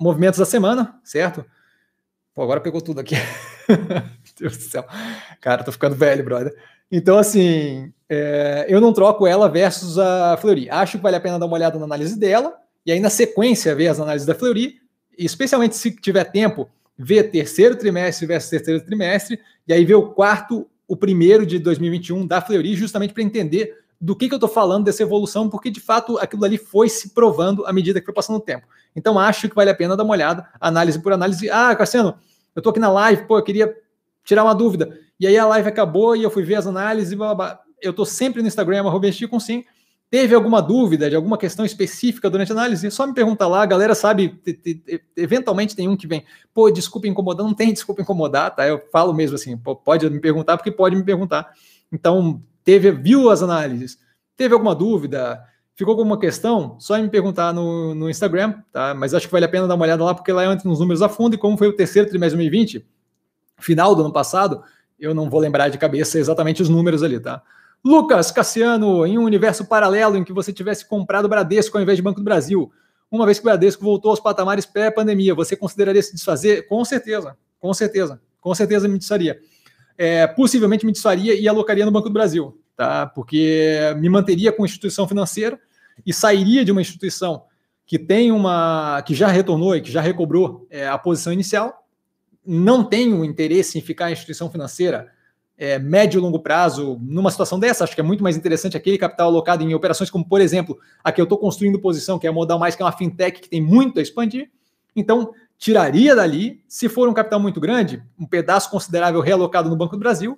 Movimentos 0.00 0.38
da 0.38 0.46
Semana, 0.46 1.00
certo? 1.02 1.44
Pô, 2.34 2.42
agora 2.42 2.60
pegou 2.60 2.80
tudo 2.80 3.00
aqui. 3.00 3.14
Deus 4.38 4.56
do 4.56 4.62
céu. 4.62 4.86
Cara, 5.40 5.64
tô 5.64 5.72
ficando 5.72 5.94
velho, 5.94 6.24
brother. 6.24 6.54
Então, 6.90 7.18
assim, 7.18 7.92
é, 8.14 8.66
eu 8.68 8.78
não 8.78 8.92
troco 8.92 9.26
ela 9.26 9.48
versus 9.48 9.98
a 9.98 10.36
Fleury. 10.36 10.68
Acho 10.68 10.98
que 10.98 11.02
vale 11.02 11.16
a 11.16 11.20
pena 11.20 11.38
dar 11.38 11.46
uma 11.46 11.54
olhada 11.54 11.78
na 11.78 11.86
análise 11.86 12.18
dela, 12.18 12.54
e 12.84 12.92
aí 12.92 13.00
na 13.00 13.08
sequência 13.08 13.74
ver 13.74 13.88
as 13.88 13.98
análises 13.98 14.26
da 14.26 14.34
Fleury, 14.34 14.74
especialmente 15.16 15.76
se 15.76 15.96
tiver 15.96 16.24
tempo, 16.24 16.68
ver 16.98 17.30
terceiro 17.30 17.74
trimestre 17.74 18.26
versus 18.26 18.50
terceiro 18.50 18.84
trimestre, 18.84 19.40
e 19.66 19.72
aí 19.72 19.82
ver 19.86 19.94
o 19.94 20.10
quarto, 20.10 20.68
o 20.86 20.94
primeiro 20.94 21.46
de 21.46 21.58
2021 21.58 22.26
da 22.26 22.42
Fleury, 22.42 22.74
justamente 22.74 23.14
para 23.14 23.22
entender 23.22 23.78
do 23.98 24.14
que, 24.14 24.28
que 24.28 24.34
eu 24.34 24.36
estou 24.36 24.50
falando 24.50 24.84
dessa 24.84 25.02
evolução, 25.02 25.48
porque 25.48 25.70
de 25.70 25.80
fato 25.80 26.18
aquilo 26.18 26.44
ali 26.44 26.58
foi 26.58 26.90
se 26.90 27.14
provando 27.14 27.64
à 27.64 27.72
medida 27.72 27.98
que 27.98 28.04
foi 28.04 28.14
passando 28.14 28.36
o 28.36 28.40
tempo. 28.40 28.66
Então 28.94 29.18
acho 29.18 29.48
que 29.48 29.54
vale 29.54 29.70
a 29.70 29.74
pena 29.74 29.96
dar 29.96 30.04
uma 30.04 30.12
olhada, 30.12 30.46
análise 30.60 30.98
por 31.00 31.14
análise. 31.14 31.48
Ah, 31.48 31.74
Cassiano, 31.74 32.14
eu 32.54 32.60
estou 32.60 32.72
aqui 32.72 32.80
na 32.80 32.90
live, 32.90 33.24
pô, 33.24 33.38
eu 33.38 33.42
queria 33.42 33.74
tirar 34.22 34.44
uma 34.44 34.54
dúvida. 34.54 34.98
E 35.18 35.26
aí 35.26 35.38
a 35.38 35.46
live 35.46 35.66
acabou 35.66 36.14
e 36.14 36.22
eu 36.22 36.30
fui 36.30 36.42
ver 36.42 36.56
as 36.56 36.66
análises, 36.66 37.14
blá, 37.14 37.34
blá, 37.34 37.54
blá. 37.54 37.71
Eu 37.82 37.90
estou 37.90 38.06
sempre 38.06 38.40
no 38.40 38.48
Instagram, 38.48 38.86
arroba 38.86 39.08
com 39.28 39.40
sim. 39.40 39.64
Teve 40.12 40.34
alguma 40.34 40.60
dúvida 40.60 41.08
de 41.08 41.16
alguma 41.16 41.38
questão 41.38 41.64
específica 41.64 42.28
durante 42.28 42.52
a 42.52 42.54
análise? 42.54 42.90
Só 42.90 43.06
me 43.06 43.14
pergunta 43.14 43.46
lá, 43.46 43.62
a 43.62 43.66
galera 43.66 43.94
sabe, 43.94 44.38
eventualmente 45.16 45.74
tem 45.74 45.88
um 45.88 45.96
que 45.96 46.06
vem, 46.06 46.22
pô, 46.52 46.70
desculpa 46.70 47.08
incomodar, 47.08 47.46
não 47.46 47.54
tem 47.54 47.72
desculpa 47.72 48.02
incomodar, 48.02 48.54
tá? 48.54 48.66
Eu 48.66 48.78
falo 48.92 49.14
mesmo 49.14 49.36
assim, 49.36 49.56
pode 49.56 50.08
me 50.10 50.20
perguntar, 50.20 50.58
porque 50.58 50.70
pode 50.70 50.94
me 50.94 51.02
perguntar. 51.02 51.50
Então, 51.90 52.42
teve, 52.62 52.90
viu 52.90 53.30
as 53.30 53.42
análises, 53.42 53.98
teve 54.36 54.52
alguma 54.52 54.74
dúvida, 54.74 55.42
ficou 55.74 55.92
alguma 55.92 56.18
questão, 56.18 56.76
só 56.78 56.98
me 56.98 57.08
perguntar 57.08 57.54
no, 57.54 57.94
no 57.94 58.10
Instagram, 58.10 58.54
tá? 58.70 58.92
Mas 58.92 59.14
acho 59.14 59.26
que 59.26 59.32
vale 59.32 59.46
a 59.46 59.48
pena 59.48 59.66
dar 59.66 59.76
uma 59.76 59.84
olhada 59.84 60.04
lá, 60.04 60.14
porque 60.14 60.30
lá 60.30 60.44
entra 60.44 60.68
nos 60.68 60.78
números 60.78 61.00
a 61.00 61.08
fundo, 61.08 61.36
e 61.36 61.38
como 61.38 61.56
foi 61.56 61.68
o 61.68 61.72
terceiro 61.74 62.06
trimestre 62.06 62.38
de 62.38 62.50
2020, 62.50 62.86
final 63.58 63.94
do 63.94 64.02
ano 64.02 64.12
passado, 64.12 64.62
eu 65.00 65.14
não 65.14 65.30
vou 65.30 65.40
lembrar 65.40 65.70
de 65.70 65.78
cabeça 65.78 66.18
exatamente 66.18 66.60
os 66.60 66.68
números 66.68 67.02
ali, 67.02 67.18
tá? 67.18 67.42
Lucas 67.84 68.30
Cassiano, 68.30 69.04
em 69.06 69.18
um 69.18 69.24
universo 69.24 69.64
paralelo 69.64 70.16
em 70.16 70.24
que 70.24 70.32
você 70.32 70.52
tivesse 70.52 70.86
comprado 70.86 71.28
Bradesco 71.28 71.76
ao 71.76 71.82
invés 71.82 71.96
de 71.96 72.02
Banco 72.02 72.20
do 72.20 72.24
Brasil, 72.24 72.70
uma 73.10 73.24
vez 73.24 73.38
que 73.38 73.44
o 73.44 73.48
Bradesco 73.50 73.84
voltou 73.84 74.10
aos 74.10 74.20
patamares 74.20 74.64
pré-pandemia, 74.64 75.34
você 75.34 75.56
consideraria 75.56 76.02
se 76.02 76.14
desfazer? 76.14 76.66
Com 76.66 76.84
certeza, 76.84 77.36
com 77.58 77.74
certeza, 77.74 78.20
com 78.40 78.54
certeza 78.54 78.88
me 78.88 78.98
desfaria 78.98 79.38
é, 79.96 80.26
possivelmente 80.26 80.86
me 80.86 80.92
desfaria 80.92 81.38
e 81.38 81.48
alocaria 81.48 81.84
no 81.84 81.92
Banco 81.92 82.08
do 82.08 82.12
Brasil, 82.12 82.58
tá? 82.76 83.06
Porque 83.06 83.78
me 83.98 84.08
manteria 84.08 84.52
com 84.52 84.64
instituição 84.64 85.06
financeira 85.06 85.58
e 86.04 86.12
sairia 86.12 86.64
de 86.64 86.72
uma 86.72 86.80
instituição 86.80 87.44
que 87.86 87.98
tem 87.98 88.32
uma 88.32 89.02
que 89.02 89.14
já 89.14 89.28
retornou 89.28 89.76
e 89.76 89.80
que 89.80 89.90
já 89.90 90.00
recobrou 90.00 90.66
é, 90.70 90.88
a 90.88 90.96
posição 90.96 91.32
inicial. 91.32 91.86
Não 92.44 92.82
tenho 92.82 93.24
interesse 93.24 93.78
em 93.78 93.80
ficar 93.80 94.10
em 94.10 94.14
instituição 94.14 94.50
financeira 94.50 95.08
é, 95.62 95.78
médio 95.78 96.18
e 96.18 96.20
longo 96.20 96.40
prazo 96.40 96.98
numa 97.00 97.30
situação 97.30 97.56
dessa. 97.56 97.84
Acho 97.84 97.94
que 97.94 98.00
é 98.00 98.04
muito 98.04 98.20
mais 98.20 98.36
interessante 98.36 98.76
aquele 98.76 98.98
capital 98.98 99.28
alocado 99.28 99.62
em 99.62 99.72
operações 99.72 100.10
como, 100.10 100.28
por 100.28 100.40
exemplo, 100.40 100.76
a 101.04 101.12
que 101.12 101.20
eu 101.20 101.22
estou 101.22 101.38
construindo 101.38 101.78
posição, 101.78 102.18
que 102.18 102.26
é 102.26 102.30
a 102.30 102.32
Modal 102.32 102.58
Mais, 102.58 102.74
que 102.74 102.82
é 102.82 102.84
uma 102.84 102.90
fintech 102.90 103.40
que 103.40 103.48
tem 103.48 103.62
muito 103.62 104.00
a 104.00 104.02
expandir. 104.02 104.50
Então, 104.96 105.32
tiraria 105.56 106.16
dali, 106.16 106.60
se 106.66 106.88
for 106.88 107.08
um 107.08 107.14
capital 107.14 107.38
muito 107.38 107.60
grande, 107.60 108.02
um 108.18 108.26
pedaço 108.26 108.68
considerável 108.72 109.20
realocado 109.20 109.70
no 109.70 109.76
Banco 109.76 109.94
do 109.94 110.00
Brasil. 110.00 110.36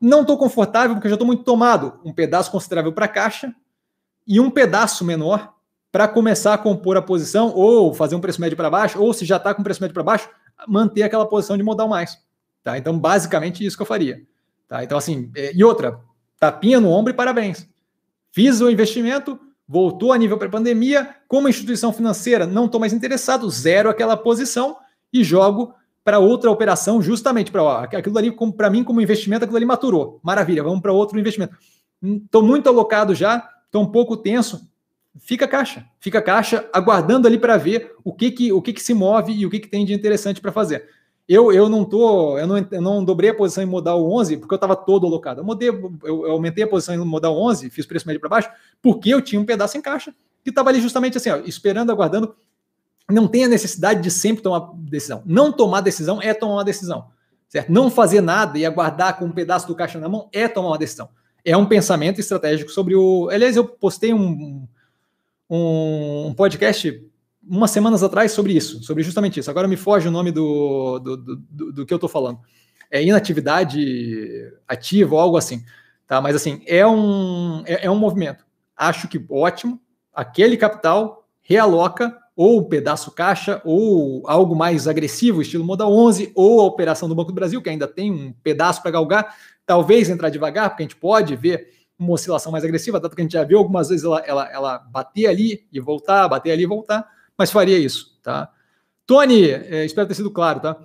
Não 0.00 0.20
estou 0.20 0.38
confortável 0.38 0.94
porque 0.94 1.08
já 1.08 1.16
estou 1.16 1.26
muito 1.26 1.42
tomado, 1.42 1.98
um 2.04 2.12
pedaço 2.12 2.52
considerável 2.52 2.92
para 2.92 3.06
a 3.06 3.08
caixa 3.08 3.52
e 4.24 4.38
um 4.38 4.48
pedaço 4.48 5.04
menor 5.04 5.54
para 5.90 6.06
começar 6.06 6.54
a 6.54 6.58
compor 6.58 6.96
a 6.96 7.02
posição 7.02 7.52
ou 7.52 7.92
fazer 7.92 8.14
um 8.14 8.20
preço 8.20 8.40
médio 8.40 8.56
para 8.56 8.70
baixo, 8.70 9.02
ou 9.02 9.12
se 9.12 9.24
já 9.24 9.38
está 9.38 9.52
com 9.52 9.64
preço 9.64 9.80
médio 9.80 9.94
para 9.94 10.04
baixo, 10.04 10.28
manter 10.68 11.02
aquela 11.02 11.26
posição 11.26 11.56
de 11.56 11.64
modal 11.64 11.88
mais. 11.88 12.23
Tá? 12.64 12.78
Então, 12.78 12.98
basicamente, 12.98 13.64
isso 13.64 13.76
que 13.76 13.82
eu 13.82 13.86
faria. 13.86 14.22
Tá? 14.66 14.82
Então, 14.82 14.96
assim, 14.96 15.30
é, 15.36 15.52
e 15.54 15.62
outra, 15.62 16.00
tapinha 16.40 16.80
no 16.80 16.88
ombro 16.88 17.12
e 17.12 17.16
parabéns. 17.16 17.68
Fiz 18.32 18.60
o 18.62 18.70
investimento, 18.70 19.38
voltou 19.68 20.12
a 20.12 20.18
nível 20.18 20.38
pré-pandemia, 20.38 21.14
como 21.28 21.48
instituição 21.48 21.92
financeira, 21.92 22.46
não 22.46 22.64
estou 22.64 22.80
mais 22.80 22.94
interessado, 22.94 23.48
zero 23.50 23.90
aquela 23.90 24.16
posição 24.16 24.78
e 25.12 25.22
jogo 25.22 25.74
para 26.02 26.18
outra 26.18 26.50
operação, 26.50 27.00
justamente 27.00 27.52
para 27.52 27.82
aquilo 27.82 28.18
ali, 28.18 28.34
para 28.56 28.70
mim, 28.70 28.82
como 28.82 29.00
investimento, 29.00 29.44
aquilo 29.44 29.56
ali 29.56 29.66
maturou. 29.66 30.18
Maravilha, 30.22 30.62
vamos 30.62 30.80
para 30.80 30.92
outro 30.92 31.18
investimento. 31.18 31.56
Estou 32.02 32.42
muito 32.42 32.68
alocado 32.68 33.14
já, 33.14 33.48
estou 33.66 33.82
um 33.82 33.90
pouco 33.90 34.16
tenso. 34.16 34.68
Fica 35.20 35.46
caixa, 35.46 35.86
fica 36.00 36.20
caixa, 36.20 36.68
aguardando 36.72 37.28
ali 37.28 37.38
para 37.38 37.56
ver 37.56 37.94
o 38.02 38.12
que, 38.12 38.30
que, 38.30 38.52
o 38.52 38.60
que, 38.60 38.72
que 38.72 38.82
se 38.82 38.92
move 38.92 39.32
e 39.32 39.46
o 39.46 39.50
que, 39.50 39.60
que 39.60 39.68
tem 39.68 39.84
de 39.84 39.94
interessante 39.94 40.40
para 40.40 40.50
fazer. 40.50 40.88
Eu, 41.26 41.50
eu 41.52 41.68
não 41.70 41.84
tô, 41.84 42.38
eu 42.38 42.46
não, 42.46 42.58
eu 42.58 42.82
não 42.82 43.02
dobrei 43.02 43.30
a 43.30 43.34
posição 43.34 43.64
em 43.64 43.66
modal 43.66 44.04
11 44.12 44.36
porque 44.36 44.52
eu 44.52 44.56
estava 44.56 44.76
todo 44.76 45.06
alocado. 45.06 45.40
Eu, 45.40 45.44
mudei, 45.44 45.70
eu, 45.70 45.98
eu, 46.02 46.30
aumentei 46.30 46.64
a 46.64 46.68
posição 46.68 46.94
em 46.94 46.98
modal 46.98 47.36
11, 47.36 47.70
fiz 47.70 47.86
preço 47.86 48.06
médio 48.06 48.20
para 48.20 48.28
baixo, 48.28 48.50
porque 48.82 49.08
eu 49.10 49.22
tinha 49.22 49.40
um 49.40 49.44
pedaço 49.44 49.78
em 49.78 49.80
caixa 49.80 50.14
que 50.42 50.50
estava 50.50 50.68
ali 50.68 50.80
justamente 50.80 51.16
assim, 51.16 51.30
ó, 51.30 51.38
esperando, 51.46 51.90
aguardando. 51.90 52.34
Não 53.10 53.26
tem 53.26 53.44
a 53.44 53.48
necessidade 53.48 54.02
de 54.02 54.10
sempre 54.10 54.42
tomar 54.42 54.70
decisão. 54.76 55.22
Não 55.24 55.50
tomar 55.50 55.80
decisão 55.80 56.20
é 56.20 56.34
tomar 56.34 56.54
uma 56.54 56.64
decisão. 56.64 57.06
Certo? 57.48 57.70
Não 57.70 57.90
fazer 57.90 58.20
nada 58.20 58.58
e 58.58 58.66
aguardar 58.66 59.18
com 59.18 59.26
um 59.26 59.32
pedaço 59.32 59.66
do 59.66 59.74
caixa 59.74 59.98
na 59.98 60.08
mão 60.08 60.28
é 60.32 60.46
tomar 60.48 60.68
uma 60.68 60.78
decisão. 60.78 61.08
É 61.44 61.56
um 61.56 61.66
pensamento 61.66 62.20
estratégico 62.20 62.70
sobre 62.70 62.94
o. 62.94 63.28
Aliás, 63.30 63.56
eu 63.56 63.64
postei 63.64 64.12
um, 64.12 64.66
um, 65.48 66.26
um 66.28 66.34
podcast 66.34 67.02
umas 67.48 67.70
semanas 67.70 68.02
atrás 68.02 68.32
sobre 68.32 68.52
isso, 68.52 68.82
sobre 68.82 69.02
justamente 69.02 69.40
isso. 69.40 69.50
Agora 69.50 69.68
me 69.68 69.76
foge 69.76 70.08
o 70.08 70.10
nome 70.10 70.30
do, 70.32 70.98
do, 70.98 71.16
do, 71.16 71.72
do, 71.72 71.86
que 71.86 71.92
eu 71.92 71.96
estou 71.96 72.08
falando. 72.08 72.38
É 72.90 73.02
inatividade 73.02 74.52
ativa 74.66 75.14
ou 75.14 75.20
algo 75.20 75.36
assim. 75.36 75.64
Tá? 76.06 76.20
Mas 76.20 76.36
assim, 76.36 76.62
é 76.66 76.86
um, 76.86 77.62
é, 77.66 77.86
é 77.86 77.90
um 77.90 77.96
movimento. 77.96 78.44
Acho 78.76 79.08
que 79.08 79.24
ótimo. 79.28 79.80
Aquele 80.12 80.56
capital 80.56 81.28
realoca 81.42 82.16
ou 82.36 82.66
pedaço 82.68 83.12
caixa, 83.12 83.62
ou 83.64 84.28
algo 84.28 84.56
mais 84.56 84.88
agressivo, 84.88 85.40
estilo 85.40 85.64
Moda 85.64 85.86
11, 85.86 86.32
ou 86.34 86.60
a 86.60 86.64
operação 86.64 87.08
do 87.08 87.14
Banco 87.14 87.30
do 87.30 87.34
Brasil, 87.34 87.62
que 87.62 87.70
ainda 87.70 87.86
tem 87.86 88.10
um 88.10 88.32
pedaço 88.42 88.82
para 88.82 88.90
galgar, 88.90 89.36
talvez 89.64 90.10
entrar 90.10 90.30
devagar, 90.30 90.70
porque 90.70 90.82
a 90.82 90.86
gente 90.86 90.96
pode 90.96 91.36
ver 91.36 91.68
uma 91.96 92.12
oscilação 92.12 92.50
mais 92.50 92.64
agressiva, 92.64 93.00
tanto 93.00 93.14
que 93.14 93.22
a 93.22 93.24
gente 93.24 93.34
já 93.34 93.44
viu 93.44 93.58
algumas 93.58 93.88
vezes 93.88 94.04
ela, 94.04 94.18
ela, 94.20 94.52
ela 94.52 94.78
bater 94.78 95.26
ali 95.26 95.64
e 95.72 95.78
voltar, 95.78 96.26
bater 96.26 96.50
ali 96.50 96.64
e 96.64 96.66
voltar, 96.66 97.08
mas 97.36 97.50
faria 97.50 97.78
isso, 97.78 98.18
tá? 98.22 98.50
Tony, 99.06 99.50
é, 99.50 99.84
espero 99.84 100.08
ter 100.08 100.14
sido 100.14 100.30
claro, 100.30 100.60
tá? 100.60 100.76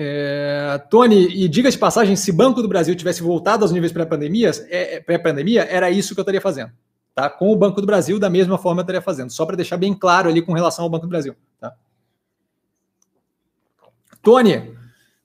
É, 0.00 0.80
Tony, 0.88 1.26
e 1.26 1.48
diga 1.48 1.68
de 1.68 1.76
passagem, 1.76 2.14
se 2.14 2.30
Banco 2.30 2.62
do 2.62 2.68
Brasil 2.68 2.94
tivesse 2.94 3.20
voltado 3.20 3.64
aos 3.64 3.72
níveis 3.72 3.90
pré-pandemia, 3.90 4.50
é, 4.68 5.00
pré-pandemia, 5.00 5.64
era 5.64 5.90
isso 5.90 6.14
que 6.14 6.20
eu 6.20 6.22
estaria 6.22 6.40
fazendo. 6.40 6.70
Tá? 7.18 7.28
Com 7.28 7.52
o 7.52 7.56
Banco 7.56 7.80
do 7.80 7.86
Brasil, 7.86 8.16
da 8.16 8.30
mesma 8.30 8.56
forma 8.56 8.80
eu 8.80 8.82
estaria 8.82 9.02
fazendo. 9.02 9.30
Só 9.32 9.44
para 9.44 9.56
deixar 9.56 9.76
bem 9.76 9.92
claro 9.92 10.28
ali 10.28 10.40
com 10.40 10.52
relação 10.52 10.84
ao 10.84 10.88
Banco 10.88 11.06
do 11.06 11.08
Brasil. 11.08 11.34
Tá? 11.58 11.74
Tony, 14.22 14.72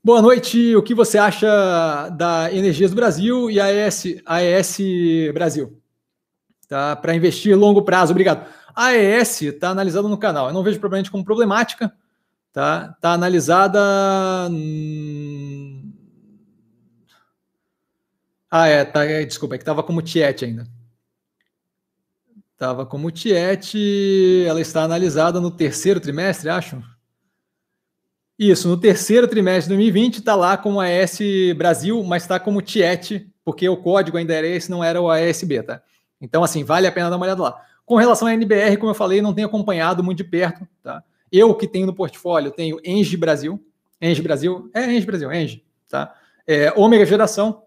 boa 0.04 0.20
noite. 0.20 0.76
O 0.76 0.82
que 0.82 0.96
você 0.96 1.20
acha 1.20 2.10
da 2.10 2.52
Energias 2.52 2.90
do 2.90 2.96
Brasil 2.96 3.48
e 3.52 3.60
a 3.60 3.66
AES, 3.66 4.06
AES 4.26 4.78
Brasil? 5.36 5.80
Tá? 6.68 6.96
Para 6.96 7.14
investir 7.14 7.56
longo 7.56 7.84
prazo, 7.84 8.12
obrigado. 8.12 8.48
A 8.76 8.88
AES 8.88 9.42
está 9.42 9.70
analisada 9.70 10.08
no 10.08 10.18
canal. 10.18 10.48
Eu 10.48 10.54
não 10.54 10.64
vejo 10.64 10.80
provavelmente 10.80 11.12
como 11.12 11.26
problemática 11.26 11.94
tá? 12.54 12.96
Tá 13.02 13.12
analisada. 13.14 13.80
Ah, 18.50 18.68
é, 18.68 18.86
tá, 18.86 19.04
é, 19.04 19.26
desculpa, 19.26 19.56
é 19.56 19.58
que 19.58 19.64
estava 19.64 19.82
como 19.82 20.02
Tiet 20.02 20.46
ainda. 20.46 20.68
Estava 22.54 22.86
como 22.86 23.12
Tiet, 23.12 23.74
ela 24.48 24.62
está 24.62 24.84
analisada 24.84 25.42
no 25.42 25.50
terceiro 25.50 26.00
trimestre, 26.00 26.50
acho. 26.50 26.82
Isso, 28.38 28.68
no 28.68 28.78
terceiro 28.78 29.28
trimestre 29.28 29.64
de 29.64 29.70
2020 29.70 30.20
está 30.20 30.36
lá 30.36 30.56
como 30.56 30.80
AS 30.80 31.20
Brasil, 31.58 32.04
mas 32.04 32.24
está 32.24 32.40
como 32.40 32.62
Tiet, 32.62 33.28
porque 33.44 33.68
o 33.68 33.78
código 33.78 34.18
ainda 34.18 34.34
era 34.34 34.48
esse, 34.48 34.70
não 34.70 34.84
era 34.84 35.02
o 35.02 35.10
ASB, 35.10 35.64
tá? 35.64 35.82
Então, 36.22 36.44
assim, 36.44 36.64
vale 36.64 36.88
a 36.88 36.92
pena 36.92 37.10
dar 37.10 37.16
uma 37.16 37.26
olhada 37.26 37.42
lá. 37.42 37.66
Com 37.86 37.96
relação 37.96 38.28
à 38.28 38.34
NBR, 38.34 38.78
como 38.78 38.92
eu 38.92 38.96
falei, 38.96 39.22
não 39.22 39.34
tenho 39.34 39.48
acompanhado 39.48 40.04
muito 40.04 40.18
de 40.18 40.24
perto, 40.24 40.68
tá? 40.82 41.04
Eu 41.32 41.54
que 41.56 41.68
tenho 41.68 41.86
no 41.86 41.94
portfólio, 41.94 42.52
tenho 42.52 42.80
Engie 42.84 43.18
Brasil, 43.18 43.60
Engie 44.02 44.22
Brasil, 44.22 44.70
é 44.74 44.86
Engie 44.86 45.06
Brasil, 45.06 45.32
Engie, 45.32 45.66
tá? 45.90 46.14
É, 46.46 46.72
Ômega 46.76 47.06
Geração, 47.06 47.64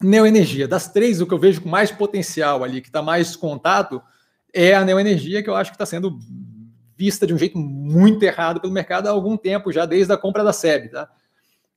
Neoenergia. 0.00 0.66
Das 0.66 0.88
três, 0.88 1.20
o 1.20 1.26
que 1.26 1.34
eu 1.34 1.38
vejo 1.38 1.62
com 1.62 1.68
mais 1.68 1.90
potencial 1.90 2.64
ali, 2.64 2.80
que 2.80 2.88
está 2.88 3.02
mais 3.02 3.36
contato, 3.36 4.02
é 4.52 4.74
a 4.74 4.84
Neoenergia, 4.84 5.42
que 5.42 5.50
eu 5.50 5.56
acho 5.56 5.70
que 5.70 5.74
está 5.74 5.86
sendo 5.86 6.18
vista 6.96 7.26
de 7.26 7.34
um 7.34 7.38
jeito 7.38 7.58
muito 7.58 8.22
errado 8.22 8.60
pelo 8.60 8.72
mercado 8.72 9.08
há 9.08 9.10
algum 9.10 9.36
tempo, 9.36 9.72
já 9.72 9.86
desde 9.86 10.12
a 10.12 10.16
compra 10.16 10.44
da 10.44 10.52
SEB, 10.52 10.88
tá? 10.90 11.08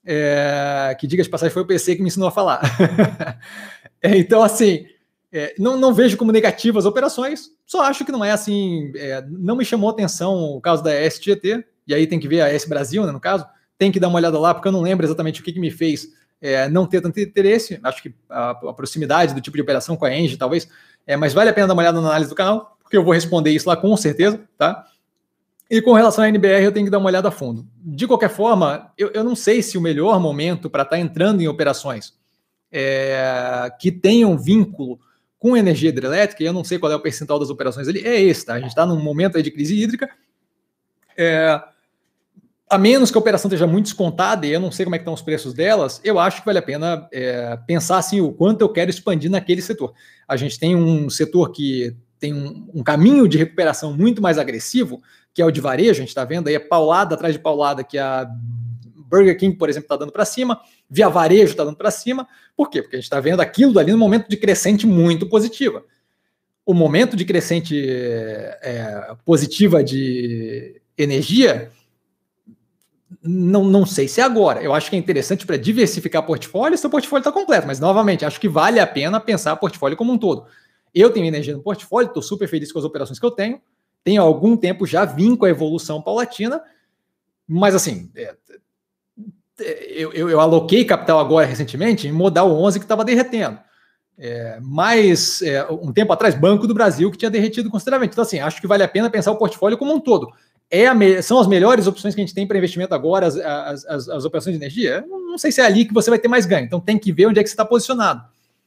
É, 0.05 0.95
que 0.99 1.07
diga 1.07 1.23
de 1.23 1.29
passagem, 1.29 1.51
foi 1.51 1.63
o 1.63 1.67
PC 1.67 1.95
que 1.95 2.01
me 2.01 2.07
ensinou 2.07 2.27
a 2.27 2.31
falar. 2.31 2.61
é, 4.01 4.15
então, 4.17 4.43
assim, 4.43 4.85
é, 5.37 5.53
não, 5.59 5.77
não, 5.77 5.93
vejo 5.93 6.15
como 6.15 6.31
negativas 6.31 6.85
as 6.85 6.89
operações, 6.89 7.49
só 7.65 7.81
acho 7.81 8.05
que 8.05 8.11
não 8.11 8.23
é 8.23 8.31
assim. 8.31 8.93
É, 8.95 9.21
não 9.27 9.57
me 9.57 9.65
chamou 9.65 9.89
atenção 9.89 10.33
o 10.33 10.61
caso 10.61 10.81
da 10.81 10.93
SGT, 10.93 11.65
e 11.85 11.93
aí 11.93 12.07
tem 12.07 12.21
que 12.21 12.27
ver 12.27 12.39
a 12.39 12.47
S 12.47 12.69
Brasil, 12.69 13.05
né, 13.05 13.11
no 13.11 13.19
caso, 13.19 13.45
tem 13.77 13.91
que 13.91 13.99
dar 13.99 14.07
uma 14.07 14.17
olhada 14.17 14.39
lá, 14.39 14.53
porque 14.53 14.69
eu 14.69 14.71
não 14.71 14.79
lembro 14.79 15.05
exatamente 15.05 15.41
o 15.41 15.43
que, 15.43 15.51
que 15.51 15.59
me 15.59 15.69
fez 15.69 16.07
é, 16.41 16.69
não 16.69 16.85
ter 16.85 17.01
tanto 17.01 17.19
interesse. 17.19 17.77
Acho 17.83 18.01
que 18.01 18.15
a, 18.29 18.51
a, 18.51 18.73
proximidade 18.73 19.33
do 19.33 19.41
tipo 19.41 19.57
de 19.57 19.61
operação 19.61 19.97
com 19.97 20.05
a 20.05 20.15
Engie, 20.15 20.37
talvez, 20.37 20.69
é, 21.05 21.17
mas 21.17 21.33
vale 21.33 21.49
a 21.49 21.53
pena 21.53 21.67
dar 21.67 21.73
uma 21.73 21.81
olhada 21.81 21.99
na 21.99 22.07
análise 22.07 22.29
do 22.29 22.35
canal, 22.35 22.77
porque 22.81 22.95
eu 22.95 23.03
vou 23.03 23.13
responder 23.13 23.51
isso 23.51 23.67
lá 23.67 23.75
com 23.75 23.97
certeza, 23.97 24.39
tá? 24.57 24.85
E 25.69 25.81
com 25.81 25.91
relação 25.91 26.23
à 26.23 26.29
NBR, 26.29 26.63
eu 26.63 26.71
tenho 26.71 26.85
que 26.85 26.91
dar 26.91 26.99
uma 26.99 27.09
olhada 27.09 27.27
a 27.27 27.31
fundo. 27.31 27.67
De 27.83 28.07
qualquer 28.07 28.29
forma, 28.29 28.89
eu, 28.97 29.11
eu 29.13 29.23
não 29.23 29.35
sei 29.35 29.61
se 29.61 29.77
o 29.77 29.81
melhor 29.81 30.17
momento 30.17 30.69
para 30.69 30.83
estar 30.83 30.95
tá 30.95 31.01
entrando 31.01 31.41
em 31.41 31.47
operações 31.49 32.13
é, 32.71 33.69
que 33.81 33.91
tenham 33.91 34.37
vínculo 34.37 34.97
com 35.45 35.55
energia 35.55 35.89
hidrelétrica, 35.89 36.41
e 36.41 36.47
eu 36.47 36.51
não 36.51 36.63
sei 36.63 36.79
qual 36.79 36.91
é 36.91 36.95
o 36.95 36.99
percentual 36.99 37.37
das 37.37 37.51
operações 37.51 37.87
ali, 37.87 37.99
é 38.03 38.19
esse, 38.19 38.47
tá? 38.47 38.55
A 38.55 38.59
gente 38.59 38.69
está 38.69 38.83
num 38.83 38.99
momento 38.99 39.39
de 39.43 39.51
crise 39.51 39.79
hídrica. 39.79 40.09
É, 41.15 41.61
a 42.67 42.79
menos 42.79 43.11
que 43.11 43.17
a 43.17 43.21
operação 43.21 43.47
esteja 43.47 43.67
muito 43.67 43.85
descontada, 43.85 44.47
e 44.47 44.51
eu 44.51 44.59
não 44.59 44.71
sei 44.71 44.85
como 44.85 44.95
é 44.95 44.97
que 44.97 45.03
estão 45.03 45.13
os 45.13 45.21
preços 45.21 45.53
delas, 45.53 46.01
eu 46.03 46.17
acho 46.17 46.39
que 46.39 46.47
vale 46.47 46.57
a 46.57 46.63
pena 46.63 47.07
é, 47.13 47.59
pensar 47.67 47.99
assim, 47.99 48.21
o 48.21 48.33
quanto 48.33 48.61
eu 48.61 48.69
quero 48.69 48.89
expandir 48.89 49.29
naquele 49.29 49.61
setor. 49.61 49.93
A 50.27 50.35
gente 50.35 50.57
tem 50.57 50.75
um 50.75 51.11
setor 51.11 51.51
que 51.51 51.95
tem 52.19 52.33
um, 52.33 52.67
um 52.73 52.83
caminho 52.83 53.27
de 53.27 53.37
recuperação 53.37 53.93
muito 53.93 54.23
mais 54.23 54.39
agressivo, 54.39 54.99
que 55.31 55.43
é 55.43 55.45
o 55.45 55.51
de 55.51 55.61
varejo, 55.61 55.91
a 55.91 55.93
gente 55.93 56.07
está 56.07 56.25
vendo 56.25 56.47
aí 56.47 56.55
a 56.55 56.59
paulada 56.59 57.13
atrás 57.13 57.35
de 57.35 57.39
paulada 57.39 57.83
que 57.83 57.99
a 57.99 58.27
Burger 59.07 59.37
King, 59.37 59.55
por 59.55 59.69
exemplo, 59.69 59.85
está 59.85 59.95
dando 59.95 60.11
para 60.11 60.25
cima, 60.25 60.59
Via 60.89 61.09
Varejo 61.09 61.51
está 61.51 61.63
dando 61.63 61.77
para 61.77 61.91
cima. 61.91 62.27
Por 62.55 62.69
quê? 62.69 62.81
Porque 62.81 62.95
a 62.95 62.99
gente 62.99 63.05
está 63.05 63.19
vendo 63.19 63.39
aquilo 63.39 63.77
ali 63.79 63.91
no 63.91 63.97
momento 63.97 64.29
de 64.29 64.37
crescente 64.37 64.85
muito 64.85 65.27
positiva. 65.27 65.83
O 66.65 66.73
momento 66.73 67.15
de 67.15 67.25
crescente 67.25 67.85
é, 67.89 69.15
positiva 69.23 69.83
de 69.83 70.81
energia, 70.97 71.71
não, 73.21 73.63
não 73.63 73.85
sei 73.85 74.07
se 74.07 74.21
é 74.21 74.23
agora. 74.23 74.61
Eu 74.61 74.73
acho 74.73 74.89
que 74.89 74.95
é 74.95 74.99
interessante 74.99 75.45
para 75.45 75.57
diversificar 75.57 76.25
portfólio, 76.25 76.77
seu 76.77 76.89
portfólio 76.89 77.21
está 77.21 77.31
completo, 77.31 77.67
mas 77.67 77.79
novamente, 77.79 78.25
acho 78.25 78.39
que 78.39 78.49
vale 78.49 78.79
a 78.79 78.87
pena 78.87 79.19
pensar 79.19 79.55
portfólio 79.57 79.97
como 79.97 80.13
um 80.13 80.17
todo. 80.17 80.45
Eu 80.93 81.09
tenho 81.11 81.25
energia 81.25 81.53
no 81.53 81.61
portfólio, 81.61 82.07
estou 82.07 82.23
super 82.23 82.47
feliz 82.47 82.71
com 82.71 82.79
as 82.79 82.85
operações 82.85 83.19
que 83.19 83.25
eu 83.25 83.31
tenho. 83.31 83.61
Tenho 84.03 84.21
algum 84.21 84.55
tempo 84.55 84.85
já 84.85 85.03
vim 85.03 85.35
com 85.35 85.45
a 85.45 85.49
evolução 85.49 86.01
paulatina, 86.01 86.61
mas 87.47 87.75
assim, 87.75 88.09
é, 88.15 88.35
eu, 89.59 90.11
eu, 90.13 90.29
eu, 90.29 90.39
aloquei 90.39 90.83
capital 90.83 91.19
agora 91.19 91.45
recentemente 91.45 92.07
em 92.07 92.11
modal 92.11 92.51
11 92.51 92.79
que 92.79 92.85
estava 92.85 93.05
derretendo. 93.05 93.57
É, 94.17 94.59
mas 94.61 95.41
é, 95.41 95.65
um 95.69 95.91
tempo 95.91 96.13
atrás, 96.13 96.35
Banco 96.35 96.67
do 96.67 96.73
Brasil 96.73 97.11
que 97.11 97.17
tinha 97.17 97.31
derretido 97.31 97.69
consideravelmente. 97.69 98.13
Então, 98.13 98.23
assim, 98.23 98.39
acho 98.39 98.61
que 98.61 98.67
vale 98.67 98.83
a 98.83 98.87
pena 98.87 99.09
pensar 99.09 99.31
o 99.31 99.37
portfólio 99.37 99.77
como 99.77 99.93
um 99.93 99.99
todo. 99.99 100.31
É 100.69 100.91
me, 100.93 101.21
são 101.21 101.39
as 101.39 101.47
melhores 101.47 101.85
opções 101.85 102.15
que 102.15 102.21
a 102.21 102.25
gente 102.25 102.33
tem 102.33 102.47
para 102.47 102.57
investimento 102.57 102.95
agora, 102.95 103.27
as, 103.27 103.35
as, 103.37 103.85
as, 103.85 104.09
as, 104.09 104.25
operações 104.25 104.57
de 104.57 104.63
energia? 104.63 105.05
Não 105.07 105.37
sei 105.37 105.51
se 105.51 105.61
é 105.61 105.65
ali 105.65 105.85
que 105.85 105.93
você 105.93 106.09
vai 106.09 106.17
ter 106.17 106.27
mais 106.27 106.45
ganho. 106.45 106.65
Então 106.65 106.79
tem 106.79 106.97
que 106.97 107.11
ver 107.11 107.27
onde 107.27 107.39
é 107.39 107.43
que 107.43 107.49
você 107.49 107.53
está 107.53 107.65
posicionado. 107.65 108.23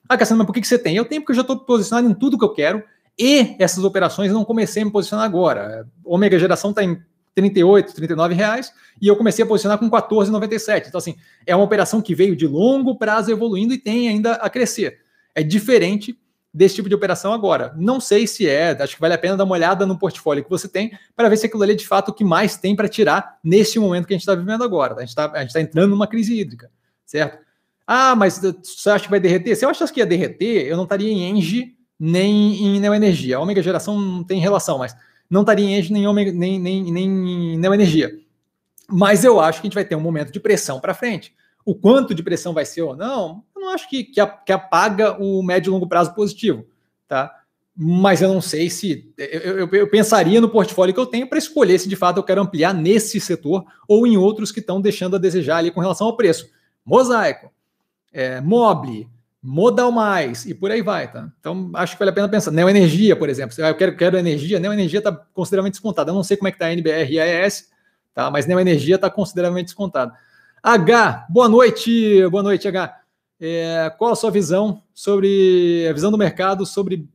Ah, 0.08 0.16
Cassiano, 0.16 0.38
mas 0.38 0.46
por 0.46 0.52
que, 0.52 0.60
que 0.60 0.66
você 0.66 0.78
tem? 0.78 0.96
Eu 0.96 1.04
tenho 1.04 1.20
porque 1.20 1.32
eu 1.32 1.36
já 1.36 1.42
estou 1.42 1.58
posicionado 1.58 2.08
em 2.08 2.14
tudo 2.14 2.38
que 2.38 2.44
eu 2.44 2.52
quero 2.52 2.82
e 3.18 3.56
essas 3.58 3.84
operações 3.84 4.32
não 4.32 4.44
comecei 4.44 4.82
a 4.82 4.86
me 4.86 4.92
posicionar 4.92 5.24
agora. 5.24 5.86
Ômega 6.04 6.38
Geração 6.38 6.70
está 6.70 6.84
em 6.84 6.98
38, 7.38 7.94
39 7.94 8.34
reais, 8.34 8.72
e 9.00 9.06
eu 9.06 9.14
comecei 9.14 9.44
a 9.44 9.46
posicionar 9.46 9.78
com 9.78 9.88
14,97. 9.88 10.88
Então, 10.88 10.98
assim, 10.98 11.14
é 11.46 11.54
uma 11.54 11.64
operação 11.64 12.02
que 12.02 12.14
veio 12.14 12.34
de 12.34 12.48
longo 12.48 12.96
prazo 12.96 13.30
evoluindo 13.30 13.72
e 13.72 13.78
tem 13.78 14.08
ainda 14.08 14.32
a 14.34 14.50
crescer. 14.50 14.98
É 15.36 15.42
diferente 15.42 16.18
desse 16.52 16.74
tipo 16.74 16.88
de 16.88 16.96
operação 16.96 17.32
agora. 17.32 17.72
Não 17.76 18.00
sei 18.00 18.26
se 18.26 18.48
é, 18.48 18.70
acho 18.82 18.96
que 18.96 19.00
vale 19.00 19.14
a 19.14 19.18
pena 19.18 19.36
dar 19.36 19.44
uma 19.44 19.54
olhada 19.54 19.86
no 19.86 19.96
portfólio 19.96 20.42
que 20.42 20.50
você 20.50 20.66
tem 20.66 20.90
para 21.14 21.28
ver 21.28 21.36
se 21.36 21.46
aquilo 21.46 21.62
ali 21.62 21.72
é 21.72 21.76
de 21.76 21.86
fato 21.86 22.08
o 22.08 22.12
que 22.12 22.24
mais 22.24 22.56
tem 22.56 22.74
para 22.74 22.88
tirar 22.88 23.38
nesse 23.44 23.78
momento 23.78 24.06
que 24.06 24.14
a 24.14 24.16
gente 24.16 24.22
está 24.22 24.34
vivendo 24.34 24.64
agora. 24.64 24.96
A 24.96 25.00
gente 25.00 25.10
está 25.10 25.28
tá 25.28 25.60
entrando 25.60 25.90
numa 25.90 26.08
crise 26.08 26.40
hídrica, 26.40 26.68
certo? 27.06 27.38
Ah, 27.86 28.16
mas 28.16 28.38
você 28.38 28.90
acha 28.90 29.04
que 29.04 29.10
vai 29.10 29.20
derreter? 29.20 29.54
Se 29.54 29.64
eu 29.64 29.70
achasse 29.70 29.92
que 29.92 30.00
ia 30.00 30.06
derreter, 30.06 30.66
eu 30.66 30.76
não 30.76 30.84
estaria 30.84 31.10
em 31.10 31.30
Engie 31.30 31.76
nem 31.98 32.64
em 32.64 32.80
Neoenergia. 32.80 33.36
A 33.36 33.40
Ômega 33.40 33.62
Geração 33.62 33.98
não 33.98 34.24
tem 34.24 34.40
relação, 34.40 34.78
mas 34.78 34.96
não 35.28 35.42
estaria 35.42 35.66
em 35.66 35.78
Engie 35.78 35.92
nem, 35.92 36.32
nem, 36.32 36.60
nem, 36.60 36.92
nem 36.92 37.58
Neoenergia. 37.58 38.18
Mas 38.90 39.24
eu 39.24 39.38
acho 39.40 39.60
que 39.60 39.66
a 39.66 39.68
gente 39.68 39.74
vai 39.74 39.84
ter 39.84 39.96
um 39.96 40.00
momento 40.00 40.32
de 40.32 40.40
pressão 40.40 40.80
para 40.80 40.94
frente. 40.94 41.34
O 41.64 41.74
quanto 41.74 42.14
de 42.14 42.22
pressão 42.22 42.54
vai 42.54 42.64
ser 42.64 42.82
ou 42.82 42.96
não, 42.96 43.44
eu 43.54 43.60
não 43.60 43.68
acho 43.70 43.88
que, 43.88 44.04
que, 44.04 44.24
que 44.46 44.52
apaga 44.52 45.22
o 45.22 45.42
médio 45.42 45.68
e 45.68 45.72
longo 45.72 45.86
prazo 45.86 46.14
positivo, 46.14 46.64
tá? 47.06 47.34
Mas 47.76 48.22
eu 48.22 48.32
não 48.32 48.40
sei 48.40 48.70
se. 48.70 49.12
Eu, 49.16 49.58
eu, 49.58 49.68
eu 49.70 49.90
pensaria 49.90 50.40
no 50.40 50.48
portfólio 50.48 50.94
que 50.94 50.98
eu 50.98 51.06
tenho 51.06 51.28
para 51.28 51.38
escolher 51.38 51.78
se 51.78 51.88
de 51.88 51.94
fato 51.94 52.16
eu 52.16 52.24
quero 52.24 52.40
ampliar 52.40 52.74
nesse 52.74 53.20
setor 53.20 53.64
ou 53.86 54.06
em 54.06 54.16
outros 54.16 54.50
que 54.50 54.58
estão 54.58 54.80
deixando 54.80 55.14
a 55.14 55.18
desejar 55.18 55.58
ali 55.58 55.70
com 55.70 55.80
relação 55.80 56.06
ao 56.06 56.16
preço. 56.16 56.50
Mosaico, 56.84 57.52
é, 58.12 58.40
Mobile, 58.40 59.08
Modal 59.42 59.92
Mais 59.92 60.44
e 60.46 60.54
por 60.54 60.70
aí 60.70 60.82
vai, 60.82 61.10
tá? 61.10 61.30
Então 61.38 61.70
acho 61.74 61.94
que 61.94 61.98
vale 61.98 62.10
a 62.10 62.14
pena 62.14 62.28
pensar. 62.28 62.50
Neoenergia, 62.50 63.14
por 63.14 63.28
exemplo. 63.28 63.54
Eu 63.58 63.74
quero, 63.74 63.96
quero 63.96 64.18
energia, 64.18 64.58
Neoenergia 64.58 64.98
está 64.98 65.12
consideravelmente 65.12 65.74
descontada. 65.74 66.10
Eu 66.10 66.14
não 66.14 66.24
sei 66.24 66.36
como 66.36 66.48
é 66.48 66.50
que 66.50 66.56
está 66.56 66.66
a 66.66 66.72
NBR 66.72 67.12
e 67.12 67.20
a 67.20 67.24
AES, 67.24 67.68
tá? 68.12 68.30
Mas 68.30 68.46
Neoenergia 68.46 68.96
está 68.96 69.08
consideravelmente 69.08 69.66
descontada. 69.66 70.12
H, 70.62 71.26
boa 71.30 71.48
noite, 71.48 72.26
boa 72.28 72.42
noite, 72.42 72.66
H. 72.66 73.00
É, 73.40 73.92
qual 73.96 74.12
a 74.12 74.16
sua 74.16 74.30
visão 74.30 74.82
sobre 74.92 75.86
a 75.88 75.92
visão 75.92 76.10
do 76.10 76.18
mercado 76.18 76.66
sobre 76.66 77.08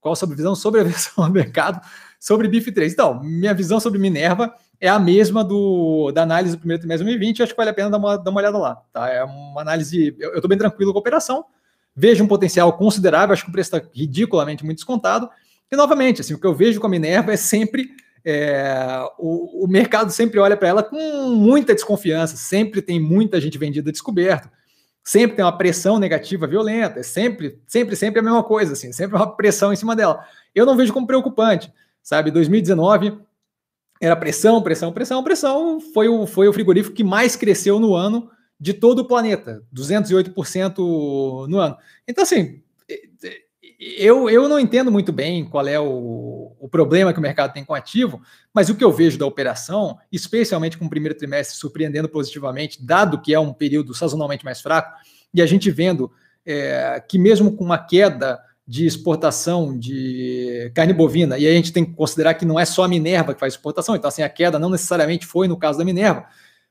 qual 0.00 0.12
a 0.12 0.16
sua 0.16 0.28
visão 0.28 0.54
sobre 0.54 0.80
a 0.80 0.84
visão 0.84 1.26
do 1.26 1.32
mercado 1.32 1.80
sobre 2.20 2.48
BIF3? 2.48 2.92
Então, 2.92 3.20
minha 3.20 3.52
visão 3.52 3.80
sobre 3.80 3.98
Minerva 3.98 4.54
é 4.80 4.88
a 4.88 4.98
mesma 4.98 5.42
do, 5.42 6.12
da 6.12 6.22
análise 6.22 6.54
do 6.54 6.60
primeiro 6.60 6.80
trimestre 6.80 7.04
de 7.04 7.10
2020, 7.10 7.42
acho 7.42 7.52
que 7.52 7.56
vale 7.56 7.70
a 7.70 7.74
pena 7.74 7.90
dar 7.90 7.98
uma, 7.98 8.16
dar 8.16 8.30
uma 8.30 8.40
olhada 8.40 8.58
lá. 8.58 8.76
Tá? 8.92 9.08
É 9.08 9.24
uma 9.24 9.60
análise, 9.60 10.14
eu 10.18 10.34
estou 10.34 10.48
bem 10.48 10.58
tranquilo 10.58 10.92
com 10.92 10.98
a 10.98 11.00
operação, 11.00 11.44
vejo 11.94 12.22
um 12.22 12.28
potencial 12.28 12.72
considerável, 12.74 13.32
acho 13.32 13.44
que 13.44 13.50
o 13.50 13.52
preço 13.52 13.76
está 13.76 13.88
ridiculamente 13.92 14.64
muito 14.64 14.78
descontado, 14.78 15.28
e 15.70 15.76
novamente, 15.76 16.20
assim, 16.20 16.32
o 16.32 16.40
que 16.40 16.46
eu 16.46 16.54
vejo 16.54 16.80
com 16.80 16.86
a 16.86 16.90
Minerva 16.90 17.32
é 17.32 17.36
sempre, 17.36 17.90
é, 18.24 19.02
o, 19.18 19.64
o 19.64 19.68
mercado 19.68 20.10
sempre 20.10 20.38
olha 20.38 20.56
para 20.56 20.68
ela 20.68 20.82
com 20.82 20.96
muita 21.30 21.74
desconfiança, 21.74 22.36
sempre 22.36 22.80
tem 22.80 23.00
muita 23.00 23.40
gente 23.40 23.58
vendida 23.58 23.90
descoberto, 23.90 24.48
sempre 25.02 25.36
tem 25.36 25.44
uma 25.44 25.56
pressão 25.56 25.98
negativa 25.98 26.46
violenta, 26.46 27.00
é 27.00 27.02
sempre, 27.02 27.58
sempre, 27.66 27.96
sempre 27.96 28.20
a 28.20 28.22
mesma 28.22 28.44
coisa, 28.44 28.74
assim, 28.74 28.92
sempre 28.92 29.16
uma 29.16 29.34
pressão 29.36 29.72
em 29.72 29.76
cima 29.76 29.96
dela. 29.96 30.24
Eu 30.54 30.64
não 30.64 30.76
vejo 30.76 30.92
como 30.92 31.06
preocupante, 31.06 31.72
sabe? 32.02 32.30
2019 32.30 33.18
era 34.00 34.16
pressão, 34.16 34.62
pressão, 34.62 34.92
pressão, 34.92 35.22
pressão. 35.22 35.80
Foi 35.80 36.08
o, 36.08 36.26
foi 36.26 36.48
o 36.48 36.52
frigorífico 36.52 36.94
que 36.94 37.04
mais 37.04 37.36
cresceu 37.36 37.80
no 37.80 37.94
ano 37.94 38.30
de 38.60 38.74
todo 38.74 39.00
o 39.00 39.04
planeta, 39.04 39.62
208% 39.74 41.46
no 41.46 41.58
ano. 41.58 41.76
Então, 42.06 42.24
assim, 42.24 42.60
eu, 43.78 44.28
eu 44.28 44.48
não 44.48 44.58
entendo 44.58 44.90
muito 44.90 45.12
bem 45.12 45.44
qual 45.44 45.66
é 45.68 45.78
o, 45.78 46.56
o 46.58 46.68
problema 46.68 47.12
que 47.12 47.18
o 47.20 47.22
mercado 47.22 47.52
tem 47.52 47.64
com 47.64 47.74
ativo, 47.74 48.20
mas 48.52 48.68
o 48.68 48.74
que 48.74 48.82
eu 48.82 48.90
vejo 48.90 49.16
da 49.16 49.26
operação, 49.26 49.98
especialmente 50.10 50.76
com 50.76 50.86
o 50.86 50.90
primeiro 50.90 51.16
trimestre 51.16 51.56
surpreendendo 51.56 52.08
positivamente, 52.08 52.84
dado 52.84 53.20
que 53.20 53.32
é 53.32 53.38
um 53.38 53.52
período 53.52 53.94
sazonalmente 53.94 54.44
mais 54.44 54.60
fraco, 54.60 54.98
e 55.32 55.40
a 55.40 55.46
gente 55.46 55.70
vendo 55.70 56.10
é, 56.44 57.00
que 57.08 57.18
mesmo 57.18 57.52
com 57.52 57.64
uma 57.64 57.78
queda 57.78 58.40
de 58.68 58.84
exportação 58.84 59.78
de 59.78 60.70
carne 60.74 60.92
bovina, 60.92 61.38
e 61.38 61.46
aí 61.46 61.54
a 61.54 61.56
gente 61.56 61.72
tem 61.72 61.86
que 61.86 61.94
considerar 61.94 62.34
que 62.34 62.44
não 62.44 62.60
é 62.60 62.66
só 62.66 62.84
a 62.84 62.88
Minerva 62.88 63.32
que 63.32 63.40
faz 63.40 63.54
exportação, 63.54 63.96
então 63.96 64.08
assim, 64.08 64.20
a 64.20 64.28
queda 64.28 64.58
não 64.58 64.68
necessariamente 64.68 65.24
foi 65.24 65.48
no 65.48 65.56
caso 65.56 65.78
da 65.78 65.86
Minerva, 65.86 66.26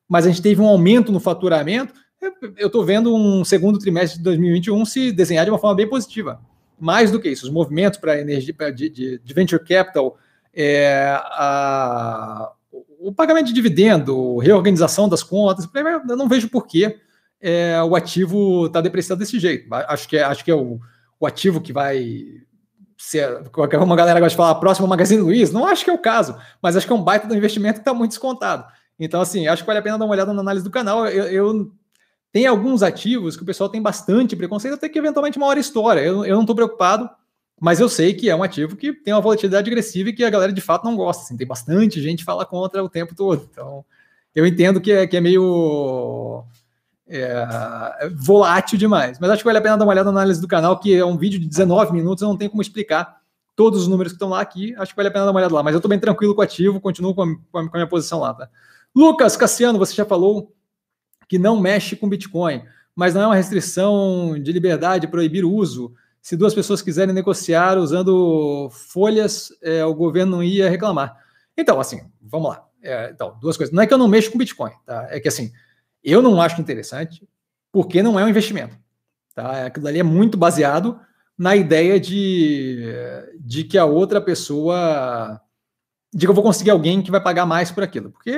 mas 0.07 0.23
a 0.23 0.29
gente 0.29 0.39
teve 0.39 0.61
um 0.61 0.67
aumento 0.67 1.11
no 1.11 1.19
faturamento, 1.19 1.95
eu 2.55 2.67
estou 2.67 2.85
vendo 2.85 3.15
um 3.15 3.43
segundo 3.43 3.79
trimestre 3.79 4.19
de 4.19 4.23
2021 4.25 4.85
se 4.85 5.11
desenhar 5.11 5.43
de 5.43 5.49
uma 5.49 5.57
forma 5.57 5.75
bem 5.75 5.89
positiva. 5.89 6.39
Mais 6.79 7.09
do 7.09 7.19
que 7.19 7.29
isso, 7.29 7.45
os 7.47 7.51
movimentos 7.51 7.97
para 7.97 8.21
energia 8.21 8.53
pra, 8.53 8.69
de, 8.69 8.89
de, 8.89 9.17
de, 9.17 9.33
venture 9.33 9.63
capital, 9.63 10.19
é, 10.53 11.19
a, 11.19 12.51
o 12.99 13.11
pagamento 13.11 13.47
de 13.47 13.53
dividendo, 13.53 14.37
reorganização 14.37 15.09
das 15.09 15.23
contas, 15.23 15.67
eu 16.07 16.15
não 16.15 16.27
vejo 16.27 16.47
por 16.47 16.67
que 16.67 16.95
é, 17.41 17.81
o 17.81 17.95
ativo 17.95 18.67
está 18.67 18.81
depreciado 18.81 19.17
desse 19.17 19.39
jeito. 19.39 19.67
Acho 19.73 20.07
que 20.07 20.17
é, 20.17 20.23
acho 20.23 20.45
que 20.45 20.51
é 20.51 20.55
o, 20.55 20.79
o 21.19 21.25
ativo 21.25 21.61
que 21.61 21.73
vai 21.73 22.25
ser. 22.97 23.41
Uma 23.73 23.95
galera 23.95 24.19
gosta 24.19 24.31
de 24.31 24.37
falar, 24.37 24.55
próximo 24.55 24.87
Magazine 24.87 25.21
Luiza. 25.21 25.53
Não 25.53 25.65
acho 25.65 25.83
que 25.83 25.89
é 25.89 25.93
o 25.93 25.99
caso, 25.99 26.35
mas 26.61 26.75
acho 26.75 26.85
que 26.85 26.93
é 26.93 26.95
um 26.95 27.03
baita 27.03 27.27
do 27.27 27.35
investimento 27.35 27.75
que 27.75 27.81
está 27.81 27.93
muito 27.93 28.11
descontado. 28.11 28.65
Então, 28.99 29.21
assim, 29.21 29.47
acho 29.47 29.63
que 29.63 29.67
vale 29.67 29.79
a 29.79 29.81
pena 29.81 29.97
dar 29.97 30.05
uma 30.05 30.13
olhada 30.13 30.33
na 30.33 30.41
análise 30.41 30.63
do 30.63 30.71
canal. 30.71 31.05
Eu, 31.07 31.25
eu 31.25 31.71
tem 32.31 32.45
alguns 32.45 32.83
ativos 32.83 33.35
que 33.35 33.43
o 33.43 33.45
pessoal 33.45 33.69
tem 33.69 33.81
bastante 33.81 34.35
preconceito, 34.35 34.73
até 34.73 34.89
que 34.89 34.99
eventualmente 34.99 35.37
uma 35.37 35.47
hora 35.47 35.59
história. 35.59 36.01
Eu, 36.01 36.25
eu 36.25 36.35
não 36.35 36.41
estou 36.41 36.55
preocupado, 36.55 37.09
mas 37.59 37.79
eu 37.79 37.89
sei 37.89 38.13
que 38.13 38.29
é 38.29 38.35
um 38.35 38.43
ativo 38.43 38.75
que 38.75 38.93
tem 38.93 39.13
uma 39.13 39.21
volatilidade 39.21 39.69
agressiva 39.69 40.09
e 40.09 40.13
que 40.13 40.23
a 40.23 40.29
galera 40.29 40.51
de 40.51 40.61
fato 40.61 40.83
não 40.83 40.95
gosta. 40.95 41.23
Assim, 41.23 41.37
tem 41.37 41.47
bastante 41.47 42.01
gente 42.01 42.19
que 42.19 42.25
fala 42.25 42.45
contra 42.45 42.83
o 42.83 42.89
tempo 42.89 43.15
todo. 43.15 43.47
Então, 43.51 43.85
eu 44.35 44.45
entendo 44.45 44.81
que 44.81 44.91
é, 44.91 45.07
que 45.07 45.17
é 45.17 45.21
meio 45.21 46.43
é, 47.09 48.09
volátil 48.15 48.77
demais. 48.77 49.17
Mas 49.19 49.29
acho 49.29 49.39
que 49.39 49.45
vale 49.45 49.57
a 49.57 49.61
pena 49.61 49.77
dar 49.77 49.85
uma 49.85 49.91
olhada 49.91 50.11
na 50.11 50.19
análise 50.19 50.41
do 50.41 50.47
canal, 50.47 50.79
que 50.79 50.95
é 50.95 51.05
um 51.05 51.17
vídeo 51.17 51.39
de 51.39 51.47
19 51.47 51.93
minutos, 51.93 52.21
eu 52.21 52.27
não 52.27 52.37
tenho 52.37 52.51
como 52.51 52.61
explicar 52.61 53.17
todos 53.55 53.81
os 53.81 53.87
números 53.87 54.11
que 54.11 54.15
estão 54.15 54.29
lá 54.29 54.41
aqui. 54.41 54.75
Acho 54.77 54.91
que 54.91 54.97
vale 54.97 55.09
a 55.09 55.11
pena 55.11 55.25
dar 55.25 55.31
uma 55.31 55.39
olhada 55.39 55.53
lá. 55.53 55.63
Mas 55.63 55.73
eu 55.73 55.79
estou 55.79 55.89
bem 55.89 55.99
tranquilo 55.99 56.35
com 56.35 56.41
o 56.41 56.43
ativo, 56.43 56.79
continuo 56.79 57.15
com 57.15 57.23
a, 57.23 57.35
com 57.51 57.59
a 57.59 57.63
minha 57.73 57.87
posição 57.87 58.19
lá. 58.19 58.33
Tá? 58.33 58.49
Lucas 58.95 59.35
Cassiano, 59.35 59.79
você 59.79 59.93
já 59.93 60.05
falou 60.05 60.53
que 61.27 61.39
não 61.39 61.59
mexe 61.59 61.95
com 61.95 62.07
Bitcoin, 62.07 62.63
mas 62.95 63.13
não 63.13 63.21
é 63.21 63.25
uma 63.27 63.35
restrição 63.35 64.39
de 64.41 64.51
liberdade 64.51 65.07
proibir 65.07 65.43
o 65.43 65.51
uso. 65.51 65.93
Se 66.21 66.35
duas 66.35 66.53
pessoas 66.53 66.81
quiserem 66.81 67.13
negociar 67.13 67.77
usando 67.77 68.69
folhas, 68.71 69.49
é, 69.61 69.83
o 69.85 69.93
governo 69.93 70.37
não 70.37 70.43
ia 70.43 70.69
reclamar. 70.69 71.17
Então, 71.57 71.79
assim, 71.79 72.01
vamos 72.21 72.49
lá. 72.49 72.65
É, 72.81 73.09
então, 73.09 73.37
duas 73.41 73.57
coisas. 73.57 73.73
Não 73.73 73.81
é 73.81 73.87
que 73.87 73.93
eu 73.93 73.97
não 73.97 74.07
mexo 74.07 74.31
com 74.31 74.37
Bitcoin, 74.37 74.71
tá? 74.85 75.07
É 75.09 75.19
que 75.19 75.27
assim, 75.27 75.51
eu 76.11 76.21
não 76.21 76.41
acho 76.41 76.61
interessante, 76.61 77.27
porque 77.71 78.01
não 78.01 78.19
é 78.19 78.23
um 78.23 78.29
investimento. 78.29 78.77
Tá? 79.35 79.65
Aquilo 79.65 79.87
ali 79.87 79.99
é 79.99 80.03
muito 80.03 80.37
baseado 80.37 80.99
na 81.37 81.55
ideia 81.55 81.99
de, 81.99 82.83
de 83.39 83.63
que 83.63 83.77
a 83.77 83.85
outra 83.85 84.19
pessoa. 84.19 85.39
de 86.11 86.25
que 86.25 86.29
eu 86.29 86.33
vou 86.33 86.43
conseguir 86.43 86.71
alguém 86.71 87.01
que 87.01 87.11
vai 87.11 87.21
pagar 87.21 87.45
mais 87.45 87.69
por 87.69 87.83
aquilo. 87.83 88.09
Porque 88.11 88.31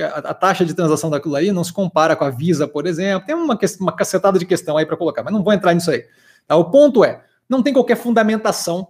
a, 0.00 0.18
a 0.18 0.34
taxa 0.34 0.64
de 0.64 0.74
transação 0.74 1.10
daquilo 1.10 1.34
ali 1.34 1.50
não 1.50 1.64
se 1.64 1.72
compara 1.72 2.14
com 2.14 2.24
a 2.24 2.30
Visa, 2.30 2.68
por 2.68 2.86
exemplo. 2.86 3.26
Tem 3.26 3.34
uma, 3.34 3.58
uma 3.80 3.96
cacetada 3.96 4.38
de 4.38 4.46
questão 4.46 4.76
aí 4.76 4.86
para 4.86 4.96
colocar, 4.96 5.24
mas 5.24 5.32
não 5.32 5.42
vou 5.42 5.52
entrar 5.52 5.74
nisso 5.74 5.90
aí. 5.90 6.06
Tá? 6.46 6.54
O 6.54 6.70
ponto 6.70 7.02
é: 7.02 7.24
não 7.48 7.62
tem 7.62 7.72
qualquer 7.72 7.96
fundamentação 7.96 8.88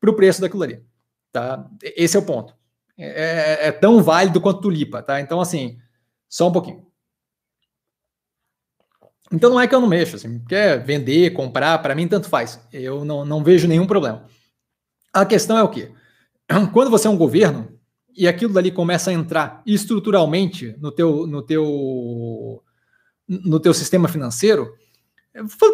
para 0.00 0.10
o 0.10 0.14
preço 0.14 0.40
daquilo 0.40 0.62
ali. 0.62 0.84
Tá? 1.32 1.66
Esse 1.82 2.16
é 2.16 2.20
o 2.20 2.24
ponto. 2.24 2.54
É, 2.96 3.64
é, 3.64 3.68
é 3.68 3.72
tão 3.72 4.02
válido 4.02 4.40
quanto 4.40 4.60
tulipa. 4.60 5.02
Tá? 5.02 5.20
Então, 5.20 5.40
assim, 5.40 5.78
só 6.28 6.48
um 6.48 6.52
pouquinho. 6.52 6.91
Então 9.32 9.50
não 9.50 9.60
é 9.60 9.66
que 9.66 9.74
eu 9.74 9.80
não 9.80 9.88
mexo, 9.88 10.16
assim, 10.16 10.38
quer 10.46 10.84
vender, 10.84 11.30
comprar, 11.30 11.78
para 11.78 11.94
mim 11.94 12.06
tanto 12.06 12.28
faz. 12.28 12.60
Eu 12.72 13.04
não, 13.04 13.24
não 13.24 13.42
vejo 13.42 13.66
nenhum 13.66 13.86
problema. 13.86 14.24
A 15.12 15.24
questão 15.24 15.56
é 15.56 15.62
o 15.62 15.68
quê? 15.68 15.90
Quando 16.72 16.90
você 16.90 17.06
é 17.06 17.10
um 17.10 17.16
governo 17.16 17.68
e 18.16 18.28
aquilo 18.28 18.52
dali 18.52 18.70
começa 18.70 19.10
a 19.10 19.14
entrar 19.14 19.62
estruturalmente 19.66 20.76
no 20.78 20.92
teu, 20.92 21.26
no 21.26 21.40
teu, 21.42 22.62
no 23.26 23.58
teu 23.58 23.72
sistema 23.72 24.06
financeiro, 24.06 24.74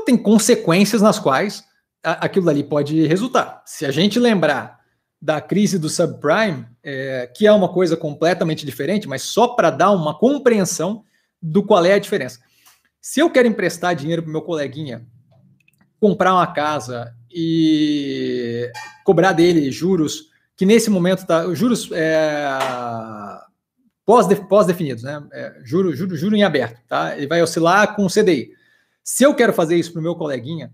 tem 0.06 0.16
consequências 0.16 1.02
nas 1.02 1.18
quais 1.18 1.64
aquilo 2.02 2.46
dali 2.46 2.62
pode 2.62 3.06
resultar. 3.06 3.62
Se 3.66 3.84
a 3.84 3.90
gente 3.90 4.20
lembrar 4.20 4.78
da 5.20 5.40
crise 5.40 5.78
do 5.78 5.88
subprime, 5.88 6.64
é, 6.82 7.28
que 7.34 7.44
é 7.44 7.52
uma 7.52 7.68
coisa 7.68 7.96
completamente 7.96 8.64
diferente, 8.64 9.08
mas 9.08 9.22
só 9.22 9.48
para 9.48 9.70
dar 9.70 9.90
uma 9.90 10.16
compreensão 10.16 11.04
do 11.42 11.64
qual 11.64 11.84
é 11.84 11.94
a 11.94 11.98
diferença. 11.98 12.38
Se 13.00 13.20
eu 13.20 13.30
quero 13.30 13.48
emprestar 13.48 13.94
dinheiro 13.94 14.22
para 14.22 14.32
meu 14.32 14.42
coleguinha 14.42 15.06
comprar 16.00 16.34
uma 16.34 16.46
casa 16.46 17.14
e 17.30 18.70
cobrar 19.04 19.32
dele 19.32 19.70
juros, 19.70 20.30
que 20.56 20.66
nesse 20.66 20.90
momento 20.90 21.26
tá 21.26 21.52
juros 21.54 21.90
é, 21.92 22.48
pós-definidos, 24.04 25.02
né? 25.02 25.22
É, 25.32 25.60
juro, 25.64 25.94
juro, 25.94 26.16
juro 26.16 26.36
em 26.36 26.42
aberto, 26.42 26.80
tá? 26.88 27.16
Ele 27.16 27.26
vai 27.26 27.42
oscilar 27.42 27.94
com 27.94 28.04
o 28.06 28.10
CDI. 28.10 28.50
Se 29.04 29.24
eu 29.24 29.34
quero 29.34 29.52
fazer 29.52 29.76
isso 29.76 29.92
para 29.92 30.00
o 30.00 30.02
meu 30.02 30.14
coleguinha 30.14 30.72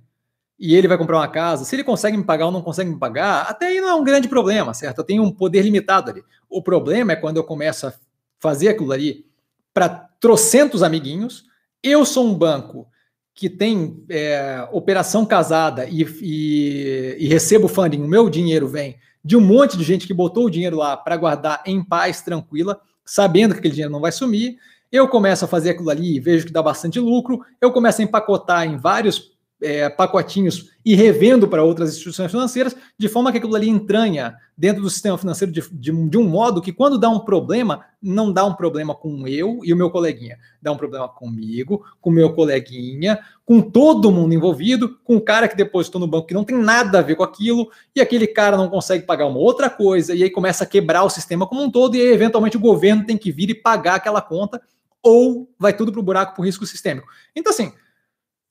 e 0.58 0.74
ele 0.74 0.88
vai 0.88 0.96
comprar 0.96 1.18
uma 1.18 1.28
casa, 1.28 1.64
se 1.64 1.74
ele 1.74 1.84
consegue 1.84 2.16
me 2.16 2.24
pagar 2.24 2.46
ou 2.46 2.52
não 2.52 2.62
consegue 2.62 2.90
me 2.90 2.98
pagar, 2.98 3.42
até 3.42 3.66
aí 3.66 3.80
não 3.80 3.88
é 3.88 3.94
um 3.94 4.04
grande 4.04 4.28
problema, 4.28 4.72
certo? 4.72 4.98
Eu 4.98 5.04
tenho 5.04 5.22
um 5.22 5.32
poder 5.32 5.62
limitado 5.62 6.10
ali. 6.10 6.22
O 6.48 6.62
problema 6.62 7.12
é 7.12 7.16
quando 7.16 7.36
eu 7.36 7.44
começo 7.44 7.86
a 7.86 7.94
fazer 8.38 8.68
aquilo 8.68 8.92
ali 8.92 9.26
para 9.72 9.88
trocentos 10.20 10.82
amiguinhos 10.82 11.44
eu 11.84 12.04
sou 12.06 12.26
um 12.26 12.34
banco 12.34 12.88
que 13.34 13.50
tem 13.50 14.02
é, 14.08 14.66
operação 14.72 15.26
casada 15.26 15.86
e, 15.86 16.02
e, 16.22 17.16
e, 17.18 17.28
recebo 17.28 17.68
funding, 17.68 18.02
o 18.02 18.08
meu 18.08 18.30
dinheiro 18.30 18.66
vem 18.66 18.96
de 19.22 19.36
um 19.36 19.40
monte 19.40 19.76
de 19.76 19.84
gente 19.84 20.06
que 20.06 20.14
botou 20.14 20.46
o 20.46 20.50
dinheiro 20.50 20.76
lá 20.76 20.96
para 20.96 21.16
guardar 21.16 21.62
em 21.66 21.84
paz, 21.84 22.22
tranquila, 22.22 22.80
sabendo 23.04 23.52
que 23.52 23.58
aquele 23.58 23.74
dinheiro 23.74 23.92
não 23.92 24.00
vai 24.00 24.12
sumir. 24.12 24.56
Eu 24.90 25.08
começo 25.08 25.44
a 25.44 25.48
fazer 25.48 25.70
aquilo 25.70 25.90
ali 25.90 26.16
e 26.16 26.20
vejo 26.20 26.46
que 26.46 26.52
dá 26.52 26.62
bastante 26.62 27.00
lucro. 27.00 27.44
Eu 27.60 27.72
começo 27.72 28.00
a 28.00 28.04
empacotar 28.04 28.64
em 28.66 28.76
vários 28.76 29.33
é, 29.64 29.88
pacotinhos 29.88 30.70
e 30.84 30.94
revendo 30.94 31.48
para 31.48 31.64
outras 31.64 31.90
instituições 31.90 32.30
financeiras, 32.30 32.76
de 32.98 33.08
forma 33.08 33.32
que 33.32 33.38
aquilo 33.38 33.56
ali 33.56 33.68
entranha 33.68 34.36
dentro 34.56 34.82
do 34.82 34.90
sistema 34.90 35.16
financeiro 35.16 35.50
de, 35.50 35.62
de, 35.72 36.08
de, 36.08 36.18
um 36.18 36.28
modo 36.28 36.60
que, 36.60 36.72
quando 36.72 36.98
dá 36.98 37.08
um 37.08 37.20
problema, 37.20 37.86
não 38.02 38.30
dá 38.30 38.44
um 38.44 38.52
problema 38.52 38.94
com 38.94 39.26
eu 39.26 39.60
e 39.64 39.72
o 39.72 39.76
meu 39.76 39.90
coleguinha, 39.90 40.38
dá 40.60 40.70
um 40.70 40.76
problema 40.76 41.08
comigo, 41.08 41.82
com 42.02 42.10
o 42.10 42.12
meu 42.12 42.34
coleguinha, 42.34 43.18
com 43.46 43.62
todo 43.62 44.12
mundo 44.12 44.34
envolvido, 44.34 44.98
com 45.02 45.16
o 45.16 45.20
cara 45.20 45.48
que 45.48 45.56
depositou 45.56 45.98
no 45.98 46.06
banco 46.06 46.26
que 46.26 46.34
não 46.34 46.44
tem 46.44 46.58
nada 46.58 46.98
a 46.98 47.02
ver 47.02 47.16
com 47.16 47.22
aquilo, 47.22 47.70
e 47.96 48.00
aquele 48.02 48.26
cara 48.26 48.58
não 48.58 48.68
consegue 48.68 49.06
pagar 49.06 49.26
uma 49.26 49.38
outra 49.38 49.70
coisa, 49.70 50.14
e 50.14 50.22
aí 50.22 50.28
começa 50.28 50.64
a 50.64 50.66
quebrar 50.66 51.04
o 51.04 51.10
sistema 51.10 51.46
como 51.46 51.62
um 51.62 51.70
todo, 51.70 51.96
e 51.96 52.00
aí, 52.00 52.12
eventualmente, 52.12 52.58
o 52.58 52.60
governo 52.60 53.06
tem 53.06 53.16
que 53.16 53.32
vir 53.32 53.48
e 53.48 53.54
pagar 53.54 53.94
aquela 53.94 54.20
conta, 54.20 54.60
ou 55.02 55.50
vai 55.58 55.72
tudo 55.72 55.90
para 55.90 56.00
o 56.00 56.04
buraco 56.04 56.36
por 56.36 56.44
risco 56.44 56.66
sistêmico. 56.66 57.08
Então, 57.34 57.50
assim 57.50 57.72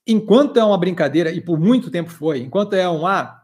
enquanto 0.05 0.57
é 0.57 0.63
uma 0.63 0.77
brincadeira, 0.77 1.31
e 1.31 1.41
por 1.41 1.59
muito 1.59 1.89
tempo 1.89 2.09
foi, 2.09 2.39
enquanto 2.39 2.73
é 2.73 2.89
um 2.89 3.05
ah, 3.07 3.43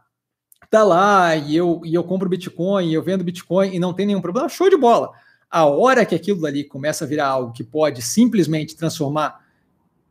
tá 0.70 0.84
lá 0.84 1.34
e 1.36 1.56
eu, 1.56 1.80
e 1.84 1.94
eu 1.94 2.04
compro 2.04 2.28
Bitcoin, 2.28 2.88
e 2.88 2.94
eu 2.94 3.02
vendo 3.02 3.24
Bitcoin 3.24 3.74
e 3.74 3.78
não 3.78 3.92
tem 3.92 4.06
nenhum 4.06 4.20
problema, 4.20 4.48
show 4.48 4.68
de 4.68 4.76
bola. 4.76 5.10
A 5.50 5.64
hora 5.64 6.06
que 6.06 6.14
aquilo 6.14 6.46
ali 6.46 6.62
começa 6.62 7.04
a 7.04 7.08
virar 7.08 7.26
algo 7.26 7.52
que 7.52 7.64
pode 7.64 8.02
simplesmente 8.02 8.76
transformar 8.76 9.44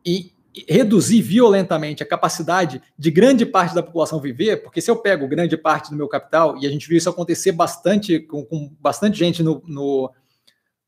e 0.06 0.34
reduzir 0.68 1.22
violentamente 1.22 2.04
a 2.04 2.06
capacidade 2.06 2.82
de 2.98 3.12
grande 3.12 3.46
parte 3.46 3.74
da 3.74 3.84
população 3.84 4.20
viver, 4.20 4.58
porque 4.64 4.82
se 4.82 4.92
eu 4.92 4.98
pego 4.98 5.28
grande 5.28 5.56
parte 5.56 5.92
do 5.92 5.96
meu 5.96 6.08
capital, 6.08 6.58
e 6.58 6.68
a 6.68 6.70
gente 6.70 6.88
viu 6.88 6.98
isso 6.98 7.10
acontecer 7.10 7.52
bastante 7.52 8.20
com, 8.20 8.44
com 8.44 8.70
bastante 8.80 9.18
gente 9.18 9.42
no, 9.42 9.62
no, 9.66 10.12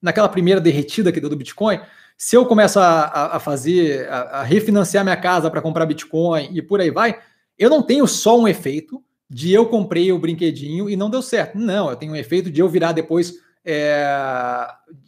naquela 0.02 0.28
primeira 0.28 0.60
derretida 0.60 1.12
que 1.12 1.22
deu 1.22 1.30
do 1.30 1.38
Bitcoin, 1.38 1.80
se 2.22 2.38
eu 2.38 2.46
começo 2.46 2.80
a, 2.80 3.36
a 3.36 3.40
fazer, 3.40 4.08
a, 4.08 4.20
a 4.22 4.44
refinanciar 4.44 5.04
minha 5.04 5.18
casa 5.18 5.50
para 5.50 5.60
comprar 5.60 5.88
Bitcoin 5.88 6.52
e 6.54 6.62
por 6.62 6.80
aí 6.80 6.92
vai, 6.92 7.18
eu 7.58 7.68
não 7.68 7.82
tenho 7.82 8.06
só 8.06 8.40
um 8.40 8.48
efeito 8.48 9.04
de 9.28 9.52
eu 9.52 9.66
comprei 9.66 10.12
o 10.12 10.20
brinquedinho 10.20 10.88
e 10.88 10.96
não 10.96 11.10
deu 11.10 11.24
certo. 11.24 11.58
Não, 11.58 11.90
eu 11.90 11.96
tenho 11.96 12.12
um 12.12 12.16
efeito 12.16 12.52
de 12.52 12.62
eu 12.62 12.70
virar 12.70 12.92
depois, 12.92 13.34
é, 13.66 14.68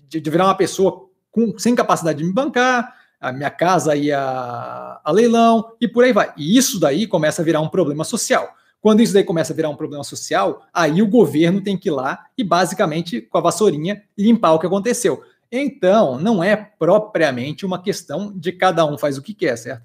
de, 0.10 0.20
de, 0.20 0.30
virar 0.32 0.46
uma 0.46 0.58
pessoa 0.58 1.08
com, 1.30 1.54
sem 1.56 1.76
capacidade 1.76 2.18
de 2.18 2.24
me 2.24 2.34
bancar, 2.34 2.96
a 3.22 3.32
minha 3.32 3.52
casa 3.52 3.96
ia 3.96 4.20
a 4.20 5.12
leilão 5.12 5.72
e 5.80 5.88
por 5.88 6.04
aí 6.04 6.14
vai. 6.14 6.34
E 6.36 6.58
isso 6.58 6.80
daí 6.80 7.06
começa 7.06 7.44
a 7.44 7.46
virar 7.46 7.62
um 7.62 7.70
problema 7.70 8.04
social. 8.04 8.56
Quando 8.82 9.02
isso 9.02 9.14
daí 9.14 9.24
começa 9.24 9.54
a 9.54 9.56
virar 9.56 9.70
um 9.70 9.78
problema 9.78 10.04
social, 10.04 10.64
aí 10.74 11.00
o 11.00 11.08
governo 11.08 11.62
tem 11.62 11.78
que 11.78 11.90
ir 11.90 11.92
lá 11.92 12.26
e 12.36 12.44
basicamente 12.44 13.22
com 13.22 13.38
a 13.38 13.42
vassourinha 13.42 14.02
limpar 14.18 14.54
o 14.54 14.60
que 14.60 14.66
aconteceu. 14.66 15.24
Então, 15.56 16.18
não 16.18 16.44
é 16.44 16.56
propriamente 16.56 17.64
uma 17.64 17.80
questão 17.80 18.34
de 18.36 18.52
cada 18.52 18.84
um 18.88 18.98
faz 18.98 19.20
o 19.20 19.22
que 19.22 19.36
quer, 19.36 19.56
certo? 19.56 19.84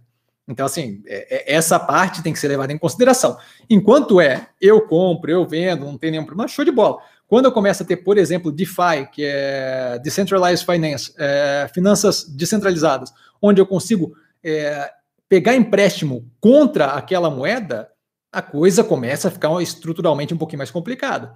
Então, 0.49 0.65
assim, 0.65 1.03
é, 1.07 1.53
é, 1.53 1.55
essa 1.57 1.79
parte 1.79 2.23
tem 2.23 2.33
que 2.33 2.39
ser 2.39 2.49
levada 2.49 2.73
em 2.73 2.79
consideração. 2.79 3.37
Enquanto 3.69 4.19
é 4.19 4.49
eu 4.59 4.81
compro, 4.81 5.31
eu 5.31 5.47
vendo, 5.47 5.85
não 5.85 5.99
tem 5.99 6.11
nenhum 6.11 6.25
problema, 6.25 6.49
show 6.49 6.65
de 6.65 6.71
bola. 6.71 6.97
Quando 7.27 7.45
eu 7.45 7.53
começo 7.53 7.83
a 7.83 7.87
ter, 7.87 7.97
por 7.97 8.17
exemplo, 8.17 8.51
DeFi, 8.51 9.11
que 9.13 9.23
é 9.23 9.99
Decentralized 10.03 10.65
Finance, 10.65 11.13
é, 11.19 11.69
finanças 11.75 12.25
descentralizadas, 12.25 13.13
onde 13.43 13.61
eu 13.61 13.67
consigo 13.67 14.15
é, 14.43 14.91
pegar 15.29 15.55
empréstimo 15.55 16.27
contra 16.41 16.87
aquela 16.93 17.29
moeda, 17.29 17.91
a 18.33 18.41
coisa 18.41 18.83
começa 18.83 19.29
a 19.29 19.31
ficar 19.31 19.51
estruturalmente 19.61 20.33
um 20.33 20.39
pouquinho 20.39 20.61
mais 20.61 20.71
complicada. 20.71 21.35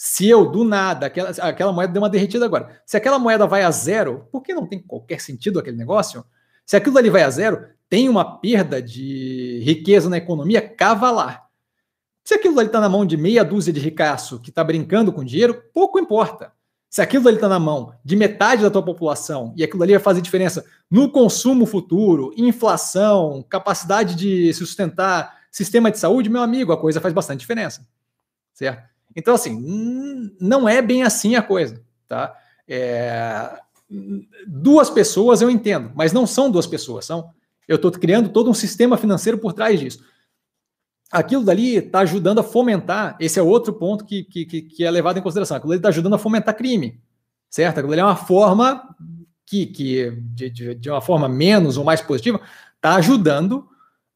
Se 0.00 0.28
eu, 0.28 0.48
do 0.48 0.62
nada, 0.62 1.06
aquela, 1.06 1.30
aquela 1.30 1.72
moeda 1.72 1.92
deu 1.92 2.00
uma 2.00 2.08
derretida 2.08 2.44
agora, 2.44 2.80
se 2.86 2.96
aquela 2.96 3.18
moeda 3.18 3.48
vai 3.48 3.64
a 3.64 3.70
zero, 3.72 4.28
por 4.30 4.42
que 4.42 4.54
não 4.54 4.64
tem 4.64 4.78
qualquer 4.78 5.20
sentido 5.20 5.58
aquele 5.58 5.76
negócio? 5.76 6.24
Se 6.64 6.76
aquilo 6.76 6.96
ali 6.96 7.10
vai 7.10 7.24
a 7.24 7.30
zero, 7.30 7.66
tem 7.88 8.08
uma 8.08 8.38
perda 8.38 8.80
de 8.80 9.60
riqueza 9.64 10.08
na 10.08 10.16
economia 10.16 10.62
cavalar. 10.62 11.48
Se 12.22 12.32
aquilo 12.32 12.60
ali 12.60 12.68
está 12.68 12.80
na 12.80 12.88
mão 12.88 13.04
de 13.04 13.16
meia 13.16 13.44
dúzia 13.44 13.72
de 13.72 13.80
ricaço 13.80 14.38
que 14.38 14.50
está 14.50 14.62
brincando 14.62 15.12
com 15.12 15.24
dinheiro, 15.24 15.64
pouco 15.74 15.98
importa. 15.98 16.52
Se 16.88 17.02
aquilo 17.02 17.26
ali 17.26 17.36
está 17.36 17.48
na 17.48 17.58
mão 17.58 17.92
de 18.04 18.14
metade 18.14 18.62
da 18.62 18.70
tua 18.70 18.84
população 18.84 19.52
e 19.56 19.64
aquilo 19.64 19.82
ali 19.82 19.94
vai 19.94 20.00
fazer 20.00 20.20
diferença 20.20 20.64
no 20.88 21.10
consumo 21.10 21.66
futuro, 21.66 22.32
inflação, 22.36 23.44
capacidade 23.48 24.14
de 24.14 24.52
se 24.54 24.60
sustentar, 24.60 25.38
sistema 25.50 25.90
de 25.90 25.98
saúde, 25.98 26.30
meu 26.30 26.40
amigo, 26.40 26.72
a 26.72 26.76
coisa 26.76 27.00
faz 27.00 27.12
bastante 27.12 27.40
diferença. 27.40 27.84
Certo? 28.54 28.97
Então, 29.18 29.34
assim, 29.34 30.30
não 30.40 30.68
é 30.68 30.80
bem 30.80 31.02
assim 31.02 31.34
a 31.34 31.42
coisa. 31.42 31.82
Tá? 32.06 32.34
É... 32.68 33.58
Duas 34.46 34.88
pessoas 34.88 35.42
eu 35.42 35.50
entendo, 35.50 35.90
mas 35.94 36.12
não 36.12 36.26
são 36.26 36.50
duas 36.50 36.66
pessoas, 36.66 37.04
são 37.04 37.30
eu 37.66 37.76
estou 37.76 37.90
criando 37.90 38.30
todo 38.30 38.48
um 38.48 38.54
sistema 38.54 38.96
financeiro 38.96 39.38
por 39.38 39.52
trás 39.52 39.78
disso. 39.78 40.02
Aquilo 41.10 41.44
dali 41.44 41.76
está 41.76 42.00
ajudando 42.00 42.38
a 42.38 42.42
fomentar. 42.42 43.16
Esse 43.20 43.38
é 43.38 43.42
outro 43.42 43.74
ponto 43.74 44.04
que, 44.04 44.24
que, 44.24 44.44
que 44.44 44.84
é 44.84 44.90
levado 44.90 45.18
em 45.18 45.22
consideração. 45.22 45.56
Aquilo 45.56 45.74
está 45.74 45.88
ajudando 45.88 46.14
a 46.14 46.18
fomentar 46.18 46.56
crime, 46.56 46.98
certo? 47.50 47.78
Aquilo 47.78 47.92
ali 47.92 48.00
é 48.00 48.04
uma 48.04 48.16
forma 48.16 48.96
que, 49.44 49.66
que 49.66 50.10
de, 50.10 50.48
de, 50.48 50.74
de 50.76 50.90
uma 50.90 51.00
forma 51.00 51.28
menos 51.28 51.76
ou 51.76 51.84
mais 51.84 52.00
positiva, 52.00 52.40
está 52.76 52.94
ajudando 52.94 53.68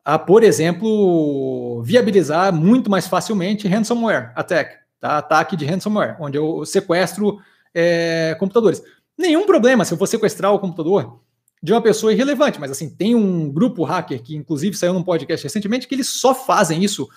a, 0.05 0.19
por 0.19 0.43
exemplo, 0.43 1.83
viabilizar 1.83 2.53
muito 2.55 2.91
mais 2.91 3.07
facilmente 3.07 3.69
ransomware 3.69 4.33
attack, 4.35 4.82
tá? 5.03 5.19
ataque 5.19 5.57
de 5.57 5.67
ransomware, 5.67 6.17
onde 6.21 6.39
eu 6.39 6.65
sequestro 6.65 7.41
é, 7.75 8.37
computadores. 8.39 8.83
Nenhum 9.19 9.45
problema 9.45 9.85
se 9.85 9.93
eu 9.93 9.99
for 9.99 10.07
sequestrar 10.07 10.55
o 10.55 10.59
computador 10.59 11.21
de 11.63 11.73
uma 11.73 11.83
pessoa 11.83 12.13
irrelevante, 12.13 12.59
mas 12.59 12.71
assim, 12.71 12.89
tem 12.89 13.15
um 13.15 13.51
grupo 13.51 13.85
hacker 13.85 14.23
que 14.23 14.37
inclusive 14.37 14.77
saiu 14.77 14.93
num 14.93 15.03
podcast 15.03 15.45
recentemente 15.45 15.87
que 15.87 15.95
eles 15.95 16.09
só 16.09 16.35
fazem 16.35 16.83
isso 16.83 17.09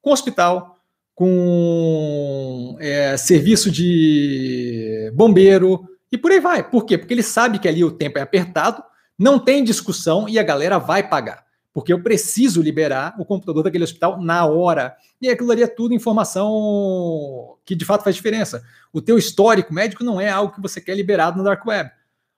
com 0.00 0.12
hospital, 0.12 0.78
com 1.14 2.76
é, 2.80 3.16
serviço 3.16 3.70
de 3.70 5.12
bombeiro 5.14 5.84
e 6.10 6.18
por 6.18 6.30
aí 6.30 6.40
vai. 6.40 6.68
Por 6.68 6.84
quê? 6.84 6.96
Porque 6.96 7.12
ele 7.12 7.22
sabe 7.22 7.58
que 7.58 7.68
ali 7.68 7.84
o 7.84 7.92
tempo 7.92 8.18
é 8.18 8.22
apertado, 8.22 8.82
não 9.18 9.38
tem 9.38 9.64
discussão 9.64 10.28
e 10.28 10.38
a 10.38 10.42
galera 10.42 10.78
vai 10.78 11.08
pagar. 11.08 11.44
Porque 11.72 11.92
eu 11.92 12.02
preciso 12.02 12.60
liberar 12.60 13.14
o 13.18 13.24
computador 13.24 13.62
daquele 13.62 13.84
hospital 13.84 14.20
na 14.20 14.44
hora. 14.44 14.94
E 15.20 15.28
aquilo 15.28 15.50
ali 15.50 15.62
é 15.62 15.66
tudo 15.66 15.94
informação 15.94 17.56
que 17.64 17.74
de 17.74 17.84
fato 17.84 18.04
faz 18.04 18.14
diferença. 18.14 18.62
O 18.92 19.00
teu 19.00 19.16
histórico 19.16 19.72
médico 19.72 20.04
não 20.04 20.20
é 20.20 20.28
algo 20.28 20.54
que 20.54 20.60
você 20.60 20.80
quer 20.80 20.94
liberado 20.94 21.38
no 21.38 21.44
Dark 21.44 21.64
Web. 21.64 21.90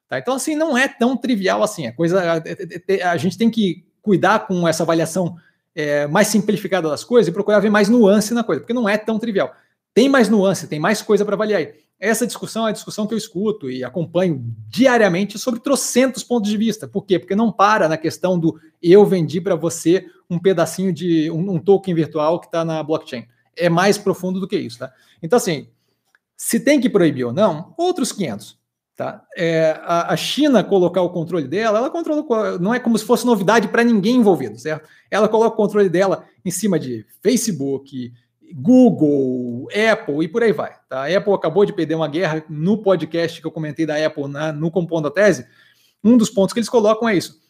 Tá? 0.09 0.19
Então, 0.19 0.35
assim, 0.35 0.55
não 0.55 0.79
é 0.79 0.87
tão 0.87 1.17
trivial 1.17 1.63
assim. 1.63 1.87
A 1.87 1.93
coisa, 1.93 2.43
a, 3.05 3.17
gente 3.17 3.37
tem 3.37 3.51
que 3.51 3.85
cuidar 4.01 4.47
com 4.47 4.69
essa 4.69 4.83
avaliação 4.83 5.37
é, 5.75 6.07
mais 6.07 6.29
simplificada 6.29 6.89
das 6.89 7.03
coisas 7.03 7.29
e 7.29 7.33
procurar 7.33 7.59
ver 7.59 7.71
mais 7.71 7.89
nuance 7.89 8.33
na 8.33 8.45
coisa, 8.45 8.61
porque 8.61 8.75
não 8.75 8.89
é 8.89 8.97
tão 8.97 9.19
trivial. 9.19 9.55
Tem 9.93 10.09
mais 10.09 10.29
nuance, 10.29 10.69
tem 10.69 10.79
mais 10.79 11.03
coisa 11.03 11.25
para 11.25 11.35
avaliar 11.35 11.61
aí. 11.61 11.75
Essa 12.05 12.27
discussão 12.27 12.67
é 12.67 12.71
a 12.71 12.73
discussão 12.75 13.07
que 13.07 13.15
eu 13.15 13.19
escuto 13.19 13.71
e 13.71 13.83
acompanho 13.83 14.45
diariamente 14.69 15.39
sobre 15.39 15.59
trocentos 15.59 16.23
pontos 16.23 16.51
de 16.51 16.57
vista. 16.59 16.87
Por 16.87 17.07
quê? 17.07 17.19
Porque 17.19 17.35
não 17.35 17.51
para 17.51 17.89
na 17.89 17.97
questão 17.97 18.39
do 18.39 18.61
eu 18.83 19.07
vendi 19.07 19.41
para 19.41 19.55
você 19.55 20.05
um 20.29 20.39
pedacinho 20.39 20.93
de 20.93 21.31
um, 21.31 21.53
um 21.53 21.59
token 21.59 21.95
virtual 21.95 22.39
que 22.39 22.45
está 22.45 22.63
na 22.63 22.83
blockchain. 22.83 23.27
É 23.57 23.71
mais 23.71 23.97
profundo 23.97 24.39
do 24.39 24.47
que 24.47 24.55
isso, 24.55 24.81
tá? 24.81 24.93
Então, 25.23 25.39
assim, 25.39 25.69
se 26.37 26.61
tem 26.61 26.79
que 26.79 26.91
proibir 26.91 27.25
ou 27.25 27.33
não, 27.33 27.73
outros 27.79 28.13
500. 28.13 28.59
Tá? 28.95 29.25
É, 29.35 29.81
a, 29.83 30.13
a, 30.13 30.17
China 30.17 30.63
colocar 30.63 31.01
o 31.01 31.11
controle 31.11 31.49
dela, 31.49 31.79
ela 31.79 31.91
controla, 31.91 32.59
não 32.59 32.73
é 32.73 32.79
como 32.79 32.99
se 32.99 33.05
fosse 33.05 33.25
novidade 33.25 33.67
para 33.69 33.83
ninguém 33.83 34.17
envolvido, 34.17 34.57
certo? 34.59 34.89
Ela 35.11 35.27
coloca 35.27 35.55
o 35.55 35.57
controle 35.57 35.89
dela 35.89 36.27
em 36.45 36.51
cima 36.51 36.79
de 36.79 37.05
Facebook, 37.23 38.13
Google, 38.57 39.67
Apple 39.71 40.25
e 40.25 40.29
por 40.29 40.45
aí 40.45 40.53
vai. 40.53 40.77
Tá? 40.89 41.03
A 41.03 41.17
Apple 41.17 41.33
acabou 41.33 41.65
de 41.65 41.73
perder 41.73 41.97
uma 41.97 42.07
guerra 42.07 42.45
no 42.49 42.79
podcast 42.79 43.41
que 43.41 43.47
eu 43.47 43.51
comentei 43.51 43.85
da 43.85 44.07
Apple 44.07 44.29
na, 44.29 44.53
no 44.53 44.71
Compondo 44.71 45.09
a 45.09 45.11
Tese. 45.11 45.45
Um 46.05 46.17
dos 46.17 46.31
pontos 46.31 46.53
que 46.53 46.61
eles 46.61 46.69
colocam 46.69 47.09
é 47.09 47.17
isso: 47.17 47.41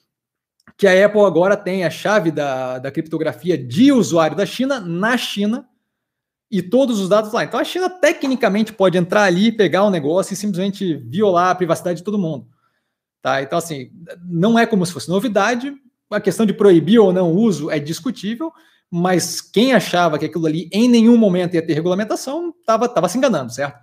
que 0.79 0.87
a 0.87 1.07
Apple 1.07 1.21
agora 1.21 1.59
tem 1.59 1.85
a 1.85 1.91
chave 1.91 2.31
da, 2.31 2.79
da 2.79 2.91
criptografia 2.91 3.59
de 3.59 3.93
usuário 3.93 4.35
da 4.35 4.47
China 4.47 4.81
na 4.81 5.19
China 5.19 5.69
e 6.51 6.63
todos 6.63 6.99
os 7.01 7.09
dados 7.09 7.33
lá. 7.33 7.45
Então 7.45 7.61
a 7.61 7.65
China 7.65 7.91
tecnicamente 7.91 8.73
pode 8.73 8.97
entrar 8.97 9.25
ali, 9.25 9.53
pegar 9.53 9.85
o 9.85 9.89
um 9.89 9.91
negócio 9.91 10.33
e 10.33 10.37
simplesmente 10.37 10.95
violar 10.95 11.51
a 11.51 11.55
privacidade 11.55 11.99
de 11.99 12.05
todo 12.05 12.19
mundo. 12.19 12.49
Tá? 13.21 13.43
Então, 13.43 13.59
assim, 13.59 13.91
não 14.27 14.59
é 14.59 14.67
como 14.67 14.85
se 14.87 14.93
fosse 14.93 15.09
novidade. 15.11 15.75
A 16.11 16.21
questão 16.21 16.47
de 16.47 16.55
proibir 16.55 16.99
ou 16.99 17.13
não 17.13 17.33
o 17.33 17.37
uso 17.37 17.71
é 17.71 17.79
discutível, 17.79 18.53
mas 18.97 19.41
quem 19.41 19.73
achava 19.73 20.17
que 20.21 20.25
aquilo 20.25 20.47
ali 20.47 20.69
em 20.71 20.89
nenhum 20.89 21.17
momento 21.17 21.55
ia 21.55 21.67
ter 21.67 21.75
regulamentação 21.75 22.55
estava 22.61 22.89
tava 22.89 23.09
se 23.09 23.19
enganando, 23.19 23.53
certo? 23.53 23.77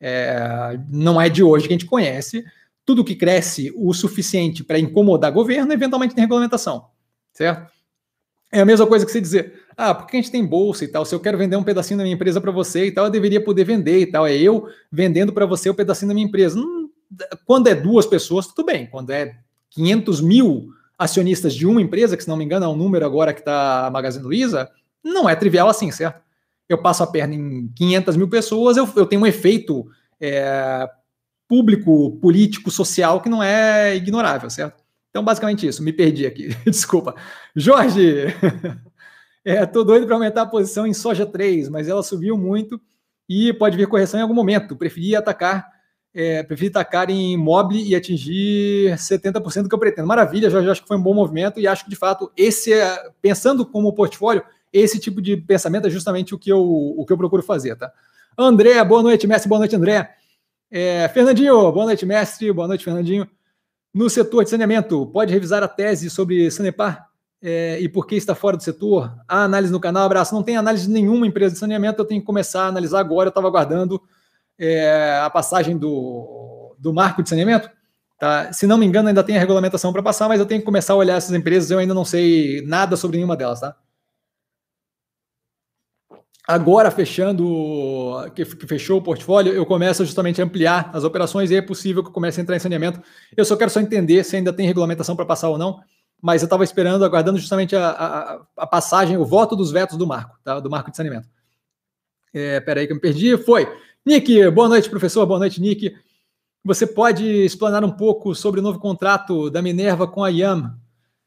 É, 0.00 0.76
não 0.90 1.20
é 1.20 1.28
de 1.28 1.40
hoje 1.40 1.68
que 1.68 1.72
a 1.72 1.78
gente 1.78 1.86
conhece. 1.86 2.44
Tudo 2.84 3.04
que 3.04 3.14
cresce 3.14 3.72
o 3.76 3.94
suficiente 3.94 4.64
para 4.64 4.76
incomodar 4.76 5.30
governo, 5.30 5.72
eventualmente 5.72 6.16
tem 6.16 6.22
regulamentação, 6.22 6.86
certo? 7.32 7.70
É 8.50 8.58
a 8.58 8.64
mesma 8.64 8.88
coisa 8.88 9.06
que 9.06 9.12
você 9.12 9.20
dizer, 9.20 9.62
ah, 9.76 9.94
porque 9.94 10.16
a 10.16 10.20
gente 10.20 10.32
tem 10.32 10.44
bolsa 10.44 10.84
e 10.84 10.88
tal, 10.88 11.04
se 11.04 11.14
eu 11.14 11.20
quero 11.20 11.38
vender 11.38 11.54
um 11.54 11.62
pedacinho 11.62 11.98
da 11.98 12.02
minha 12.02 12.16
empresa 12.16 12.40
para 12.40 12.50
você 12.50 12.86
e 12.86 12.90
tal, 12.90 13.04
eu 13.04 13.10
deveria 13.10 13.40
poder 13.40 13.62
vender 13.62 14.00
e 14.00 14.06
tal. 14.06 14.26
É 14.26 14.34
eu 14.34 14.66
vendendo 14.90 15.32
para 15.32 15.46
você 15.46 15.70
o 15.70 15.74
pedacinho 15.74 16.08
da 16.08 16.14
minha 16.14 16.26
empresa. 16.26 16.58
Hum, 16.58 16.90
quando 17.44 17.68
é 17.68 17.74
duas 17.76 18.04
pessoas, 18.04 18.48
tudo 18.48 18.66
bem. 18.66 18.88
Quando 18.88 19.10
é 19.10 19.38
500 19.70 20.20
mil 20.20 20.70
acionistas 20.98 21.54
de 21.54 21.66
uma 21.66 21.80
empresa, 21.80 22.16
que 22.16 22.22
se 22.22 22.28
não 22.28 22.36
me 22.36 22.44
engano 22.44 22.64
é 22.64 22.68
um 22.68 22.76
número 22.76 23.04
agora 23.04 23.32
que 23.32 23.40
está 23.40 23.86
a 23.86 23.90
Magazine 23.90 24.24
Luiza, 24.24 24.70
não 25.04 25.28
é 25.28 25.36
trivial 25.36 25.68
assim, 25.68 25.90
certo? 25.90 26.20
Eu 26.68 26.78
passo 26.78 27.02
a 27.02 27.06
perna 27.06 27.34
em 27.34 27.68
500 27.74 28.16
mil 28.16 28.28
pessoas, 28.28 28.76
eu, 28.76 28.88
eu 28.96 29.06
tenho 29.06 29.22
um 29.22 29.26
efeito 29.26 29.86
é, 30.20 30.88
público, 31.48 32.18
político, 32.20 32.70
social 32.70 33.20
que 33.20 33.28
não 33.28 33.42
é 33.42 33.94
ignorável, 33.94 34.50
certo? 34.50 34.82
Então, 35.10 35.24
basicamente 35.24 35.66
isso. 35.66 35.82
Me 35.82 35.92
perdi 35.92 36.26
aqui. 36.26 36.48
Desculpa. 36.68 37.14
Jorge, 37.54 38.26
é, 39.44 39.64
tô 39.64 39.84
doido 39.84 40.06
para 40.06 40.16
aumentar 40.16 40.42
a 40.42 40.46
posição 40.46 40.86
em 40.86 40.92
soja 40.92 41.24
3, 41.24 41.68
mas 41.68 41.88
ela 41.88 42.02
subiu 42.02 42.36
muito 42.36 42.80
e 43.28 43.52
pode 43.52 43.76
vir 43.76 43.86
correção 43.86 44.18
em 44.18 44.22
algum 44.22 44.34
momento. 44.34 44.76
Preferi 44.76 45.16
atacar 45.16 45.66
é, 46.18 46.42
prefiro 46.42 46.72
tacar 46.72 47.10
em 47.10 47.36
mobile 47.36 47.86
e 47.86 47.94
atingir 47.94 48.94
70% 48.94 49.64
do 49.64 49.68
que 49.68 49.74
eu 49.74 49.78
pretendo. 49.78 50.08
Maravilha, 50.08 50.48
já, 50.48 50.62
já 50.62 50.72
acho 50.72 50.80
que 50.80 50.88
foi 50.88 50.96
um 50.96 51.02
bom 51.02 51.12
movimento 51.12 51.60
e 51.60 51.66
acho 51.66 51.84
que, 51.84 51.90
de 51.90 51.96
fato, 51.96 52.32
esse 52.34 52.72
é, 52.72 53.10
pensando 53.20 53.66
como 53.66 53.92
portfólio, 53.92 54.42
esse 54.72 54.98
tipo 54.98 55.20
de 55.20 55.36
pensamento 55.36 55.88
é 55.88 55.90
justamente 55.90 56.34
o 56.34 56.38
que 56.38 56.50
eu, 56.50 56.58
o 56.58 57.04
que 57.04 57.12
eu 57.12 57.18
procuro 57.18 57.42
fazer, 57.42 57.76
tá? 57.76 57.92
André, 58.36 58.82
boa 58.82 59.02
noite, 59.02 59.26
mestre, 59.26 59.46
boa 59.46 59.58
noite, 59.58 59.76
André. 59.76 60.10
É, 60.70 61.06
Fernandinho, 61.12 61.70
boa 61.70 61.84
noite, 61.84 62.06
mestre, 62.06 62.50
boa 62.50 62.66
noite, 62.66 62.82
Fernandinho. 62.82 63.28
No 63.92 64.08
setor 64.08 64.44
de 64.44 64.48
saneamento, 64.48 65.06
pode 65.08 65.34
revisar 65.34 65.62
a 65.62 65.68
tese 65.68 66.08
sobre 66.08 66.50
Sanepar 66.50 67.10
é, 67.42 67.78
e 67.78 67.90
por 67.90 68.06
que 68.06 68.14
está 68.14 68.34
fora 68.34 68.56
do 68.56 68.62
setor? 68.62 69.14
Há 69.28 69.44
análise 69.44 69.70
no 69.70 69.78
canal, 69.78 70.04
abraço. 70.06 70.34
Não 70.34 70.42
tem 70.42 70.56
análise 70.56 70.86
de 70.86 70.92
nenhuma 70.92 71.26
empresa 71.26 71.52
de 71.52 71.58
saneamento, 71.58 72.00
eu 72.00 72.06
tenho 72.06 72.22
que 72.22 72.26
começar 72.26 72.64
a 72.64 72.68
analisar 72.68 73.00
agora, 73.00 73.28
eu 73.28 73.30
estava 73.30 73.48
aguardando 73.48 74.00
é, 74.58 75.20
a 75.22 75.30
passagem 75.30 75.76
do, 75.76 76.74
do 76.78 76.92
marco 76.92 77.22
de 77.22 77.28
saneamento. 77.28 77.70
Tá? 78.18 78.52
Se 78.52 78.66
não 78.66 78.78
me 78.78 78.86
engano, 78.86 79.08
ainda 79.08 79.22
tem 79.22 79.36
a 79.36 79.40
regulamentação 79.40 79.92
para 79.92 80.02
passar, 80.02 80.28
mas 80.28 80.40
eu 80.40 80.46
tenho 80.46 80.60
que 80.60 80.64
começar 80.64 80.94
a 80.94 80.96
olhar 80.96 81.16
essas 81.16 81.34
empresas, 81.34 81.70
eu 81.70 81.78
ainda 81.78 81.94
não 81.94 82.04
sei 82.04 82.62
nada 82.66 82.96
sobre 82.96 83.18
nenhuma 83.18 83.36
delas, 83.36 83.60
tá? 83.60 83.76
Agora, 86.48 86.92
fechando, 86.92 88.14
que, 88.32 88.44
fechou 88.44 88.98
o 88.98 89.02
portfólio, 89.02 89.52
eu 89.52 89.66
começo 89.66 90.04
justamente 90.04 90.40
a 90.40 90.44
ampliar 90.44 90.90
as 90.94 91.02
operações 91.02 91.50
e 91.50 91.56
é 91.56 91.60
possível 91.60 92.04
que 92.04 92.08
eu 92.08 92.12
comece 92.12 92.38
a 92.38 92.42
entrar 92.42 92.54
em 92.54 92.60
saneamento. 92.60 93.02
Eu 93.36 93.44
só 93.44 93.56
quero 93.56 93.68
só 93.68 93.80
entender 93.80 94.22
se 94.22 94.36
ainda 94.36 94.52
tem 94.52 94.64
regulamentação 94.64 95.16
para 95.16 95.26
passar 95.26 95.48
ou 95.48 95.58
não, 95.58 95.80
mas 96.22 96.42
eu 96.42 96.46
estava 96.46 96.62
esperando, 96.62 97.04
aguardando 97.04 97.36
justamente 97.36 97.74
a, 97.74 97.88
a, 97.88 98.40
a, 98.58 98.66
passagem, 98.66 99.16
o 99.16 99.24
voto 99.24 99.56
dos 99.56 99.72
vetos 99.72 99.98
do 99.98 100.06
marco, 100.06 100.38
tá? 100.44 100.60
do 100.60 100.70
marco 100.70 100.88
de 100.88 100.96
saneamento. 100.96 101.28
É, 102.32 102.60
peraí 102.60 102.86
que 102.86 102.92
eu 102.92 102.96
me 102.96 103.02
perdi. 103.02 103.36
Foi. 103.36 103.66
Nick, 104.06 104.48
boa 104.52 104.68
noite, 104.68 104.88
professor. 104.88 105.26
Boa 105.26 105.40
noite, 105.40 105.60
Nick. 105.60 105.92
Você 106.64 106.86
pode 106.86 107.24
explanar 107.24 107.84
um 107.84 107.90
pouco 107.90 108.36
sobre 108.36 108.60
o 108.60 108.62
novo 108.62 108.78
contrato 108.78 109.50
da 109.50 109.60
Minerva 109.60 110.06
com 110.06 110.22
a 110.22 110.28
IAM, 110.28 110.72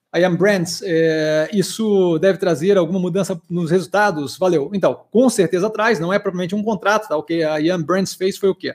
a 0.10 0.18
IAM 0.18 0.38
Brands? 0.38 0.82
É, 0.86 1.50
isso 1.52 2.18
deve 2.20 2.38
trazer 2.38 2.78
alguma 2.78 2.98
mudança 2.98 3.38
nos 3.50 3.70
resultados? 3.70 4.38
Valeu. 4.38 4.72
Então, 4.74 4.98
com 5.12 5.30
certeza 5.30 5.70
traz, 5.70 6.00
não 6.00 6.14
é 6.14 6.18
propriamente 6.18 6.56
um 6.56 6.64
contrato, 6.64 7.10
tá? 7.10 7.18
O 7.18 7.24
que 7.24 7.44
a 7.44 7.58
IAM 7.58 7.82
Brands 7.82 8.14
fez 8.14 8.38
foi 8.38 8.48
o 8.48 8.56
quê? 8.56 8.74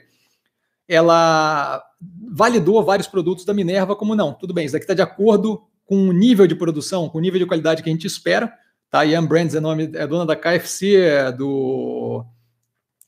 Ela 0.87 1.83
validou 2.29 2.83
vários 2.83 3.07
produtos 3.07 3.43
da 3.43 3.55
Minerva 3.55 3.95
como 3.95 4.15
não, 4.15 4.33
tudo 4.33 4.53
bem, 4.53 4.65
isso 4.65 4.73
daqui 4.73 4.83
está 4.83 4.93
de 4.93 5.01
acordo 5.01 5.63
com 5.83 6.09
o 6.09 6.13
nível 6.13 6.45
de 6.45 6.53
produção, 6.53 7.09
com 7.09 7.17
o 7.17 7.21
nível 7.21 7.39
de 7.39 7.47
qualidade 7.47 7.81
que 7.81 7.89
a 7.89 7.91
gente 7.91 8.05
espera. 8.05 8.53
Tá? 8.91 8.99
A 8.99 9.03
IAM 9.03 9.25
Brands 9.25 9.55
é, 9.55 9.59
nome, 9.59 9.89
é 9.95 10.05
dona 10.05 10.27
da 10.27 10.35
KFC, 10.35 10.95
é 10.95 11.31
do 11.31 12.23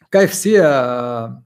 KFC, 0.09 0.57
a... 0.57 1.38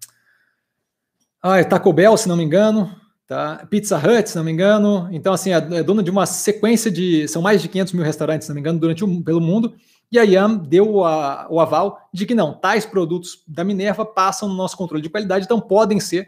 ah, 1.42 1.60
é 1.60 1.64
Taco 1.64 1.92
Bell, 1.92 2.16
se 2.18 2.28
não 2.28 2.38
me 2.38 2.44
engano, 2.44 2.94
tá? 3.28 3.66
Pizza 3.70 3.98
Hut, 3.98 4.30
se 4.30 4.36
não 4.36 4.44
me 4.44 4.52
engano. 4.52 5.08
Então, 5.12 5.34
assim, 5.34 5.52
é, 5.52 5.58
é 5.58 5.84
dona 5.84 6.04
de 6.04 6.12
uma 6.12 6.26
sequência 6.26 6.92
de. 6.92 7.28
São 7.28 7.42
mais 7.42 7.62
de 7.62 7.68
500 7.68 7.94
mil 7.94 8.04
restaurantes, 8.04 8.46
se 8.46 8.50
não 8.50 8.56
me 8.56 8.62
engano, 8.62 8.80
durante 8.80 9.04
o, 9.04 9.24
pelo 9.24 9.42
mundo. 9.42 9.74
E 10.12 10.20
a 10.20 10.24
IAM 10.24 10.58
deu 10.58 11.06
a, 11.06 11.48
o 11.50 11.60
aval 11.60 11.98
de 12.14 12.26
que 12.26 12.36
não, 12.36 12.54
tais 12.54 12.86
produtos 12.86 13.44
da 13.48 13.64
Minerva 13.64 14.06
passam 14.06 14.50
no 14.50 14.56
nosso 14.56 14.76
controle 14.76 15.02
de 15.02 15.10
qualidade, 15.10 15.46
então 15.46 15.60
podem 15.60 16.00
ser. 16.00 16.28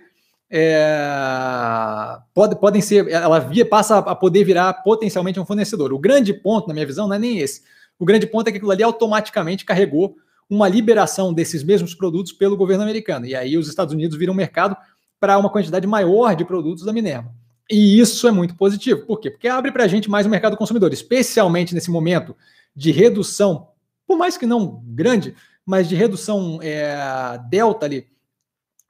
É, 0.50 2.18
pode, 2.34 2.56
podem 2.56 2.80
ser, 2.80 3.10
ela 3.10 3.40
via, 3.40 3.66
passa 3.66 3.98
a 3.98 4.16
poder 4.16 4.44
virar 4.44 4.72
potencialmente 4.84 5.40
um 5.40 5.46
fornecedor. 5.46 5.92
O 5.92 6.00
grande 6.00 6.34
ponto, 6.34 6.68
na 6.68 6.74
minha 6.74 6.86
visão, 6.86 7.08
não 7.08 7.16
é 7.16 7.20
nem 7.20 7.40
esse. 7.40 7.64
O 8.00 8.06
grande 8.06 8.28
ponto 8.28 8.48
é 8.48 8.52
que 8.52 8.58
aquilo 8.58 8.72
ali 8.72 8.84
automaticamente 8.84 9.66
carregou 9.66 10.16
uma 10.50 10.68
liberação 10.68 11.34
desses 11.34 11.64
mesmos 11.64 11.96
produtos 11.96 12.32
pelo 12.32 12.58
governo 12.58 12.84
americano. 12.84 13.26
E 13.26 13.36
aí 13.36 13.58
os 13.58 13.68
Estados 13.68 13.94
Unidos 13.94 14.18
viram 14.18 14.34
mercado 14.34 14.76
para 15.20 15.38
uma 15.38 15.50
quantidade 15.50 15.88
maior 15.88 16.36
de 16.36 16.44
produtos 16.44 16.84
da 16.84 16.94
Minerva. 16.94 17.34
E 17.70 18.00
isso 18.00 18.28
é 18.28 18.32
muito 18.32 18.56
positivo. 18.56 19.06
Por 19.06 19.20
quê? 19.20 19.32
Porque 19.32 19.48
abre 19.48 19.72
para 19.72 19.86
a 19.86 19.88
gente 19.88 20.10
mais 20.10 20.26
o 20.26 20.30
mercado 20.30 20.58
consumidor, 20.58 20.92
especialmente 20.92 21.74
nesse 21.74 21.90
momento 21.90 22.36
de 22.76 22.92
redução, 22.92 23.70
por 24.06 24.18
mais 24.18 24.38
que 24.38 24.46
não 24.46 24.84
grande, 24.86 25.34
mas 25.66 25.88
de 25.88 25.96
redução 25.96 26.60
é, 26.62 27.40
delta 27.50 27.86
ali 27.86 28.08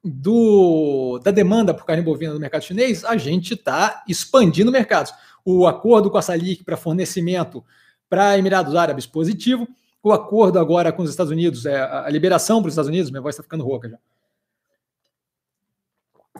do, 0.04 1.20
da 1.24 1.32
demanda 1.32 1.74
por 1.74 1.86
carne 1.86 2.04
bovina 2.04 2.34
no 2.34 2.40
mercado 2.40 2.64
chinês, 2.64 3.06
a 3.06 3.16
gente 3.16 3.54
está 3.54 4.04
expandindo 4.08 4.72
mercados. 4.72 5.14
O 5.46 5.66
acordo 5.68 6.10
com 6.10 6.18
a 6.18 6.22
Salic 6.22 6.64
para 6.64 6.76
fornecimento 6.76 7.64
para 8.10 8.38
Emirados 8.38 8.76
Árabes 8.76 9.06
positivo, 9.06 9.68
o 10.04 10.12
acordo 10.12 10.60
agora 10.60 10.92
com 10.92 11.02
os 11.02 11.10
Estados 11.10 11.32
Unidos, 11.32 11.66
é 11.66 11.80
a 11.80 12.10
liberação 12.10 12.62
para 12.62 12.68
os 12.68 12.74
Estados 12.74 12.90
Unidos, 12.90 13.10
minha 13.10 13.22
voz 13.22 13.34
está 13.34 13.42
ficando 13.42 13.64
rouca 13.64 13.90
já. 13.90 13.98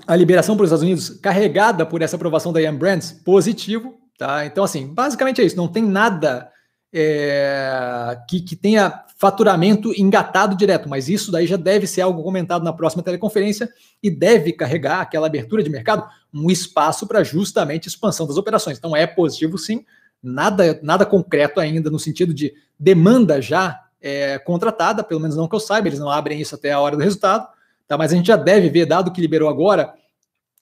A 0.06 0.16
liberação 0.18 0.58
para 0.58 0.66
os 0.66 0.68
Estados 0.68 0.84
Unidos 0.84 1.10
carregada 1.22 1.86
por 1.86 2.02
essa 2.02 2.18
aprovação 2.18 2.52
da 2.52 2.62
Ian 2.62 2.76
Brands, 2.76 3.14
positivo, 3.24 3.98
tá? 4.18 4.46
Então, 4.46 4.66
assim, 4.66 4.88
basicamente 4.88 5.40
é 5.40 5.46
isso. 5.46 5.56
Não 5.56 5.70
tem 5.70 5.82
nada 5.82 6.52
é, 6.92 8.18
que, 8.30 8.42
que 8.42 8.56
tenha 8.56 9.06
faturamento 9.18 9.94
engatado 9.98 10.58
direto, 10.58 10.90
mas 10.90 11.08
isso 11.08 11.32
daí 11.32 11.48
já 11.48 11.56
deve 11.56 11.88
ser 11.88 12.02
algo 12.02 12.22
comentado 12.22 12.64
na 12.64 12.74
próxima 12.74 13.02
teleconferência 13.02 13.70
e 14.02 14.12
deve 14.12 14.52
carregar 14.52 15.00
aquela 15.00 15.28
abertura 15.28 15.64
de 15.64 15.70
mercado 15.70 16.06
um 16.34 16.52
espaço 16.52 17.08
para 17.08 17.24
justamente 17.24 17.88
expansão 17.88 18.28
das 18.28 18.36
operações. 18.36 18.78
Então 18.78 18.94
é 18.94 19.08
positivo 19.08 19.58
sim, 19.58 19.86
nada, 20.24 20.80
nada 20.82 21.06
concreto 21.06 21.60
ainda 21.60 21.90
no 21.90 22.00
sentido 22.00 22.34
de 22.34 22.54
demanda 22.80 23.42
já 23.42 23.84
é, 24.02 24.40
contratada, 24.40 25.04
pelo 25.04 25.20
menos 25.20 25.36
não 25.36 25.48
que 25.48 25.56
eu 25.56 25.60
saiba, 25.60 25.88
eles 25.88 26.00
não 26.00 26.10
abrem 26.10 26.40
isso 26.40 26.56
até 26.56 26.72
a 26.72 26.80
hora 26.80 26.96
do 26.96 27.04
resultado, 27.04 27.48
tá? 27.88 27.98
mas 27.98 28.14
a 28.14 28.16
gente 28.16 28.28
já 28.28 28.38
deve 28.38 28.70
ver, 28.70 28.86
dado 28.86 29.12
que 29.12 29.22
liberou 29.22 29.50
agora, 29.50 29.94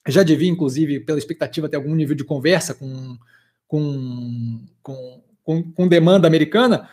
já 0.08 0.22
devia, 0.22 0.50
inclusive, 0.50 1.00
pela 1.00 1.18
expectativa, 1.18 1.68
ter 1.68 1.76
algum 1.76 1.94
nível 1.94 2.16
de 2.16 2.24
conversa 2.24 2.74
com, 2.74 3.16
com, 3.68 4.64
com, 4.82 5.22
com, 5.44 5.62
com 5.72 5.88
demanda 5.88 6.26
americana, 6.26 6.88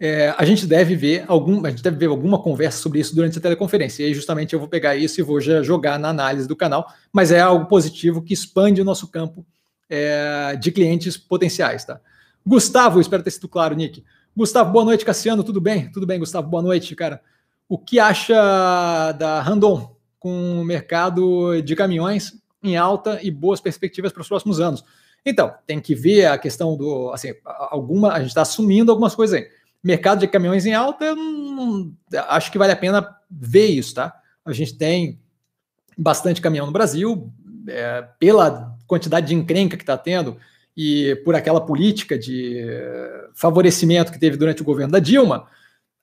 é, 0.00 0.32
a 0.36 0.44
gente 0.44 0.66
deve 0.66 0.94
ver 0.94 1.24
algum, 1.26 1.64
a 1.66 1.70
gente 1.70 1.82
deve 1.82 1.96
ver 1.96 2.06
alguma 2.06 2.40
conversa 2.40 2.80
sobre 2.80 3.00
isso 3.00 3.14
durante 3.14 3.38
a 3.38 3.40
teleconferência. 3.40 4.02
E 4.02 4.06
aí, 4.06 4.14
justamente, 4.14 4.52
eu 4.52 4.60
vou 4.60 4.68
pegar 4.68 4.96
isso 4.96 5.20
e 5.20 5.24
vou 5.24 5.40
já 5.40 5.62
jogar 5.62 5.98
na 5.98 6.08
análise 6.08 6.46
do 6.46 6.54
canal, 6.54 6.92
mas 7.12 7.32
é 7.32 7.40
algo 7.40 7.66
positivo 7.66 8.22
que 8.22 8.32
expande 8.32 8.80
o 8.80 8.84
nosso 8.84 9.08
campo 9.08 9.44
é, 9.88 10.56
de 10.56 10.70
clientes 10.70 11.16
potenciais, 11.16 11.84
tá? 11.84 12.00
Gustavo, 12.46 13.00
espero 13.00 13.22
ter 13.22 13.30
sido 13.30 13.48
claro, 13.48 13.74
Nick. 13.74 14.04
Gustavo, 14.36 14.72
boa 14.72 14.84
noite, 14.84 15.04
Cassiano. 15.04 15.42
Tudo 15.42 15.60
bem? 15.60 15.90
Tudo 15.90 16.06
bem, 16.06 16.18
Gustavo. 16.18 16.48
Boa 16.48 16.62
noite, 16.62 16.94
cara. 16.94 17.20
O 17.68 17.76
que 17.76 17.98
acha 17.98 19.12
da 19.12 19.40
Randon 19.42 19.94
com 20.18 20.60
o 20.60 20.64
mercado 20.64 21.60
de 21.60 21.76
caminhões 21.76 22.40
em 22.62 22.76
alta 22.76 23.18
e 23.22 23.30
boas 23.30 23.60
perspectivas 23.60 24.12
para 24.12 24.22
os 24.22 24.28
próximos 24.28 24.60
anos? 24.60 24.84
Então, 25.26 25.52
tem 25.66 25.80
que 25.80 25.94
ver 25.94 26.26
a 26.26 26.38
questão 26.38 26.76
do. 26.76 27.10
Assim, 27.12 27.34
alguma. 27.44 28.12
A 28.12 28.20
gente 28.20 28.28
está 28.28 28.42
assumindo 28.42 28.90
algumas 28.90 29.14
coisas 29.14 29.38
aí. 29.38 29.48
Mercado 29.82 30.20
de 30.20 30.28
caminhões 30.28 30.64
em 30.66 30.74
alta, 30.74 31.14
não, 31.14 31.92
acho 32.28 32.50
que 32.50 32.58
vale 32.58 32.72
a 32.72 32.76
pena 32.76 33.16
ver 33.30 33.66
isso, 33.66 33.94
tá? 33.94 34.14
A 34.44 34.52
gente 34.52 34.76
tem 34.76 35.20
bastante 35.96 36.40
caminhão 36.40 36.66
no 36.66 36.72
Brasil, 36.72 37.32
é, 37.68 38.02
pela 38.18 38.77
quantidade 38.88 39.28
de 39.28 39.34
encrenca 39.34 39.76
que 39.76 39.84
está 39.84 39.96
tendo 39.96 40.36
e 40.76 41.16
por 41.24 41.34
aquela 41.34 41.60
política 41.60 42.18
de 42.18 42.64
favorecimento 43.34 44.10
que 44.12 44.18
teve 44.18 44.36
durante 44.36 44.62
o 44.62 44.64
governo 44.64 44.92
da 44.92 44.98
Dilma, 44.98 45.46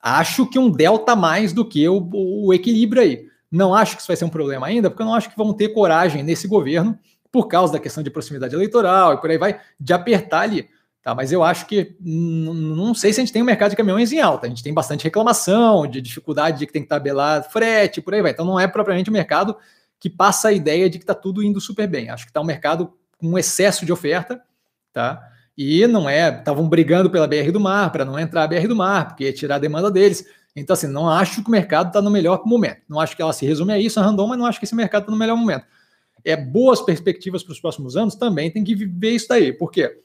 acho 0.02 0.46
que 0.46 0.60
um 0.60 0.70
delta 0.70 1.16
mais 1.16 1.52
do 1.52 1.66
que 1.66 1.88
o, 1.88 2.10
o 2.14 2.54
equilíbrio 2.54 3.02
aí. 3.02 3.26
Não 3.50 3.74
acho 3.74 3.96
que 3.96 4.02
isso 4.02 4.08
vai 4.08 4.18
ser 4.18 4.26
um 4.26 4.30
problema 4.30 4.68
ainda, 4.68 4.90
porque 4.90 5.02
eu 5.02 5.06
não 5.06 5.16
acho 5.16 5.30
que 5.30 5.38
vão 5.38 5.54
ter 5.54 5.70
coragem 5.70 6.24
nesse 6.24 6.48
governo, 6.48 6.98
por 7.32 7.48
causa 7.48 7.74
da 7.74 7.80
questão 7.80 8.04
de 8.04 8.10
proximidade 8.10 8.54
eleitoral 8.54 9.14
e 9.14 9.22
por 9.22 9.30
aí 9.30 9.38
vai, 9.38 9.60
de 9.80 9.94
apertar 9.94 10.42
ali. 10.42 10.68
Tá, 11.02 11.14
mas 11.14 11.32
eu 11.32 11.44
acho 11.44 11.68
que 11.68 11.96
não 12.02 12.96
sei 12.96 13.14
se 13.14 13.22
a 13.22 13.24
gente 13.24 13.32
tem 13.32 13.42
um 13.42 13.46
mercado 13.46 13.70
de 13.70 13.76
caminhões 13.76 14.12
em 14.12 14.20
alta. 14.20 14.48
A 14.48 14.50
gente 14.50 14.64
tem 14.64 14.74
bastante 14.74 15.04
reclamação, 15.04 15.86
de 15.86 16.02
dificuldade 16.02 16.60
de 16.60 16.66
que 16.66 16.74
tem 16.74 16.82
que 16.82 16.88
tabelar 16.88 17.44
frete, 17.50 18.02
por 18.02 18.14
aí 18.14 18.24
vai. 18.24 18.32
Então 18.32 18.44
não 18.44 18.60
é 18.60 18.68
propriamente 18.68 19.10
um 19.10 19.14
mercado 19.14 19.56
que 20.06 20.10
passa 20.12 20.50
a 20.50 20.54
ideia 20.54 20.88
de 20.88 21.00
que 21.00 21.04
está 21.04 21.16
tudo 21.16 21.42
indo 21.42 21.60
super 21.60 21.88
bem. 21.88 22.12
Acho 22.12 22.26
que 22.26 22.30
está 22.30 22.40
um 22.40 22.46
mercado 22.46 22.94
com 23.18 23.30
um 23.30 23.40
excesso 23.40 23.88
de 23.88 23.92
oferta, 23.92 24.40
tá? 24.94 25.20
E 25.58 25.88
não 25.88 26.08
é, 26.08 26.30
estavam 26.30 26.70
brigando 26.70 27.10
pela 27.10 27.26
BR 27.26 27.52
do 27.52 27.60
Mar 27.60 27.92
para 27.92 28.06
não 28.06 28.20
entrar 28.20 28.44
a 28.44 28.48
BR 28.48 28.68
do 28.68 28.76
Mar, 28.76 29.08
porque 29.08 29.24
ia 29.24 29.34
tirar 29.34 29.56
a 29.56 29.58
demanda 29.58 29.90
deles. 29.90 30.24
Então, 30.56 30.76
assim, 30.76 30.86
não 30.86 31.10
acho 31.10 31.42
que 31.42 31.48
o 31.48 31.52
mercado 31.52 31.88
está 31.88 32.04
no 32.04 32.12
melhor 32.12 32.46
momento. 32.46 32.84
Não 32.88 33.00
acho 33.00 33.16
que 33.16 33.22
ela 33.24 33.34
se 33.34 33.48
resume 33.48 33.74
a 33.74 33.80
isso, 33.80 34.00
a 34.00 34.04
Randon, 34.04 34.28
mas 34.28 34.38
não 34.38 34.46
acho 34.46 34.60
que 34.60 34.66
esse 34.66 34.76
mercado 34.76 35.02
está 35.02 35.12
no 35.12 35.18
melhor 35.18 35.36
momento. 35.36 35.66
É 36.24 36.38
boas 36.38 36.84
perspectivas 36.84 37.42
para 37.42 37.54
os 37.54 37.60
próximos 37.60 37.98
anos, 37.98 38.14
também 38.14 38.52
tem 38.52 38.64
que 38.64 38.76
ver 38.76 39.10
isso 39.10 39.28
daí. 39.28 39.52
Por 39.52 39.72
quê? 39.72 40.02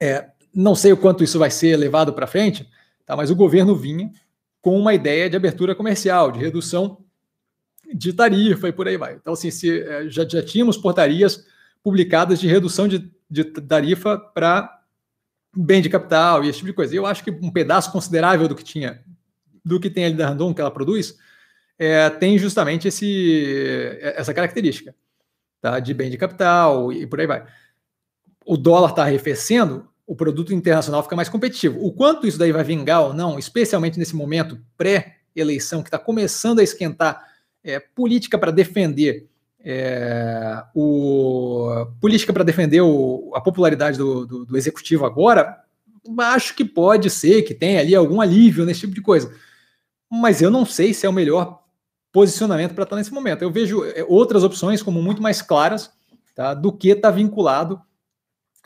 É, 0.00 0.28
não 0.54 0.76
sei 0.76 0.92
o 0.92 0.96
quanto 0.96 1.24
isso 1.24 1.36
vai 1.36 1.50
ser 1.50 1.76
levado 1.76 2.12
para 2.12 2.28
frente, 2.28 2.64
tá? 3.04 3.16
mas 3.16 3.28
o 3.28 3.34
governo 3.34 3.74
vinha 3.74 4.08
com 4.62 4.78
uma 4.78 4.94
ideia 4.94 5.28
de 5.28 5.36
abertura 5.36 5.74
comercial, 5.74 6.30
de 6.30 6.38
redução 6.38 7.04
de 7.94 8.12
tarifa 8.12 8.68
e 8.68 8.72
por 8.72 8.88
aí 8.88 8.96
vai. 8.96 9.14
Então, 9.14 9.32
assim, 9.32 9.50
se, 9.50 9.80
é, 9.80 10.08
já, 10.08 10.26
já 10.26 10.42
tínhamos 10.42 10.76
portarias 10.76 11.44
publicadas 11.82 12.40
de 12.40 12.48
redução 12.48 12.88
de, 12.88 13.10
de 13.30 13.44
tarifa 13.44 14.18
para 14.18 14.80
bem 15.56 15.80
de 15.80 15.88
capital 15.88 16.44
e 16.44 16.48
esse 16.48 16.58
tipo 16.58 16.68
de 16.68 16.74
coisa. 16.74 16.94
Eu 16.94 17.06
acho 17.06 17.24
que 17.24 17.30
um 17.30 17.50
pedaço 17.50 17.90
considerável 17.90 18.46
do 18.46 18.54
que 18.54 18.64
tinha, 18.64 19.02
do 19.64 19.80
que 19.80 19.88
tem 19.88 20.04
ali 20.04 20.14
da 20.14 20.28
Randon 20.28 20.52
que 20.52 20.60
ela 20.60 20.70
produz, 20.70 21.16
é, 21.78 22.10
tem 22.10 22.38
justamente 22.38 22.88
esse, 22.88 23.98
essa 24.02 24.34
característica. 24.34 24.94
tá? 25.60 25.78
de 25.80 25.94
bem 25.94 26.10
de 26.10 26.18
capital 26.18 26.92
e 26.92 27.06
por 27.06 27.20
aí 27.20 27.26
vai. 27.26 27.46
O 28.44 28.56
dólar 28.56 28.90
está 28.90 29.02
arrefecendo, 29.02 29.88
o 30.06 30.14
produto 30.14 30.54
internacional 30.54 31.02
fica 31.02 31.16
mais 31.16 31.28
competitivo. 31.28 31.84
O 31.84 31.92
quanto 31.92 32.26
isso 32.26 32.38
daí 32.38 32.52
vai 32.52 32.62
vingar 32.62 33.02
ou 33.02 33.14
não, 33.14 33.38
especialmente 33.38 33.98
nesse 33.98 34.14
momento 34.14 34.60
pré-eleição, 34.76 35.82
que 35.82 35.88
está 35.88 35.98
começando 35.98 36.60
a 36.60 36.62
esquentar 36.62 37.35
é, 37.66 37.80
política 37.80 38.38
para 38.38 38.52
defender 38.52 39.28
é, 39.68 40.62
o, 40.72 41.86
política 42.00 42.32
para 42.32 42.44
defender 42.44 42.80
o, 42.80 43.32
a 43.34 43.40
popularidade 43.40 43.98
do, 43.98 44.24
do, 44.24 44.44
do, 44.44 44.56
executivo 44.56 45.04
agora, 45.04 45.60
acho 46.20 46.54
que 46.54 46.64
pode 46.64 47.10
ser 47.10 47.42
que 47.42 47.52
tenha 47.52 47.80
ali 47.80 47.92
algum 47.92 48.20
alívio 48.20 48.64
nesse 48.64 48.80
tipo 48.80 48.94
de 48.94 49.00
coisa. 49.00 49.34
Mas 50.08 50.40
eu 50.40 50.52
não 50.52 50.64
sei 50.64 50.94
se 50.94 51.04
é 51.04 51.08
o 51.08 51.12
melhor 51.12 51.64
posicionamento 52.12 52.74
para 52.74 52.84
estar 52.84 52.94
nesse 52.94 53.12
momento. 53.12 53.42
Eu 53.42 53.50
vejo 53.50 53.84
é, 53.84 54.06
outras 54.08 54.44
opções 54.44 54.80
como 54.80 55.02
muito 55.02 55.20
mais 55.20 55.42
claras 55.42 55.90
tá, 56.32 56.54
do 56.54 56.72
que 56.72 56.90
está 56.90 57.10
vinculado 57.10 57.80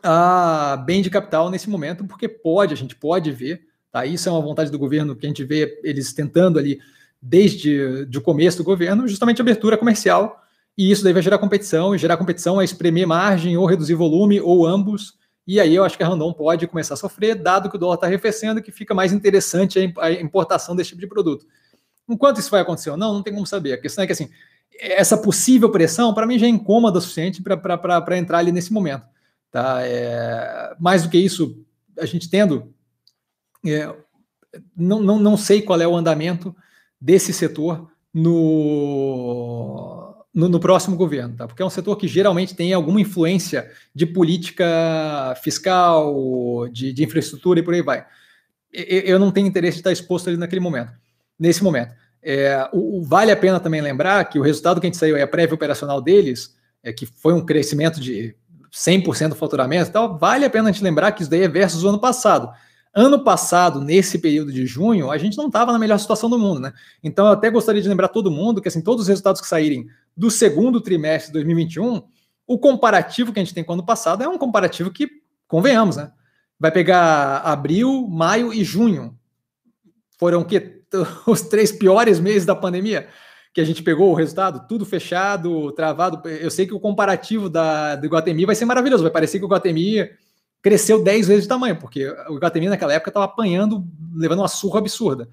a 0.02 0.76
bem 0.84 1.00
de 1.00 1.08
capital 1.08 1.50
nesse 1.50 1.70
momento, 1.70 2.04
porque 2.04 2.28
pode, 2.28 2.74
a 2.74 2.76
gente 2.76 2.94
pode 2.94 3.32
ver, 3.32 3.62
tá? 3.90 4.04
Isso 4.04 4.28
é 4.28 4.32
uma 4.32 4.40
vontade 4.42 4.70
do 4.70 4.78
governo 4.78 5.16
que 5.16 5.24
a 5.24 5.28
gente 5.28 5.44
vê 5.44 5.80
eles 5.82 6.12
tentando 6.12 6.58
ali 6.58 6.78
desde 7.20 8.08
o 8.16 8.20
começo 8.20 8.58
do 8.58 8.64
governo, 8.64 9.06
justamente 9.06 9.40
abertura 9.40 9.76
comercial, 9.76 10.42
e 10.76 10.90
isso 10.90 11.04
daí 11.04 11.12
vai 11.12 11.22
gerar 11.22 11.38
competição, 11.38 11.94
e 11.94 11.98
gerar 11.98 12.16
competição 12.16 12.60
é 12.60 12.64
espremer 12.64 13.06
margem 13.06 13.56
ou 13.56 13.66
reduzir 13.66 13.94
volume, 13.94 14.40
ou 14.40 14.66
ambos, 14.66 15.18
e 15.46 15.58
aí 15.58 15.74
eu 15.74 15.84
acho 15.84 15.96
que 15.96 16.02
a 16.04 16.08
Randon 16.08 16.32
pode 16.32 16.66
começar 16.66 16.94
a 16.94 16.96
sofrer, 16.96 17.34
dado 17.34 17.68
que 17.68 17.76
o 17.76 17.78
dólar 17.78 17.96
está 17.96 18.06
arrefecendo, 18.06 18.62
que 18.62 18.70
fica 18.70 18.94
mais 18.94 19.12
interessante 19.12 19.92
a 19.98 20.12
importação 20.12 20.76
desse 20.76 20.90
tipo 20.90 21.00
de 21.00 21.08
produto. 21.08 21.44
Enquanto 22.08 22.38
isso 22.38 22.50
vai 22.50 22.60
acontecer 22.60 22.90
ou 22.90 22.96
não, 22.96 23.14
não 23.14 23.22
tem 23.22 23.34
como 23.34 23.46
saber. 23.46 23.72
A 23.72 23.80
questão 23.80 24.04
é 24.04 24.06
que, 24.06 24.12
assim, 24.12 24.30
essa 24.78 25.16
possível 25.18 25.70
pressão, 25.70 26.14
para 26.14 26.26
mim, 26.26 26.38
já 26.38 26.46
é 26.46 26.48
incômoda 26.48 26.98
o 26.98 27.00
suficiente 27.00 27.42
para 27.42 28.18
entrar 28.18 28.38
ali 28.38 28.52
nesse 28.52 28.72
momento. 28.72 29.04
Tá? 29.50 29.80
É, 29.82 30.74
mais 30.78 31.02
do 31.02 31.08
que 31.08 31.18
isso, 31.18 31.64
a 31.98 32.06
gente 32.06 32.30
tendo. 32.30 32.72
É, 33.66 33.92
não, 34.76 35.00
não, 35.00 35.18
não 35.18 35.36
sei 35.36 35.62
qual 35.62 35.80
é 35.80 35.86
o 35.86 35.96
andamento 35.96 36.54
desse 37.00 37.32
setor 37.32 37.90
no, 38.12 40.14
no, 40.34 40.48
no, 40.48 40.60
próximo 40.60 40.96
governo, 40.96 41.36
tá? 41.36 41.46
porque 41.46 41.62
é 41.62 41.64
um 41.64 41.70
setor 41.70 41.96
que 41.96 42.08
geralmente 42.08 42.54
tem 42.54 42.72
alguma 42.72 43.00
influência 43.00 43.70
de 43.94 44.04
política 44.04 45.34
fiscal, 45.42 46.68
de, 46.70 46.92
de 46.92 47.04
infraestrutura 47.04 47.60
e 47.60 47.62
por 47.62 47.74
aí 47.74 47.82
vai. 47.82 48.04
Eu, 48.72 49.00
eu 49.00 49.18
não 49.18 49.30
tenho 49.30 49.46
interesse 49.46 49.76
de 49.76 49.80
estar 49.80 49.92
exposto 49.92 50.28
ali 50.28 50.36
naquele 50.36 50.60
momento, 50.60 50.92
nesse 51.38 51.62
momento. 51.62 51.94
É, 52.22 52.68
o, 52.72 52.98
o, 52.98 53.02
vale 53.02 53.32
a 53.32 53.36
pena 53.36 53.58
também 53.58 53.80
lembrar 53.80 54.24
que 54.26 54.38
o 54.38 54.42
resultado 54.42 54.80
que 54.80 54.86
a 54.86 54.88
gente 54.88 54.98
saiu 54.98 55.16
é 55.16 55.22
a 55.22 55.28
prévia 55.28 55.54
operacional 55.54 56.02
deles, 56.02 56.54
é 56.82 56.92
que 56.92 57.06
foi 57.06 57.32
um 57.32 57.44
crescimento 57.44 58.00
de 58.00 58.34
100% 58.72 59.30
do 59.30 59.34
faturamento 59.34 59.90
e 59.90 59.92
tal, 59.92 60.18
vale 60.18 60.44
a 60.44 60.50
pena 60.50 60.68
a 60.68 60.72
gente 60.72 60.84
lembrar 60.84 61.12
que 61.12 61.22
isso 61.22 61.30
daí 61.30 61.42
é 61.42 61.48
versus 61.48 61.82
o 61.82 61.88
ano 61.88 61.98
passado. 61.98 62.50
Ano 62.92 63.22
passado, 63.22 63.80
nesse 63.80 64.18
período 64.18 64.52
de 64.52 64.66
junho, 64.66 65.10
a 65.10 65.18
gente 65.18 65.36
não 65.36 65.46
estava 65.46 65.72
na 65.72 65.78
melhor 65.78 65.98
situação 65.98 66.28
do 66.28 66.38
mundo, 66.38 66.60
né? 66.60 66.72
Então 67.02 67.26
eu 67.26 67.32
até 67.32 67.48
gostaria 67.48 67.80
de 67.80 67.88
lembrar 67.88 68.08
todo 68.08 68.30
mundo 68.30 68.60
que 68.60 68.66
assim, 68.66 68.82
todos 68.82 69.02
os 69.02 69.08
resultados 69.08 69.40
que 69.40 69.46
saírem 69.46 69.86
do 70.16 70.30
segundo 70.30 70.80
trimestre 70.80 71.28
de 71.28 71.34
2021, 71.34 72.02
o 72.46 72.58
comparativo 72.58 73.32
que 73.32 73.38
a 73.38 73.44
gente 73.44 73.54
tem 73.54 73.62
com 73.62 73.72
o 73.72 73.74
ano 73.74 73.86
passado 73.86 74.24
é 74.24 74.28
um 74.28 74.36
comparativo 74.36 74.90
que, 74.90 75.08
convenhamos, 75.50 75.96
né? 75.96 76.12
Vai 76.58 76.70
pegar 76.70 77.38
abril, 77.38 78.08
maio 78.08 78.52
e 78.52 78.62
junho. 78.64 79.16
Foram 80.18 80.44
que 80.44 80.82
os 81.26 81.42
três 81.42 81.72
piores 81.72 82.20
meses 82.20 82.46
da 82.46 82.54
pandemia 82.54 83.08
que 83.52 83.60
a 83.60 83.64
gente 83.64 83.82
pegou 83.82 84.10
o 84.10 84.14
resultado, 84.14 84.66
tudo 84.68 84.86
fechado, 84.86 85.72
travado. 85.72 86.28
Eu 86.28 86.50
sei 86.50 86.66
que 86.66 86.74
o 86.74 86.78
comparativo 86.78 87.48
da, 87.48 87.96
do 87.96 88.06
Iguatemi 88.06 88.46
vai 88.46 88.54
ser 88.54 88.64
maravilhoso. 88.64 89.02
Vai 89.02 89.12
parecer 89.12 89.38
que 89.38 89.44
o 89.44 89.48
Iguatemi 89.48 90.08
cresceu 90.62 91.02
10 91.02 91.28
vezes 91.28 91.42
de 91.44 91.48
tamanho, 91.48 91.76
porque 91.76 92.06
o 92.28 92.36
Iguatemi 92.36 92.68
naquela 92.68 92.92
época 92.92 93.10
estava 93.10 93.26
apanhando, 93.26 93.86
levando 94.14 94.40
uma 94.40 94.48
surra 94.48 94.78
absurda, 94.78 95.28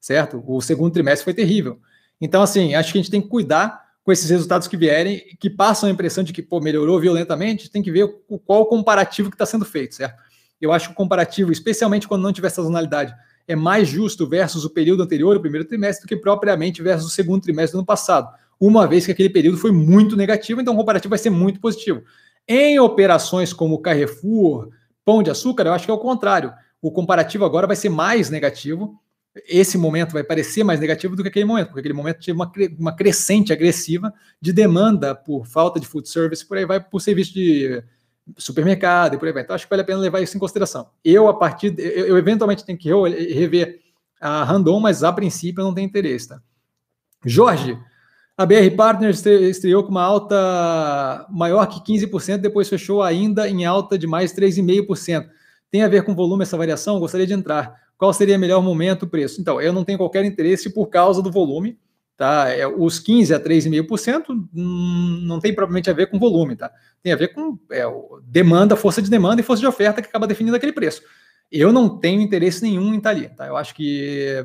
certo? 0.00 0.42
O 0.46 0.60
segundo 0.60 0.92
trimestre 0.92 1.24
foi 1.24 1.34
terrível. 1.34 1.78
Então, 2.20 2.42
assim, 2.42 2.74
acho 2.74 2.92
que 2.92 2.98
a 2.98 3.02
gente 3.02 3.10
tem 3.10 3.20
que 3.20 3.28
cuidar 3.28 3.88
com 4.04 4.12
esses 4.12 4.30
resultados 4.30 4.66
que 4.66 4.76
vierem, 4.76 5.22
que 5.38 5.50
passam 5.50 5.88
a 5.88 5.92
impressão 5.92 6.24
de 6.24 6.32
que 6.32 6.42
pô, 6.42 6.60
melhorou 6.60 6.98
violentamente, 6.98 7.70
tem 7.70 7.82
que 7.82 7.90
ver 7.90 8.08
qual 8.46 8.62
o 8.62 8.66
comparativo 8.66 9.30
que 9.30 9.34
está 9.34 9.44
sendo 9.44 9.64
feito, 9.64 9.94
certo? 9.94 10.16
Eu 10.60 10.72
acho 10.72 10.88
que 10.88 10.92
o 10.92 10.96
comparativo, 10.96 11.52
especialmente 11.52 12.08
quando 12.08 12.22
não 12.22 12.32
tiver 12.32 12.48
sazonalidade, 12.48 13.14
é 13.46 13.54
mais 13.54 13.88
justo 13.88 14.28
versus 14.28 14.64
o 14.64 14.70
período 14.70 15.02
anterior, 15.02 15.36
o 15.36 15.40
primeiro 15.40 15.66
trimestre, 15.66 16.04
do 16.04 16.08
que 16.08 16.16
propriamente 16.16 16.82
versus 16.82 17.06
o 17.06 17.10
segundo 17.10 17.42
trimestre 17.42 17.72
do 17.72 17.78
ano 17.78 17.86
passado, 17.86 18.28
uma 18.60 18.86
vez 18.86 19.06
que 19.06 19.12
aquele 19.12 19.30
período 19.30 19.56
foi 19.56 19.70
muito 19.70 20.16
negativo, 20.16 20.60
então 20.60 20.74
o 20.74 20.76
comparativo 20.76 21.10
vai 21.10 21.18
ser 21.18 21.30
muito 21.30 21.60
positivo. 21.60 22.02
Em 22.48 22.80
operações 22.80 23.52
como 23.52 23.80
Carrefour, 23.80 24.70
Pão 25.04 25.22
de 25.22 25.30
Açúcar, 25.30 25.66
eu 25.66 25.74
acho 25.74 25.84
que 25.84 25.90
é 25.90 25.94
o 25.94 25.98
contrário. 25.98 26.52
O 26.80 26.90
comparativo 26.90 27.44
agora 27.44 27.66
vai 27.66 27.76
ser 27.76 27.90
mais 27.90 28.30
negativo. 28.30 28.98
Esse 29.46 29.76
momento 29.76 30.12
vai 30.12 30.24
parecer 30.24 30.64
mais 30.64 30.80
negativo 30.80 31.14
do 31.14 31.22
que 31.22 31.28
aquele 31.28 31.44
momento, 31.44 31.68
porque 31.68 31.80
aquele 31.80 31.94
momento 31.94 32.24
teve 32.24 32.32
uma, 32.32 32.50
uma 32.78 32.96
crescente 32.96 33.52
agressiva 33.52 34.12
de 34.40 34.52
demanda 34.52 35.14
por 35.14 35.46
falta 35.46 35.78
de 35.78 35.86
food 35.86 36.08
service, 36.08 36.44
por 36.46 36.56
aí 36.56 36.64
vai, 36.64 36.80
por 36.80 37.00
serviço 37.00 37.34
de 37.34 37.82
supermercado 38.36 39.14
e 39.14 39.18
por 39.18 39.26
aí 39.26 39.32
vai. 39.32 39.42
Então, 39.42 39.54
acho 39.54 39.66
que 39.66 39.70
vale 39.70 39.82
a 39.82 39.84
pena 39.84 39.98
levar 39.98 40.20
isso 40.20 40.36
em 40.36 40.40
consideração. 40.40 40.88
Eu, 41.04 41.28
a 41.28 41.34
partir. 41.34 41.70
De, 41.70 41.82
eu, 41.82 42.06
eu, 42.06 42.18
eventualmente 42.18 42.64
tenho 42.64 42.78
que 42.78 42.90
rever 42.90 43.80
a 44.20 44.42
Randon, 44.44 44.80
mas 44.80 45.04
a 45.04 45.12
princípio 45.12 45.60
eu 45.60 45.66
não 45.66 45.74
tenho 45.74 45.86
interesse. 45.86 46.28
Tá? 46.28 46.42
Jorge, 47.24 47.78
a 48.38 48.46
BR 48.46 48.70
Partners 48.76 49.26
estreou 49.26 49.82
com 49.82 49.90
uma 49.90 50.04
alta 50.04 51.26
maior 51.28 51.66
que 51.66 51.80
15%, 51.80 52.38
depois 52.38 52.68
fechou 52.68 53.02
ainda 53.02 53.48
em 53.48 53.64
alta 53.64 53.98
de 53.98 54.06
mais 54.06 54.32
3,5%. 54.32 55.28
Tem 55.68 55.82
a 55.82 55.88
ver 55.88 56.04
com 56.04 56.14
volume 56.14 56.44
essa 56.44 56.56
variação? 56.56 57.00
Gostaria 57.00 57.26
de 57.26 57.32
entrar. 57.32 57.74
Qual 57.96 58.12
seria 58.12 58.36
o 58.36 58.40
melhor 58.40 58.62
momento, 58.62 59.08
preço? 59.08 59.40
Então, 59.40 59.60
eu 59.60 59.72
não 59.72 59.82
tenho 59.82 59.98
qualquer 59.98 60.24
interesse 60.24 60.70
por 60.70 60.86
causa 60.86 61.20
do 61.20 61.32
volume. 61.32 61.76
Tá? 62.16 62.48
É, 62.48 62.64
os 62.64 63.00
15% 63.00 63.34
a 63.34 63.40
3,5% 63.40 64.24
hum, 64.54 65.20
não 65.24 65.40
tem 65.40 65.52
propriamente 65.52 65.90
a 65.90 65.92
ver 65.92 66.06
com 66.06 66.18
volume, 66.18 66.56
tá? 66.56 66.70
Tem 67.02 67.12
a 67.12 67.16
ver 67.16 67.28
com 67.28 67.58
é, 67.70 67.84
demanda, 68.24 68.76
força 68.76 69.02
de 69.02 69.10
demanda 69.10 69.40
e 69.40 69.44
força 69.44 69.60
de 69.60 69.66
oferta 69.66 70.00
que 70.00 70.08
acaba 70.08 70.26
definindo 70.26 70.56
aquele 70.56 70.72
preço. 70.72 71.02
Eu 71.50 71.72
não 71.72 71.88
tenho 71.88 72.20
interesse 72.20 72.62
nenhum 72.62 72.92
em 72.92 72.98
estar 72.98 73.10
ali, 73.10 73.28
tá? 73.28 73.46
Eu 73.46 73.56
acho 73.56 73.72
que 73.72 74.44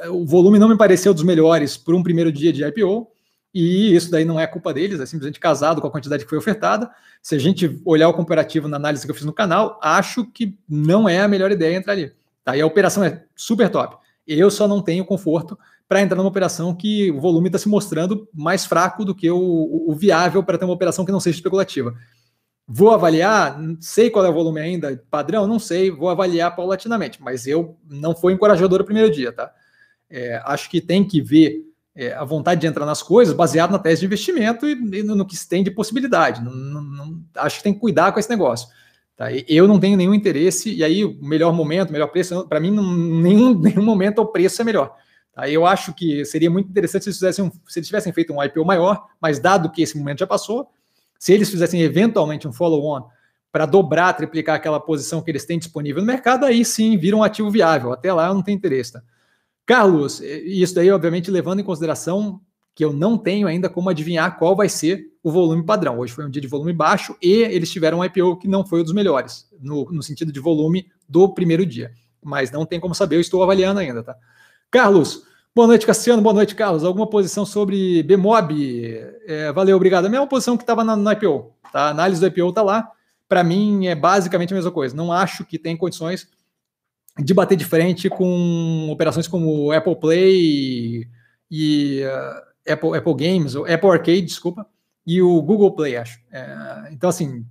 é, 0.00 0.10
o 0.10 0.26
volume 0.26 0.58
não 0.58 0.68
me 0.68 0.76
pareceu 0.76 1.14
dos 1.14 1.22
melhores 1.22 1.76
por 1.76 1.94
um 1.94 2.02
primeiro 2.02 2.32
dia 2.32 2.52
de 2.52 2.64
IPO, 2.64 3.11
e 3.54 3.94
isso 3.94 4.10
daí 4.10 4.24
não 4.24 4.40
é 4.40 4.46
culpa 4.46 4.72
deles, 4.72 4.98
é 4.98 5.06
simplesmente 5.06 5.38
casado 5.38 5.80
com 5.80 5.86
a 5.86 5.90
quantidade 5.90 6.24
que 6.24 6.30
foi 6.30 6.38
ofertada. 6.38 6.90
Se 7.20 7.34
a 7.34 7.38
gente 7.38 7.80
olhar 7.84 8.08
o 8.08 8.14
comparativo 8.14 8.66
na 8.66 8.76
análise 8.76 9.04
que 9.04 9.10
eu 9.10 9.14
fiz 9.14 9.24
no 9.24 9.32
canal, 9.32 9.78
acho 9.82 10.24
que 10.24 10.56
não 10.68 11.08
é 11.08 11.20
a 11.20 11.28
melhor 11.28 11.50
ideia 11.50 11.76
entrar 11.76 11.92
ali. 11.92 12.12
Tá? 12.42 12.56
E 12.56 12.60
a 12.60 12.66
operação 12.66 13.04
é 13.04 13.24
super 13.36 13.68
top. 13.68 13.96
Eu 14.26 14.50
só 14.50 14.66
não 14.66 14.80
tenho 14.80 15.04
conforto 15.04 15.58
para 15.86 16.00
entrar 16.00 16.16
numa 16.16 16.28
operação 16.28 16.74
que 16.74 17.10
o 17.10 17.20
volume 17.20 17.48
está 17.48 17.58
se 17.58 17.68
mostrando 17.68 18.26
mais 18.32 18.64
fraco 18.64 19.04
do 19.04 19.14
que 19.14 19.30
o, 19.30 19.84
o, 19.86 19.94
viável 19.94 20.42
para 20.42 20.56
ter 20.56 20.64
uma 20.64 20.72
operação 20.72 21.04
que 21.04 21.12
não 21.12 21.20
seja 21.20 21.36
especulativa. 21.36 21.94
Vou 22.66 22.92
avaliar, 22.92 23.60
sei 23.80 24.08
qual 24.08 24.24
é 24.24 24.30
o 24.30 24.32
volume 24.32 24.60
ainda, 24.60 25.04
padrão, 25.10 25.46
não 25.46 25.58
sei, 25.58 25.90
vou 25.90 26.08
avaliar 26.08 26.56
paulatinamente, 26.56 27.20
mas 27.20 27.46
eu 27.46 27.76
não 27.90 28.14
foi 28.14 28.32
encorajador 28.32 28.80
o 28.80 28.84
primeiro 28.84 29.10
dia, 29.10 29.32
tá? 29.32 29.52
É, 30.08 30.40
acho 30.46 30.70
que 30.70 30.80
tem 30.80 31.04
que 31.04 31.20
ver 31.20 31.71
é, 31.94 32.12
a 32.14 32.24
vontade 32.24 32.60
de 32.60 32.66
entrar 32.66 32.86
nas 32.86 33.02
coisas 33.02 33.34
baseado 33.34 33.70
na 33.70 33.78
tese 33.78 34.00
de 34.00 34.06
investimento 34.06 34.66
e, 34.66 34.72
e 34.72 35.02
no, 35.02 35.14
no, 35.14 35.26
que 35.26 35.36
se 35.36 35.48
tem 35.48 35.62
de 35.62 35.70
possibilidade. 35.70 36.42
Não, 36.42 36.52
não, 36.52 36.82
não, 36.82 37.20
acho 37.36 37.58
que 37.58 37.62
tem 37.62 37.74
que 37.74 37.80
cuidar 37.80 38.12
com 38.12 38.18
esse 38.18 38.30
negócio. 38.30 38.68
Tá? 39.16 39.28
Eu 39.46 39.68
não 39.68 39.78
tenho 39.78 39.96
nenhum 39.96 40.14
interesse, 40.14 40.72
e 40.72 40.82
aí 40.82 41.04
o 41.04 41.22
melhor 41.22 41.52
momento, 41.52 41.90
o 41.90 41.92
melhor 41.92 42.08
preço, 42.08 42.46
para 42.48 42.58
mim, 42.60 42.70
nenhum, 42.70 43.54
nenhum 43.60 43.82
momento 43.82 44.20
o 44.20 44.26
preço 44.26 44.62
é 44.62 44.64
melhor. 44.64 44.96
Tá? 45.34 45.48
Eu 45.48 45.66
acho 45.66 45.92
que 45.92 46.24
seria 46.24 46.50
muito 46.50 46.70
interessante 46.70 47.04
se 47.04 47.08
eles, 47.08 47.18
fizessem 47.18 47.52
se 47.68 47.78
eles 47.78 47.86
tivessem 47.86 48.12
feito 48.12 48.32
um 48.32 48.42
IPO 48.42 48.64
maior, 48.64 49.06
mas 49.20 49.38
dado 49.38 49.70
que 49.70 49.82
esse 49.82 49.96
momento 49.98 50.20
já 50.20 50.26
passou, 50.26 50.70
se 51.18 51.32
eles 51.32 51.50
fizessem 51.50 51.82
eventualmente 51.82 52.48
um 52.48 52.52
follow-on 52.52 53.06
para 53.52 53.66
dobrar, 53.66 54.14
triplicar 54.14 54.56
aquela 54.56 54.80
posição 54.80 55.20
que 55.20 55.30
eles 55.30 55.44
têm 55.44 55.58
disponível 55.58 56.00
no 56.00 56.06
mercado, 56.06 56.46
aí 56.46 56.64
sim 56.64 56.96
vira 56.96 57.14
um 57.14 57.22
ativo 57.22 57.50
viável. 57.50 57.92
Até 57.92 58.12
lá 58.12 58.28
eu 58.28 58.34
não 58.34 58.42
tenho 58.42 58.56
interesse. 58.56 58.94
Tá? 58.94 59.02
Carlos, 59.66 60.20
isso 60.20 60.74
daí, 60.74 60.90
obviamente, 60.90 61.30
levando 61.30 61.60
em 61.60 61.64
consideração 61.64 62.40
que 62.74 62.84
eu 62.84 62.92
não 62.92 63.18
tenho 63.18 63.46
ainda 63.46 63.68
como 63.68 63.88
adivinhar 63.88 64.38
qual 64.38 64.56
vai 64.56 64.68
ser 64.68 65.06
o 65.22 65.30
volume 65.30 65.64
padrão. 65.64 65.98
Hoje 65.98 66.12
foi 66.12 66.24
um 66.24 66.30
dia 66.30 66.40
de 66.42 66.48
volume 66.48 66.72
baixo 66.72 67.16
e 67.22 67.30
eles 67.30 67.70
tiveram 67.70 67.98
um 67.98 68.04
IPO 68.04 68.38
que 68.38 68.48
não 68.48 68.66
foi 68.66 68.80
um 68.80 68.84
dos 68.84 68.94
melhores, 68.94 69.46
no, 69.60 69.84
no 69.90 70.02
sentido 70.02 70.32
de 70.32 70.40
volume 70.40 70.86
do 71.08 71.28
primeiro 71.32 71.64
dia. 71.66 71.92
Mas 72.22 72.50
não 72.50 72.64
tem 72.64 72.80
como 72.80 72.94
saber, 72.94 73.16
eu 73.16 73.20
estou 73.20 73.42
avaliando 73.42 73.80
ainda, 73.80 74.02
tá? 74.02 74.16
Carlos, 74.70 75.24
boa 75.54 75.66
noite, 75.66 75.84
Cassiano. 75.84 76.22
Boa 76.22 76.34
noite, 76.34 76.54
Carlos. 76.54 76.82
Alguma 76.82 77.06
posição 77.06 77.44
sobre 77.44 78.02
Bmob? 78.04 78.96
É, 79.26 79.52
valeu, 79.52 79.76
obrigado. 79.76 80.06
A 80.06 80.08
mesma 80.08 80.26
posição 80.26 80.56
que 80.56 80.62
estava 80.62 80.82
no 80.82 81.12
IPO. 81.12 81.52
Tá? 81.70 81.82
A 81.82 81.88
análise 81.90 82.20
do 82.20 82.26
IPO 82.26 82.48
está 82.48 82.62
lá. 82.62 82.90
Para 83.28 83.44
mim, 83.44 83.86
é 83.86 83.94
basicamente 83.94 84.54
a 84.54 84.56
mesma 84.56 84.70
coisa. 84.70 84.96
Não 84.96 85.12
acho 85.12 85.44
que 85.44 85.58
tem 85.58 85.76
condições 85.76 86.26
de 87.18 87.34
bater 87.34 87.56
de 87.56 87.64
frente 87.64 88.08
com 88.08 88.88
operações 88.90 89.28
como 89.28 89.70
Apple 89.72 89.96
Play 89.96 91.06
e 91.50 92.02
uh, 92.04 92.72
Apple, 92.72 92.96
Apple 92.96 93.14
Games, 93.14 93.54
ou 93.54 93.64
Apple 93.64 93.90
Arcade, 93.90 94.22
desculpa, 94.22 94.66
e 95.06 95.20
o 95.20 95.42
Google 95.42 95.74
Play, 95.74 95.96
acho. 95.96 96.18
É, 96.30 96.88
então, 96.92 97.10
assim, 97.10 97.44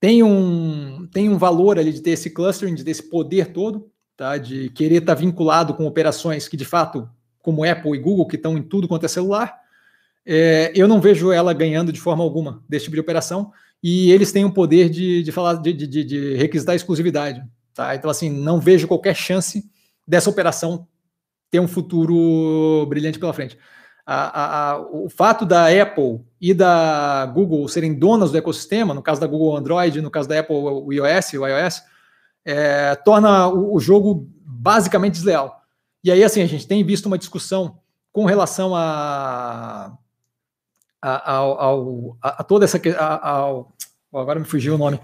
tem 0.00 0.22
um, 0.22 1.06
tem 1.12 1.28
um 1.28 1.38
valor 1.38 1.78
ali 1.78 1.92
de 1.92 2.02
ter 2.02 2.10
esse 2.10 2.30
clustering, 2.30 2.74
de 2.74 2.84
ter 2.84 2.90
esse 2.90 3.08
poder 3.08 3.52
todo, 3.52 3.90
tá? 4.16 4.36
de 4.36 4.68
querer 4.70 4.96
estar 4.96 5.14
tá 5.14 5.20
vinculado 5.20 5.74
com 5.74 5.86
operações 5.86 6.48
que, 6.48 6.56
de 6.56 6.64
fato, 6.64 7.08
como 7.40 7.64
Apple 7.64 7.94
e 7.94 7.98
Google, 7.98 8.26
que 8.26 8.36
estão 8.36 8.58
em 8.58 8.62
tudo 8.62 8.88
quanto 8.88 9.06
é 9.06 9.08
celular, 9.08 9.54
é, 10.26 10.72
eu 10.74 10.88
não 10.88 11.00
vejo 11.00 11.30
ela 11.30 11.52
ganhando 11.52 11.92
de 11.92 12.00
forma 12.00 12.24
alguma 12.24 12.62
desse 12.68 12.86
tipo 12.86 12.96
de 12.96 13.00
operação, 13.00 13.52
e 13.82 14.10
eles 14.10 14.32
têm 14.32 14.44
o 14.44 14.52
poder 14.52 14.88
de, 14.88 15.22
de 15.22 15.30
falar 15.30 15.54
de, 15.54 15.72
de, 15.72 16.04
de 16.04 16.34
requisitar 16.36 16.74
exclusividade. 16.74 17.42
Tá? 17.74 17.94
Então, 17.94 18.08
assim, 18.08 18.30
não 18.30 18.60
vejo 18.60 18.86
qualquer 18.86 19.14
chance 19.14 19.68
dessa 20.06 20.30
operação 20.30 20.86
ter 21.50 21.60
um 21.60 21.68
futuro 21.68 22.86
brilhante 22.88 23.18
pela 23.18 23.32
frente. 23.32 23.58
A, 24.06 24.14
a, 24.14 24.70
a, 24.72 24.80
o 24.80 25.08
fato 25.08 25.46
da 25.46 25.68
Apple 25.68 26.20
e 26.40 26.52
da 26.52 27.24
Google 27.26 27.66
serem 27.68 27.94
donas 27.94 28.30
do 28.30 28.38
ecossistema, 28.38 28.92
no 28.92 29.02
caso 29.02 29.20
da 29.20 29.26
Google 29.26 29.56
Android, 29.56 30.00
no 30.00 30.10
caso 30.10 30.28
da 30.28 30.38
Apple 30.38 30.54
o 30.54 30.92
iOS, 30.92 31.32
o 31.32 31.46
iOS, 31.46 31.82
é, 32.44 32.94
torna 32.96 33.48
o, 33.48 33.74
o, 33.74 33.80
jogo 33.80 34.28
basicamente 34.44 35.14
desleal. 35.14 35.62
E 36.02 36.12
aí, 36.12 36.22
assim, 36.22 36.42
a 36.42 36.46
gente 36.46 36.66
tem 36.66 36.84
visto 36.84 37.06
uma 37.06 37.16
discussão 37.16 37.78
com 38.12 38.26
relação 38.26 38.76
a, 38.76 39.96
a, 41.00 41.30
ao, 41.32 42.18
a 42.20 42.44
toda 42.44 42.66
essa. 42.66 42.80
Ao, 43.22 43.72
agora 44.12 44.38
me 44.38 44.44
fugiu 44.44 44.74
o 44.74 44.78
nome. 44.78 45.00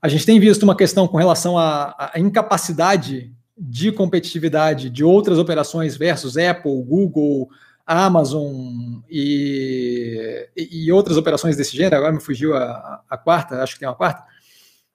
A 0.00 0.08
gente 0.08 0.24
tem 0.24 0.38
visto 0.38 0.62
uma 0.62 0.76
questão 0.76 1.08
com 1.08 1.16
relação 1.16 1.58
à 1.58 2.12
incapacidade 2.16 3.32
de 3.56 3.90
competitividade 3.90 4.88
de 4.88 5.02
outras 5.02 5.38
operações 5.38 5.96
versus 5.96 6.36
Apple, 6.36 6.82
Google, 6.84 7.48
Amazon 7.84 9.00
e, 9.10 10.46
e 10.56 10.92
outras 10.92 11.16
operações 11.16 11.56
desse 11.56 11.76
gênero, 11.76 11.96
agora 11.96 12.12
me 12.12 12.20
fugiu 12.20 12.54
a, 12.54 13.02
a 13.08 13.16
quarta, 13.16 13.62
acho 13.62 13.74
que 13.74 13.80
tem 13.80 13.88
uma 13.88 13.94
quarta, 13.94 14.22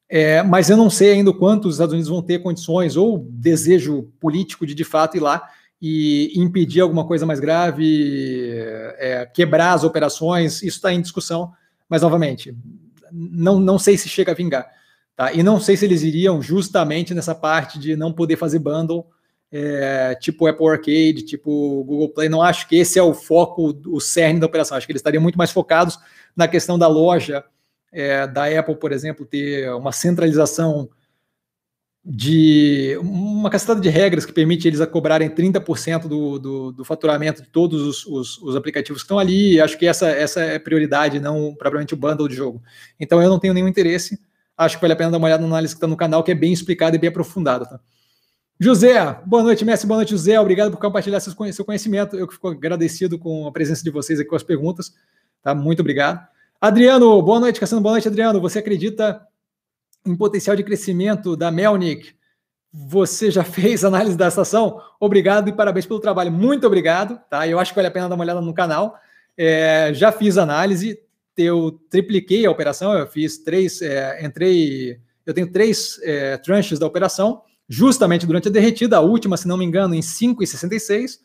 é, 0.08 0.44
mas 0.44 0.70
eu 0.70 0.78
não 0.78 0.90
sei 0.90 1.14
ainda 1.14 1.34
quanto 1.34 1.68
os 1.68 1.76
Estados 1.76 1.92
Unidos 1.92 2.10
vão 2.10 2.22
ter 2.22 2.40
condições 2.40 2.96
ou 2.96 3.28
desejo 3.30 4.04
político 4.20 4.66
de 4.66 4.76
de 4.76 4.84
fato 4.84 5.18
ir 5.18 5.22
lá 5.22 5.50
e 5.82 6.32
impedir 6.36 6.82
alguma 6.82 7.06
coisa 7.06 7.26
mais 7.26 7.40
grave, 7.40 8.54
é, 8.98 9.30
quebrar 9.34 9.74
as 9.74 9.84
operações, 9.84 10.62
isso 10.62 10.78
está 10.78 10.94
em 10.94 11.02
discussão, 11.02 11.52
mas 11.90 12.04
novamente, 12.04 12.56
não, 13.12 13.60
não 13.60 13.78
sei 13.78 13.98
se 13.98 14.08
chega 14.08 14.32
a 14.32 14.36
vingar. 14.36 14.70
Tá? 15.16 15.34
E 15.34 15.44
não 15.44 15.60
sei 15.60 15.78
se 15.78 15.86
eles 15.86 16.02
iriam 16.02 16.42
justamente 16.42 17.14
nessa 17.14 17.36
parte 17.36 17.78
de 17.78 17.96
não 17.96 18.12
poder 18.12 18.36
fazer 18.36 18.60
bundle 18.60 19.06
é, 19.52 20.16
tipo 20.16 20.48
Apple 20.48 20.68
Arcade, 20.68 21.26
tipo 21.26 21.84
Google 21.84 22.10
Play. 22.10 22.28
Não 22.28 22.42
acho 22.42 22.68
que 22.68 22.76
esse 22.76 22.98
é 22.98 23.04
o 23.04 23.14
foco, 23.14 23.80
o 23.86 24.00
cerne 24.00 24.40
da 24.40 24.48
operação. 24.48 24.76
Acho 24.76 24.88
que 24.88 24.92
eles 24.92 25.02
estariam 25.02 25.22
muito 25.22 25.38
mais 25.38 25.52
focados 25.52 26.00
na 26.36 26.48
questão 26.48 26.80
da 26.80 26.88
loja 26.88 27.44
é, 27.92 28.26
da 28.26 28.48
Apple, 28.48 28.76
por 28.76 28.92
exemplo, 28.92 29.26
ter 29.26 29.72
uma 29.76 29.92
centralização 29.92 30.90
de 32.06 32.98
uma 33.00 33.50
cacetada 33.50 33.80
de 33.80 33.88
regras 33.88 34.26
que 34.26 34.34
permite 34.34 34.68
eles 34.68 34.82
a 34.82 34.88
cobrarem 34.88 35.30
30% 35.30 36.08
do, 36.08 36.38
do, 36.38 36.72
do, 36.74 36.84
faturamento 36.84 37.42
de 37.42 37.48
todos 37.48 37.82
os, 37.82 38.06
os, 38.06 38.38
os, 38.40 38.56
aplicativos 38.58 39.04
que 39.04 39.06
estão 39.06 39.20
ali. 39.20 39.62
Acho 39.62 39.78
que 39.78 39.86
essa, 39.86 40.10
essa 40.10 40.42
é 40.42 40.60
prioridade, 40.60 41.20
não 41.20 41.56
propriamente 41.56 41.94
o 41.94 41.98
bundle 41.98 42.28
de 42.28 42.36
jogo. 42.36 42.62
Então 43.00 43.22
eu 43.22 43.30
não 43.30 43.40
tenho 43.40 43.54
nenhum 43.54 43.70
interesse. 43.70 44.20
Acho 44.58 44.78
que 44.78 44.82
vale 44.82 44.94
a 44.94 44.96
pena 44.96 45.12
dar 45.12 45.18
uma 45.18 45.28
olhada 45.28 45.42
na 45.42 45.48
análise 45.48 45.74
que 45.74 45.78
está 45.78 45.88
no 45.88 45.98
canal, 45.98 46.24
que 46.24 46.32
é 46.32 46.36
bem 46.36 46.54
explicada 46.54 46.96
e 46.96 47.00
bem 47.00 47.10
aprofundada. 47.10 47.66
Tá? 47.66 47.80
José, 48.60 49.20
boa 49.26 49.42
noite, 49.42 49.66
Messi, 49.66 49.88
boa 49.88 49.98
noite, 49.98 50.12
José. 50.12 50.40
Obrigado 50.40 50.72
por 50.72 50.80
compartilhar 50.80 51.20
seu 51.20 51.34
conhecimento. 51.66 52.16
Eu 52.16 52.30
fico 52.30 52.48
agradecido 52.48 53.18
com 53.18 53.48
a 53.48 53.52
presença 53.52 53.84
de 53.84 53.90
vocês 53.90 54.20
aqui 54.20 54.30
com 54.30 54.36
as 54.36 54.44
perguntas. 54.44 54.94
Tá? 55.42 55.56
Muito 55.56 55.80
obrigado. 55.80 56.26
Adriano, 56.62 57.22
boa 57.22 57.40
noite, 57.40 57.60
Cassino. 57.60 57.82
Boa 57.82 57.94
noite, 57.94 58.08
Adriano. 58.08 58.40
Você 58.40 58.60
acredita 58.60 59.22
em 60.06 60.16
potencial 60.16 60.56
de 60.56 60.64
crescimento 60.64 61.36
da 61.36 61.52
Melnick? 61.52 62.16
Você 62.72 63.32
já 63.32 63.44
fez 63.44 63.84
análise 63.84 64.16
da 64.16 64.28
estação? 64.28 64.80
Obrigado 65.00 65.50
e 65.50 65.54
parabéns 65.54 65.86
pelo 65.86 66.00
trabalho. 66.00 66.32
Muito 66.32 66.66
obrigado. 66.66 67.20
Tá? 67.30 67.48
Eu 67.48 67.60
acho 67.60 67.72
que 67.72 67.76
vale 67.76 67.88
a 67.88 67.92
pena 67.92 68.08
dar 68.08 68.16
uma 68.16 68.24
olhada 68.24 68.40
no 68.40 68.54
canal. 68.54 68.96
É, 69.36 69.92
já 69.94 70.12
fiz 70.12 70.38
análise, 70.38 71.00
eu 71.38 71.80
tripliquei 71.90 72.46
a 72.46 72.52
operação, 72.52 72.94
eu 72.94 73.08
fiz 73.08 73.38
três, 73.38 73.82
é, 73.82 74.26
entrei, 74.26 75.00
eu 75.26 75.34
tenho 75.34 75.52
três 75.52 76.00
é, 76.04 76.38
tranches 76.38 76.80
da 76.80 76.86
operação 76.86 77.42
justamente 77.68 78.26
durante 78.26 78.48
a 78.48 78.52
derretida, 78.52 78.98
a 78.98 79.02
última, 79.02 79.38
se 79.38 79.48
não 79.48 79.58
me 79.58 79.66
engano, 79.66 79.96
em 79.96 80.00
5,66. 80.00 81.20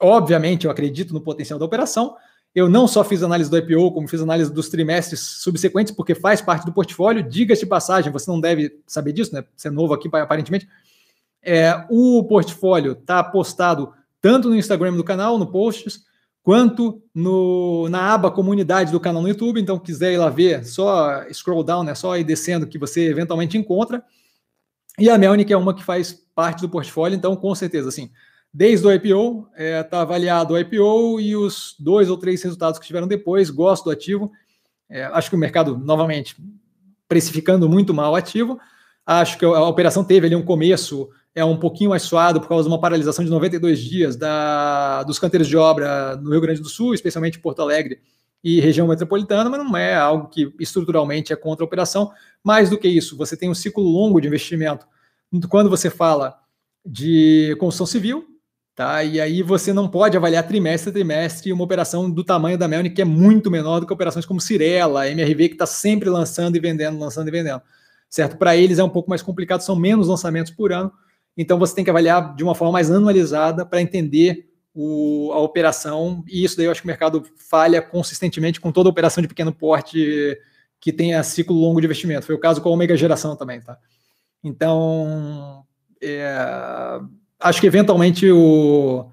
Obviamente, 0.00 0.64
eu 0.64 0.70
acredito 0.70 1.12
no 1.12 1.20
potencial 1.20 1.58
da 1.58 1.64
operação. 1.64 2.16
Eu 2.54 2.68
não 2.68 2.86
só 2.86 3.02
fiz 3.02 3.22
análise 3.22 3.50
do 3.50 3.56
IPO, 3.56 3.92
como 3.92 4.06
fiz 4.06 4.20
análise 4.20 4.52
dos 4.52 4.68
trimestres 4.68 5.20
subsequentes, 5.20 5.94
porque 5.94 6.14
faz 6.14 6.40
parte 6.40 6.66
do 6.66 6.72
portfólio. 6.72 7.22
Diga-se 7.22 7.62
de 7.62 7.66
passagem, 7.66 8.12
você 8.12 8.30
não 8.30 8.40
deve 8.40 8.78
saber 8.86 9.12
disso, 9.12 9.34
né? 9.34 9.44
Você 9.56 9.68
é 9.68 9.70
novo 9.70 9.94
aqui, 9.94 10.08
aparentemente. 10.12 10.68
É, 11.42 11.84
o 11.90 12.22
portfólio 12.24 12.92
está 12.92 13.24
postado 13.24 13.92
tanto 14.20 14.48
no 14.48 14.56
Instagram 14.56 14.94
do 14.94 15.02
canal, 15.02 15.38
no 15.38 15.50
posts, 15.50 16.04
quanto 16.42 17.02
no, 17.14 17.88
na 17.88 18.12
aba 18.12 18.30
comunidade 18.30 18.90
do 18.90 19.00
canal 19.00 19.22
no 19.22 19.28
YouTube. 19.28 19.60
Então, 19.60 19.78
quiser 19.78 20.12
ir 20.12 20.18
lá 20.18 20.28
ver, 20.28 20.64
só 20.64 21.22
scroll 21.32 21.62
down, 21.62 21.84
né? 21.84 21.94
Só 21.94 22.16
ir 22.16 22.24
descendo 22.24 22.66
que 22.66 22.78
você 22.78 23.08
eventualmente 23.08 23.56
encontra. 23.56 24.02
E 24.98 25.08
a 25.08 25.16
Melnick 25.16 25.52
é 25.52 25.56
uma 25.56 25.74
que 25.74 25.84
faz 25.84 26.12
parte 26.34 26.60
do 26.60 26.68
portfólio, 26.68 27.16
então 27.16 27.34
com 27.34 27.54
certeza, 27.54 27.88
assim, 27.88 28.10
desde 28.52 28.86
o 28.86 28.92
IPO, 28.92 29.48
está 29.52 29.62
é, 29.62 29.82
tá 29.82 30.02
avaliado 30.02 30.54
o 30.54 30.58
IPO 30.58 31.20
e 31.20 31.34
os 31.34 31.74
dois 31.78 32.10
ou 32.10 32.18
três 32.18 32.42
resultados 32.42 32.78
que 32.78 32.86
tiveram 32.86 33.06
depois, 33.06 33.48
gosto 33.48 33.84
do 33.84 33.90
ativo. 33.90 34.30
É, 34.90 35.04
acho 35.04 35.30
que 35.30 35.36
o 35.36 35.38
mercado, 35.38 35.78
novamente, 35.78 36.36
precificando 37.08 37.68
muito 37.68 37.94
mal 37.94 38.12
o 38.12 38.16
ativo. 38.16 38.58
Acho 39.06 39.38
que 39.38 39.44
a 39.44 39.64
operação 39.64 40.04
teve 40.04 40.26
ali 40.26 40.36
um 40.36 40.44
começo 40.44 41.08
é 41.34 41.44
um 41.44 41.56
pouquinho 41.56 41.90
mais 41.90 42.02
suado 42.02 42.40
por 42.40 42.48
causa 42.48 42.68
de 42.68 42.72
uma 42.72 42.80
paralisação 42.80 43.24
de 43.24 43.30
92 43.30 43.80
dias 43.80 44.16
da, 44.16 45.02
dos 45.04 45.18
canteiros 45.18 45.48
de 45.48 45.56
obra 45.56 46.16
no 46.16 46.30
Rio 46.30 46.40
Grande 46.40 46.60
do 46.60 46.68
Sul, 46.68 46.94
especialmente 46.94 47.38
Porto 47.38 47.62
Alegre 47.62 48.00
e 48.44 48.60
região 48.60 48.88
metropolitana, 48.88 49.48
mas 49.48 49.64
não 49.64 49.76
é 49.76 49.94
algo 49.94 50.28
que 50.28 50.52
estruturalmente 50.58 51.32
é 51.32 51.36
contra 51.36 51.64
a 51.64 51.66
operação. 51.66 52.10
Mais 52.42 52.68
do 52.68 52.76
que 52.76 52.88
isso, 52.88 53.16
você 53.16 53.36
tem 53.36 53.48
um 53.48 53.54
ciclo 53.54 53.84
longo 53.84 54.20
de 54.20 54.26
investimento. 54.26 54.86
Quando 55.48 55.70
você 55.70 55.88
fala 55.88 56.36
de 56.84 57.56
construção 57.60 57.86
civil, 57.86 58.26
tá? 58.74 59.04
E 59.04 59.20
aí 59.20 59.42
você 59.42 59.72
não 59.72 59.88
pode 59.88 60.16
avaliar 60.16 60.46
trimestre 60.46 60.90
a 60.90 60.92
trimestre 60.92 61.52
uma 61.52 61.64
operação 61.64 62.10
do 62.10 62.24
tamanho 62.24 62.58
da 62.58 62.66
Melnick, 62.66 62.96
que 62.96 63.02
é 63.02 63.04
muito 63.04 63.50
menor 63.50 63.80
do 63.80 63.86
que 63.86 63.92
operações 63.92 64.26
como 64.26 64.40
Cirela, 64.40 65.08
MRV, 65.08 65.48
que 65.48 65.54
está 65.54 65.66
sempre 65.66 66.10
lançando 66.10 66.56
e 66.56 66.60
vendendo, 66.60 66.98
lançando 66.98 67.28
e 67.28 67.30
vendendo. 67.30 67.62
Certo? 68.10 68.36
Para 68.36 68.56
eles 68.56 68.78
é 68.78 68.84
um 68.84 68.90
pouco 68.90 69.08
mais 69.08 69.22
complicado, 69.22 69.60
são 69.60 69.76
menos 69.76 70.08
lançamentos 70.08 70.52
por 70.52 70.72
ano. 70.72 70.92
Então 71.36 71.58
você 71.58 71.74
tem 71.74 71.84
que 71.84 71.90
avaliar 71.90 72.34
de 72.34 72.44
uma 72.44 72.54
forma 72.54 72.72
mais 72.72 72.90
anualizada 72.90 73.64
para 73.64 73.80
entender 73.80 74.48
o, 74.74 75.30
a 75.32 75.38
operação, 75.38 76.24
e 76.26 76.44
isso 76.44 76.56
daí 76.56 76.66
eu 76.66 76.72
acho 76.72 76.80
que 76.80 76.86
o 76.86 76.88
mercado 76.88 77.22
falha 77.36 77.82
consistentemente 77.82 78.60
com 78.60 78.72
toda 78.72 78.88
operação 78.88 79.20
de 79.20 79.28
pequeno 79.28 79.52
porte 79.52 80.38
que 80.80 80.92
tenha 80.92 81.22
ciclo 81.22 81.54
longo 81.54 81.80
de 81.80 81.86
investimento. 81.86 82.26
Foi 82.26 82.34
o 82.34 82.40
caso 82.40 82.60
com 82.60 82.68
a 82.68 82.72
Omega 82.72 82.96
Geração 82.96 83.36
também, 83.36 83.60
tá? 83.60 83.78
Então, 84.42 85.64
é, 86.02 86.36
acho 87.38 87.60
que 87.60 87.66
eventualmente 87.66 88.28
o. 88.30 89.10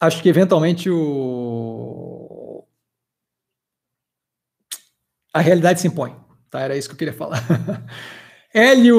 Acho 0.00 0.22
que 0.22 0.28
eventualmente 0.28 0.88
o. 0.88 2.64
A 5.34 5.40
realidade 5.40 5.80
se 5.80 5.88
impõe, 5.88 6.16
tá? 6.50 6.60
Era 6.60 6.76
isso 6.76 6.88
que 6.88 6.94
eu 6.94 6.98
queria 6.98 7.14
falar. 7.14 7.42
Hélio, 8.54 8.98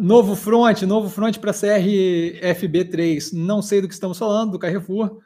novo 0.00 0.34
front, 0.34 0.82
novo 0.82 1.08
front 1.08 1.38
para 1.38 1.52
CRFB3. 1.52 3.32
Não 3.32 3.62
sei 3.62 3.80
do 3.80 3.86
que 3.86 3.94
estamos 3.94 4.18
falando, 4.18 4.50
do 4.50 4.58
Carrefour. 4.58 5.20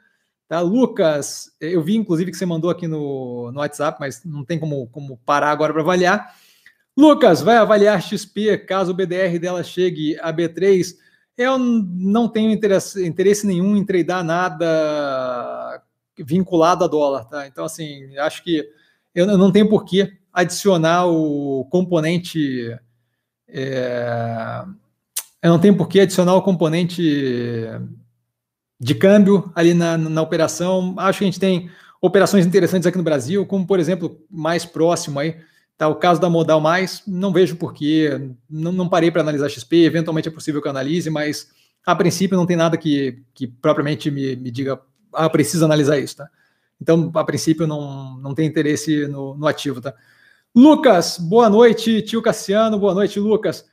Tá, 0.47 0.61
Lucas, 0.61 1.51
eu 1.59 1.81
vi 1.81 1.95
inclusive 1.95 2.29
que 2.29 2.37
você 2.37 2.45
mandou 2.45 2.69
aqui 2.69 2.87
no, 2.87 3.51
no 3.51 3.59
WhatsApp, 3.59 3.97
mas 3.99 4.23
não 4.23 4.45
tem 4.45 4.59
como, 4.59 4.85
como 4.89 5.17
parar 5.25 5.49
agora 5.49 5.73
para 5.73 5.81
avaliar. 5.81 6.31
Lucas, 6.95 7.41
vai 7.41 7.57
avaliar 7.57 8.01
XP 8.03 8.59
caso 8.59 8.91
o 8.91 8.95
BDR 8.95 9.39
dela 9.39 9.63
chegue 9.63 10.15
a 10.19 10.31
B3. 10.31 10.93
Eu 11.35 11.57
não 11.57 12.29
tenho 12.29 12.51
interesse, 12.51 13.03
interesse 13.03 13.47
nenhum 13.47 13.75
em 13.75 13.83
tradar 13.83 14.23
nada 14.23 15.81
vinculado 16.19 16.83
a 16.83 16.87
dólar, 16.87 17.25
tá? 17.25 17.47
Então, 17.47 17.65
assim, 17.65 18.15
acho 18.17 18.43
que 18.43 18.63
eu 19.13 19.25
não 19.25 19.51
tenho 19.51 19.67
por 19.67 19.85
que 19.85 20.11
adicionar 20.31 21.07
o 21.07 21.65
componente 21.71 22.77
é, 23.47 24.63
eu 25.41 25.49
não 25.49 25.59
tenho 25.59 25.75
por 25.75 25.87
que 25.87 25.99
adicionar 25.99 26.35
o 26.35 26.41
componente 26.41 27.01
de 28.79 28.95
câmbio 28.95 29.51
ali 29.55 29.73
na, 29.73 29.97
na 29.97 30.21
operação. 30.21 30.95
Acho 30.97 31.19
que 31.19 31.25
a 31.25 31.27
gente 31.27 31.39
tem 31.39 31.69
operações 32.01 32.45
interessantes 32.45 32.85
aqui 32.85 32.97
no 32.97 33.03
Brasil, 33.03 33.45
como 33.45 33.65
por 33.65 33.79
exemplo, 33.79 34.19
mais 34.29 34.65
próximo 34.65 35.19
aí, 35.19 35.37
tá 35.77 35.87
o 35.87 35.95
caso 35.95 36.21
da 36.21 36.29
Modal 36.29 36.61
Mais, 36.61 37.01
não 37.07 37.33
vejo 37.33 37.55
porquê, 37.55 38.31
não, 38.49 38.71
não 38.71 38.89
parei 38.89 39.09
para 39.09 39.21
analisar 39.21 39.49
XP, 39.49 39.85
eventualmente 39.85 40.27
é 40.27 40.31
possível 40.31 40.61
que 40.61 40.67
eu 40.67 40.71
analise, 40.71 41.09
mas 41.09 41.49
a 41.85 41.95
princípio 41.95 42.37
não 42.37 42.45
tem 42.45 42.57
nada 42.57 42.77
que, 42.77 43.23
que 43.33 43.47
propriamente 43.47 44.11
me, 44.11 44.35
me 44.35 44.51
diga, 44.51 44.79
ah, 45.13 45.29
precisa 45.29 45.65
analisar 45.65 45.97
isso, 45.97 46.17
tá? 46.17 46.29
Então, 46.79 47.11
a 47.15 47.23
princípio, 47.23 47.65
não, 47.65 48.17
não 48.17 48.35
tem 48.35 48.47
interesse 48.47 49.07
no, 49.07 49.35
no 49.35 49.47
ativo, 49.47 49.81
tá? 49.81 49.95
Lucas, 50.55 51.17
boa 51.19 51.49
noite, 51.49 52.01
tio 52.01 52.21
Cassiano, 52.21 52.79
boa 52.79 52.93
noite, 52.93 53.19
Lucas. 53.19 53.65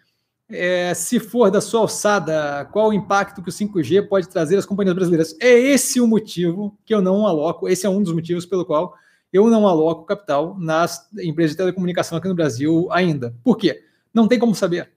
É, 0.51 0.93
se 0.93 1.19
for 1.19 1.51
da 1.51 1.61
sua 1.61 1.81
alçada, 1.81 2.69
qual 2.71 2.91
o 2.91 2.93
impacto 2.93 3.43
que 3.43 3.49
o 3.49 3.53
5G 3.53 4.07
pode 4.07 4.29
trazer 4.29 4.59
às 4.59 4.67
companhias 4.67 4.95
brasileiras? 4.95 5.37
É 5.41 5.53
esse 5.53 6.01
o 6.01 6.07
motivo 6.07 6.79
que 6.85 6.95
eu 6.95 7.01
não 7.01 7.27
aloco, 7.27 7.69
esse 7.69 7.87
é 7.87 7.89
um 7.89 8.03
dos 8.03 8.13
motivos 8.13 8.45
pelo 8.45 8.67
qual 8.67 8.95
eu 9.33 9.49
não 9.49 9.67
aloco 9.67 10.05
capital 10.05 10.57
nas 10.59 11.09
empresas 11.19 11.53
de 11.53 11.57
telecomunicação 11.57 12.19
aqui 12.19 12.29
no 12.29 12.35
Brasil 12.35 12.87
ainda. 12.93 13.35
Por 13.43 13.57
quê? 13.57 13.83
Não 14.13 14.29
tem 14.29 14.39
como 14.39 14.55
saber. 14.55 14.91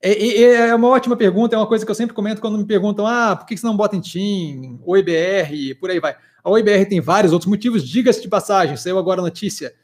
É, 0.00 0.12
é, 0.12 0.52
é 0.68 0.74
uma 0.74 0.88
ótima 0.88 1.16
pergunta, 1.16 1.56
é 1.56 1.58
uma 1.58 1.66
coisa 1.66 1.84
que 1.84 1.90
eu 1.90 1.94
sempre 1.94 2.14
comento 2.14 2.40
quando 2.40 2.56
me 2.56 2.64
perguntam: 2.64 3.06
ah, 3.06 3.34
por 3.34 3.46
que 3.46 3.56
você 3.56 3.66
não 3.66 3.76
bota 3.76 3.96
em 3.96 4.00
TIM, 4.00 4.78
OIBR, 4.84 5.78
por 5.80 5.90
aí 5.90 5.98
vai. 5.98 6.14
A 6.44 6.50
OIBR 6.50 6.86
tem 6.88 7.00
vários 7.00 7.32
outros 7.32 7.50
motivos, 7.50 7.82
diga-se 7.82 8.22
de 8.22 8.28
passagem, 8.28 8.76
saiu 8.76 8.98
agora 8.98 9.20
a 9.20 9.24
notícia 9.24 9.74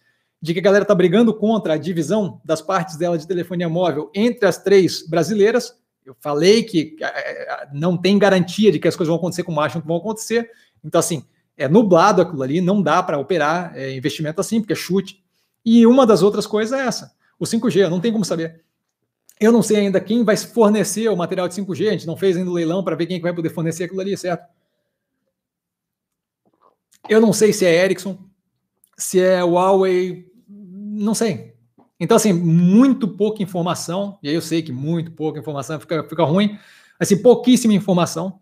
de 0.43 0.55
que 0.55 0.61
a 0.61 0.63
galera 0.63 0.83
está 0.83 0.95
brigando 0.95 1.35
contra 1.35 1.75
a 1.75 1.77
divisão 1.77 2.41
das 2.45 2.63
partes 2.63 2.97
dela 2.97 3.19
de 3.19 3.27
telefonia 3.27 3.69
móvel 3.69 4.11
entre 4.15 4.47
as 4.47 4.59
três 4.59 5.07
brasileiras. 5.07 5.79
Eu 6.05 6.17
falei 6.19 6.63
que 6.63 6.97
é, 7.01 7.07
é, 7.07 7.69
não 7.73 7.97
tem 7.97 8.19
garantia 8.19 8.73
de 8.73 8.79
que 8.79 8.89
as 8.89 8.97
coisas 8.97 9.09
vão 9.09 9.19
acontecer 9.19 9.43
como 9.43 9.61
acham 9.61 9.81
que 9.81 9.87
vão 9.87 9.99
acontecer. 9.99 10.51
Então, 10.83 10.99
assim, 10.99 11.25
é 11.57 11.69
nublado 11.69 12.23
aquilo 12.23 12.43
ali, 12.43 12.61
não 12.61 12.81
dá 12.81 13.03
para 13.03 13.19
operar 13.19 13.77
é, 13.77 13.95
investimento 13.95 14.41
assim, 14.41 14.61
porque 14.61 14.73
é 14.73 14.77
chute. 14.77 15.23
E 15.65 15.87
uma 15.87 16.07
das 16.07 16.23
outras 16.23 16.47
coisas 16.47 16.79
é 16.79 16.87
essa: 16.87 17.15
o 17.39 17.45
5G, 17.45 17.89
não 17.89 18.01
tem 18.01 18.11
como 18.11 18.25
saber. 18.25 18.63
Eu 19.39 19.53
não 19.53 19.63
sei 19.63 19.77
ainda 19.79 20.01
quem 20.01 20.25
vai 20.25 20.37
fornecer 20.37 21.09
o 21.09 21.17
material 21.17 21.49
de 21.49 21.55
5G, 21.55 21.89
a 21.89 21.93
gente 21.93 22.07
não 22.07 22.17
fez 22.17 22.37
ainda 22.37 22.51
o 22.51 22.55
leilão 22.55 22.83
para 22.83 22.97
ver 22.97 23.07
quem 23.07 23.21
vai 23.21 23.35
poder 23.35 23.51
fornecer 23.51 23.85
aquilo 23.85 24.01
ali, 24.01 24.17
certo? 24.17 24.47
Eu 27.09 27.21
não 27.21 27.33
sei 27.33 27.53
se 27.53 27.65
é 27.65 27.85
Ericsson, 27.85 28.19
se 28.97 29.19
é 29.19 29.43
Huawei, 29.43 30.30
não 31.05 31.15
sei. 31.15 31.55
Então, 31.99 32.17
assim, 32.17 32.33
muito 32.33 33.09
pouca 33.09 33.43
informação, 33.43 34.19
e 34.23 34.29
aí 34.29 34.35
eu 34.35 34.41
sei 34.41 34.63
que 34.63 34.73
muito 34.73 35.11
pouca 35.13 35.39
informação 35.39 35.79
fica, 35.81 36.05
fica 36.05 36.25
ruim, 36.25 36.59
assim, 36.99 37.21
pouquíssima 37.21 37.75
informação, 37.75 38.41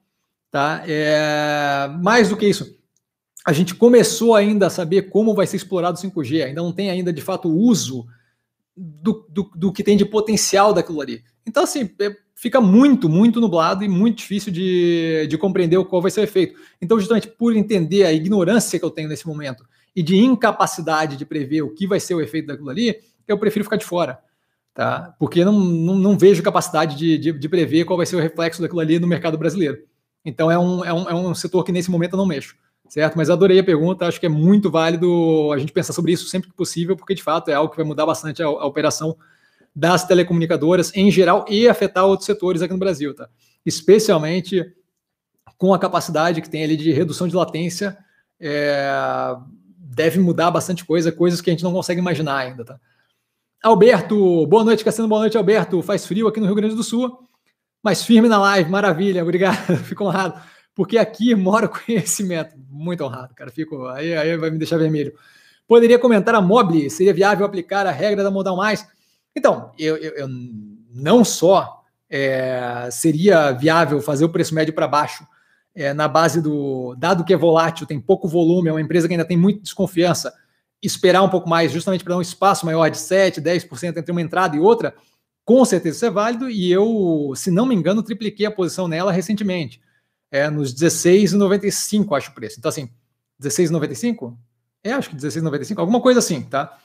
tá? 0.51 0.83
É, 0.87 1.89
mais 2.01 2.29
do 2.29 2.37
que 2.37 2.47
isso, 2.47 2.77
a 3.45 3.53
gente 3.53 3.75
começou 3.75 4.35
ainda 4.35 4.67
a 4.67 4.71
saber 4.71 5.03
como 5.11 5.35
vai 5.35 5.47
ser 5.47 5.57
explorado 5.57 5.99
o 5.99 6.01
5G, 6.01 6.47
ainda 6.47 6.63
não 6.63 6.73
tem 6.73 6.91
ainda 6.91 7.13
de 7.13 7.23
fato 7.23 7.49
uso 7.49 8.07
do, 8.77 9.27
do, 9.29 9.51
do, 9.55 9.73
que 9.73 9.83
tem 9.83 9.97
de 9.97 10.05
potencial 10.05 10.73
daquilo 10.73 11.01
ali. 11.01 11.25
Então, 11.47 11.65
assim, 11.65 11.91
é, 12.01 12.15
fica 12.35 12.61
muito, 12.61 13.09
muito 13.09 13.41
nublado 13.41 13.83
e 13.83 13.89
muito 13.89 14.19
difícil 14.19 14.53
de, 14.53 15.27
de 15.29 15.39
compreender 15.39 15.83
qual 15.87 16.03
vai 16.03 16.11
ser 16.11 16.21
o 16.21 16.25
efeito. 16.25 16.59
Então, 16.81 16.99
justamente 16.99 17.27
por 17.27 17.57
entender 17.57 18.05
a 18.05 18.13
ignorância 18.13 18.79
que 18.79 18.85
eu 18.85 18.91
tenho 18.91 19.09
nesse 19.09 19.27
momento 19.27 19.65
e 19.99 20.03
de 20.03 20.17
incapacidade 20.17 21.17
de 21.17 21.27
prever 21.27 21.63
o 21.63 21.75
que 21.75 21.85
vai 21.85 21.99
ser 21.99 22.15
o 22.15 22.21
efeito 22.21 22.47
daquilo 22.47 22.71
ali, 22.71 23.01
eu 23.27 23.37
prefiro 23.37 23.65
ficar 23.65 23.75
de 23.75 23.85
fora. 23.85 24.21
Tá? 24.73 25.13
Porque 25.19 25.45
não, 25.45 25.59
não, 25.59 25.97
não 25.97 26.17
vejo 26.17 26.41
capacidade 26.41 26.97
de, 26.97 27.19
de, 27.19 27.33
de, 27.33 27.49
prever 27.49 27.85
qual 27.85 27.97
vai 27.97 28.07
ser 28.07 28.15
o 28.15 28.21
reflexo 28.21 28.63
daquilo 28.63 28.79
ali 28.79 29.01
no 29.01 29.09
mercado 29.09 29.37
brasileiro. 29.37 29.79
Então 30.25 30.53
é 30.53 30.57
um, 30.57 30.85
é 30.85 30.93
um, 30.93 31.09
é 31.09 31.15
um 31.17 31.35
setor 31.35 31.65
que 31.65 31.73
nesse 31.73 31.91
momento 31.91 32.13
eu 32.13 32.17
não 32.17 32.27
mexo. 32.27 32.55
Certo? 32.89 33.17
Mas 33.17 33.29
adorei 33.29 33.59
a 33.59 33.65
pergunta, 33.65 34.07
acho 34.07 34.21
que 34.21 34.27
é 34.27 34.29
muito 34.29 34.71
válido 34.71 35.51
a 35.53 35.59
gente 35.59 35.73
pensar 35.73 35.93
sobre 35.93 36.13
isso 36.13 36.29
sempre 36.29 36.49
que 36.49 36.55
possível, 36.55 36.97
porque 36.97 37.13
de 37.13 37.23
fato 37.25 37.51
é 37.51 37.55
algo 37.55 37.73
que 37.73 37.77
vai 37.77 37.85
mudar 37.85 38.07
bastante 38.07 38.41
a, 38.41 38.47
a 38.47 38.67
operação 38.67 39.17
das 39.75 40.07
telecomunicadoras 40.07 40.95
em 40.95 41.11
geral 41.11 41.45
e 41.49 41.67
afetar 41.67 42.07
outros 42.07 42.27
setores 42.27 42.63
aqui 42.63 42.73
no 42.73 42.79
Brasil, 42.79 43.17
tá? 43.17 43.29
Especialmente 43.67 44.65
com 45.57 45.75
a 45.75 45.79
capacidade 45.79 46.41
que 46.41 46.49
tem 46.49 46.63
ali 46.63 46.77
de 46.77 46.93
redução 46.93 47.27
de 47.27 47.35
latência, 47.35 47.99
é, 48.39 49.37
deve 49.89 50.21
mudar 50.21 50.51
bastante 50.51 50.85
coisa, 50.85 51.11
coisas 51.11 51.41
que 51.41 51.49
a 51.49 51.53
gente 51.53 51.65
não 51.65 51.73
consegue 51.73 52.01
imaginar 52.01 52.37
ainda, 52.37 52.65
tá? 52.65 52.79
Alberto, 53.63 54.47
boa 54.47 54.63
noite, 54.63 54.85
Cassiano, 54.85 55.09
boa 55.09 55.23
noite, 55.23 55.37
Alberto. 55.37 55.83
Faz 55.83 56.07
frio 56.07 56.29
aqui 56.29 56.39
no 56.39 56.47
Rio 56.47 56.55
Grande 56.55 56.75
do 56.75 56.85
Sul, 56.85 57.27
mas 57.83 58.05
firme 58.05 58.29
na 58.29 58.39
live, 58.39 58.71
maravilha, 58.71 59.23
obrigado, 59.23 59.77
fico 59.85 60.05
honrado, 60.05 60.41
porque 60.75 60.99
aqui 60.99 61.35
mora 61.35 61.67
conhecimento, 61.67 62.55
muito 62.69 63.03
honrado, 63.03 63.35
cara, 63.35 63.51
fico, 63.51 63.87
aí, 63.87 64.15
aí 64.15 64.37
vai 64.37 64.51
me 64.51 64.59
deixar 64.59 64.79
vermelho. 64.79 65.13
Poderia 65.67 65.99
comentar 65.99 66.35
a 66.35 66.41
Mobile, 66.41 66.91
seria 66.91 67.13
viável 67.13 67.45
aplicar 67.45 67.87
a 67.87 67.91
regra 67.91 68.23
da 68.23 68.31
Modal 68.31 68.57
Mais? 68.57 68.87
Então, 69.35 69.73
eu, 69.79 69.97
eu, 69.97 70.13
eu 70.13 70.29
não 70.95 71.25
só 71.25 71.83
é, 72.11 72.89
seria 72.91 73.53
viável 73.53 74.01
fazer 74.01 74.25
o 74.25 74.31
preço 74.31 74.55
médio 74.55 74.75
para 74.75 74.89
baixo, 74.89 75.27
é, 75.79 75.95
na 75.95 76.09
base 76.09 76.43
do. 76.43 76.97
Dado 76.99 77.25
que 77.25 77.33
é 77.33 77.37
volátil, 77.37 77.87
tem 77.87 78.01
pouco 78.01 78.27
volume, 78.27 78.69
é 78.69 78.73
uma 78.73 78.81
empresa 78.81 79.07
que 79.07 79.15
ainda 79.15 79.25
tem 79.25 79.37
muita 79.37 79.63
desconfiança, 79.63 80.35
esperar 80.83 81.23
um 81.23 81.29
pouco 81.29 81.49
mais, 81.49 81.71
justamente 81.71 82.03
para 82.03 82.15
dar 82.15 82.19
um 82.19 82.23
espaço 82.23 82.67
maior 82.67 82.91
de 82.91 82.99
7%, 82.99 83.41
10% 83.41 83.97
entre 83.97 84.11
uma 84.11 84.21
entrada 84.21 84.57
e 84.57 84.61
outra, 84.61 84.93
com 85.45 85.65
certeza 85.65 85.97
isso 85.97 86.07
é 86.07 86.11
válido. 86.11 86.51
E 86.51 86.71
eu, 86.71 87.33
se 87.37 87.53
não 87.53 87.65
me 87.65 87.77
engano, 87.77 88.03
tripliquei 88.03 88.45
a 88.45 88.51
posição 88.51 88.89
nela 88.89 89.13
recentemente. 89.13 89.81
É, 90.33 90.51
nos 90.51 90.75
16,95, 90.75 92.17
acho 92.17 92.33
o 92.33 92.35
preço. 92.35 92.57
Então, 92.59 92.69
assim, 92.69 92.91
16,95? 93.41 94.37
É, 94.83 94.93
acho 94.93 95.11
que 95.11 95.17
16,95, 95.17 95.79
alguma 95.79 96.01
coisa 96.01 96.19
assim, 96.19 96.43
tá? 96.43 96.77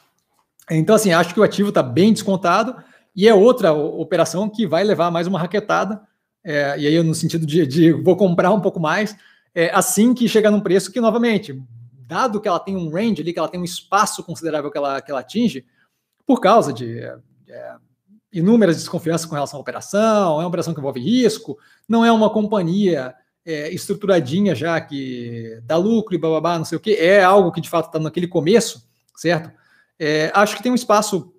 Então, 0.70 0.96
assim, 0.96 1.12
acho 1.12 1.34
que 1.34 1.40
o 1.40 1.44
ativo 1.44 1.70
está 1.70 1.82
bem 1.82 2.14
descontado 2.14 2.76
e 3.16 3.28
é 3.28 3.34
outra 3.34 3.74
operação 3.74 4.48
que 4.48 4.68
vai 4.68 4.84
levar 4.84 5.12
mais 5.12 5.28
uma 5.28 5.40
raquetada 5.40 6.02
é, 6.44 6.78
e 6.78 6.88
aí 6.88 7.02
no 7.02 7.16
sentido 7.16 7.46
de, 7.46 7.66
de, 7.66 7.92
vou 7.92 8.18
comprar 8.18 8.52
um 8.52 8.60
pouco 8.60 8.80
mais, 8.80 9.16
é, 9.56 9.72
assim 9.74 10.14
que 10.14 10.28
chegar 10.28 10.52
num 10.52 10.60
preço 10.60 10.92
que, 10.92 11.00
novamente, 11.00 11.62
dado 12.08 12.42
que 12.42 12.48
ela 12.48 12.60
tem 12.60 12.76
um 12.76 12.90
range 12.90 13.22
ali, 13.22 13.34
que 13.34 13.40
ela 13.40 13.48
tem 13.48 13.60
um 13.60 13.64
espaço 13.64 14.24
considerável 14.24 14.70
que 14.70 14.78
ela, 14.78 15.02
que 15.02 15.12
ela 15.12 15.22
atinge, 15.22 15.66
por 16.26 16.42
causa 16.42 16.74
de 16.74 17.00
é, 17.00 17.76
inúmeras 18.32 18.78
desconfianças 18.78 19.26
com 19.26 19.36
relação 19.36 19.60
à 19.60 19.62
operação, 19.62 20.34
é 20.34 20.44
uma 20.44 20.48
operação 20.48 20.74
que 20.74 20.80
envolve 20.80 21.00
risco, 21.00 21.58
não 21.88 22.04
é 22.04 22.12
uma 22.12 22.30
companhia 22.30 23.14
é, 23.46 23.74
estruturadinha 23.74 24.56
já 24.56 24.80
que 24.82 25.60
dá 25.64 25.78
lucro 25.78 26.16
e 26.16 26.18
bababá, 26.18 26.58
não 26.58 26.66
sei 26.66 26.78
o 26.78 26.82
que, 26.82 26.96
é 26.96 27.24
algo 27.24 27.52
que 27.52 27.62
de 27.62 27.70
fato 27.70 27.88
está 27.88 28.00
naquele 28.00 28.28
começo, 28.28 28.88
certo? 29.16 29.52
É, 30.00 30.32
acho 30.34 30.58
que 30.58 30.64
tem 30.64 30.72
um 30.72 30.76
espaço 30.76 31.32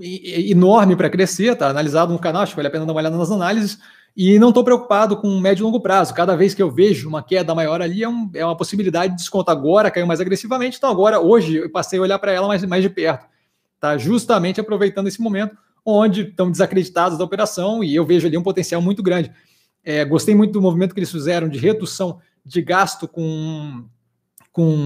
enorme 0.00 0.96
para 0.96 1.10
crescer, 1.10 1.54
tá 1.54 1.68
analisado 1.68 2.12
no 2.12 2.18
canal, 2.18 2.42
acho 2.42 2.52
que 2.52 2.56
vale 2.56 2.68
a 2.68 2.70
pena 2.70 2.86
dar 2.86 2.92
uma 2.92 3.00
olhada 3.00 3.16
nas 3.16 3.30
análises, 3.30 3.78
e 4.16 4.38
não 4.38 4.50
estou 4.50 4.62
preocupado 4.62 5.16
com 5.16 5.40
médio 5.40 5.62
e 5.62 5.64
longo 5.64 5.80
prazo. 5.80 6.14
Cada 6.14 6.36
vez 6.36 6.54
que 6.54 6.62
eu 6.62 6.70
vejo 6.70 7.08
uma 7.08 7.22
queda 7.22 7.54
maior 7.54 7.80
ali, 7.80 8.02
é, 8.02 8.08
um, 8.08 8.30
é 8.34 8.44
uma 8.44 8.56
possibilidade 8.56 9.12
de 9.12 9.18
desconto. 9.18 9.50
Agora 9.50 9.90
caiu 9.90 10.06
mais 10.06 10.20
agressivamente, 10.20 10.76
então 10.76 10.90
agora, 10.90 11.18
hoje, 11.18 11.56
eu 11.56 11.70
passei 11.70 11.98
a 11.98 12.02
olhar 12.02 12.18
para 12.18 12.32
ela 12.32 12.46
mais, 12.46 12.64
mais 12.64 12.82
de 12.82 12.90
perto. 12.90 13.26
Tá? 13.80 13.96
Justamente 13.96 14.60
aproveitando 14.60 15.08
esse 15.08 15.20
momento 15.20 15.56
onde 15.84 16.22
estão 16.22 16.50
desacreditados 16.50 17.18
da 17.18 17.24
operação 17.24 17.82
e 17.82 17.94
eu 17.94 18.04
vejo 18.06 18.26
ali 18.26 18.36
um 18.36 18.42
potencial 18.42 18.80
muito 18.80 19.02
grande. 19.02 19.32
É, 19.84 20.04
gostei 20.04 20.34
muito 20.34 20.52
do 20.52 20.62
movimento 20.62 20.94
que 20.94 21.00
eles 21.00 21.10
fizeram 21.10 21.48
de 21.48 21.58
redução 21.58 22.20
de 22.44 22.62
gasto 22.62 23.08
com, 23.08 23.84
com 24.52 24.76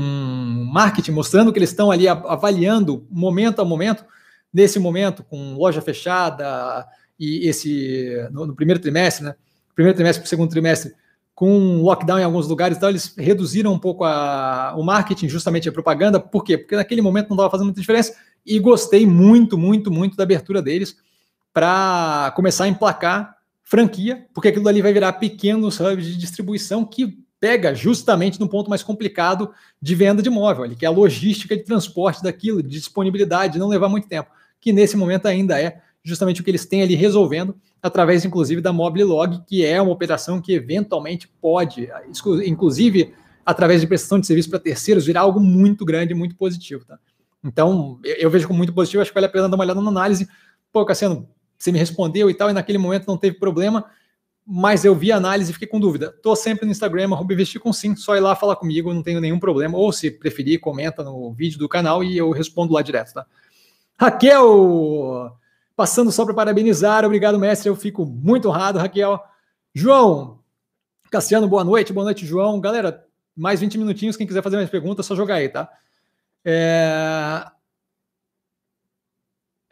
marketing, 0.72 1.10
mostrando 1.10 1.52
que 1.52 1.58
eles 1.58 1.70
estão 1.70 1.90
ali 1.90 2.08
avaliando 2.08 3.06
momento 3.10 3.60
a 3.60 3.64
momento, 3.64 4.04
nesse 4.52 4.78
momento, 4.78 5.22
com 5.22 5.54
loja 5.54 5.82
fechada, 5.82 6.86
e 7.18 7.48
esse 7.48 8.28
no, 8.30 8.46
no 8.46 8.54
primeiro 8.54 8.80
trimestre, 8.80 9.24
né? 9.24 9.34
Primeiro 9.74 9.96
trimestre 9.96 10.22
para 10.22 10.26
o 10.26 10.28
segundo 10.28 10.50
trimestre, 10.50 10.94
com 11.34 11.82
lockdown 11.82 12.18
em 12.18 12.24
alguns 12.24 12.48
lugares, 12.48 12.78
então 12.78 12.88
eles 12.88 13.14
reduziram 13.16 13.70
um 13.72 13.78
pouco 13.78 14.04
a, 14.04 14.74
o 14.76 14.82
marketing, 14.82 15.28
justamente 15.28 15.68
a 15.68 15.72
propaganda. 15.72 16.18
Por 16.18 16.42
quê? 16.42 16.56
Porque 16.56 16.74
naquele 16.74 17.02
momento 17.02 17.28
não 17.28 17.36
estava 17.36 17.50
fazendo 17.50 17.66
muita 17.66 17.80
diferença. 17.80 18.14
E 18.44 18.58
gostei 18.58 19.06
muito, 19.06 19.58
muito, 19.58 19.90
muito 19.90 20.16
da 20.16 20.22
abertura 20.22 20.62
deles 20.62 20.96
para 21.52 22.32
começar 22.34 22.64
a 22.64 22.68
emplacar 22.68 23.36
franquia, 23.62 24.26
porque 24.32 24.48
aquilo 24.48 24.66
ali 24.68 24.80
vai 24.80 24.92
virar 24.92 25.12
pequenos 25.14 25.78
hubs 25.80 26.06
de 26.06 26.16
distribuição 26.16 26.84
que 26.84 27.18
pega 27.38 27.74
justamente 27.74 28.40
no 28.40 28.48
ponto 28.48 28.70
mais 28.70 28.82
complicado 28.82 29.52
de 29.82 29.94
venda 29.94 30.22
de 30.22 30.28
imóvel, 30.28 30.64
ali, 30.64 30.76
que 30.76 30.86
é 30.86 30.88
a 30.88 30.92
logística 30.92 31.56
de 31.56 31.64
transporte 31.64 32.22
daquilo, 32.22 32.62
de 32.62 32.68
disponibilidade, 32.70 33.54
de 33.54 33.58
não 33.58 33.68
levar 33.68 33.88
muito 33.88 34.08
tempo, 34.08 34.30
que 34.60 34.72
nesse 34.72 34.96
momento 34.96 35.26
ainda 35.26 35.60
é 35.60 35.82
justamente 36.06 36.40
o 36.40 36.44
que 36.44 36.50
eles 36.50 36.64
têm 36.64 36.82
ali 36.82 36.94
resolvendo, 36.94 37.56
através 37.82 38.24
inclusive 38.24 38.60
da 38.60 38.72
Mobile 38.72 39.04
Log, 39.04 39.42
que 39.46 39.64
é 39.64 39.82
uma 39.82 39.92
operação 39.92 40.40
que 40.40 40.52
eventualmente 40.52 41.28
pode, 41.40 41.88
inclusive 42.46 43.12
através 43.44 43.80
de 43.80 43.86
prestação 43.86 44.18
de 44.18 44.26
serviço 44.26 44.48
para 44.48 44.58
terceiros, 44.58 45.04
virar 45.04 45.22
algo 45.22 45.40
muito 45.40 45.84
grande, 45.84 46.14
muito 46.14 46.36
positivo. 46.36 46.84
Tá? 46.84 46.98
Então, 47.44 47.98
eu 48.04 48.30
vejo 48.30 48.46
como 48.46 48.58
muito 48.58 48.72
positivo, 48.72 49.02
acho 49.02 49.10
que 49.10 49.14
vale 49.14 49.26
a 49.26 49.28
pena 49.28 49.48
dar 49.48 49.56
uma 49.56 49.64
olhada 49.64 49.80
na 49.80 49.88
análise. 49.88 50.28
Pô, 50.72 50.84
Cassiano, 50.84 51.28
você 51.58 51.72
me 51.72 51.78
respondeu 51.78 52.30
e 52.30 52.34
tal, 52.34 52.50
e 52.50 52.52
naquele 52.52 52.78
momento 52.78 53.06
não 53.06 53.16
teve 53.16 53.38
problema, 53.38 53.84
mas 54.44 54.84
eu 54.84 54.94
vi 54.94 55.10
a 55.10 55.16
análise 55.16 55.50
e 55.50 55.52
fiquei 55.52 55.66
com 55.66 55.80
dúvida. 55.80 56.12
Estou 56.16 56.36
sempre 56.36 56.66
no 56.66 56.70
Instagram, 56.70 57.08
investir 57.30 57.60
com 57.60 57.72
sim, 57.72 57.96
só 57.96 58.16
ir 58.16 58.20
lá 58.20 58.36
falar 58.36 58.56
comigo, 58.56 58.94
não 58.94 59.02
tenho 59.02 59.20
nenhum 59.20 59.40
problema. 59.40 59.76
Ou 59.76 59.92
se 59.92 60.10
preferir, 60.10 60.60
comenta 60.60 61.02
no 61.02 61.32
vídeo 61.32 61.58
do 61.58 61.68
canal 61.68 62.04
e 62.04 62.16
eu 62.16 62.30
respondo 62.30 62.72
lá 62.72 62.82
direto, 62.82 63.12
tá? 63.12 63.26
Raquel, 63.98 65.32
Passando 65.76 66.10
só 66.10 66.24
para 66.24 66.32
parabenizar, 66.32 67.04
obrigado, 67.04 67.38
mestre. 67.38 67.68
Eu 67.68 67.76
fico 67.76 68.06
muito 68.06 68.48
honrado, 68.48 68.78
Raquel. 68.78 69.22
João, 69.74 70.40
Cassiano, 71.10 71.46
boa 71.46 71.62
noite. 71.62 71.92
Boa 71.92 72.04
noite, 72.04 72.24
João. 72.24 72.58
Galera, 72.60 73.06
mais 73.36 73.60
20 73.60 73.76
minutinhos. 73.76 74.16
Quem 74.16 74.26
quiser 74.26 74.42
fazer 74.42 74.56
mais 74.56 74.70
perguntas, 74.70 75.04
é 75.04 75.08
só 75.08 75.14
jogar 75.14 75.34
aí, 75.34 75.50
tá? 75.50 75.70
É... 76.44 77.44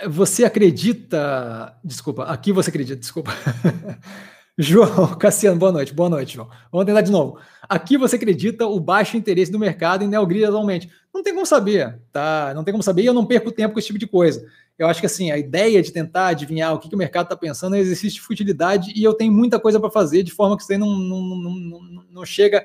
Você 0.07 0.45
acredita. 0.45 1.75
Desculpa, 1.83 2.25
aqui 2.25 2.53
você 2.53 2.69
acredita, 2.69 3.01
desculpa. 3.01 3.33
João 4.57 5.15
Cassiano, 5.19 5.59
boa 5.59 5.73
noite, 5.73 5.93
boa 5.93 6.09
noite, 6.09 6.35
João. 6.35 6.49
Vamos 6.71 6.87
tentar 6.87 7.01
de 7.01 7.11
novo. 7.11 7.39
Aqui 7.69 7.97
você 7.97 8.17
acredita 8.17 8.67
o 8.67 8.79
baixo 8.79 9.17
interesse 9.17 9.51
do 9.51 9.59
mercado 9.59 10.05
em 10.05 10.09
Neogrid 10.09 10.45
atualmente? 10.45 10.89
Não 11.13 11.23
tem 11.23 11.35
como 11.35 11.45
saber, 11.45 11.99
tá? 12.13 12.53
Não 12.55 12.63
tem 12.63 12.73
como 12.73 12.83
saber 12.83 13.03
e 13.03 13.07
eu 13.07 13.15
não 13.15 13.27
perco 13.27 13.51
tempo 13.51 13.75
com 13.75 13.79
esse 13.79 13.89
tipo 13.89 13.99
de 13.99 14.07
coisa. 14.07 14.47
Eu 14.79 14.87
acho 14.87 15.01
que 15.01 15.07
assim, 15.07 15.31
a 15.31 15.39
ideia 15.39 15.83
de 15.83 15.93
tentar 15.93 16.29
adivinhar 16.29 16.73
o 16.73 16.79
que, 16.79 16.89
que 16.89 16.95
o 16.95 16.99
mercado 16.99 17.27
está 17.27 17.37
pensando 17.37 17.75
é 17.75 17.81
exercício 17.81 18.21
de 18.21 18.21
futilidade 18.21 18.93
e 18.95 19.03
eu 19.03 19.15
tenho 19.15 19.33
muita 19.33 19.59
coisa 19.59 19.81
para 19.81 19.91
fazer 19.91 20.23
de 20.23 20.33
forma 20.33 20.57
que 20.57 20.73
aí 20.73 20.79
não, 20.79 20.97
não, 20.97 21.21
não, 21.21 22.05
não 22.11 22.25
chega 22.25 22.65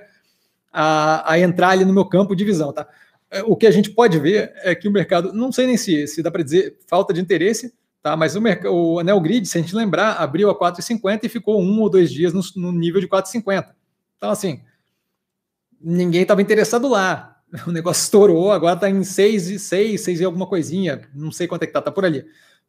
a, 0.71 1.33
a, 1.33 1.39
entrar 1.39 1.69
ali 1.69 1.85
no 1.85 1.93
meu 1.93 2.05
campo 2.05 2.35
de 2.35 2.43
visão, 2.43 2.71
tá? 2.71 2.87
É, 3.31 3.43
o 3.43 3.55
que 3.55 3.67
a 3.67 3.71
gente 3.71 3.91
pode 3.91 4.17
ver 4.19 4.53
é 4.63 4.73
que 4.73 4.87
o 4.87 4.91
mercado, 4.91 5.33
não 5.33 5.51
sei 5.51 5.67
nem 5.67 5.77
se, 5.77 6.07
se 6.07 6.23
dá 6.23 6.31
para 6.31 6.43
dizer 6.43 6.77
falta 6.87 7.13
de 7.13 7.21
interesse, 7.21 7.73
tá? 8.01 8.15
Mas 8.15 8.35
o, 8.35 8.41
o 8.71 8.99
Anel 8.99 9.19
Grid, 9.19 9.45
se 9.45 9.57
a 9.57 9.61
gente 9.61 9.75
lembrar, 9.75 10.13
abriu 10.13 10.49
a 10.49 10.57
4,50 10.57 11.23
e 11.23 11.29
ficou 11.29 11.61
um 11.61 11.81
ou 11.81 11.89
dois 11.89 12.11
dias 12.11 12.33
no, 12.33 12.41
no 12.55 12.71
nível 12.71 13.01
de 13.01 13.07
4,50. 13.07 13.73
Então, 14.17 14.31
assim, 14.31 14.61
ninguém 15.79 16.21
estava 16.21 16.41
interessado 16.41 16.87
lá. 16.87 17.35
O 17.65 17.71
negócio 17.71 18.03
estourou, 18.03 18.51
agora 18.51 18.75
está 18.75 18.87
em 18.87 19.03
6 19.03 19.49
e 19.49 19.57
6, 19.57 20.01
6 20.01 20.19
e 20.19 20.23
alguma 20.23 20.45
coisinha, 20.45 21.01
não 21.15 21.31
sei 21.31 21.47
quanto 21.47 21.63
é 21.63 21.65
que 21.65 21.73
tá, 21.73 21.81
tá 21.81 21.91
por 21.91 22.05
ali. 22.05 22.23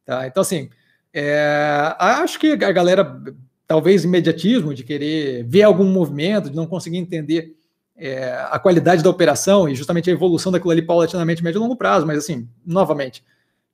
Tá? 0.07 0.27
Então, 0.27 0.41
assim, 0.41 0.71
é, 1.13 1.95
acho 1.99 2.39
que 2.39 2.53
a 2.53 2.73
galera, 2.73 3.21
talvez 3.67 4.05
imediatismo 4.05 4.73
de 4.73 4.83
querer 4.83 5.45
ver 5.45 5.65
algum 5.65 5.85
movimento, 5.85 6.49
de 6.49 6.57
não 6.57 6.67
conseguir 6.67 6.97
entender 6.97 7.55
é, 7.95 8.33
a 8.51 8.59
qualidade 8.59 9.03
da 9.03 9.11
operação 9.11 9.69
e 9.69 9.75
justamente 9.75 10.09
a 10.09 10.13
evolução 10.15 10.51
daquilo 10.51 10.71
ali 10.71 10.81
paulatinamente 10.81 11.45
médio 11.45 11.59
e 11.59 11.61
longo 11.61 11.77
prazo, 11.77 12.07
mas 12.07 12.17
assim, 12.17 12.49
novamente, 12.65 13.23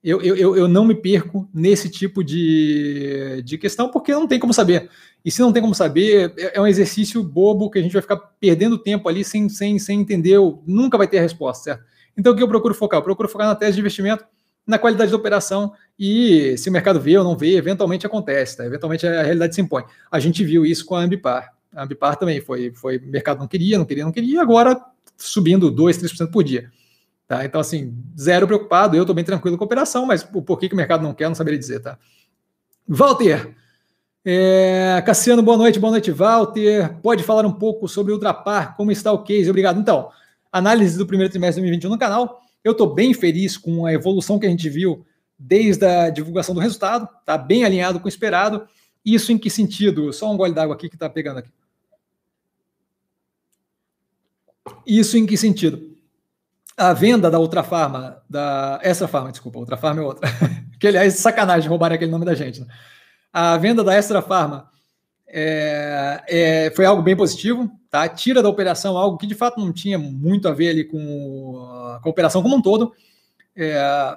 eu, 0.09 0.21
eu, 0.23 0.57
eu 0.57 0.69
não 0.69 0.85
me 0.85 0.95
perco 0.95 1.49
nesse 1.53 1.91
tipo 1.91 2.23
de, 2.23 3.43
de 3.45 3.59
questão 3.59 3.91
porque 3.91 4.13
não 4.13 4.29
tem 4.29 4.39
como 4.39 4.55
saber. 4.55 4.89
E 5.25 5.33
se 5.33 5.41
não 5.41 5.53
tem 5.53 5.61
como 5.61 5.75
saber, 5.75 6.33
é, 6.39 6.59
é 6.59 6.61
um 6.61 6.67
exercício 6.67 7.25
bobo 7.25 7.69
que 7.69 7.81
a 7.81 7.83
gente 7.83 7.93
vai 7.93 8.01
ficar 8.01 8.17
perdendo 8.39 8.79
tempo 8.79 9.09
ali 9.09 9.25
sem, 9.25 9.49
sem, 9.49 9.81
sem 9.81 10.01
entender, 10.01 10.39
nunca 10.65 10.97
vai 10.97 11.09
ter 11.09 11.19
a 11.19 11.23
resposta, 11.23 11.65
certo? 11.65 11.85
Então 12.17 12.33
o 12.33 12.37
que 12.37 12.43
eu 12.43 12.47
procuro 12.47 12.73
focar? 12.73 13.01
Eu 13.01 13.03
procuro 13.03 13.29
focar 13.29 13.49
na 13.49 13.57
tese 13.57 13.75
de 13.75 13.81
investimento, 13.81 14.25
na 14.65 14.79
qualidade 14.79 15.11
da 15.11 15.17
operação 15.17 15.73
e 15.99 16.57
se 16.57 16.69
o 16.69 16.73
mercado 16.73 17.01
vê 17.01 17.19
ou 17.19 17.25
não 17.25 17.37
vê, 17.37 17.57
eventualmente 17.57 18.07
acontece, 18.07 18.59
tá? 18.59 18.65
eventualmente 18.65 19.05
a 19.09 19.23
realidade 19.25 19.57
se 19.57 19.61
impõe. 19.61 19.83
A 20.09 20.21
gente 20.21 20.45
viu 20.45 20.65
isso 20.65 20.87
com 20.87 20.95
a 20.95 21.01
Ambipar. 21.01 21.53
A 21.75 21.83
Ambipar 21.83 22.17
também 22.17 22.41
foi, 22.41 22.73
foi 22.73 23.01
mercado 23.01 23.41
não 23.41 23.49
queria, 23.49 23.77
não 23.77 23.85
queria, 23.85 24.05
não 24.05 24.13
queria, 24.13 24.41
agora 24.41 24.81
subindo 25.17 25.69
2, 25.69 25.99
3% 25.99 26.31
por 26.31 26.45
dia. 26.45 26.71
Tá? 27.27 27.45
Então, 27.45 27.61
assim, 27.61 27.95
zero 28.19 28.47
preocupado, 28.47 28.97
eu 28.97 29.03
estou 29.03 29.15
bem 29.15 29.25
tranquilo 29.25 29.59
com 29.59 29.65
a 29.65 29.67
operação, 29.67 30.07
mas 30.07 30.27
o 30.33 30.43
porquê 30.43 30.69
que 30.69 30.75
o 30.75 30.77
mercado 30.77 31.03
não 31.03 31.13
quer, 31.13 31.29
não 31.29 31.35
saberia 31.35 31.59
dizer, 31.59 31.81
tá? 31.81 31.99
Walter, 32.87 33.53
é, 34.25 35.03
Cassiano, 35.05 35.43
boa 35.43 35.57
noite, 35.57 35.79
boa 35.79 35.91
noite, 35.91 36.11
Walter. 36.13 36.97
Pode 37.03 37.25
falar 37.25 37.45
um 37.45 37.53
pouco 37.53 37.89
sobre 37.89 38.13
Ultrapar, 38.13 38.77
como 38.77 38.93
está 38.93 39.13
o 39.13 39.25
case? 39.25 39.51
Obrigado. 39.51 39.81
Então, 39.81 40.11
análise 40.53 40.97
do 40.97 41.07
primeiro 41.07 41.31
trimestre 41.31 41.63
de 41.63 41.69
2021 41.69 41.91
no 41.91 41.99
canal. 41.99 42.41
Eu 42.63 42.73
estou 42.73 42.93
bem 42.93 43.13
feliz 43.13 43.57
com 43.57 43.87
a 43.87 43.93
evolução 43.93 44.39
que 44.39 44.47
a 44.47 44.49
gente 44.49 44.69
viu 44.69 45.05
desde 45.39 45.85
a 45.85 46.11
divulgação 46.11 46.55
do 46.55 46.61
resultado, 46.61 47.09
tá 47.25 47.37
bem 47.37 47.65
alinhado 47.65 48.01
com 48.01 48.07
o 48.07 48.09
esperado. 48.09 48.67
Isso 49.05 49.31
em 49.31 49.39
que 49.39 49.51
sentido? 49.51 50.13
Só 50.13 50.33
um 50.33 50.37
gole 50.37 50.53
d'água 50.55 50.75
aqui 50.75 50.89
que 50.89 50.97
está 50.97 51.09
pegando 51.09 51.39
aqui. 51.39 51.51
Isso 54.85 55.17
em 55.17 55.27
que 55.27 55.37
sentido? 55.37 55.96
A 56.77 56.93
venda 56.93 57.31
da 57.31 57.39
outra 57.39 57.63
farma, 57.63 58.23
da 58.29 58.79
Extra 58.83 59.09
Farma, 59.09 59.31
desculpa, 59.31 59.59
outra 59.59 59.79
farma 59.79 60.03
é 60.03 60.05
outra. 60.05 60.29
que 60.79 60.87
aliás, 60.87 61.15
sacanagem 61.15 61.71
roubar 61.71 61.91
aquele 61.91 62.11
nome 62.11 62.27
da 62.27 62.35
gente. 62.35 62.61
Né? 62.61 62.67
A 63.33 63.57
venda 63.57 63.83
da 63.83 63.95
Extra 63.95 64.21
Farma 64.21 64.69
é, 65.27 66.23
é, 66.29 66.73
foi 66.77 66.85
algo 66.85 67.03
bem 67.03 67.17
positivo, 67.17 67.71
tá? 67.91 68.07
Tira 68.09 68.43
da 68.43 68.49
operação 68.49 68.97
algo 68.97 69.17
que 69.17 69.27
de 69.27 69.35
fato 69.35 69.59
não 69.59 69.73
tinha 69.73 69.99
muito 69.99 70.49
a 70.49 70.53
ver 70.53 70.69
ali 70.69 70.85
com, 70.85 70.99
com 72.03 72.09
a 72.09 72.11
operação 72.11 72.43
como 72.43 72.57
um 72.57 72.63
todo. 72.63 72.93
É, 73.57 74.17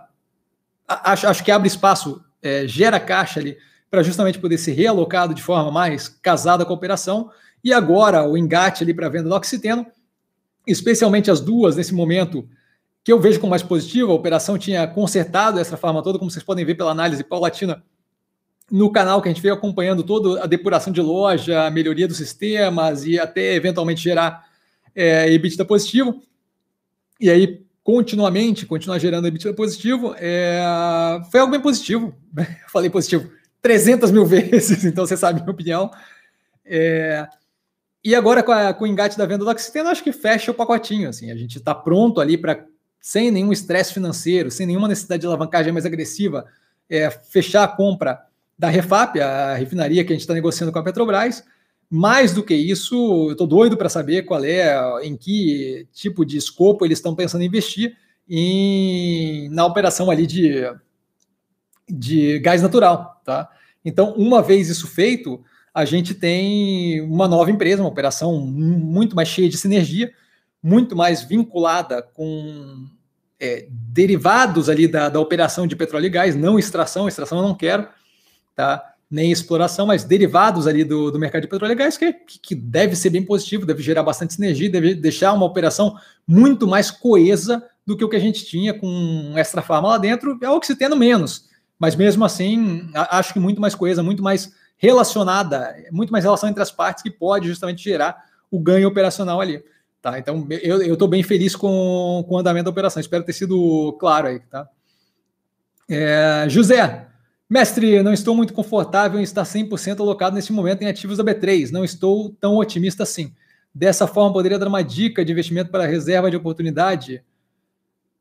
acho, 0.85 1.27
acho 1.27 1.43
que 1.43 1.51
abre 1.51 1.67
espaço, 1.67 2.21
é, 2.41 2.67
gera 2.67 2.99
caixa 2.99 3.39
ali 3.39 3.57
para 3.89 4.03
justamente 4.03 4.37
poder 4.37 4.57
ser 4.57 4.73
realocado 4.73 5.33
de 5.33 5.41
forma 5.41 5.71
mais 5.71 6.09
casada 6.09 6.65
com 6.65 6.73
a 6.73 6.75
operação. 6.75 7.31
E 7.63 7.73
agora 7.73 8.27
o 8.27 8.37
engate 8.37 8.83
ali 8.83 8.93
para 8.93 9.07
a 9.07 9.09
venda 9.09 9.29
do 9.29 9.35
oxiteno 9.35 9.87
especialmente 10.71 11.31
as 11.31 11.41
duas 11.41 11.75
nesse 11.75 11.93
momento, 11.93 12.47
que 13.03 13.11
eu 13.11 13.19
vejo 13.19 13.39
como 13.39 13.51
mais 13.51 13.63
positivo. 13.63 14.11
A 14.11 14.15
operação 14.15 14.57
tinha 14.57 14.87
consertado 14.87 15.59
essa 15.59 15.77
forma 15.77 16.03
toda, 16.03 16.19
como 16.19 16.29
vocês 16.29 16.43
podem 16.43 16.65
ver 16.65 16.75
pela 16.75 16.91
análise 16.91 17.23
paulatina 17.23 17.83
no 18.71 18.91
canal 18.91 19.21
que 19.21 19.27
a 19.27 19.31
gente 19.31 19.41
veio 19.41 19.53
acompanhando 19.53 20.03
toda 20.03 20.43
a 20.43 20.45
depuração 20.45 20.93
de 20.93 21.01
loja, 21.01 21.65
a 21.65 21.71
melhoria 21.71 22.07
dos 22.07 22.17
sistemas 22.17 23.05
e 23.05 23.19
até 23.19 23.55
eventualmente 23.55 24.01
gerar 24.01 24.45
é, 24.95 25.31
EBITDA 25.31 25.65
positivo. 25.65 26.21
E 27.19 27.29
aí, 27.29 27.65
continuamente, 27.83 28.65
continuar 28.65 28.99
gerando 28.99 29.27
EBITDA 29.27 29.53
positivo, 29.53 30.13
é, 30.17 31.19
foi 31.31 31.39
algo 31.39 31.51
bem 31.51 31.61
positivo. 31.61 32.15
Eu 32.37 32.45
falei 32.71 32.89
positivo 32.89 33.31
300 33.61 34.11
mil 34.11 34.25
vezes, 34.25 34.85
então 34.85 35.05
você 35.05 35.17
sabe 35.17 35.39
a 35.39 35.43
minha 35.43 35.51
opinião. 35.51 35.91
É, 36.65 37.27
e 38.03 38.15
agora, 38.15 38.41
com, 38.41 38.51
a, 38.51 38.73
com 38.73 38.85
o 38.85 38.87
engate 38.87 39.17
da 39.17 39.25
venda 39.25 39.43
do 39.43 39.49
Oxiteno, 39.51 39.89
acho 39.89 40.03
que 40.03 40.11
fecha 40.11 40.51
o 40.51 40.53
pacotinho. 40.53 41.09
Assim, 41.09 41.31
a 41.31 41.35
gente 41.35 41.57
está 41.57 41.75
pronto 41.75 42.21
ali 42.21 42.37
para, 42.37 42.65
sem 43.01 43.29
nenhum 43.29 43.51
estresse 43.51 43.93
financeiro, 43.93 44.49
sem 44.49 44.65
nenhuma 44.65 44.87
necessidade 44.87 45.21
de 45.21 45.27
alavancagem 45.27 45.73
mais 45.73 45.85
agressiva, 45.85 46.45
é, 46.89 47.09
fechar 47.09 47.63
a 47.63 47.67
compra 47.67 48.19
da 48.57 48.69
Refap, 48.69 49.19
a 49.19 49.55
refinaria 49.55 50.03
que 50.03 50.11
a 50.11 50.15
gente 50.15 50.21
está 50.21 50.33
negociando 50.33 50.71
com 50.71 50.79
a 50.79 50.83
Petrobras. 50.83 51.43
Mais 51.89 52.33
do 52.33 52.43
que 52.43 52.53
isso, 52.53 52.95
eu 53.27 53.31
estou 53.31 53.47
doido 53.47 53.75
para 53.75 53.89
saber 53.89 54.23
qual 54.23 54.43
é, 54.43 54.77
em 55.03 55.17
que 55.17 55.87
tipo 55.91 56.25
de 56.25 56.37
escopo 56.37 56.85
eles 56.85 56.99
estão 56.99 57.15
pensando 57.15 57.41
em 57.41 57.47
investir 57.47 57.97
em, 58.29 59.49
na 59.49 59.65
operação 59.65 60.11
ali 60.11 60.27
de, 60.27 60.61
de 61.89 62.37
gás 62.39 62.61
natural. 62.61 63.19
Tá? 63.25 63.49
Então, 63.83 64.13
uma 64.13 64.41
vez 64.41 64.69
isso 64.69 64.87
feito, 64.87 65.43
a 65.73 65.85
gente 65.85 66.13
tem 66.13 67.01
uma 67.01 67.27
nova 67.27 67.51
empresa, 67.51 67.81
uma 67.81 67.89
operação 67.89 68.39
muito 68.39 69.15
mais 69.15 69.27
cheia 69.27 69.49
de 69.49 69.57
sinergia, 69.57 70.11
muito 70.61 70.95
mais 70.95 71.23
vinculada 71.23 72.01
com 72.01 72.87
é, 73.39 73.67
derivados 73.69 74.69
ali 74.69 74.87
da, 74.87 75.09
da 75.09 75.19
operação 75.19 75.65
de 75.65 75.75
petróleo 75.75 76.07
e 76.07 76.09
gás, 76.09 76.35
não 76.35 76.59
extração, 76.59 77.07
extração 77.07 77.39
eu 77.39 77.47
não 77.47 77.55
quero, 77.55 77.87
tá? 78.55 78.89
nem 79.09 79.31
exploração, 79.31 79.87
mas 79.87 80.03
derivados 80.03 80.67
ali 80.67 80.83
do, 80.83 81.09
do 81.09 81.17
mercado 81.17 81.41
de 81.41 81.47
petróleo 81.47 81.71
e 81.71 81.75
gás, 81.75 81.97
que, 81.97 82.13
que 82.13 82.53
deve 82.53 82.95
ser 82.95 83.09
bem 83.09 83.23
positivo, 83.23 83.65
deve 83.65 83.81
gerar 83.81 84.03
bastante 84.03 84.35
sinergia, 84.35 84.69
deve 84.69 84.93
deixar 84.93 85.33
uma 85.33 85.45
operação 85.45 85.95
muito 86.27 86.67
mais 86.67 86.91
coesa 86.91 87.65
do 87.85 87.97
que 87.97 88.03
o 88.03 88.09
que 88.09 88.15
a 88.15 88.19
gente 88.19 88.45
tinha 88.45 88.71
com 88.71 89.33
extra 89.35 89.63
farma 89.63 89.89
lá 89.89 89.97
dentro, 89.97 90.37
é 90.43 90.49
o 90.49 90.59
que 90.59 90.67
se 90.67 90.75
tendo 90.75 90.95
menos, 90.95 91.49
mas 91.79 91.95
mesmo 91.95 92.23
assim, 92.23 92.87
acho 92.93 93.33
que 93.33 93.39
muito 93.39 93.59
mais 93.59 93.73
coesa, 93.73 94.03
muito 94.03 94.21
mais 94.21 94.53
relacionada, 94.79 95.75
muito 95.91 96.11
mais 96.11 96.23
relação 96.23 96.49
entre 96.49 96.63
as 96.63 96.71
partes 96.71 97.03
que 97.03 97.11
pode 97.11 97.47
justamente 97.47 97.83
gerar 97.83 98.23
o 98.49 98.57
ganho 98.57 98.87
operacional 98.87 99.39
ali. 99.39 99.61
Tá? 100.01 100.17
Então, 100.17 100.47
eu 100.49 100.93
estou 100.93 101.07
bem 101.07 101.21
feliz 101.21 101.55
com, 101.55 102.25
com 102.27 102.35
o 102.35 102.37
andamento 102.37 102.63
da 102.63 102.71
operação. 102.71 103.01
Espero 103.01 103.23
ter 103.23 103.33
sido 103.33 103.95
claro 103.99 104.27
aí. 104.27 104.39
Tá? 104.39 104.67
É, 105.89 106.45
José, 106.47 107.07
mestre, 107.49 108.01
não 108.01 108.13
estou 108.13 108.33
muito 108.33 108.53
confortável 108.53 109.19
em 109.19 109.23
estar 109.23 109.43
100% 109.43 109.99
alocado 109.99 110.37
nesse 110.37 110.53
momento 110.53 110.81
em 110.81 110.87
ativos 110.87 111.17
da 111.17 111.23
B3. 111.23 111.71
Não 111.71 111.83
estou 111.83 112.29
tão 112.39 112.55
otimista 112.55 113.03
assim. 113.03 113.35
Dessa 113.75 114.07
forma, 114.07 114.31
poderia 114.31 114.57
dar 114.57 114.69
uma 114.69 114.81
dica 114.81 115.23
de 115.25 115.31
investimento 115.33 115.69
para 115.69 115.85
reserva 115.85 116.31
de 116.31 116.37
oportunidade? 116.37 117.21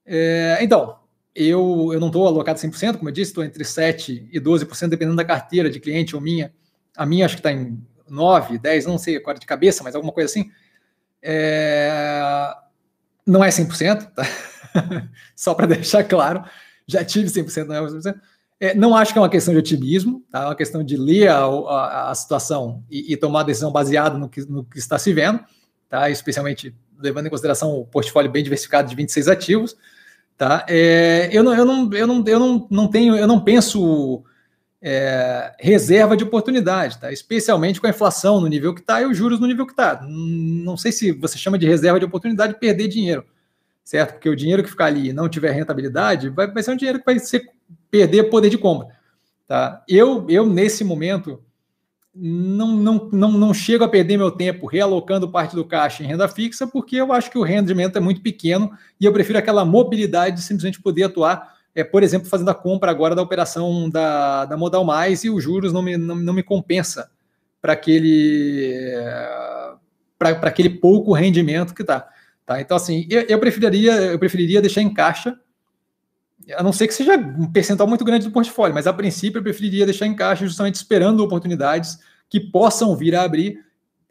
É, 0.05 0.59
então, 0.61 0.98
eu, 1.39 1.91
eu 1.93 2.01
não 2.01 2.09
estou 2.09 2.27
alocado 2.27 2.59
100%, 2.59 2.97
como 2.97 3.09
eu 3.09 3.13
disse, 3.13 3.31
estou 3.31 3.45
entre 3.45 3.63
7% 3.63 4.29
e 4.33 4.41
12%, 4.41 4.89
dependendo 4.89 5.17
da 5.17 5.25
carteira 5.25 5.71
de 5.71 5.79
cliente 5.79 6.17
ou 6.17 6.21
minha. 6.21 6.53
A 6.97 7.07
minha 7.07 7.25
acho 7.25 7.37
que 7.37 7.41
está 7.41 7.53
em 7.53 7.81
9, 8.09 8.59
10, 8.59 8.87
não 8.87 8.99
sei 8.99 9.17
agora 9.17 9.39
de 9.39 9.47
cabeça, 9.47 9.85
mas 9.85 9.95
alguma 9.95 10.13
coisa 10.13 10.29
assim. 10.29 10.51
É... 11.23 12.53
Não 13.25 13.45
é 13.45 13.51
100%, 13.51 14.11
tá? 14.13 14.25
só 15.37 15.55
para 15.55 15.67
deixar 15.67 16.03
claro. 16.03 16.43
Já 16.87 17.05
tive 17.05 17.29
100%, 17.29 17.67
não 17.67 17.75
é 17.75 17.81
100%. 17.83 18.21
É, 18.61 18.75
não 18.75 18.97
acho 18.97 19.13
que 19.13 19.19
é 19.19 19.23
uma 19.23 19.29
questão 19.29 19.55
de 19.55 19.61
otimismo, 19.61 20.25
tá? 20.33 20.43
é 20.43 20.45
uma 20.47 20.57
questão 20.57 20.83
de 20.83 20.97
ler 20.97 21.29
a, 21.29 21.45
a, 21.45 22.11
a 22.11 22.15
situação 22.17 22.83
e, 22.91 23.13
e, 23.13 23.17
tomar 23.17 23.43
a 23.43 23.45
decisão 23.45 23.71
baseada 23.71 24.19
no 24.19 24.29
que, 24.29 24.41
no 24.41 24.65
que 24.65 24.81
está 24.81 24.99
se 24.99 25.13
vendo, 25.13 25.39
tá? 25.89 26.11
especialmente 26.11 26.75
levando 26.99 27.27
em 27.27 27.31
consideração 27.31 27.79
o 27.79 27.87
portfólio 27.87 28.29
bem 28.29 28.43
diversificado 28.43 28.89
de 28.89 28.97
26 28.97 29.29
ativos. 29.29 29.77
Tá? 30.39 30.65
É, 30.69 31.29
eu, 31.33 31.43
não, 31.43 31.53
eu, 31.53 31.65
não, 31.65 31.93
eu, 31.93 32.07
não, 32.07 32.25
eu 32.25 32.39
não, 32.39 32.69
não 32.71 32.89
tenho, 32.89 33.17
eu 33.17 33.27
não 33.27 33.41
penso 33.41 34.23
é, 34.81 35.53
reserva 35.59 36.17
de 36.17 36.23
oportunidade, 36.23 36.97
tá? 36.97 37.11
especialmente 37.13 37.81
com 37.81 37.89
a 37.89 37.91
inflação 37.91 38.41
no 38.41 38.47
nível 38.47 38.73
que 38.73 38.81
está 38.81 39.03
e 39.03 39.07
os 39.07 39.17
juros 39.17 39.41
no 39.41 39.49
nível 39.49 39.67
que 39.67 39.73
está. 39.73 40.01
Não 40.01 40.77
sei 40.77 40.93
se 40.93 41.11
você 41.11 41.37
chama 41.37 41.59
de 41.59 41.67
reserva 41.67 41.99
de 41.99 42.05
oportunidade 42.05 42.55
perder 42.55 42.87
dinheiro, 42.87 43.25
certo? 43.83 44.13
Porque 44.13 44.29
o 44.29 44.37
dinheiro 44.37 44.63
que 44.63 44.71
ficar 44.71 44.87
ali 44.87 45.09
e 45.09 45.13
não 45.13 45.29
tiver 45.29 45.51
rentabilidade 45.51 46.29
vai, 46.29 46.47
vai 46.49 46.63
ser 46.63 46.71
um 46.71 46.77
dinheiro 46.77 47.01
que 47.01 47.05
vai 47.05 47.19
ser, 47.19 47.51
perder 47.91 48.31
poder 48.31 48.49
de 48.49 48.59
compra. 48.59 48.97
Tá? 49.45 49.83
Eu, 49.89 50.25
eu, 50.29 50.47
nesse 50.47 50.85
momento, 50.85 51.43
não, 52.15 52.77
não, 52.77 53.09
não, 53.13 53.33
não 53.33 53.55
chego 53.55 53.85
a 53.85 53.89
perder 53.89 54.17
meu 54.17 54.31
tempo 54.31 54.67
realocando 54.67 55.31
parte 55.31 55.55
do 55.55 55.65
caixa 55.65 56.03
em 56.03 56.07
renda 56.07 56.29
fixa, 56.29 56.67
porque 56.67 56.97
eu 56.97 57.13
acho 57.13 57.31
que 57.31 57.39
o 57.39 57.43
rendimento 57.43 57.97
é 57.97 58.01
muito 58.01 58.21
pequeno 58.21 58.73
e 59.01 59.05
eu 59.05 59.13
prefiro 59.13 59.39
aquela 59.39 59.65
mobilidade 59.65 60.37
de 60.37 60.43
simplesmente 60.43 60.81
poder 60.81 61.05
atuar 61.05 61.59
é, 61.79 61.85
por 61.85 62.03
exemplo, 62.03 62.29
fazendo 62.29 62.51
a 62.51 62.55
compra 62.55 62.91
agora 62.91 63.15
da 63.15 63.23
operação 63.23 63.89
da, 63.89 64.45
da 64.47 64.57
Modal 64.57 64.85
Mais 64.85 65.23
e 65.23 65.31
os 65.31 65.45
juros 65.45 65.73
não 65.73 65.81
me, 65.81 65.97
não, 65.97 66.17
não 66.17 66.33
me 66.33 66.43
compensa 66.43 67.09
para 67.63 67.73
aquele, 67.73 68.95
aquele 70.19 70.71
pouco 70.71 71.13
rendimento 71.13 71.73
que 71.73 71.83
está. 71.83 72.09
Tá? 72.45 72.61
Então, 72.61 72.77
assim, 72.77 73.07
eu, 73.09 73.23
eu, 73.29 73.39
preferiria, 73.39 73.93
eu 73.93 74.19
preferiria 74.19 74.61
deixar 74.61 74.83
em 74.83 74.93
caixa, 74.93 75.39
a 76.57 76.63
não 76.63 76.73
ser 76.73 76.89
que 76.89 76.95
seja 76.95 77.17
um 77.17 77.51
percentual 77.51 77.89
muito 77.89 78.05
grande 78.05 78.27
do 78.27 78.33
portfólio, 78.33 78.75
mas 78.75 78.87
a 78.87 78.93
princípio 78.93 79.39
eu 79.39 79.43
preferiria 79.43 79.85
deixar 79.85 80.07
em 80.07 80.15
caixa 80.15 80.47
justamente 80.47 80.77
esperando 80.77 81.21
oportunidades 81.21 81.99
que 82.29 82.41
possam 82.41 82.95
vir 82.97 83.15
a 83.15 83.23
abrir, 83.23 83.59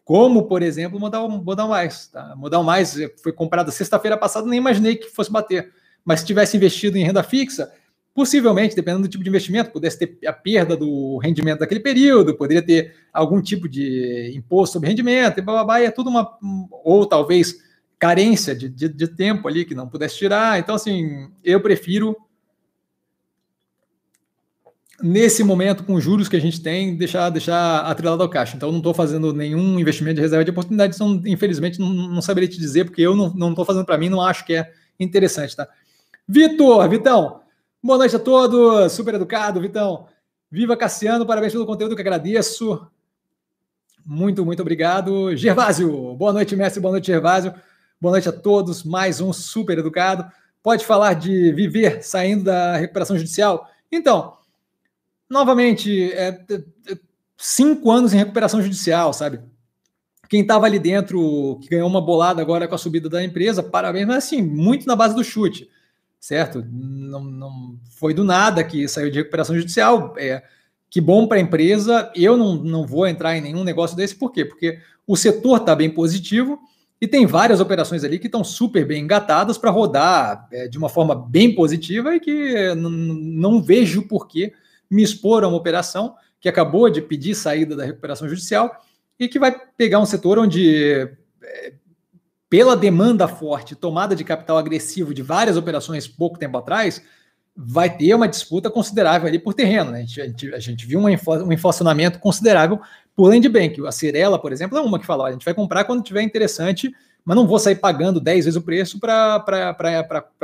como, 0.04 0.48
por 0.48 0.62
exemplo, 0.62 1.00
Modal, 1.00 1.30
Modal 1.30 1.68
Mais. 1.68 2.08
Tá? 2.08 2.36
Modal 2.36 2.64
Mais 2.64 2.98
foi 3.22 3.32
comprado 3.32 3.72
sexta-feira 3.72 4.18
passada, 4.18 4.48
nem 4.48 4.58
imaginei 4.58 4.96
que 4.96 5.10
fosse 5.10 5.32
bater 5.32 5.72
mas 6.08 6.22
se 6.22 6.26
tivesse 6.26 6.56
investido 6.56 6.98
em 6.98 7.04
renda 7.04 7.22
fixa, 7.22 7.70
possivelmente, 8.16 8.74
dependendo 8.74 9.04
do 9.04 9.12
tipo 9.12 9.22
de 9.26 9.30
investimento, 9.30 9.72
pudesse 9.72 10.00
ter 10.00 10.26
a 10.26 10.32
perda 10.32 10.78
do 10.78 11.18
rendimento 11.18 11.60
daquele 11.60 11.82
período, 11.82 12.34
poderia 12.34 12.62
ter 12.62 12.96
algum 13.12 13.42
tipo 13.42 13.68
de 13.68 14.32
imposto 14.34 14.72
sobre 14.72 14.88
rendimento, 14.88 15.40
e 15.40 15.42
blá, 15.42 15.56
blá, 15.56 15.64
blá, 15.66 15.82
e 15.82 15.86
é 15.86 15.92
tudo 15.92 16.10
uma. 16.10 16.38
Ou 16.82 17.06
talvez 17.06 17.58
carência 18.00 18.56
de, 18.56 18.70
de, 18.70 18.90
de 18.90 19.08
tempo 19.08 19.48
ali 19.48 19.66
que 19.66 19.76
não 19.76 19.88
pudesse 19.88 20.18
tirar. 20.18 20.60
Então, 20.60 20.76
assim, 20.76 21.30
eu 21.44 21.60
prefiro 21.60 22.16
nesse 25.02 25.44
momento, 25.44 25.84
com 25.84 25.94
os 25.94 26.04
juros 26.04 26.28
que 26.28 26.36
a 26.36 26.42
gente 26.42 26.62
tem, 26.62 26.96
deixar, 26.96 27.30
deixar 27.30 27.82
atrelado 27.82 28.24
ao 28.24 28.30
caixa. 28.30 28.56
Então, 28.56 28.70
eu 28.70 28.74
não 28.74 28.80
estou 28.80 28.94
fazendo 28.94 29.32
nenhum 29.32 29.80
investimento 29.80 30.16
de 30.16 30.22
reserva 30.22 30.44
de 30.44 30.52
oportunidade, 30.52 30.96
então, 30.96 31.22
infelizmente, 31.26 31.80
não, 31.80 31.90
não 31.90 32.22
saberia 32.22 32.50
te 32.50 32.58
dizer, 32.58 32.86
porque 32.86 33.02
eu 33.02 33.16
não 33.16 33.50
estou 33.50 33.66
fazendo 33.66 33.86
para 33.86 33.98
mim, 33.98 34.10
não 34.10 34.22
acho 34.22 34.46
que 34.46 34.56
é 34.56 34.72
interessante, 35.00 35.56
tá? 35.56 35.68
Vitor, 36.28 36.90
Vitão, 36.90 37.42
boa 37.82 38.00
noite 38.00 38.16
a 38.16 38.20
todos, 38.20 38.92
super 38.92 39.14
educado, 39.14 39.62
Vitão. 39.62 40.08
Viva 40.50 40.76
Cassiano, 40.76 41.26
parabéns 41.26 41.54
pelo 41.54 41.66
conteúdo 41.66 41.96
que 41.96 42.02
agradeço. 42.02 42.88
Muito, 44.06 44.46
muito 44.46 44.62
obrigado. 44.62 45.36
Gervásio, 45.36 46.16
boa 46.16 46.34
noite, 46.34 46.56
mestre, 46.56 46.82
boa 46.82 46.94
noite, 46.94 47.08
Gervásio. 47.08 47.54
Boa 48.00 48.12
noite 48.12 48.30
a 48.30 48.32
todos, 48.32 48.84
mais 48.84 49.20
um 49.20 49.34
super 49.34 49.78
educado. 49.78 50.30
Pode 50.62 50.86
falar 50.86 51.14
de 51.14 51.52
viver 51.52 52.04
saindo 52.04 52.44
da 52.46 52.78
recuperação 52.78 53.18
judicial? 53.18 53.70
Então, 53.92 54.38
novamente, 55.30 56.12
é, 56.14 56.44
é, 56.50 56.98
cinco 57.38 57.92
anos 57.92 58.14
em 58.14 58.18
recuperação 58.18 58.62
judicial, 58.62 59.14
sabe? 59.14 59.40
Quem 60.30 60.42
estava 60.42 60.66
ali 60.66 60.78
dentro, 60.78 61.58
que 61.62 61.70
ganhou 61.70 61.88
uma 61.88 62.02
bolada 62.02 62.42
agora 62.42 62.68
com 62.68 62.76
a 62.76 62.78
subida 62.78 63.10
da 63.10 63.24
empresa, 63.24 63.64
parabéns, 63.64 64.06
mas 64.06 64.18
assim, 64.18 64.42
muito 64.42 64.86
na 64.86 64.96
base 64.96 65.16
do 65.16 65.24
chute 65.24 65.70
certo? 66.20 66.66
Não, 66.70 67.24
não 67.24 67.80
foi 67.92 68.14
do 68.14 68.24
nada 68.24 68.64
que 68.64 68.88
saiu 68.88 69.10
de 69.10 69.20
recuperação 69.20 69.56
judicial. 69.56 70.14
É, 70.18 70.44
que 70.90 71.00
bom 71.00 71.28
para 71.28 71.38
a 71.38 71.42
empresa. 71.42 72.12
Eu 72.16 72.36
não, 72.36 72.56
não 72.56 72.86
vou 72.86 73.08
entrar 73.08 73.38
em 73.38 73.42
nenhum 73.42 73.64
negócio 73.64 73.96
desse, 73.96 74.16
por 74.16 74.32
quê? 74.32 74.46
Porque 74.46 74.80
o 75.06 75.16
setor 75.16 75.58
está 75.58 75.76
bem 75.76 75.90
positivo 75.90 76.60
e 77.00 77.08
tem 77.08 77.26
várias 77.26 77.60
operações 77.60 78.04
ali 78.04 78.18
que 78.18 78.28
estão 78.28 78.44
super 78.44 78.86
bem 78.86 79.04
engatadas 79.04 79.58
para 79.58 79.70
rodar 79.70 80.48
é, 80.52 80.68
de 80.68 80.78
uma 80.78 80.90
forma 80.90 81.16
bem 81.16 81.54
positiva 81.54 82.16
e 82.16 82.20
que 82.20 82.74
não 82.76 83.62
vejo 83.62 84.08
por 84.08 84.28
que 84.28 84.52
me 84.90 85.04
expor 85.04 85.44
a 85.44 85.48
uma 85.48 85.58
operação 85.58 86.16
que 86.40 86.50
acabou 86.50 86.90
de 86.90 87.02
pedir 87.02 87.36
saída 87.36 87.76
da 87.76 87.86
recuperação 87.86 88.28
judicial 88.28 88.84
e 89.20 89.28
que 89.28 89.40
vai 89.40 89.56
pegar 89.78 90.00
um 90.00 90.06
setor 90.06 90.40
onde 90.40 91.10
é, 91.44 91.74
pela 92.50 92.76
demanda 92.76 93.28
forte, 93.28 93.76
tomada 93.76 94.16
de 94.16 94.24
capital 94.24 94.58
agressivo 94.58 95.14
de 95.14 95.22
várias 95.22 95.58
operações 95.58 96.08
pouco 96.08 96.40
tempo 96.40 96.58
atrás, 96.58 97.02
vai 97.56 97.96
ter 97.96 98.14
uma 98.14 98.28
disputa 98.28 98.70
considerável 98.70 99.28
ali 99.28 99.40
por 99.40 99.54
terreno. 99.54 99.92
Né? 99.92 100.02
A, 100.02 100.06
gente, 100.06 100.54
a, 100.54 100.60
gente, 100.60 100.86
viu 100.86 101.00
um, 101.00 101.06
um 101.06 101.52
inflacionamento 101.52 102.20
considerável 102.20 102.80
por 103.18 103.30
land 103.30 103.50
bank. 103.50 103.84
A 103.88 103.92
Cirela, 103.92 104.38
por 104.40 104.54
exemplo, 104.54 104.78
é 104.78 104.82
uma 104.82 105.00
que 105.00 105.06
fala: 105.06 105.28
a 105.28 105.32
gente 105.32 105.44
vai 105.44 105.54
comprar 105.56 105.86
quando 105.86 106.04
tiver 106.04 106.22
interessante, 106.22 106.94
mas 107.26 107.36
não 107.36 107.48
vou 107.48 107.58
sair 107.58 107.76
pagando 107.76 108.22
10 108.22 108.46
vezes 108.46 108.56
o 108.56 108.62
preço 108.62 109.00
para 109.00 109.44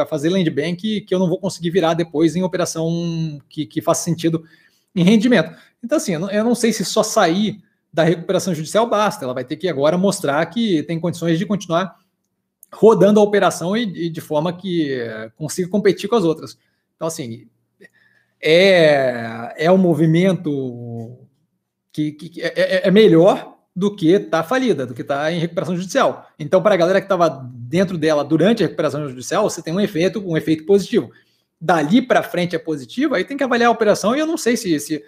fazer 0.10 0.30
land 0.30 0.50
bank 0.50 1.02
que 1.02 1.14
eu 1.14 1.20
não 1.20 1.30
vou 1.30 1.40
conseguir 1.40 1.70
virar 1.70 1.94
depois 1.94 2.36
em 2.36 2.42
operação 2.42 3.40
que, 3.48 3.68
que 3.68 3.80
faça 3.80 4.04
sentido 4.04 4.44
em 4.96 5.04
rendimento. 5.04 5.56
Então, 5.84 5.98
assim, 5.98 6.14
eu 6.14 6.20
não, 6.20 6.32
eu 6.32 6.44
não 6.44 6.56
sei 6.56 6.74
se 6.74 6.84
só 6.84 7.04
sair 7.04 7.62
da 7.94 8.04
recuperação 8.04 8.56
judicial 8.56 8.90
basta. 8.90 9.24
Ela 9.24 9.36
vai 9.36 9.46
ter 9.46 9.56
que 9.56 9.70
agora 9.70 9.96
mostrar 9.96 10.44
que 10.48 10.82
tem 10.84 11.00
condições 11.00 11.38
de 11.38 11.46
continuar 11.46 11.96
rodando 12.74 13.20
a 13.20 13.24
operação 13.24 13.78
e, 13.78 14.08
e 14.08 14.10
de 14.10 14.20
forma 14.20 14.52
que 14.52 14.98
consiga 15.38 15.70
competir 15.70 16.10
com 16.10 16.16
as 16.16 16.24
outras. 16.24 16.58
Então, 16.96 17.08
assim, 17.08 17.48
é, 18.42 19.54
é 19.58 19.72
um 19.72 19.78
movimento 19.78 21.23
que, 21.94 22.12
que 22.12 22.42
é, 22.42 22.54
é, 22.56 22.88
é 22.88 22.92
melhor 22.92 23.54
do 23.76 23.96
que 23.96 24.10
está 24.10 24.44
falida, 24.44 24.86
do 24.86 24.94
que 24.94 25.02
está 25.02 25.32
em 25.32 25.40
recuperação 25.40 25.76
judicial. 25.76 26.28
Então, 26.38 26.62
para 26.62 26.74
a 26.74 26.78
galera 26.78 27.00
que 27.00 27.06
estava 27.06 27.30
dentro 27.54 27.98
dela 27.98 28.24
durante 28.24 28.64
a 28.64 28.66
recuperação 28.66 29.08
judicial, 29.08 29.50
você 29.50 29.62
tem 29.62 29.74
um 29.74 29.80
efeito, 29.80 30.20
um 30.28 30.36
efeito 30.36 30.66
positivo. 30.66 31.12
Dali 31.60 32.02
para 32.02 32.22
frente 32.22 32.56
é 32.56 32.60
positivo, 32.60 33.16
aí 33.16 33.24
tem 33.24 33.38
que 33.38 33.44
avaliar 33.44 33.70
a 33.70 33.72
operação 33.72 34.16
e 34.16 34.20
eu 34.20 34.28
não 34.28 34.38
sei 34.38 34.58
se, 34.58 34.80
se 34.80 35.04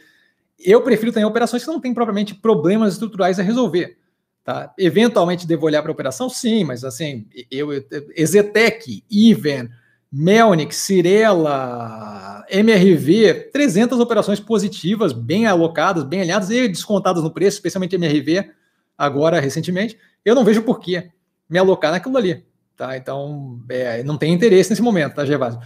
eu 0.57 0.82
prefiro 0.82 1.12
ter 1.12 1.26
operações 1.26 1.64
que 1.64 1.70
não 1.70 1.82
têm 1.82 1.94
propriamente 1.94 2.34
problemas 2.34 2.94
estruturais 2.94 3.40
a 3.40 3.44
resolver. 3.44 3.98
Tá? 4.44 4.74
Eventualmente 4.78 5.45
devo 5.45 5.66
olhar 5.66 5.82
para 5.82 5.91
a 5.91 5.94
operação? 5.94 6.30
Sim, 6.30 6.64
mas 6.64 6.84
assim, 6.84 7.28
eu, 7.52 7.70
Ezetec, 8.16 9.03
Iven, 9.10 9.70
Melnick, 10.18 10.74
Cirela, 10.74 12.46
MRV, 12.50 13.50
300 13.52 14.00
operações 14.00 14.40
positivas, 14.40 15.12
bem 15.12 15.46
alocadas, 15.46 16.06
bem 16.06 16.22
alinhadas 16.22 16.50
e 16.50 16.70
descontadas 16.70 17.22
no 17.22 17.30
preço, 17.30 17.58
especialmente 17.58 17.96
MRV, 17.96 18.50
agora 18.98 19.42
recentemente. 19.42 19.98
Eu 20.24 20.34
não 20.34 20.46
vejo 20.46 20.62
por 20.62 20.80
que 20.80 21.12
me 21.50 21.60
alocar 21.60 21.92
naquilo 21.92 22.16
ali. 22.18 22.46
Tá? 22.78 22.96
Então, 22.96 23.60
é, 23.68 24.04
não 24.04 24.18
tem 24.18 24.34
interesse 24.34 24.70
nesse 24.70 24.82
momento, 24.82 25.16
tá, 25.16 25.26
Gervásio? 25.26 25.60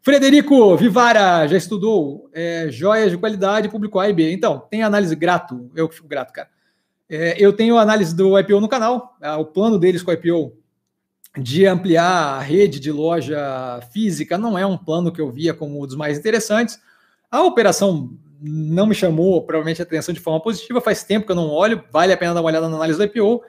Frederico 0.00 0.76
Vivara 0.76 1.46
já 1.46 1.56
estudou 1.56 2.28
é, 2.32 2.66
joias 2.70 3.12
de 3.12 3.18
qualidade, 3.18 3.68
publicou 3.68 4.00
A 4.00 4.08
e 4.08 4.12
B. 4.12 4.32
Então, 4.32 4.66
tem 4.68 4.82
análise 4.82 5.14
grato, 5.14 5.70
eu 5.76 5.88
que 5.88 5.94
fico 5.94 6.08
grato, 6.08 6.32
cara. 6.32 6.48
É, 7.08 7.36
eu 7.38 7.52
tenho 7.52 7.78
análise 7.78 8.16
do 8.16 8.36
IPO 8.36 8.60
no 8.60 8.68
canal, 8.68 9.16
o 9.38 9.44
plano 9.44 9.78
deles 9.78 10.02
com 10.02 10.10
o 10.10 10.14
IPO 10.14 10.60
de 11.36 11.66
ampliar 11.66 12.36
a 12.36 12.40
rede 12.40 12.78
de 12.78 12.92
loja 12.92 13.80
física 13.92 14.36
não 14.36 14.58
é 14.58 14.66
um 14.66 14.76
plano 14.76 15.12
que 15.12 15.20
eu 15.20 15.30
via 15.30 15.54
como 15.54 15.82
um 15.82 15.86
dos 15.86 15.96
mais 15.96 16.18
interessantes. 16.18 16.78
A 17.30 17.42
operação 17.42 18.16
não 18.40 18.86
me 18.86 18.94
chamou 18.94 19.40
provavelmente 19.42 19.80
a 19.80 19.84
atenção 19.84 20.12
de 20.12 20.20
forma 20.20 20.42
positiva, 20.42 20.80
faz 20.80 21.04
tempo 21.04 21.26
que 21.26 21.32
eu 21.32 21.36
não 21.36 21.48
olho, 21.48 21.82
vale 21.90 22.12
a 22.12 22.16
pena 22.16 22.34
dar 22.34 22.40
uma 22.40 22.48
olhada 22.48 22.68
na 22.68 22.76
análise 22.76 22.98
do 22.98 23.04
IPO, 23.04 23.42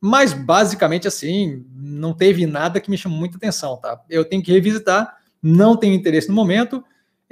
mas 0.00 0.32
basicamente 0.32 1.06
assim, 1.06 1.64
não 1.74 2.12
teve 2.12 2.44
nada 2.44 2.80
que 2.80 2.90
me 2.90 2.98
chamou 2.98 3.18
muita 3.18 3.36
atenção, 3.36 3.76
tá? 3.76 4.00
Eu 4.10 4.24
tenho 4.24 4.42
que 4.42 4.52
revisitar 4.52 5.16
não 5.42 5.76
tenho 5.76 5.94
interesse 5.94 6.28
no 6.28 6.34
momento. 6.34 6.84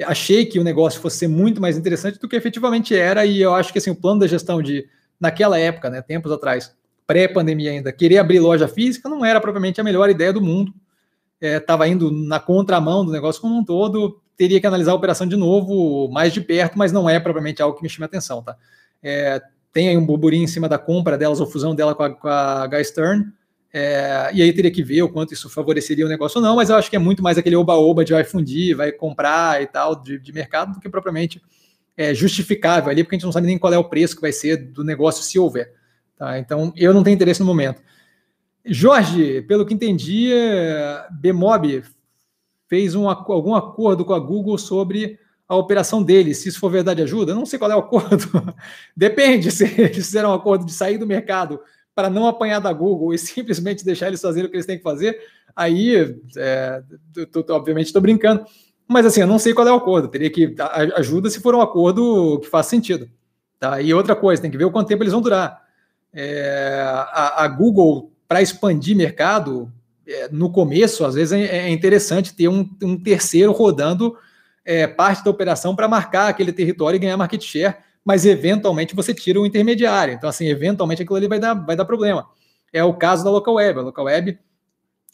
Achei 0.04 0.44
que 0.44 0.58
o 0.58 0.64
negócio 0.64 1.00
fosse 1.00 1.18
ser 1.18 1.28
muito 1.28 1.60
mais 1.60 1.78
interessante 1.78 2.18
do 2.18 2.26
que 2.26 2.34
efetivamente 2.34 2.96
era, 2.96 3.24
e 3.24 3.40
eu 3.40 3.54
acho 3.54 3.72
que 3.72 3.78
assim, 3.78 3.90
o 3.90 3.94
plano 3.94 4.20
da 4.20 4.26
gestão 4.26 4.60
de, 4.60 4.88
naquela 5.20 5.58
época, 5.58 5.88
né, 5.88 6.02
tempos 6.02 6.32
atrás, 6.32 6.74
pré-pandemia 7.10 7.72
ainda, 7.72 7.90
querer 7.90 8.18
abrir 8.18 8.38
loja 8.38 8.68
física 8.68 9.08
não 9.08 9.24
era 9.24 9.40
propriamente 9.40 9.80
a 9.80 9.84
melhor 9.84 10.08
ideia 10.08 10.32
do 10.32 10.40
mundo. 10.40 10.72
Estava 11.40 11.88
é, 11.88 11.90
indo 11.90 12.08
na 12.12 12.38
contramão 12.38 13.04
do 13.04 13.10
negócio 13.10 13.42
como 13.42 13.58
um 13.58 13.64
todo, 13.64 14.20
teria 14.36 14.60
que 14.60 14.66
analisar 14.68 14.92
a 14.92 14.94
operação 14.94 15.26
de 15.26 15.34
novo, 15.34 16.08
mais 16.12 16.32
de 16.32 16.40
perto, 16.40 16.78
mas 16.78 16.92
não 16.92 17.10
é 17.10 17.18
propriamente 17.18 17.60
algo 17.60 17.76
que 17.76 17.82
me 17.82 17.88
chama 17.88 18.06
atenção. 18.06 18.44
Tá? 18.44 18.56
É, 19.02 19.42
tem 19.72 19.88
aí 19.88 19.96
um 19.96 20.06
burburinho 20.06 20.44
em 20.44 20.46
cima 20.46 20.68
da 20.68 20.78
compra 20.78 21.18
delas 21.18 21.40
ou 21.40 21.48
fusão 21.48 21.74
dela 21.74 21.96
com 21.96 22.04
a, 22.04 22.10
com 22.10 22.28
a 22.28 22.64
Guy 22.68 22.84
Stern, 22.84 23.26
é, 23.72 24.30
e 24.32 24.40
aí 24.40 24.52
teria 24.52 24.70
que 24.70 24.82
ver 24.84 25.02
o 25.02 25.08
quanto 25.08 25.34
isso 25.34 25.50
favoreceria 25.50 26.06
o 26.06 26.08
negócio 26.08 26.38
ou 26.38 26.46
não, 26.46 26.54
mas 26.54 26.70
eu 26.70 26.76
acho 26.76 26.88
que 26.88 26.94
é 26.94 26.98
muito 27.00 27.24
mais 27.24 27.38
aquele 27.38 27.56
oba-oba 27.56 28.04
de 28.04 28.12
vai 28.12 28.22
fundir, 28.22 28.76
vai 28.76 28.92
comprar 28.92 29.60
e 29.60 29.66
tal, 29.66 30.00
de, 30.00 30.16
de 30.16 30.32
mercado, 30.32 30.74
do 30.74 30.80
que 30.80 30.88
propriamente 30.88 31.42
é, 31.96 32.14
justificável 32.14 32.88
ali, 32.88 33.02
porque 33.02 33.16
a 33.16 33.18
gente 33.18 33.26
não 33.26 33.32
sabe 33.32 33.48
nem 33.48 33.58
qual 33.58 33.72
é 33.72 33.78
o 33.78 33.88
preço 33.88 34.14
que 34.14 34.22
vai 34.22 34.30
ser 34.30 34.58
do 34.58 34.84
negócio 34.84 35.24
se 35.24 35.40
houver. 35.40 35.79
Tá? 36.20 36.38
Então, 36.38 36.70
eu 36.76 36.92
não 36.92 37.02
tenho 37.02 37.14
interesse 37.14 37.40
no 37.40 37.46
momento. 37.46 37.80
Jorge, 38.62 39.40
pelo 39.40 39.64
que 39.64 39.72
entendi, 39.72 40.30
Bmob 41.12 41.82
fez 42.68 42.94
um, 42.94 43.08
algum 43.08 43.54
acordo 43.54 44.04
com 44.04 44.12
a 44.12 44.18
Google 44.18 44.58
sobre 44.58 45.18
a 45.48 45.56
operação 45.56 46.02
dele. 46.02 46.34
Se 46.34 46.50
isso 46.50 46.60
for 46.60 46.70
verdade, 46.70 47.00
ajuda? 47.00 47.32
Eu 47.32 47.36
não 47.36 47.46
sei 47.46 47.58
qual 47.58 47.70
é 47.70 47.74
o 47.74 47.78
acordo. 47.78 48.28
Depende 48.94 49.50
se 49.50 49.64
eles 49.64 49.96
fizeram 49.96 50.28
um 50.28 50.34
acordo 50.34 50.66
de 50.66 50.74
sair 50.74 50.98
do 50.98 51.06
mercado 51.06 51.58
para 51.94 52.10
não 52.10 52.26
apanhar 52.26 52.60
da 52.60 52.70
Google 52.70 53.14
e 53.14 53.18
simplesmente 53.18 53.82
deixar 53.82 54.08
eles 54.08 54.20
fazerem 54.20 54.46
o 54.46 54.50
que 54.50 54.56
eles 54.56 54.66
têm 54.66 54.76
que 54.76 54.84
fazer. 54.84 55.18
Aí, 55.56 56.18
é, 56.36 56.82
tô, 57.32 57.42
tô, 57.42 57.54
obviamente, 57.54 57.86
estou 57.86 58.02
brincando. 58.02 58.44
Mas 58.86 59.06
assim, 59.06 59.22
eu 59.22 59.26
não 59.26 59.38
sei 59.38 59.54
qual 59.54 59.66
é 59.66 59.72
o 59.72 59.76
acordo. 59.76 60.06
Teria 60.06 60.28
que 60.28 60.54
ajuda 60.96 61.30
se 61.30 61.40
for 61.40 61.54
um 61.54 61.62
acordo 61.62 62.40
que 62.40 62.46
faz 62.46 62.66
sentido. 62.66 63.08
Tá? 63.58 63.80
E 63.80 63.94
outra 63.94 64.14
coisa, 64.14 64.42
tem 64.42 64.50
que 64.50 64.58
ver 64.58 64.66
o 64.66 64.70
quanto 64.70 64.88
tempo 64.88 65.02
eles 65.02 65.14
vão 65.14 65.22
durar. 65.22 65.69
É, 66.12 66.82
a, 66.84 67.44
a, 67.44 67.48
Google, 67.48 68.12
para 68.26 68.42
expandir 68.42 68.96
mercado, 68.96 69.72
é, 70.06 70.28
no 70.30 70.50
começo, 70.50 71.04
às 71.04 71.14
vezes 71.14 71.32
é, 71.32 71.66
é 71.66 71.70
interessante 71.70 72.34
ter 72.34 72.48
um, 72.48 72.68
um 72.82 73.00
terceiro 73.00 73.52
rodando 73.52 74.16
é, 74.64 74.86
parte 74.86 75.24
da 75.24 75.30
operação 75.30 75.74
para 75.74 75.88
marcar 75.88 76.28
aquele 76.28 76.52
território 76.52 76.96
e 76.96 77.00
ganhar 77.00 77.16
market 77.16 77.42
share, 77.42 77.76
mas 78.04 78.24
eventualmente 78.24 78.94
você 78.94 79.14
tira 79.14 79.40
o 79.40 79.46
intermediário. 79.46 80.14
Então, 80.14 80.28
assim, 80.28 80.48
eventualmente 80.48 81.02
aquilo 81.02 81.16
ali 81.16 81.28
vai 81.28 81.38
dar, 81.38 81.54
vai 81.54 81.76
dar 81.76 81.84
problema. 81.84 82.26
É 82.72 82.82
o 82.84 82.94
caso 82.94 83.24
da 83.24 83.30
Local 83.30 83.54
Web. 83.54 83.78
A 83.78 83.82
Local 83.82 84.04
Web, 84.04 84.38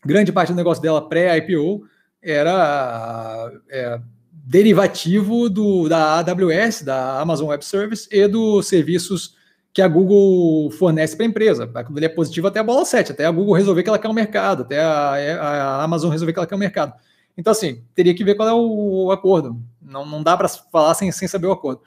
grande 0.04 0.32
parte 0.32 0.52
do 0.52 0.56
negócio 0.56 0.82
dela 0.82 1.08
pré-IPO 1.08 1.84
era 2.22 3.52
é, 3.68 4.00
derivativo 4.30 5.48
do, 5.48 5.88
da 5.88 6.18
AWS, 6.18 6.82
da 6.82 7.20
Amazon 7.20 7.48
Web 7.48 7.64
Service, 7.64 8.08
e 8.10 8.26
dos 8.26 8.66
serviços 8.66 9.35
que 9.76 9.82
a 9.82 9.88
Google 9.88 10.70
fornece 10.70 11.14
para 11.14 11.26
a 11.26 11.28
empresa. 11.28 11.70
Aquilo 11.74 11.98
ali 11.98 12.06
é 12.06 12.08
positivo 12.08 12.46
até 12.46 12.58
a 12.60 12.62
bola 12.62 12.82
7, 12.86 13.12
até 13.12 13.26
a 13.26 13.30
Google 13.30 13.52
resolver 13.52 13.82
que 13.82 13.90
ela 13.90 13.98
quer 13.98 14.08
um 14.08 14.14
mercado, 14.14 14.62
até 14.62 14.80
a, 14.80 15.38
a 15.38 15.84
Amazon 15.84 16.10
resolver 16.10 16.32
que 16.32 16.38
ela 16.38 16.46
quer 16.46 16.54
um 16.54 16.58
mercado. 16.58 16.94
Então, 17.36 17.50
assim, 17.50 17.84
teria 17.94 18.14
que 18.14 18.24
ver 18.24 18.36
qual 18.36 18.48
é 18.48 18.54
o, 18.54 19.10
acordo. 19.10 19.62
Não, 19.82 20.06
não 20.06 20.22
dá 20.22 20.34
para 20.34 20.48
falar 20.48 20.94
sem, 20.94 21.12
sem 21.12 21.28
saber 21.28 21.48
o 21.48 21.52
acordo. 21.52 21.82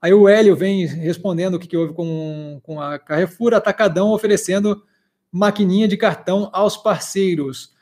Aí 0.00 0.14
o 0.14 0.28
Hélio 0.28 0.54
vem 0.54 0.86
respondendo 0.86 1.56
o 1.56 1.58
que, 1.58 1.66
que 1.66 1.76
houve 1.76 1.92
com, 1.92 2.60
com 2.62 2.80
a 2.80 3.00
Carrefour, 3.00 3.52
Atacadão 3.52 4.12
oferecendo 4.12 4.80
maquininha 5.32 5.88
de 5.88 5.96
cartão 5.96 6.48
aos 6.52 6.76
parceiros. 6.76 7.74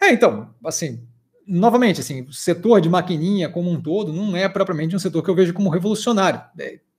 É, 0.00 0.10
então, 0.12 0.48
assim, 0.64 1.06
novamente, 1.46 2.00
assim, 2.00 2.22
o 2.22 2.32
setor 2.32 2.80
de 2.80 2.88
maquininha 2.88 3.50
como 3.50 3.70
um 3.70 3.78
todo 3.78 4.14
não 4.14 4.34
é 4.34 4.48
propriamente 4.48 4.96
um 4.96 4.98
setor 4.98 5.22
que 5.22 5.28
eu 5.28 5.34
vejo 5.34 5.52
como 5.52 5.68
revolucionário. 5.68 6.40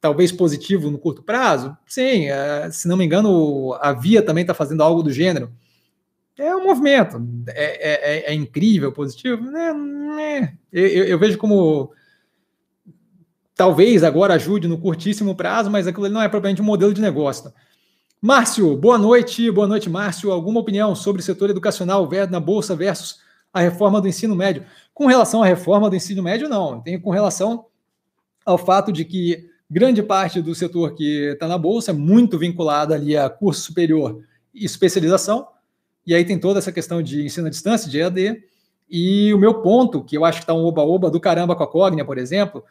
Talvez 0.04 0.34
positivo 0.34 0.92
no 0.92 1.00
curto 1.00 1.24
prazo, 1.24 1.78
sim. 1.88 2.28
É, 2.28 2.70
se 2.70 2.90
não 2.90 2.98
me 2.98 3.06
engano, 3.06 3.74
a 3.80 3.94
Via 3.94 4.22
também 4.22 4.42
está 4.42 4.54
fazendo 4.54 4.84
algo 4.84 5.02
do 5.02 5.10
gênero 5.10 5.50
é 6.38 6.56
um 6.56 6.64
movimento. 6.64 7.22
É, 7.50 7.64
é, 7.64 8.18
é, 8.18 8.32
é 8.32 8.34
incrível, 8.34 8.92
positivo? 8.92 9.56
É, 9.56 10.42
é. 10.42 10.54
Eu, 10.72 11.06
eu, 11.06 11.20
vejo 11.20 11.38
como 11.38 11.92
talvez 13.56 14.04
agora 14.04 14.34
ajude 14.34 14.68
no 14.68 14.80
curtíssimo 14.80 15.36
prazo, 15.36 15.70
mas 15.70 15.86
aquilo 15.86 16.10
não 16.10 16.22
é 16.22 16.28
propriamente 16.28 16.62
um 16.62 16.66
modelo 16.66 16.94
de 16.94 17.02
negócio. 17.02 17.54
Márcio, 18.22 18.76
boa 18.78 18.98
noite. 18.98 19.52
Boa 19.52 19.68
noite, 19.68 19.90
Márcio. 19.90 20.32
Alguma 20.32 20.60
opinião 20.60 20.96
sobre 20.96 21.22
o 21.22 21.26
setor 21.26 21.50
educacional 21.50 22.10
na 22.30 22.40
Bolsa 22.40 22.76
versus 22.76 23.20
a 23.54 23.60
reforma 23.60 24.02
do 24.02 24.08
ensino 24.08 24.36
médio? 24.36 24.66
Com 24.94 25.06
relação 25.06 25.44
à 25.44 25.46
reforma 25.46 25.90
do 25.90 25.96
ensino 25.96 26.24
médio, 26.24 26.50
não. 26.50 26.82
Tenho 26.82 27.02
com 27.02 27.12
relação 27.12 27.66
ao 28.46 28.58
fato 28.58 28.92
de 28.92 29.06
que 29.06 29.50
grande 29.74 30.04
parte 30.04 30.40
do 30.40 30.54
setor 30.54 30.94
que 30.94 31.32
está 31.32 31.48
na 31.48 31.58
Bolsa 31.58 31.90
é 31.90 31.94
muito 31.94 32.38
vinculado 32.38 32.94
ali 32.94 33.18
a 33.18 33.28
curso 33.28 33.62
superior 33.62 34.24
e 34.54 34.64
especialização, 34.64 35.48
e 36.06 36.14
aí 36.14 36.24
tem 36.24 36.38
toda 36.38 36.60
essa 36.60 36.72
questão 36.72 37.02
de 37.02 37.26
ensino 37.26 37.48
à 37.48 37.50
distância, 37.50 37.90
de 37.90 37.98
EAD. 38.00 38.44
E 38.88 39.34
o 39.34 39.40
meu 39.40 39.62
ponto, 39.62 40.04
que 40.04 40.16
eu 40.16 40.24
acho 40.24 40.40
que 40.40 40.44
está 40.44 40.54
um 40.54 40.64
oba-oba 40.64 41.10
do 41.10 41.20
caramba 41.20 41.56
com 41.56 41.64
a 41.64 41.68
Cognia, 41.68 42.06
por 42.06 42.20
exemplo, 42.20 42.64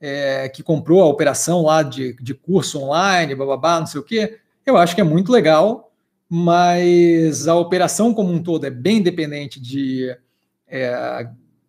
é, 0.00 0.48
que 0.48 0.62
comprou 0.62 1.02
a 1.02 1.06
operação 1.06 1.62
lá 1.62 1.82
de, 1.82 2.14
de 2.22 2.32
curso 2.32 2.80
online, 2.80 3.34
bababá, 3.34 3.78
não 3.78 3.86
sei 3.86 4.00
o 4.00 4.04
quê, 4.04 4.38
eu 4.64 4.78
acho 4.78 4.94
que 4.94 5.00
é 5.02 5.04
muito 5.04 5.30
legal, 5.30 5.92
mas 6.26 7.46
a 7.46 7.54
operação 7.54 8.14
como 8.14 8.32
um 8.32 8.42
todo 8.42 8.64
é 8.64 8.70
bem 8.70 9.02
dependente 9.02 9.60
de 9.60 10.16
é, 10.66 11.28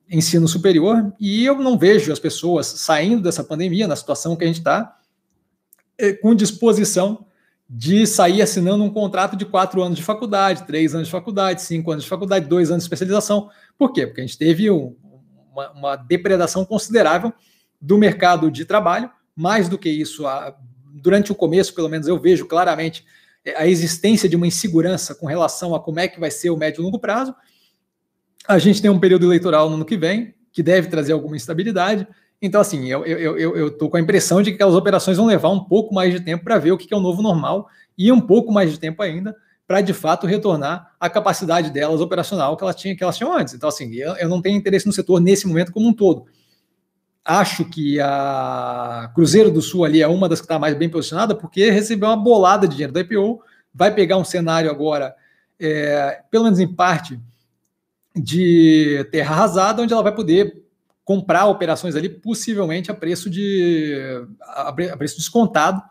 ensino 0.09 0.47
superior 0.47 1.13
e 1.19 1.45
eu 1.45 1.59
não 1.59 1.77
vejo 1.77 2.11
as 2.11 2.19
pessoas 2.19 2.67
saindo 2.67 3.21
dessa 3.21 3.43
pandemia, 3.43 3.87
na 3.87 3.95
situação 3.95 4.35
que 4.35 4.43
a 4.43 4.47
gente 4.47 4.59
está, 4.59 4.97
é, 5.97 6.13
com 6.13 6.33
disposição 6.33 7.25
de 7.69 8.07
sair 8.07 8.41
assinando 8.41 8.83
um 8.83 8.89
contrato 8.89 9.35
de 9.35 9.45
quatro 9.45 9.81
anos 9.83 9.97
de 9.97 10.03
faculdade, 10.03 10.65
três 10.65 10.95
anos 10.95 11.07
de 11.07 11.11
faculdade, 11.11 11.61
cinco 11.61 11.91
anos 11.91 12.05
de 12.05 12.09
faculdade, 12.09 12.47
dois 12.47 12.69
anos 12.69 12.83
de 12.83 12.85
especialização. 12.85 13.49
Por 13.77 13.91
quê? 13.91 14.07
Porque 14.07 14.21
a 14.21 14.25
gente 14.25 14.37
teve 14.37 14.71
um, 14.71 14.95
uma, 15.51 15.71
uma, 15.71 15.95
depredação 15.95 16.63
considerável 16.63 17.33
do 17.81 17.97
mercado 17.97 18.49
de 18.49 18.63
trabalho. 18.63 19.09
Mais 19.35 19.67
do 19.67 19.77
que 19.77 19.89
isso, 19.89 20.25
a, 20.25 20.55
durante 20.93 21.31
o 21.31 21.35
começo, 21.35 21.75
pelo 21.75 21.89
menos 21.89 22.07
eu 22.07 22.17
vejo 22.17 22.45
claramente 22.45 23.05
é, 23.43 23.61
a 23.61 23.67
existência 23.67 24.29
de 24.29 24.35
uma 24.35 24.47
insegurança 24.47 25.13
com 25.13 25.25
relação 25.25 25.75
a 25.75 25.79
como 25.79 25.99
é 25.99 26.07
que 26.07 26.19
vai 26.19 26.31
ser 26.31 26.49
o 26.49 26.57
médio 26.57 26.81
e 26.81 26.83
longo 26.83 26.99
prazo. 26.99 27.35
A 28.47 28.57
gente 28.57 28.81
tem 28.81 28.89
um 28.89 28.99
período 28.99 29.25
eleitoral 29.25 29.69
no 29.69 29.75
ano 29.75 29.85
que 29.85 29.97
vem, 29.97 30.33
que 30.53 30.63
deve 30.63 30.87
trazer 30.87 31.11
alguma 31.11 31.35
instabilidade. 31.35 32.07
Então, 32.41 32.61
assim, 32.61 32.87
eu 32.87 33.03
estou 33.05 33.17
eu, 33.17 33.37
eu, 33.37 33.57
eu 33.57 33.89
com 33.89 33.97
a 33.97 33.99
impressão 33.99 34.41
de 34.41 34.51
que 34.51 34.55
aquelas 34.55 34.75
operações 34.75 35.17
vão 35.17 35.25
levar 35.25 35.49
um 35.49 35.63
pouco 35.63 35.93
mais 35.93 36.13
de 36.13 36.19
tempo 36.19 36.43
para 36.43 36.57
ver 36.57 36.71
o 36.71 36.77
que, 36.77 36.93
é 36.93 36.97
o 36.97 37.01
novo 37.01 37.21
normal 37.21 37.67
e 37.97 38.11
um 38.11 38.21
pouco 38.21 38.51
mais 38.51 38.71
de 38.71 38.79
tempo 38.79 39.01
ainda 39.01 39.35
para, 39.67 39.81
de 39.81 39.93
fato, 39.93 40.25
retornar 40.25 40.93
a 40.97 41.09
capacidade 41.09 41.71
delas 41.71 41.99
operacional 41.99 42.55
que 42.55 42.63
elas, 42.63 42.75
tinham, 42.75 42.95
que 42.95 43.03
elas 43.03 43.17
tinham 43.17 43.33
antes. 43.35 43.53
Então, 43.53 43.67
assim, 43.67 43.93
eu, 43.95 44.13
eu 44.15 44.29
não 44.29 44.41
tenho 44.41 44.55
interesse 44.55 44.87
no 44.87 44.93
setor 44.93 45.19
nesse 45.19 45.45
momento 45.45 45.73
como 45.73 45.89
um 45.89 45.93
todo. 45.93 46.25
Acho 47.25 47.65
que 47.65 47.99
a 47.99 49.11
Cruzeiro 49.13 49.51
do 49.51 49.61
Sul 49.61 49.83
ali 49.83 50.01
é 50.01 50.07
uma 50.07 50.29
das 50.29 50.39
que 50.39 50.45
está 50.45 50.57
mais 50.57 50.73
bem 50.75 50.87
posicionada, 50.87 51.35
porque 51.35 51.69
recebeu 51.69 52.07
uma 52.07 52.15
bolada 52.15 52.65
de 52.65 52.75
dinheiro 52.75 52.93
da 52.93 53.01
IPO, 53.01 53.41
vai 53.73 53.93
pegar 53.93 54.15
um 54.15 54.23
cenário 54.23 54.71
agora, 54.71 55.13
é, 55.59 56.21
pelo 56.31 56.45
menos 56.45 56.59
em 56.59 56.73
parte, 56.73 57.19
de 58.21 59.07
terra 59.11 59.35
arrasada, 59.35 59.81
onde 59.81 59.93
ela 59.93 60.03
vai 60.03 60.13
poder 60.13 60.63
comprar 61.03 61.45
operações 61.45 61.95
ali, 61.95 62.09
possivelmente 62.09 62.91
a 62.91 62.93
preço 62.93 63.29
de 63.29 63.95
a 64.41 64.73
preço 64.73 65.17
descontado, 65.17 65.81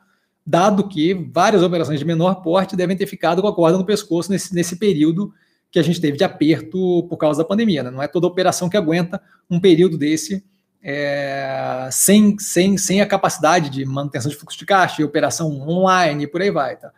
dado 0.45 0.87
que 0.89 1.15
várias 1.33 1.63
operações 1.63 1.99
de 1.99 2.05
menor 2.05 2.43
porte 2.43 2.77
devem 2.77 2.97
ter 2.97 3.07
ficado 3.07 3.41
com 3.41 3.49
a 3.49 3.55
corda 3.55 3.79
no 3.79 3.85
pescoço 3.85 4.31
nesse, 4.31 4.55
nesse 4.55 4.77
período 4.77 5.33
que 5.71 5.79
a 5.79 5.83
gente 5.83 6.01
teve 6.01 6.17
de 6.17 6.25
aperto 6.25 7.07
por 7.09 7.17
causa 7.17 7.43
da 7.43 7.49
pandemia. 7.49 7.83
Né? 7.83 7.91
Não 7.91 8.03
é 8.03 8.07
toda 8.07 8.27
operação 8.27 8.69
que 8.69 8.77
aguenta 8.77 9.21
um 9.51 9.59
período 9.59 9.99
desse 9.99 10.45
é, 10.83 11.89
sem, 11.91 12.39
sem, 12.39 12.79
sem 12.79 13.01
a 13.01 13.07
capacidade 13.07 13.71
de 13.71 13.85
manutenção 13.85 14.31
de 14.31 14.37
fluxo 14.37 14.59
de 14.59 14.65
caixa, 14.65 15.03
e 15.03 15.05
operação 15.05 15.51
online 15.69 16.25
e 16.25 16.27
por 16.29 16.41
aí 16.41 16.51
vai. 16.51 16.77
Tá? 16.77 16.93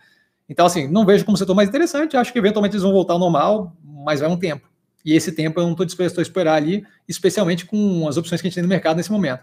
Então, 0.48 0.66
assim, 0.66 0.86
não 0.86 1.06
vejo 1.06 1.24
como 1.24 1.36
setor 1.36 1.54
mais 1.54 1.68
interessante, 1.68 2.16
acho 2.16 2.32
que 2.32 2.38
eventualmente 2.38 2.74
eles 2.74 2.82
vão 2.82 2.92
voltar 2.92 3.14
ao 3.14 3.18
normal, 3.18 3.74
mas 4.04 4.20
vai 4.20 4.28
um 4.28 4.36
tempo. 4.36 4.68
E 5.04 5.14
esse 5.14 5.32
tempo 5.32 5.58
eu 5.60 5.64
não 5.64 5.72
estou 5.72 5.86
disposto 5.86 6.18
a 6.18 6.22
esperar 6.22 6.54
ali, 6.54 6.84
especialmente 7.08 7.64
com 7.64 8.06
as 8.08 8.16
opções 8.16 8.40
que 8.40 8.46
a 8.46 8.50
gente 8.50 8.54
tem 8.54 8.62
no 8.62 8.68
mercado 8.68 8.96
nesse 8.96 9.12
momento. 9.12 9.42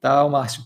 Tá, 0.00 0.26
Márcio? 0.28 0.64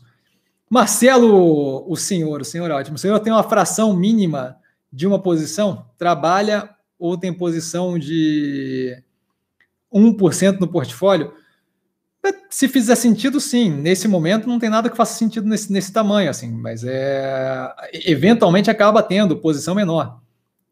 Marcelo, 0.71 1.91
o 1.91 1.97
senhor, 1.97 2.41
o 2.41 2.45
senhor 2.45 2.71
é 2.71 2.75
ótimo. 2.75 2.97
O 2.97 2.99
senhor 2.99 3.19
tem 3.21 3.33
uma 3.33 3.43
fração 3.43 3.97
mínima 3.97 4.57
de 4.93 5.07
uma 5.07 5.21
posição? 5.21 5.87
Trabalha 5.97 6.71
ou 6.99 7.17
tem 7.17 7.33
posição 7.33 7.99
de 7.99 9.03
1% 9.93 10.61
no 10.61 10.69
portfólio? 10.69 11.33
É, 12.25 12.33
se 12.51 12.69
fizer 12.69 12.97
sentido, 12.97 13.41
sim. 13.41 13.71
Nesse 13.71 14.09
momento 14.09 14.49
não 14.49 14.59
tem 14.59 14.69
nada 14.69 14.91
que 14.91 14.97
faça 14.97 15.17
sentido 15.17 15.49
nesse, 15.49 15.73
nesse 15.73 15.93
tamanho, 15.93 16.29
assim, 16.29 16.51
mas 16.51 16.85
é 16.85 17.71
eventualmente 18.05 18.71
acaba 18.71 19.03
tendo 19.03 19.37
posição 19.37 19.75
menor, 19.75 20.21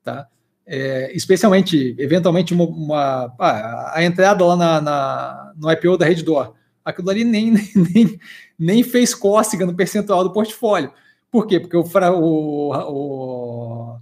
tá? 0.02 0.28
É, 0.66 1.12
especialmente, 1.14 1.94
eventualmente, 1.98 2.52
uma, 2.52 2.64
uma 2.64 3.34
ah, 3.38 3.92
a 3.94 4.04
entrada 4.04 4.44
lá 4.44 4.56
na, 4.56 4.80
na, 4.80 5.52
no 5.56 5.70
IPO 5.70 5.96
da 5.96 6.06
Reddor, 6.06 6.54
aquilo 6.84 7.08
ali 7.10 7.22
nem, 7.24 7.52
nem, 7.52 8.20
nem 8.58 8.82
fez 8.82 9.14
cócega 9.14 9.64
no 9.64 9.74
percentual 9.74 10.24
do 10.24 10.32
portfólio. 10.32 10.92
Por 11.30 11.46
quê? 11.46 11.60
Porque 11.60 11.76
o, 11.76 11.82
o, 11.82 12.72
o, 12.72 13.98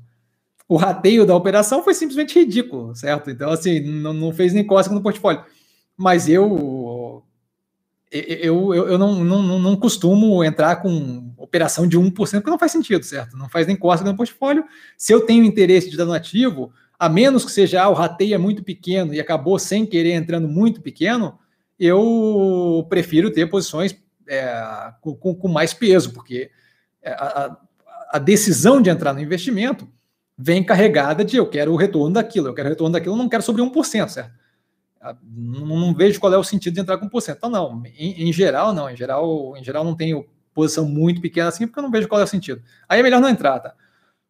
o 0.69 0.77
rateio 0.77 1.27
da 1.27 1.37
operação 1.37 1.83
foi 1.83 1.95
simplesmente 1.95 2.39
ridículo, 2.39 2.95
certo? 2.95 3.31
Então, 3.31 3.51
assim, 3.51 3.81
não, 3.81 4.13
não 4.13 4.33
fez 4.33 4.53
nem 4.53 4.65
cócega 4.67 4.95
no 4.95 5.03
portfólio. 5.03 5.45
Mas 5.97 6.29
eu 6.29 6.45
eu, 8.15 8.73
eu, 8.73 8.89
eu 8.91 8.99
não, 8.99 9.25
não, 9.25 9.59
não 9.59 9.77
costumo 9.77 10.45
entrar 10.45 10.77
com 10.77 11.33
operação 11.37 11.87
de 11.87 11.99
1%, 11.99 12.13
porque 12.13 12.51
não 12.51 12.59
faz 12.59 12.71
sentido, 12.71 13.05
certo? 13.05 13.37
Não 13.37 13.49
faz 13.49 13.67
nem 13.67 13.75
cócega 13.75 14.11
no 14.11 14.17
portfólio. 14.17 14.65
Se 14.97 15.13
eu 15.13 15.23
tenho 15.27 15.45
interesse 15.45 15.91
de 15.91 15.97
dar 15.97 16.05
no 16.05 16.13
ativo, 16.13 16.73
a 16.97 17.09
menos 17.09 17.45
que 17.45 17.51
seja 17.51 17.83
ah, 17.83 17.89
o 17.89 17.93
rateio 17.95 18.35
é 18.35 18.39
muito 18.39 18.63
pequeno 18.63 19.13
e 19.13 19.19
acabou 19.19 19.59
sem 19.59 19.85
querer 19.85 20.13
entrando 20.13 20.47
muito 20.47 20.81
pequeno, 20.81 21.37
eu 21.79 22.87
prefiro 22.89 23.33
ter 23.33 23.51
posições 23.51 23.97
é, 24.29 24.93
com, 25.01 25.35
com, 25.35 25.49
mais 25.49 25.75
peso, 25.75 26.13
porque 26.13 26.51
é, 27.03 27.11
a, 27.11 27.57
a, 28.13 28.19
decisão 28.19 28.81
de 28.81 28.91
entrar 28.91 29.13
no 29.13 29.21
investimento 29.21 29.89
vem 30.39 30.63
carregada 30.63 31.25
de 31.25 31.37
eu 31.37 31.47
quero 31.47 31.73
o 31.73 31.77
retorno 31.77 32.15
daquilo, 32.15 32.47
eu 32.47 32.55
quero 32.55 32.69
o 32.69 32.71
retorno 32.71 32.93
daquilo, 32.93 33.17
não 33.17 33.29
quero 33.29 33.43
sobre 33.43 33.61
1%, 33.61 34.09
certo? 34.09 34.44
Não, 35.23 35.95
vejo 35.95 36.21
qual 36.21 36.33
é 36.33 36.39
o 36.39 36.45
sentido 36.45 36.75
de 36.75 36.81
entrar 36.81 36.99
com 36.99 37.09
1%. 37.09 37.35
Então, 37.37 37.51
não, 37.51 37.83
em, 37.99 38.29
em, 38.29 38.33
geral, 38.33 38.73
não. 38.73 38.89
Em 38.89 38.97
geral, 38.97 39.57
em 39.57 39.65
geral, 39.65 39.85
não 39.85 39.95
tenho 39.95 40.27
posição 40.55 40.87
muito 40.87 41.21
pequena 41.21 41.49
assim, 41.49 41.67
porque 41.67 41.79
eu 41.79 41.83
não 41.83 41.91
vejo 41.91 42.09
qual 42.09 42.21
é 42.21 42.25
o 42.25 42.29
sentido. 42.29 42.63
Aí 42.89 43.01
é 43.01 43.03
melhor 43.03 43.21
não 43.21 43.29
entrar, 43.29 43.61
tá? 43.61 43.75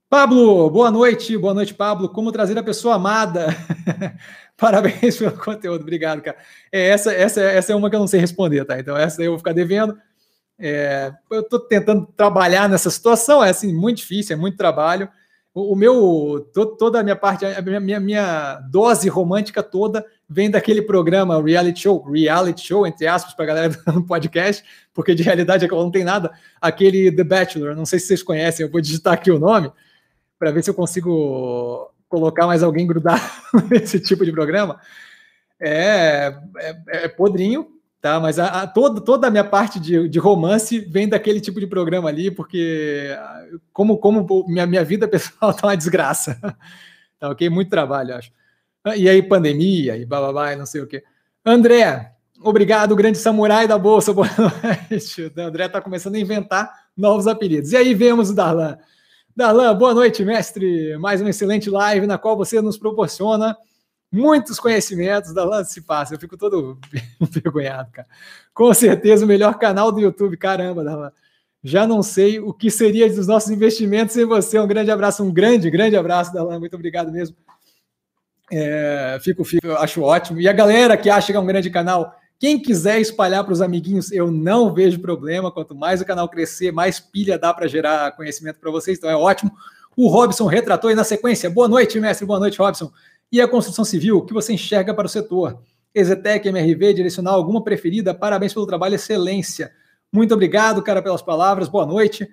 Pablo, 0.09 0.70
boa 0.70 0.90
noite. 0.90 1.36
Boa 1.36 1.55
noite, 1.55 1.74
Pablo. 1.74 2.09
Como 2.09 2.30
trazer 2.30 2.56
a 2.56 2.62
pessoa 2.62 2.94
amada? 2.94 3.48
Parabéns 4.56 5.16
pelo 5.16 5.36
conteúdo. 5.36 5.82
Obrigado, 5.82 6.22
cara. 6.22 6.36
É, 6.70 6.88
essa, 6.88 7.12
essa, 7.12 7.40
essa 7.40 7.72
é 7.72 7.74
uma 7.76 7.90
que 7.90 7.96
eu 7.96 8.01
não 8.01 8.06
sei 8.06 8.20
responder, 8.20 8.64
tá? 8.64 8.78
Então, 8.78 8.96
essa 8.96 9.22
eu 9.22 9.32
vou 9.32 9.38
ficar 9.38 9.52
devendo. 9.52 9.98
É, 10.59 11.12
eu 11.30 11.40
estou 11.40 11.59
tentando 11.59 12.06
trabalhar 12.16 12.68
nessa 12.68 12.90
situação, 12.90 13.42
é 13.42 13.51
assim, 13.51 13.72
muito 13.74 13.98
difícil, 13.98 14.36
é 14.36 14.38
muito 14.38 14.56
trabalho. 14.56 15.09
O, 15.52 15.72
o 15.72 15.76
meu, 15.76 16.48
to, 16.55 16.66
toda 16.76 17.01
a 17.01 17.02
minha 17.02 17.16
parte, 17.16 17.44
a 17.44 17.60
minha, 17.60 17.80
minha, 17.80 18.01
minha, 18.01 18.60
dose 18.70 19.09
romântica 19.09 19.62
toda 19.62 20.06
vem 20.28 20.51
daquele 20.51 20.82
programa 20.82 21.42
reality 21.42 21.80
show, 21.80 22.02
reality 22.02 22.66
show, 22.66 22.86
entre 22.86 23.06
aspas, 23.06 23.34
para 23.34 23.44
a 23.44 23.48
galera 23.48 23.68
do 23.92 24.05
podcast, 24.05 24.64
porque 24.92 25.14
de 25.14 25.22
realidade 25.22 25.64
é 25.64 25.68
não 25.68 25.90
tem 25.90 26.05
nada, 26.05 26.32
aquele 26.60 27.12
The 27.12 27.24
Bachelor, 27.24 27.74
não 27.76 27.86
sei 27.86 27.98
se 27.98 28.06
vocês 28.06 28.22
conhecem, 28.22 28.64
eu 28.64 28.72
vou 28.72 28.80
digitar 28.80 29.14
aqui 29.14 29.30
o 29.30 29.38
nome, 29.38 29.70
para 30.38 30.51
ver 30.51 30.62
se 30.62 30.70
eu 30.70 30.74
consigo 30.74 31.90
colocar 32.09 32.46
mais 32.46 32.62
alguém 32.62 32.86
grudado 32.86 33.22
nesse 33.70 33.98
tipo 34.01 34.24
de 34.24 34.32
programa. 34.32 34.78
É, 35.60 36.34
é, 36.59 36.76
é 37.05 37.09
podrinho, 37.09 37.68
tá? 38.01 38.20
Mas 38.20 38.38
a, 38.38 38.62
a, 38.62 38.66
toda, 38.66 39.01
toda 39.01 39.26
a 39.26 39.30
minha 39.30 39.44
parte 39.44 39.80
de, 39.80 40.09
de, 40.09 40.18
romance 40.18 40.78
vem 40.78 41.09
daquele 41.09 41.40
tipo 41.40 41.59
de 41.59 41.66
programa 41.66 42.09
ali, 42.09 42.30
porque 42.30 43.16
como, 43.72 43.96
como 43.98 44.46
minha, 44.46 44.66
minha 44.66 44.84
vida 44.84 45.06
pessoal 45.09 45.55
tá 45.55 45.68
uma 45.68 45.76
desgraça. 45.76 46.38
Tá 47.18 47.30
ok? 47.30 47.48
Muito 47.48 47.70
trabalho, 47.70 48.14
acho. 48.16 48.30
E 48.97 49.09
aí, 49.09 49.23
pandemia, 49.23 49.97
e 49.97 50.05
blá, 50.05 50.52
e 50.52 50.56
não 50.56 50.66
sei 50.66 50.82
o 50.82 50.86
quê. 50.86 51.02
André, 51.43 52.12
obrigado, 52.43 52.94
grande 52.94 53.16
samurai 53.16 53.66
da 53.66 53.78
Bolsa, 53.78 54.12
boa 54.12 54.28
noite. 54.90 55.32
O 55.35 55.40
André 55.40 55.65
está 55.65 55.81
começando 55.81 56.16
a 56.16 56.19
inventar 56.19 56.70
novos 56.94 57.27
apelidos. 57.27 57.73
E 57.73 57.77
aí 57.78 57.94
vemos 57.94 58.28
o 58.28 58.35
Darlan. 58.35 58.77
Darlan, 59.35 59.74
boa 59.74 59.94
noite, 59.94 60.23
mestre. 60.23 60.98
Mais 60.98 61.23
uma 61.23 61.31
excelente 61.31 61.70
live 61.70 62.06
na 62.06 62.19
qual 62.19 62.36
você 62.36 62.61
nos 62.61 62.77
proporciona 62.77 63.56
muitos 64.12 64.61
conhecimentos 64.61 65.32
da 65.32 65.44
Lance 65.44 65.81
Passa. 65.81 66.15
Eu 66.15 66.20
fico 66.20 66.36
todo 66.36 66.78
envergonhado, 67.19 67.90
cara. 67.90 68.06
Com 68.52 68.73
certeza 68.74 69.24
o 69.24 69.28
melhor 69.28 69.59
canal 69.59 69.90
do 69.90 69.98
YouTube. 69.98 70.36
Caramba, 70.36 70.85
Darlan. 70.85 71.11
Já 71.62 71.86
não 71.86 72.02
sei 72.02 72.39
o 72.39 72.52
que 72.52 72.70
seria 72.70 73.11
dos 73.11 73.27
nossos 73.27 73.51
investimentos 73.51 74.12
sem 74.12 74.27
você. 74.27 74.59
Um 74.59 74.66
grande 74.66 74.90
abraço, 74.90 75.24
um 75.24 75.32
grande, 75.32 75.70
grande 75.70 75.97
abraço, 75.97 76.35
Darlan. 76.35 76.61
Muito 76.61 76.74
obrigado 76.74 77.11
mesmo. 77.11 77.35
É, 78.51 79.19
fico, 79.23 79.45
fico, 79.45 79.71
acho 79.73 80.03
ótimo. 80.03 80.41
E 80.41 80.49
a 80.49 80.53
galera 80.53 80.97
que 80.97 81.09
acha 81.09 81.33
que 81.33 81.37
é 81.37 81.41
um 81.41 81.47
grande 81.47 81.71
canal, 81.71 82.15
quem 82.39 82.61
quiser 82.61 83.01
espalhar 83.01 83.45
para 83.45 83.53
os 83.53 83.62
amiguinhos, 83.62 84.12
eu 84.12 84.31
não 84.31 84.73
vejo 84.73 85.01
problema. 85.01 85.51
Quanto 85.51 85.75
mais 85.75 86.01
o 86.01 86.05
canal 86.05 86.29
crescer, 86.29 86.73
mais 86.73 87.01
pilha 87.01 87.39
dá 87.39 87.55
para 87.55 87.66
gerar 87.66 88.12
conhecimento 88.12 88.59
para 88.59 88.71
vocês. 88.71 88.99
Então 88.99 89.09
é 89.09 89.16
ótimo. 89.16 89.53
O 89.97 90.09
Robson 90.09 90.47
retratou 90.47 90.91
aí 90.91 90.97
na 90.97 91.05
sequência. 91.05 91.49
Boa 91.49 91.69
noite, 91.69 91.99
mestre. 92.01 92.27
Boa 92.27 92.41
noite, 92.41 92.59
Robson. 92.59 92.91
E 93.31 93.41
a 93.41 93.49
construção 93.49 93.85
civil, 93.85 94.19
o 94.19 94.23
que 94.23 94.35
você 94.35 94.53
enxerga 94.53 94.93
para 94.93 95.07
o 95.07 95.09
setor? 95.09 95.61
Exetec, 95.95 96.47
MRV, 96.49 96.95
direcional, 96.95 97.35
alguma 97.35 97.62
preferida? 97.62 98.12
Parabéns 98.12 98.53
pelo 98.53 98.66
trabalho, 98.66 98.97
excelência. 98.97 99.73
Muito 100.12 100.35
obrigado, 100.35 100.83
cara, 100.83 101.01
pelas 101.01 101.23
palavras. 101.23 101.69
Boa 101.69 101.87
noite. 101.87 102.29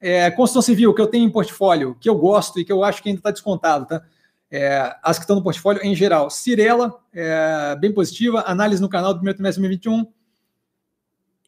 É, 0.00 0.30
construção 0.30 0.62
civil, 0.62 0.94
que 0.94 1.00
eu 1.00 1.06
tenho 1.06 1.26
em 1.26 1.30
portfólio, 1.30 1.96
que 1.98 2.08
eu 2.08 2.14
gosto 2.14 2.60
e 2.60 2.64
que 2.64 2.72
eu 2.72 2.84
acho 2.84 3.02
que 3.02 3.08
ainda 3.08 3.18
está 3.18 3.30
descontado, 3.30 3.86
tá? 3.86 4.02
É, 4.50 4.96
as 5.02 5.18
que 5.18 5.24
estão 5.24 5.36
no 5.36 5.42
portfólio 5.42 5.82
em 5.84 5.94
geral. 5.94 6.30
Cirela, 6.30 6.98
é, 7.12 7.76
bem 7.76 7.92
positiva. 7.92 8.44
Análise 8.46 8.80
no 8.80 8.88
canal 8.88 9.12
do 9.12 9.18
primeiro 9.18 9.36
trimestre 9.36 9.62
de 9.62 9.68
2021. 9.68 10.12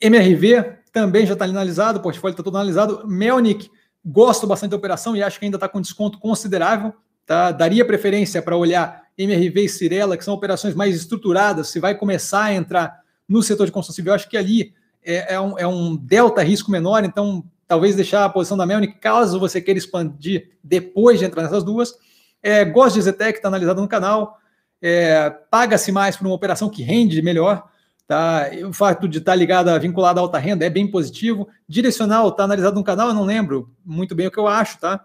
MRV, 0.02 0.78
também 0.93 1.27
já 1.27 1.35
está 1.35 1.44
analisado, 1.44 1.98
o 1.98 2.02
portfólio 2.02 2.32
está 2.32 2.43
todo 2.43 2.56
analisado. 2.56 3.06
Melnick, 3.06 3.70
gosto 4.05 4.47
bastante 4.47 4.70
da 4.70 4.77
operação 4.77 5.14
e 5.16 5.22
acho 5.22 5.39
que 5.39 5.44
ainda 5.44 5.56
está 5.56 5.68
com 5.68 5.81
desconto 5.81 6.18
considerável. 6.18 6.94
Tá? 7.27 7.52
Daria 7.52 7.85
preferência 7.85 8.43
para 8.43 8.56
olhar 8.56 9.05
MRV 9.16 9.64
e 9.64 9.68
Cirela, 9.68 10.16
que 10.16 10.24
são 10.24 10.35
operações 10.35 10.74
mais 10.74 10.97
estruturadas, 10.97 11.68
se 11.68 11.78
vai 11.78 11.94
começar 11.94 12.44
a 12.44 12.55
entrar 12.55 13.01
no 13.28 13.43
setor 13.43 13.66
de 13.66 13.72
construção 13.72 13.94
civil, 13.94 14.12
acho 14.12 14.28
que 14.28 14.36
ali 14.36 14.74
é, 15.05 15.35
é, 15.35 15.40
um, 15.40 15.59
é 15.59 15.66
um, 15.66 15.94
delta 15.94 16.43
risco 16.43 16.70
menor, 16.70 17.05
então 17.05 17.44
talvez 17.68 17.94
deixar 17.94 18.24
a 18.24 18.28
posição 18.28 18.56
da 18.56 18.66
Melnick, 18.66 18.98
caso 18.98 19.39
você 19.39 19.60
queira 19.60 19.78
expandir 19.78 20.51
depois 20.64 21.18
de 21.18 21.24
entrar 21.24 21.43
nessas 21.43 21.62
duas. 21.62 21.94
É, 22.42 22.64
gosto 22.64 22.94
de 22.96 23.02
Zetec, 23.02 23.38
está 23.38 23.48
analisado 23.48 23.80
no 23.80 23.88
canal. 23.88 24.38
É, 24.80 25.30
Paga-se 25.50 25.92
mais 25.92 26.16
por 26.16 26.26
uma 26.26 26.34
operação 26.34 26.70
que 26.70 26.82
rende 26.82 27.20
melhor. 27.22 27.68
Tá? 28.06 28.50
O 28.68 28.72
fato 28.72 29.06
de 29.06 29.18
estar 29.18 29.32
tá 29.32 29.36
ligada, 29.36 29.78
vinculada 29.78 30.18
à 30.18 30.22
alta 30.22 30.38
renda 30.38 30.64
é 30.64 30.70
bem 30.70 30.90
positivo. 30.90 31.48
Direcional 31.68 32.28
está 32.28 32.44
analisado 32.44 32.74
no 32.74 32.82
canal, 32.82 33.08
eu 33.08 33.14
não 33.14 33.24
lembro 33.24 33.70
muito 33.84 34.14
bem 34.14 34.26
o 34.26 34.30
que 34.32 34.38
eu 34.38 34.48
acho, 34.48 34.80
tá? 34.80 35.04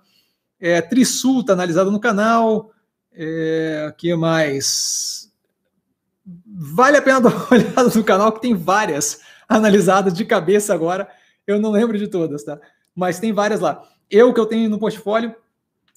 É, 0.60 0.82
Trisul 0.82 1.42
está 1.42 1.54
analisado 1.54 1.92
no 1.92 2.00
canal. 2.00 2.72
É, 3.14 3.94
que 3.96 4.16
mais? 4.16 5.32
Vale 6.48 6.98
a 6.98 7.02
pena 7.02 7.22
dar 7.22 7.30
uma 7.30 7.48
olhada 7.52 7.84
no 7.96 8.04
canal, 8.04 8.32
que 8.32 8.42
tem 8.42 8.56
várias 8.56 9.20
analisadas 9.48 10.14
de 10.14 10.26
cabeça 10.26 10.74
agora. 10.74 11.08
Eu 11.46 11.60
não 11.60 11.72
lembro 11.72 11.98
de 11.98 12.08
todas, 12.08 12.44
tá? 12.44 12.60
Mas 12.96 13.20
tem 13.20 13.32
várias 13.32 13.60
lá. 13.60 13.84
Eu 14.10 14.34
que 14.34 14.40
eu 14.40 14.46
tenho 14.46 14.70
no 14.70 14.80
portfólio, 14.80 15.36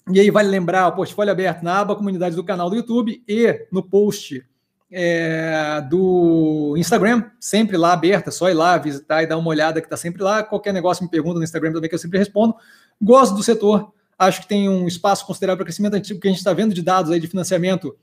e 0.09 0.19
aí 0.19 0.29
vale 0.29 0.49
lembrar, 0.49 0.87
o 0.87 0.91
portfólio 0.93 1.31
aberto 1.31 1.63
na 1.63 1.79
aba 1.79 1.95
comunidade 1.95 2.35
do 2.35 2.43
canal 2.43 2.69
do 2.69 2.75
YouTube 2.75 3.23
e 3.27 3.67
no 3.71 3.83
post 3.83 4.45
é, 4.91 5.81
do 5.89 6.75
Instagram, 6.77 7.25
sempre 7.39 7.77
lá 7.77 7.93
aberta, 7.93 8.31
só 8.31 8.49
ir 8.49 8.53
lá 8.53 8.77
visitar 8.77 9.21
e 9.23 9.27
dar 9.27 9.37
uma 9.37 9.49
olhada 9.49 9.79
que 9.81 9.87
está 9.87 9.97
sempre 9.97 10.23
lá. 10.23 10.43
Qualquer 10.43 10.73
negócio 10.73 11.03
me 11.03 11.09
pergunta 11.09 11.37
no 11.37 11.43
Instagram 11.43 11.73
também 11.73 11.89
que 11.89 11.95
eu 11.95 11.99
sempre 11.99 12.17
respondo. 12.17 12.55
Gosto 13.01 13.35
do 13.35 13.43
setor, 13.43 13.93
Acho 14.19 14.41
que 14.41 14.49
tem 14.49 14.67
um 14.67 14.85
espaço 14.85 15.25
considerável 15.25 15.59
para 15.59 15.65
crescimento 15.65 15.93
antigo 15.93 16.19
que 16.19 16.27
a 16.27 16.31
gente 16.31 16.39
está 16.39 16.51
vendo 16.51 16.73
de 16.73 16.81
dados 16.81 17.09
aí 17.09 17.21
de 17.21 17.27
financiamento 17.27 17.95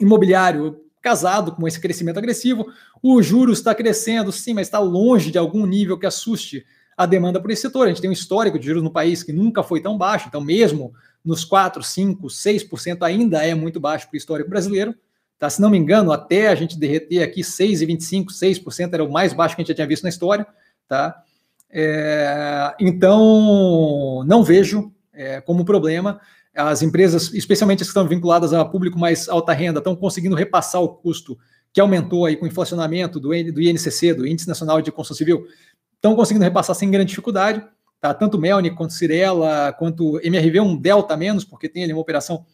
imobiliário 0.00 0.80
casado 1.00 1.52
com 1.52 1.68
esse 1.68 1.80
crescimento 1.80 2.18
agressivo. 2.18 2.66
O 3.00 3.22
juros 3.22 3.58
está 3.58 3.72
crescendo, 3.72 4.32
sim, 4.32 4.54
mas 4.54 4.66
está 4.66 4.80
longe 4.80 5.30
de 5.30 5.38
algum 5.38 5.64
nível 5.66 5.96
que 5.96 6.04
assuste 6.04 6.66
a 6.96 7.06
demanda 7.06 7.40
por 7.40 7.48
esse 7.52 7.62
setor. 7.62 7.86
A 7.86 7.90
gente 7.90 8.00
tem 8.00 8.10
um 8.10 8.12
histórico 8.12 8.58
de 8.58 8.66
juros 8.66 8.82
no 8.82 8.90
país 8.90 9.22
que 9.22 9.32
nunca 9.32 9.62
foi 9.62 9.80
tão 9.80 9.96
baixo, 9.96 10.26
então 10.26 10.40
mesmo 10.40 10.92
nos 11.24 11.44
4, 11.44 11.82
5, 11.82 12.26
6% 12.26 13.02
ainda 13.02 13.44
é 13.44 13.54
muito 13.54 13.78
baixo 13.78 14.06
para 14.08 14.14
o 14.14 14.18
histórico 14.18 14.50
brasileiro. 14.50 14.94
Tá? 15.38 15.48
Se 15.48 15.60
não 15.60 15.70
me 15.70 15.78
engano, 15.78 16.12
até 16.12 16.48
a 16.48 16.54
gente 16.54 16.78
derreter 16.78 17.22
aqui 17.22 17.40
6,25%, 17.40 18.26
6% 18.26 18.92
era 18.92 19.04
o 19.04 19.10
mais 19.10 19.32
baixo 19.32 19.54
que 19.54 19.62
a 19.62 19.64
gente 19.64 19.68
já 19.68 19.74
tinha 19.74 19.86
visto 19.86 20.02
na 20.02 20.08
história. 20.08 20.46
Tá? 20.86 21.22
É, 21.70 22.74
então, 22.80 24.22
não 24.26 24.42
vejo 24.42 24.92
é, 25.12 25.40
como 25.40 25.64
problema. 25.64 26.20
As 26.54 26.82
empresas, 26.82 27.32
especialmente 27.32 27.82
as 27.82 27.88
que 27.88 27.90
estão 27.90 28.08
vinculadas 28.08 28.52
a 28.52 28.64
público 28.64 28.98
mais 28.98 29.28
alta 29.28 29.52
renda, 29.52 29.78
estão 29.78 29.94
conseguindo 29.94 30.34
repassar 30.34 30.82
o 30.82 30.88
custo 30.88 31.38
que 31.72 31.80
aumentou 31.80 32.26
aí 32.26 32.36
com 32.36 32.44
o 32.44 32.48
inflacionamento 32.48 33.20
do, 33.20 33.28
do 33.28 33.62
INCC, 33.62 34.12
do 34.12 34.26
Índice 34.26 34.48
Nacional 34.48 34.82
de 34.82 34.90
Construção 34.90 35.16
Civil, 35.16 35.46
estão 35.94 36.16
conseguindo 36.16 36.44
repassar 36.44 36.74
sem 36.74 36.90
grande 36.90 37.10
dificuldade. 37.10 37.64
Tá? 38.00 38.14
Tanto 38.14 38.38
Melnick 38.38 38.76
quanto 38.76 38.94
Cirela, 38.94 39.72
quanto 39.78 40.18
MRV, 40.24 40.60
um 40.60 40.76
delta 40.76 41.16
menos, 41.16 41.44
porque 41.44 41.68
tem 41.68 41.84
ali 41.84 41.92
uma 41.92 42.00
operação 42.00 42.46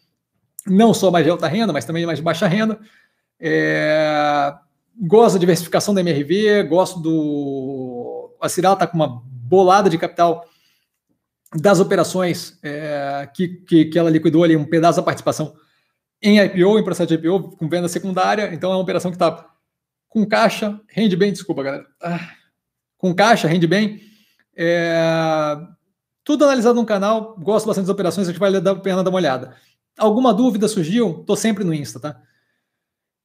não 0.67 0.93
só 0.93 1.11
mais 1.11 1.25
de 1.25 1.31
alta 1.31 1.47
renda, 1.47 1.73
mas 1.73 1.85
também 1.85 2.05
mais 2.05 2.19
de 2.19 2.25
baixa 2.25 2.49
renda. 2.49 2.79
É... 3.39 4.53
Gosto 4.99 5.35
da 5.35 5.41
diversificação 5.41 5.95
da 5.95 6.01
MRV, 6.01 6.65
gosto 6.65 6.99
do. 6.99 8.35
A 8.41 8.49
Cirela 8.49 8.75
está 8.75 8.87
com 8.87 8.97
uma 8.97 9.23
bolada 9.25 9.89
de 9.89 9.99
capital 9.99 10.45
das 11.55 11.81
operações 11.81 12.59
é, 12.63 13.29
que, 13.35 13.49
que, 13.49 13.85
que, 13.87 13.99
ela 13.99 14.11
liquidou 14.11 14.43
ali, 14.43 14.57
um 14.57 14.65
pedaço 14.65 14.99
da 14.99 15.03
participação 15.03 15.55
em 16.21 16.39
IPO, 16.41 16.79
em 16.79 16.85
processo 16.85 17.09
de 17.09 17.15
IPO, 17.15 17.57
com 17.57 17.69
venda 17.69 17.89
secundária. 17.89 18.51
Então 18.53 18.73
é 18.73 18.75
uma 18.75 18.83
operação 18.83 19.11
que 19.11 19.17
está 19.17 19.49
com 20.09 20.27
caixa, 20.27 20.81
rende 20.89 21.15
bem, 21.15 21.33
desculpa, 21.33 21.63
galera. 21.63 21.87
Ah, 22.03 22.31
com 22.97 23.15
caixa, 23.15 23.47
rende 23.47 23.67
bem. 23.67 24.01
É, 24.57 25.57
tudo 26.25 26.45
analisado 26.45 26.81
no 26.81 26.87
canal, 26.87 27.37
gosto 27.39 27.67
bastante 27.67 27.87
das 27.87 27.95
operações, 27.95 28.27
acho 28.27 28.35
que 28.35 28.41
vale 28.41 28.57
a 28.57 28.75
pena 28.77 29.05
dar 29.05 29.11
uma 29.11 29.19
olhada. 29.19 29.55
Alguma 29.99 30.33
dúvida 30.33 30.67
surgiu? 30.69 31.21
Estou 31.21 31.37
sempre 31.37 31.65
no 31.65 31.73
Insta, 31.73 32.01
tá? 32.01 32.21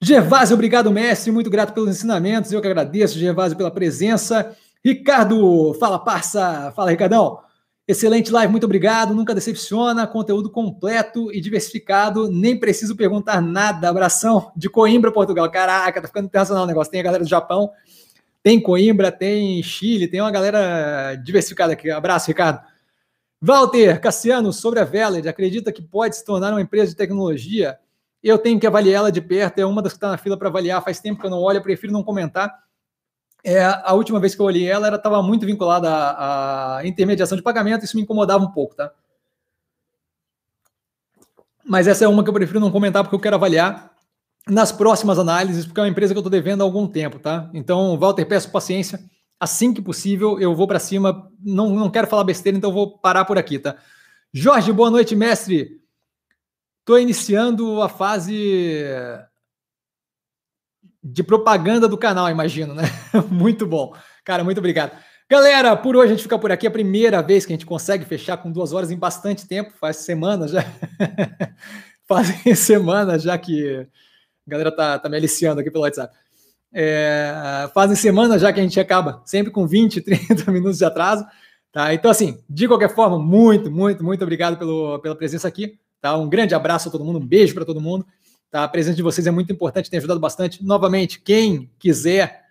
Gervásio, 0.03 0.56
obrigado, 0.56 0.91
mestre. 0.91 1.32
Muito 1.32 1.49
grato 1.49 1.74
pelos 1.74 1.90
ensinamentos. 1.90 2.52
Eu 2.52 2.60
que 2.60 2.68
agradeço, 2.68 3.20
Gervásio, 3.20 3.56
pela 3.56 3.70
presença. 3.70 4.56
Ricardo, 4.84 5.76
fala, 5.80 5.99
parça. 5.99 6.74
Fala, 6.76 6.90
Ricardão. 6.90 7.40
Excelente 7.88 8.32
live, 8.32 8.49
muito 8.49 8.64
obrigado. 8.64 9.14
Nunca 9.14 9.36
decepciona, 9.36 10.08
conteúdo 10.08 10.49
completo 10.49 11.32
e 11.32 11.40
diversificado. 11.40 12.32
Nem 12.32 12.60
preciso 12.60 12.95
perguntar 12.95 13.41
nada. 13.41 13.90
Abração 13.90 14.52
de 14.56 14.70
Coimbra, 14.70 15.12
Portugal. 15.12 15.49
Caraca, 15.52 16.02
tá 16.02 16.08
ficando 16.08 16.26
internacional 16.26 16.64
o 16.64 16.68
negócio. 16.68 16.90
Tem 16.90 17.02
a 17.02 17.03
galera 17.03 17.24
do 17.24 17.30
Japão, 17.30 17.70
tem 18.44 18.60
Coimbra, 18.60 19.12
tem 19.12 19.62
Chile, 19.62 20.08
tem 20.08 20.22
uma 20.22 20.32
galera 20.32 21.16
diversificada 21.16 21.74
aqui. 21.74 21.90
Abraço, 21.90 22.28
Ricardo. 22.28 22.62
Walter 23.42 24.00
Cassiano, 24.00 24.54
sobre 24.54 24.80
a 24.80 24.84
Veled, 24.84 25.28
acredita 25.28 25.72
que 25.72 25.82
pode 25.82 26.16
se 26.16 26.24
tornar 26.24 26.52
uma 26.52 26.62
empresa 26.62 26.92
de 26.92 26.96
tecnologia 26.96 27.80
Eu 28.22 28.38
tenho 28.38 28.60
que 28.60 28.68
avaliar 28.68 28.98
ela 28.98 29.12
de 29.12 29.20
perto, 29.20 29.60
é 29.60 29.66
uma 29.66 29.82
das 29.82 29.94
que 29.94 29.98
está 29.98 30.10
na 30.10 30.18
fila 30.18 30.38
para 30.38 30.48
avaliar. 30.48 30.84
Faz 30.84 31.00
tempo 31.00 31.20
que 31.20 31.26
eu 31.26 31.32
não 31.32 31.40
olho, 31.40 31.58
eu 31.58 31.64
prefiro 31.64 31.92
não 31.92 32.04
comentar. 32.04 32.54
É, 33.44 33.64
a 33.64 33.94
última 33.94 34.20
vez 34.20 34.36
que 34.36 34.42
eu 34.42 34.46
olhei 34.46 34.68
ela, 34.68 34.86
ela 34.86 34.98
estava 34.98 35.22
muito 35.24 35.46
vinculada 35.48 35.90
à, 35.90 36.78
à, 36.78 36.88
intermediação 36.88 37.36
de 37.36 37.44
pagamento, 37.44 37.84
isso 37.84 37.98
me 37.98 38.04
incomodava 38.04 38.44
um 38.44 38.52
pouco, 38.52 38.76
tá? 38.76 38.92
Mas 41.66 41.88
essa 41.88 42.06
é 42.06 42.08
uma 42.08 42.24
que 42.24 42.30
eu 42.30 42.34
prefiro 42.34 42.60
não 42.60 42.72
comentar 42.72 43.04
porque 43.04 43.16
eu 43.16 43.20
quero 43.20 43.36
avaliar 43.36 43.91
nas 44.48 44.72
próximas 44.72 45.20
análises, 45.20 45.66
porque 45.66 45.80
é 45.80 45.84
uma 45.84 45.90
empresa 45.90 46.14
que 46.14 46.18
eu 46.18 46.22
estou 46.22 46.32
devendo 46.32 46.62
há 46.62 46.64
algum 46.64 46.88
tempo, 46.88 47.20
tá? 47.20 47.50
Então, 47.54 47.98
Walter, 47.98 48.26
peço 48.26 48.52
paciência. 48.52 49.00
Assim 49.40 49.74
que 49.74 49.82
possível, 49.82 50.40
eu 50.40 50.56
vou 50.56 50.68
para 50.68 50.80
cima. 50.80 51.32
Não, 51.44 51.70
não 51.70 51.90
quero 51.90 52.08
falar 52.08 52.24
besteira, 52.24 52.58
então 52.58 52.72
vou 52.72 52.98
parar 53.00 53.26
por 53.26 53.38
aqui, 53.38 53.58
tá? 53.58 53.76
Jorge, 54.34 54.72
boa 54.72 54.90
noite, 54.90 55.16
mestre. 55.16 55.82
Estou 56.80 57.00
iniciando 57.00 57.82
a 57.82 57.90
fase 57.90 58.86
de 61.04 61.24
propaganda 61.24 61.88
do 61.88 61.98
canal, 61.98 62.30
imagino, 62.30 62.74
né? 62.74 62.84
muito 63.30 63.66
bom. 63.66 63.96
Cara, 64.24 64.44
muito 64.44 64.60
obrigado. 64.60 64.96
Galera, 65.30 65.76
por 65.78 65.96
hoje 65.96 66.08
a 66.08 66.16
gente 66.16 66.24
fica 66.24 66.38
por 66.38 66.52
aqui. 66.52 66.68
É 66.68 66.70
a 66.70 66.72
primeira 66.72 67.22
vez 67.22 67.46
que 67.46 67.54
a 67.54 67.56
gente 67.56 67.66
consegue 67.66 68.06
fechar 68.06 68.38
com 68.38 68.52
duas 68.52 68.74
horas 68.74 68.92
em 68.92 68.98
bastante 68.98 69.48
tempo. 69.48 69.72
Faz 69.80 69.98
semanas 69.98 70.52
já. 70.52 70.66
Fazem 72.06 72.54
semanas 72.54 73.24
já 73.24 73.38
que 73.38 73.88
a 74.48 74.50
galera 74.50 74.72
tá, 74.72 75.00
tá 75.00 75.10
me 75.10 75.18
aliciando 75.18 75.62
aqui 75.62 75.72
pelo 75.72 75.84
WhatsApp. 75.84 76.16
É, 76.74 77.70
fazem 77.74 77.96
semanas 77.96 78.42
já 78.42 78.54
que 78.54 78.60
a 78.60 78.64
gente 78.64 78.80
acaba 78.80 79.22
sempre 79.26 79.52
com 79.52 79.68
20, 79.68 80.02
30 80.02 80.50
minutos 80.52 80.78
de 80.78 80.86
atraso. 80.86 81.26
Tá? 81.72 81.94
Então, 81.94 82.12
assim, 82.12 82.44
de 82.50 82.68
qualquer 82.68 82.94
forma, 82.94 83.18
muito, 83.18 83.72
muito, 83.72 84.04
muito 84.04 84.22
obrigado 84.24 84.58
pelo, 84.58 85.00
pela 85.00 85.16
presença 85.16 85.48
aqui. 85.48 85.80
Tá? 86.02 86.18
Um 86.18 86.28
grande 86.28 86.56
abraço 86.56 86.90
a 86.90 86.92
todo 86.92 87.06
mundo, 87.06 87.20
um 87.20 87.26
beijo 87.26 87.54
para 87.54 87.66
todo 87.66 87.80
mundo. 87.80 88.06
Tá? 88.50 88.64
A 88.64 88.68
presença 88.68 88.96
de 88.96 89.04
vocês 89.04 89.26
é 89.28 89.32
muito 89.32 89.52
importante, 89.52 89.90
tem 89.90 89.98
ajudado 89.98 90.20
bastante. 90.20 90.64
Novamente, 90.64 91.22
quem 91.22 91.72
quiser 91.80 92.42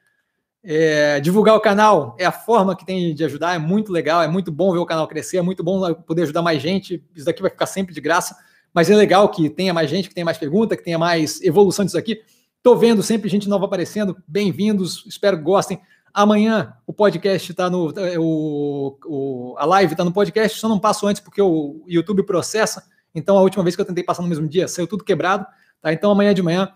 é, 0.63 1.21
divulgar 1.21 1.55
o 1.57 1.61
canal 1.61 2.15
é 2.19 2.25
a 2.25 2.33
forma 2.33 2.77
que 2.77 2.85
tem 2.85 3.15
de 3.15 3.25
ajudar, 3.25 3.55
é 3.55 3.59
muito 3.59 3.93
legal, 3.93 4.23
é 4.23 4.29
muito 4.29 4.53
bom 4.53 4.73
ver 4.73 4.79
o 4.79 4.87
canal 4.87 5.09
crescer, 5.09 5.39
é 5.39 5.43
muito 5.43 5.65
bom 5.65 5.93
poder 5.95 6.23
ajudar 6.23 6.43
mais 6.43 6.63
gente. 6.63 7.05
Isso 7.15 7.27
daqui 7.27 7.43
vai 7.43 7.51
ficar 7.51 7.67
sempre 7.67 7.95
de 7.95 8.01
graça, 8.01 8.37
mas 8.73 8.91
é 8.91 8.97
legal 8.97 9.29
que 9.29 9.51
tenha 9.51 9.75
mais 9.75 9.91
gente, 9.91 10.09
que 10.09 10.15
tenha 10.15 10.25
mais 10.25 10.39
pergunta, 10.39 10.77
que 10.77 10.85
tenha 10.85 10.99
mais 10.99 11.41
evolução 11.43 11.85
disso 11.85 11.99
aqui. 11.99 12.21
Estou 12.57 12.77
vendo 12.77 13.03
sempre 13.03 13.29
gente 13.29 13.49
nova 13.49 13.65
aparecendo. 13.65 14.17
Bem-vindos, 14.27 15.05
espero 15.07 15.37
que 15.37 15.43
gostem. 15.43 15.81
Amanhã 16.13 16.75
o 16.87 16.93
podcast 16.93 17.51
está 17.51 17.71
no. 17.71 17.91
É, 17.99 18.19
o, 18.19 18.99
o, 19.07 19.55
a 19.59 19.65
live 19.65 19.93
está 19.93 20.05
no 20.05 20.13
podcast, 20.13 20.59
só 20.59 20.69
não 20.69 20.79
passo 20.79 21.07
antes 21.07 21.23
porque 21.23 21.41
o 21.41 21.83
YouTube 21.87 22.25
processa. 22.25 22.85
Então, 23.15 23.37
a 23.37 23.43
última 23.43 23.63
vez 23.63 23.75
que 23.75 23.83
eu 23.83 23.87
tentei 23.87 24.05
passar 24.05 24.23
no 24.23 24.29
mesmo 24.29 24.47
dia, 24.47 24.69
saiu 24.69 24.87
tudo 24.87 25.05
quebrado. 25.05 25.47
Tá? 25.81 25.93
Então, 25.93 26.11
amanhã 26.11 26.35
de 26.35 26.43
manhã 26.43 26.73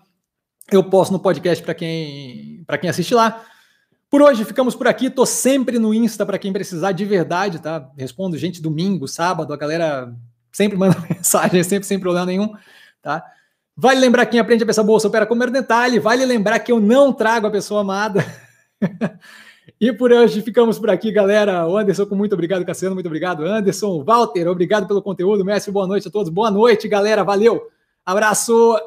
eu 0.71 0.83
posto 0.83 1.11
no 1.11 1.19
podcast 1.19 1.63
para 1.63 1.73
quem, 1.73 2.65
quem 2.81 2.89
assiste 2.89 3.13
lá. 3.13 3.45
Por 4.09 4.21
hoje 4.21 4.43
ficamos 4.43 4.75
por 4.75 4.87
aqui. 4.87 5.09
Tô 5.09 5.25
sempre 5.25 5.77
no 5.77 5.93
Insta 5.93 6.25
para 6.25 6.39
quem 6.39 6.51
precisar 6.51 6.91
de 6.91 7.05
verdade, 7.05 7.59
tá? 7.59 7.91
Respondo 7.97 8.37
gente 8.37 8.61
domingo, 8.61 9.07
sábado, 9.07 9.53
a 9.53 9.57
galera 9.57 10.15
sempre 10.55 10.77
manda 10.77 10.95
mensagem, 11.09 11.61
sempre 11.63 11.85
sem 11.85 11.99
problema 11.99 12.25
nenhum, 12.25 12.53
tá? 13.01 13.21
Vale 13.75 13.99
lembrar 13.99 14.25
quem 14.25 14.39
aprende 14.39 14.63
a 14.63 14.65
pensar 14.65 14.83
bolsa 14.83 15.09
opera 15.09 15.25
com 15.25 15.37
detalhe. 15.37 15.99
Vale 15.99 16.25
lembrar 16.25 16.59
que 16.59 16.71
eu 16.71 16.79
não 16.79 17.11
trago 17.11 17.47
a 17.47 17.51
pessoa 17.51 17.81
amada. 17.81 18.25
e 19.81 19.91
por 19.91 20.13
hoje 20.13 20.41
ficamos 20.41 20.79
por 20.79 20.89
aqui, 20.89 21.11
galera. 21.11 21.67
O 21.67 21.75
Anderson, 21.75 22.07
muito 22.11 22.31
obrigado, 22.31 22.63
Cassiano, 22.63 22.95
muito 22.95 23.07
obrigado. 23.07 23.43
Anderson, 23.43 24.01
Walter, 24.01 24.47
obrigado 24.47 24.87
pelo 24.87 25.01
conteúdo. 25.01 25.43
Mestre, 25.43 25.73
boa 25.73 25.85
noite 25.85 26.07
a 26.07 26.11
todos. 26.11 26.31
Boa 26.31 26.49
noite, 26.49 26.87
galera. 26.87 27.21
Valeu. 27.21 27.69
Abraço. 28.05 28.77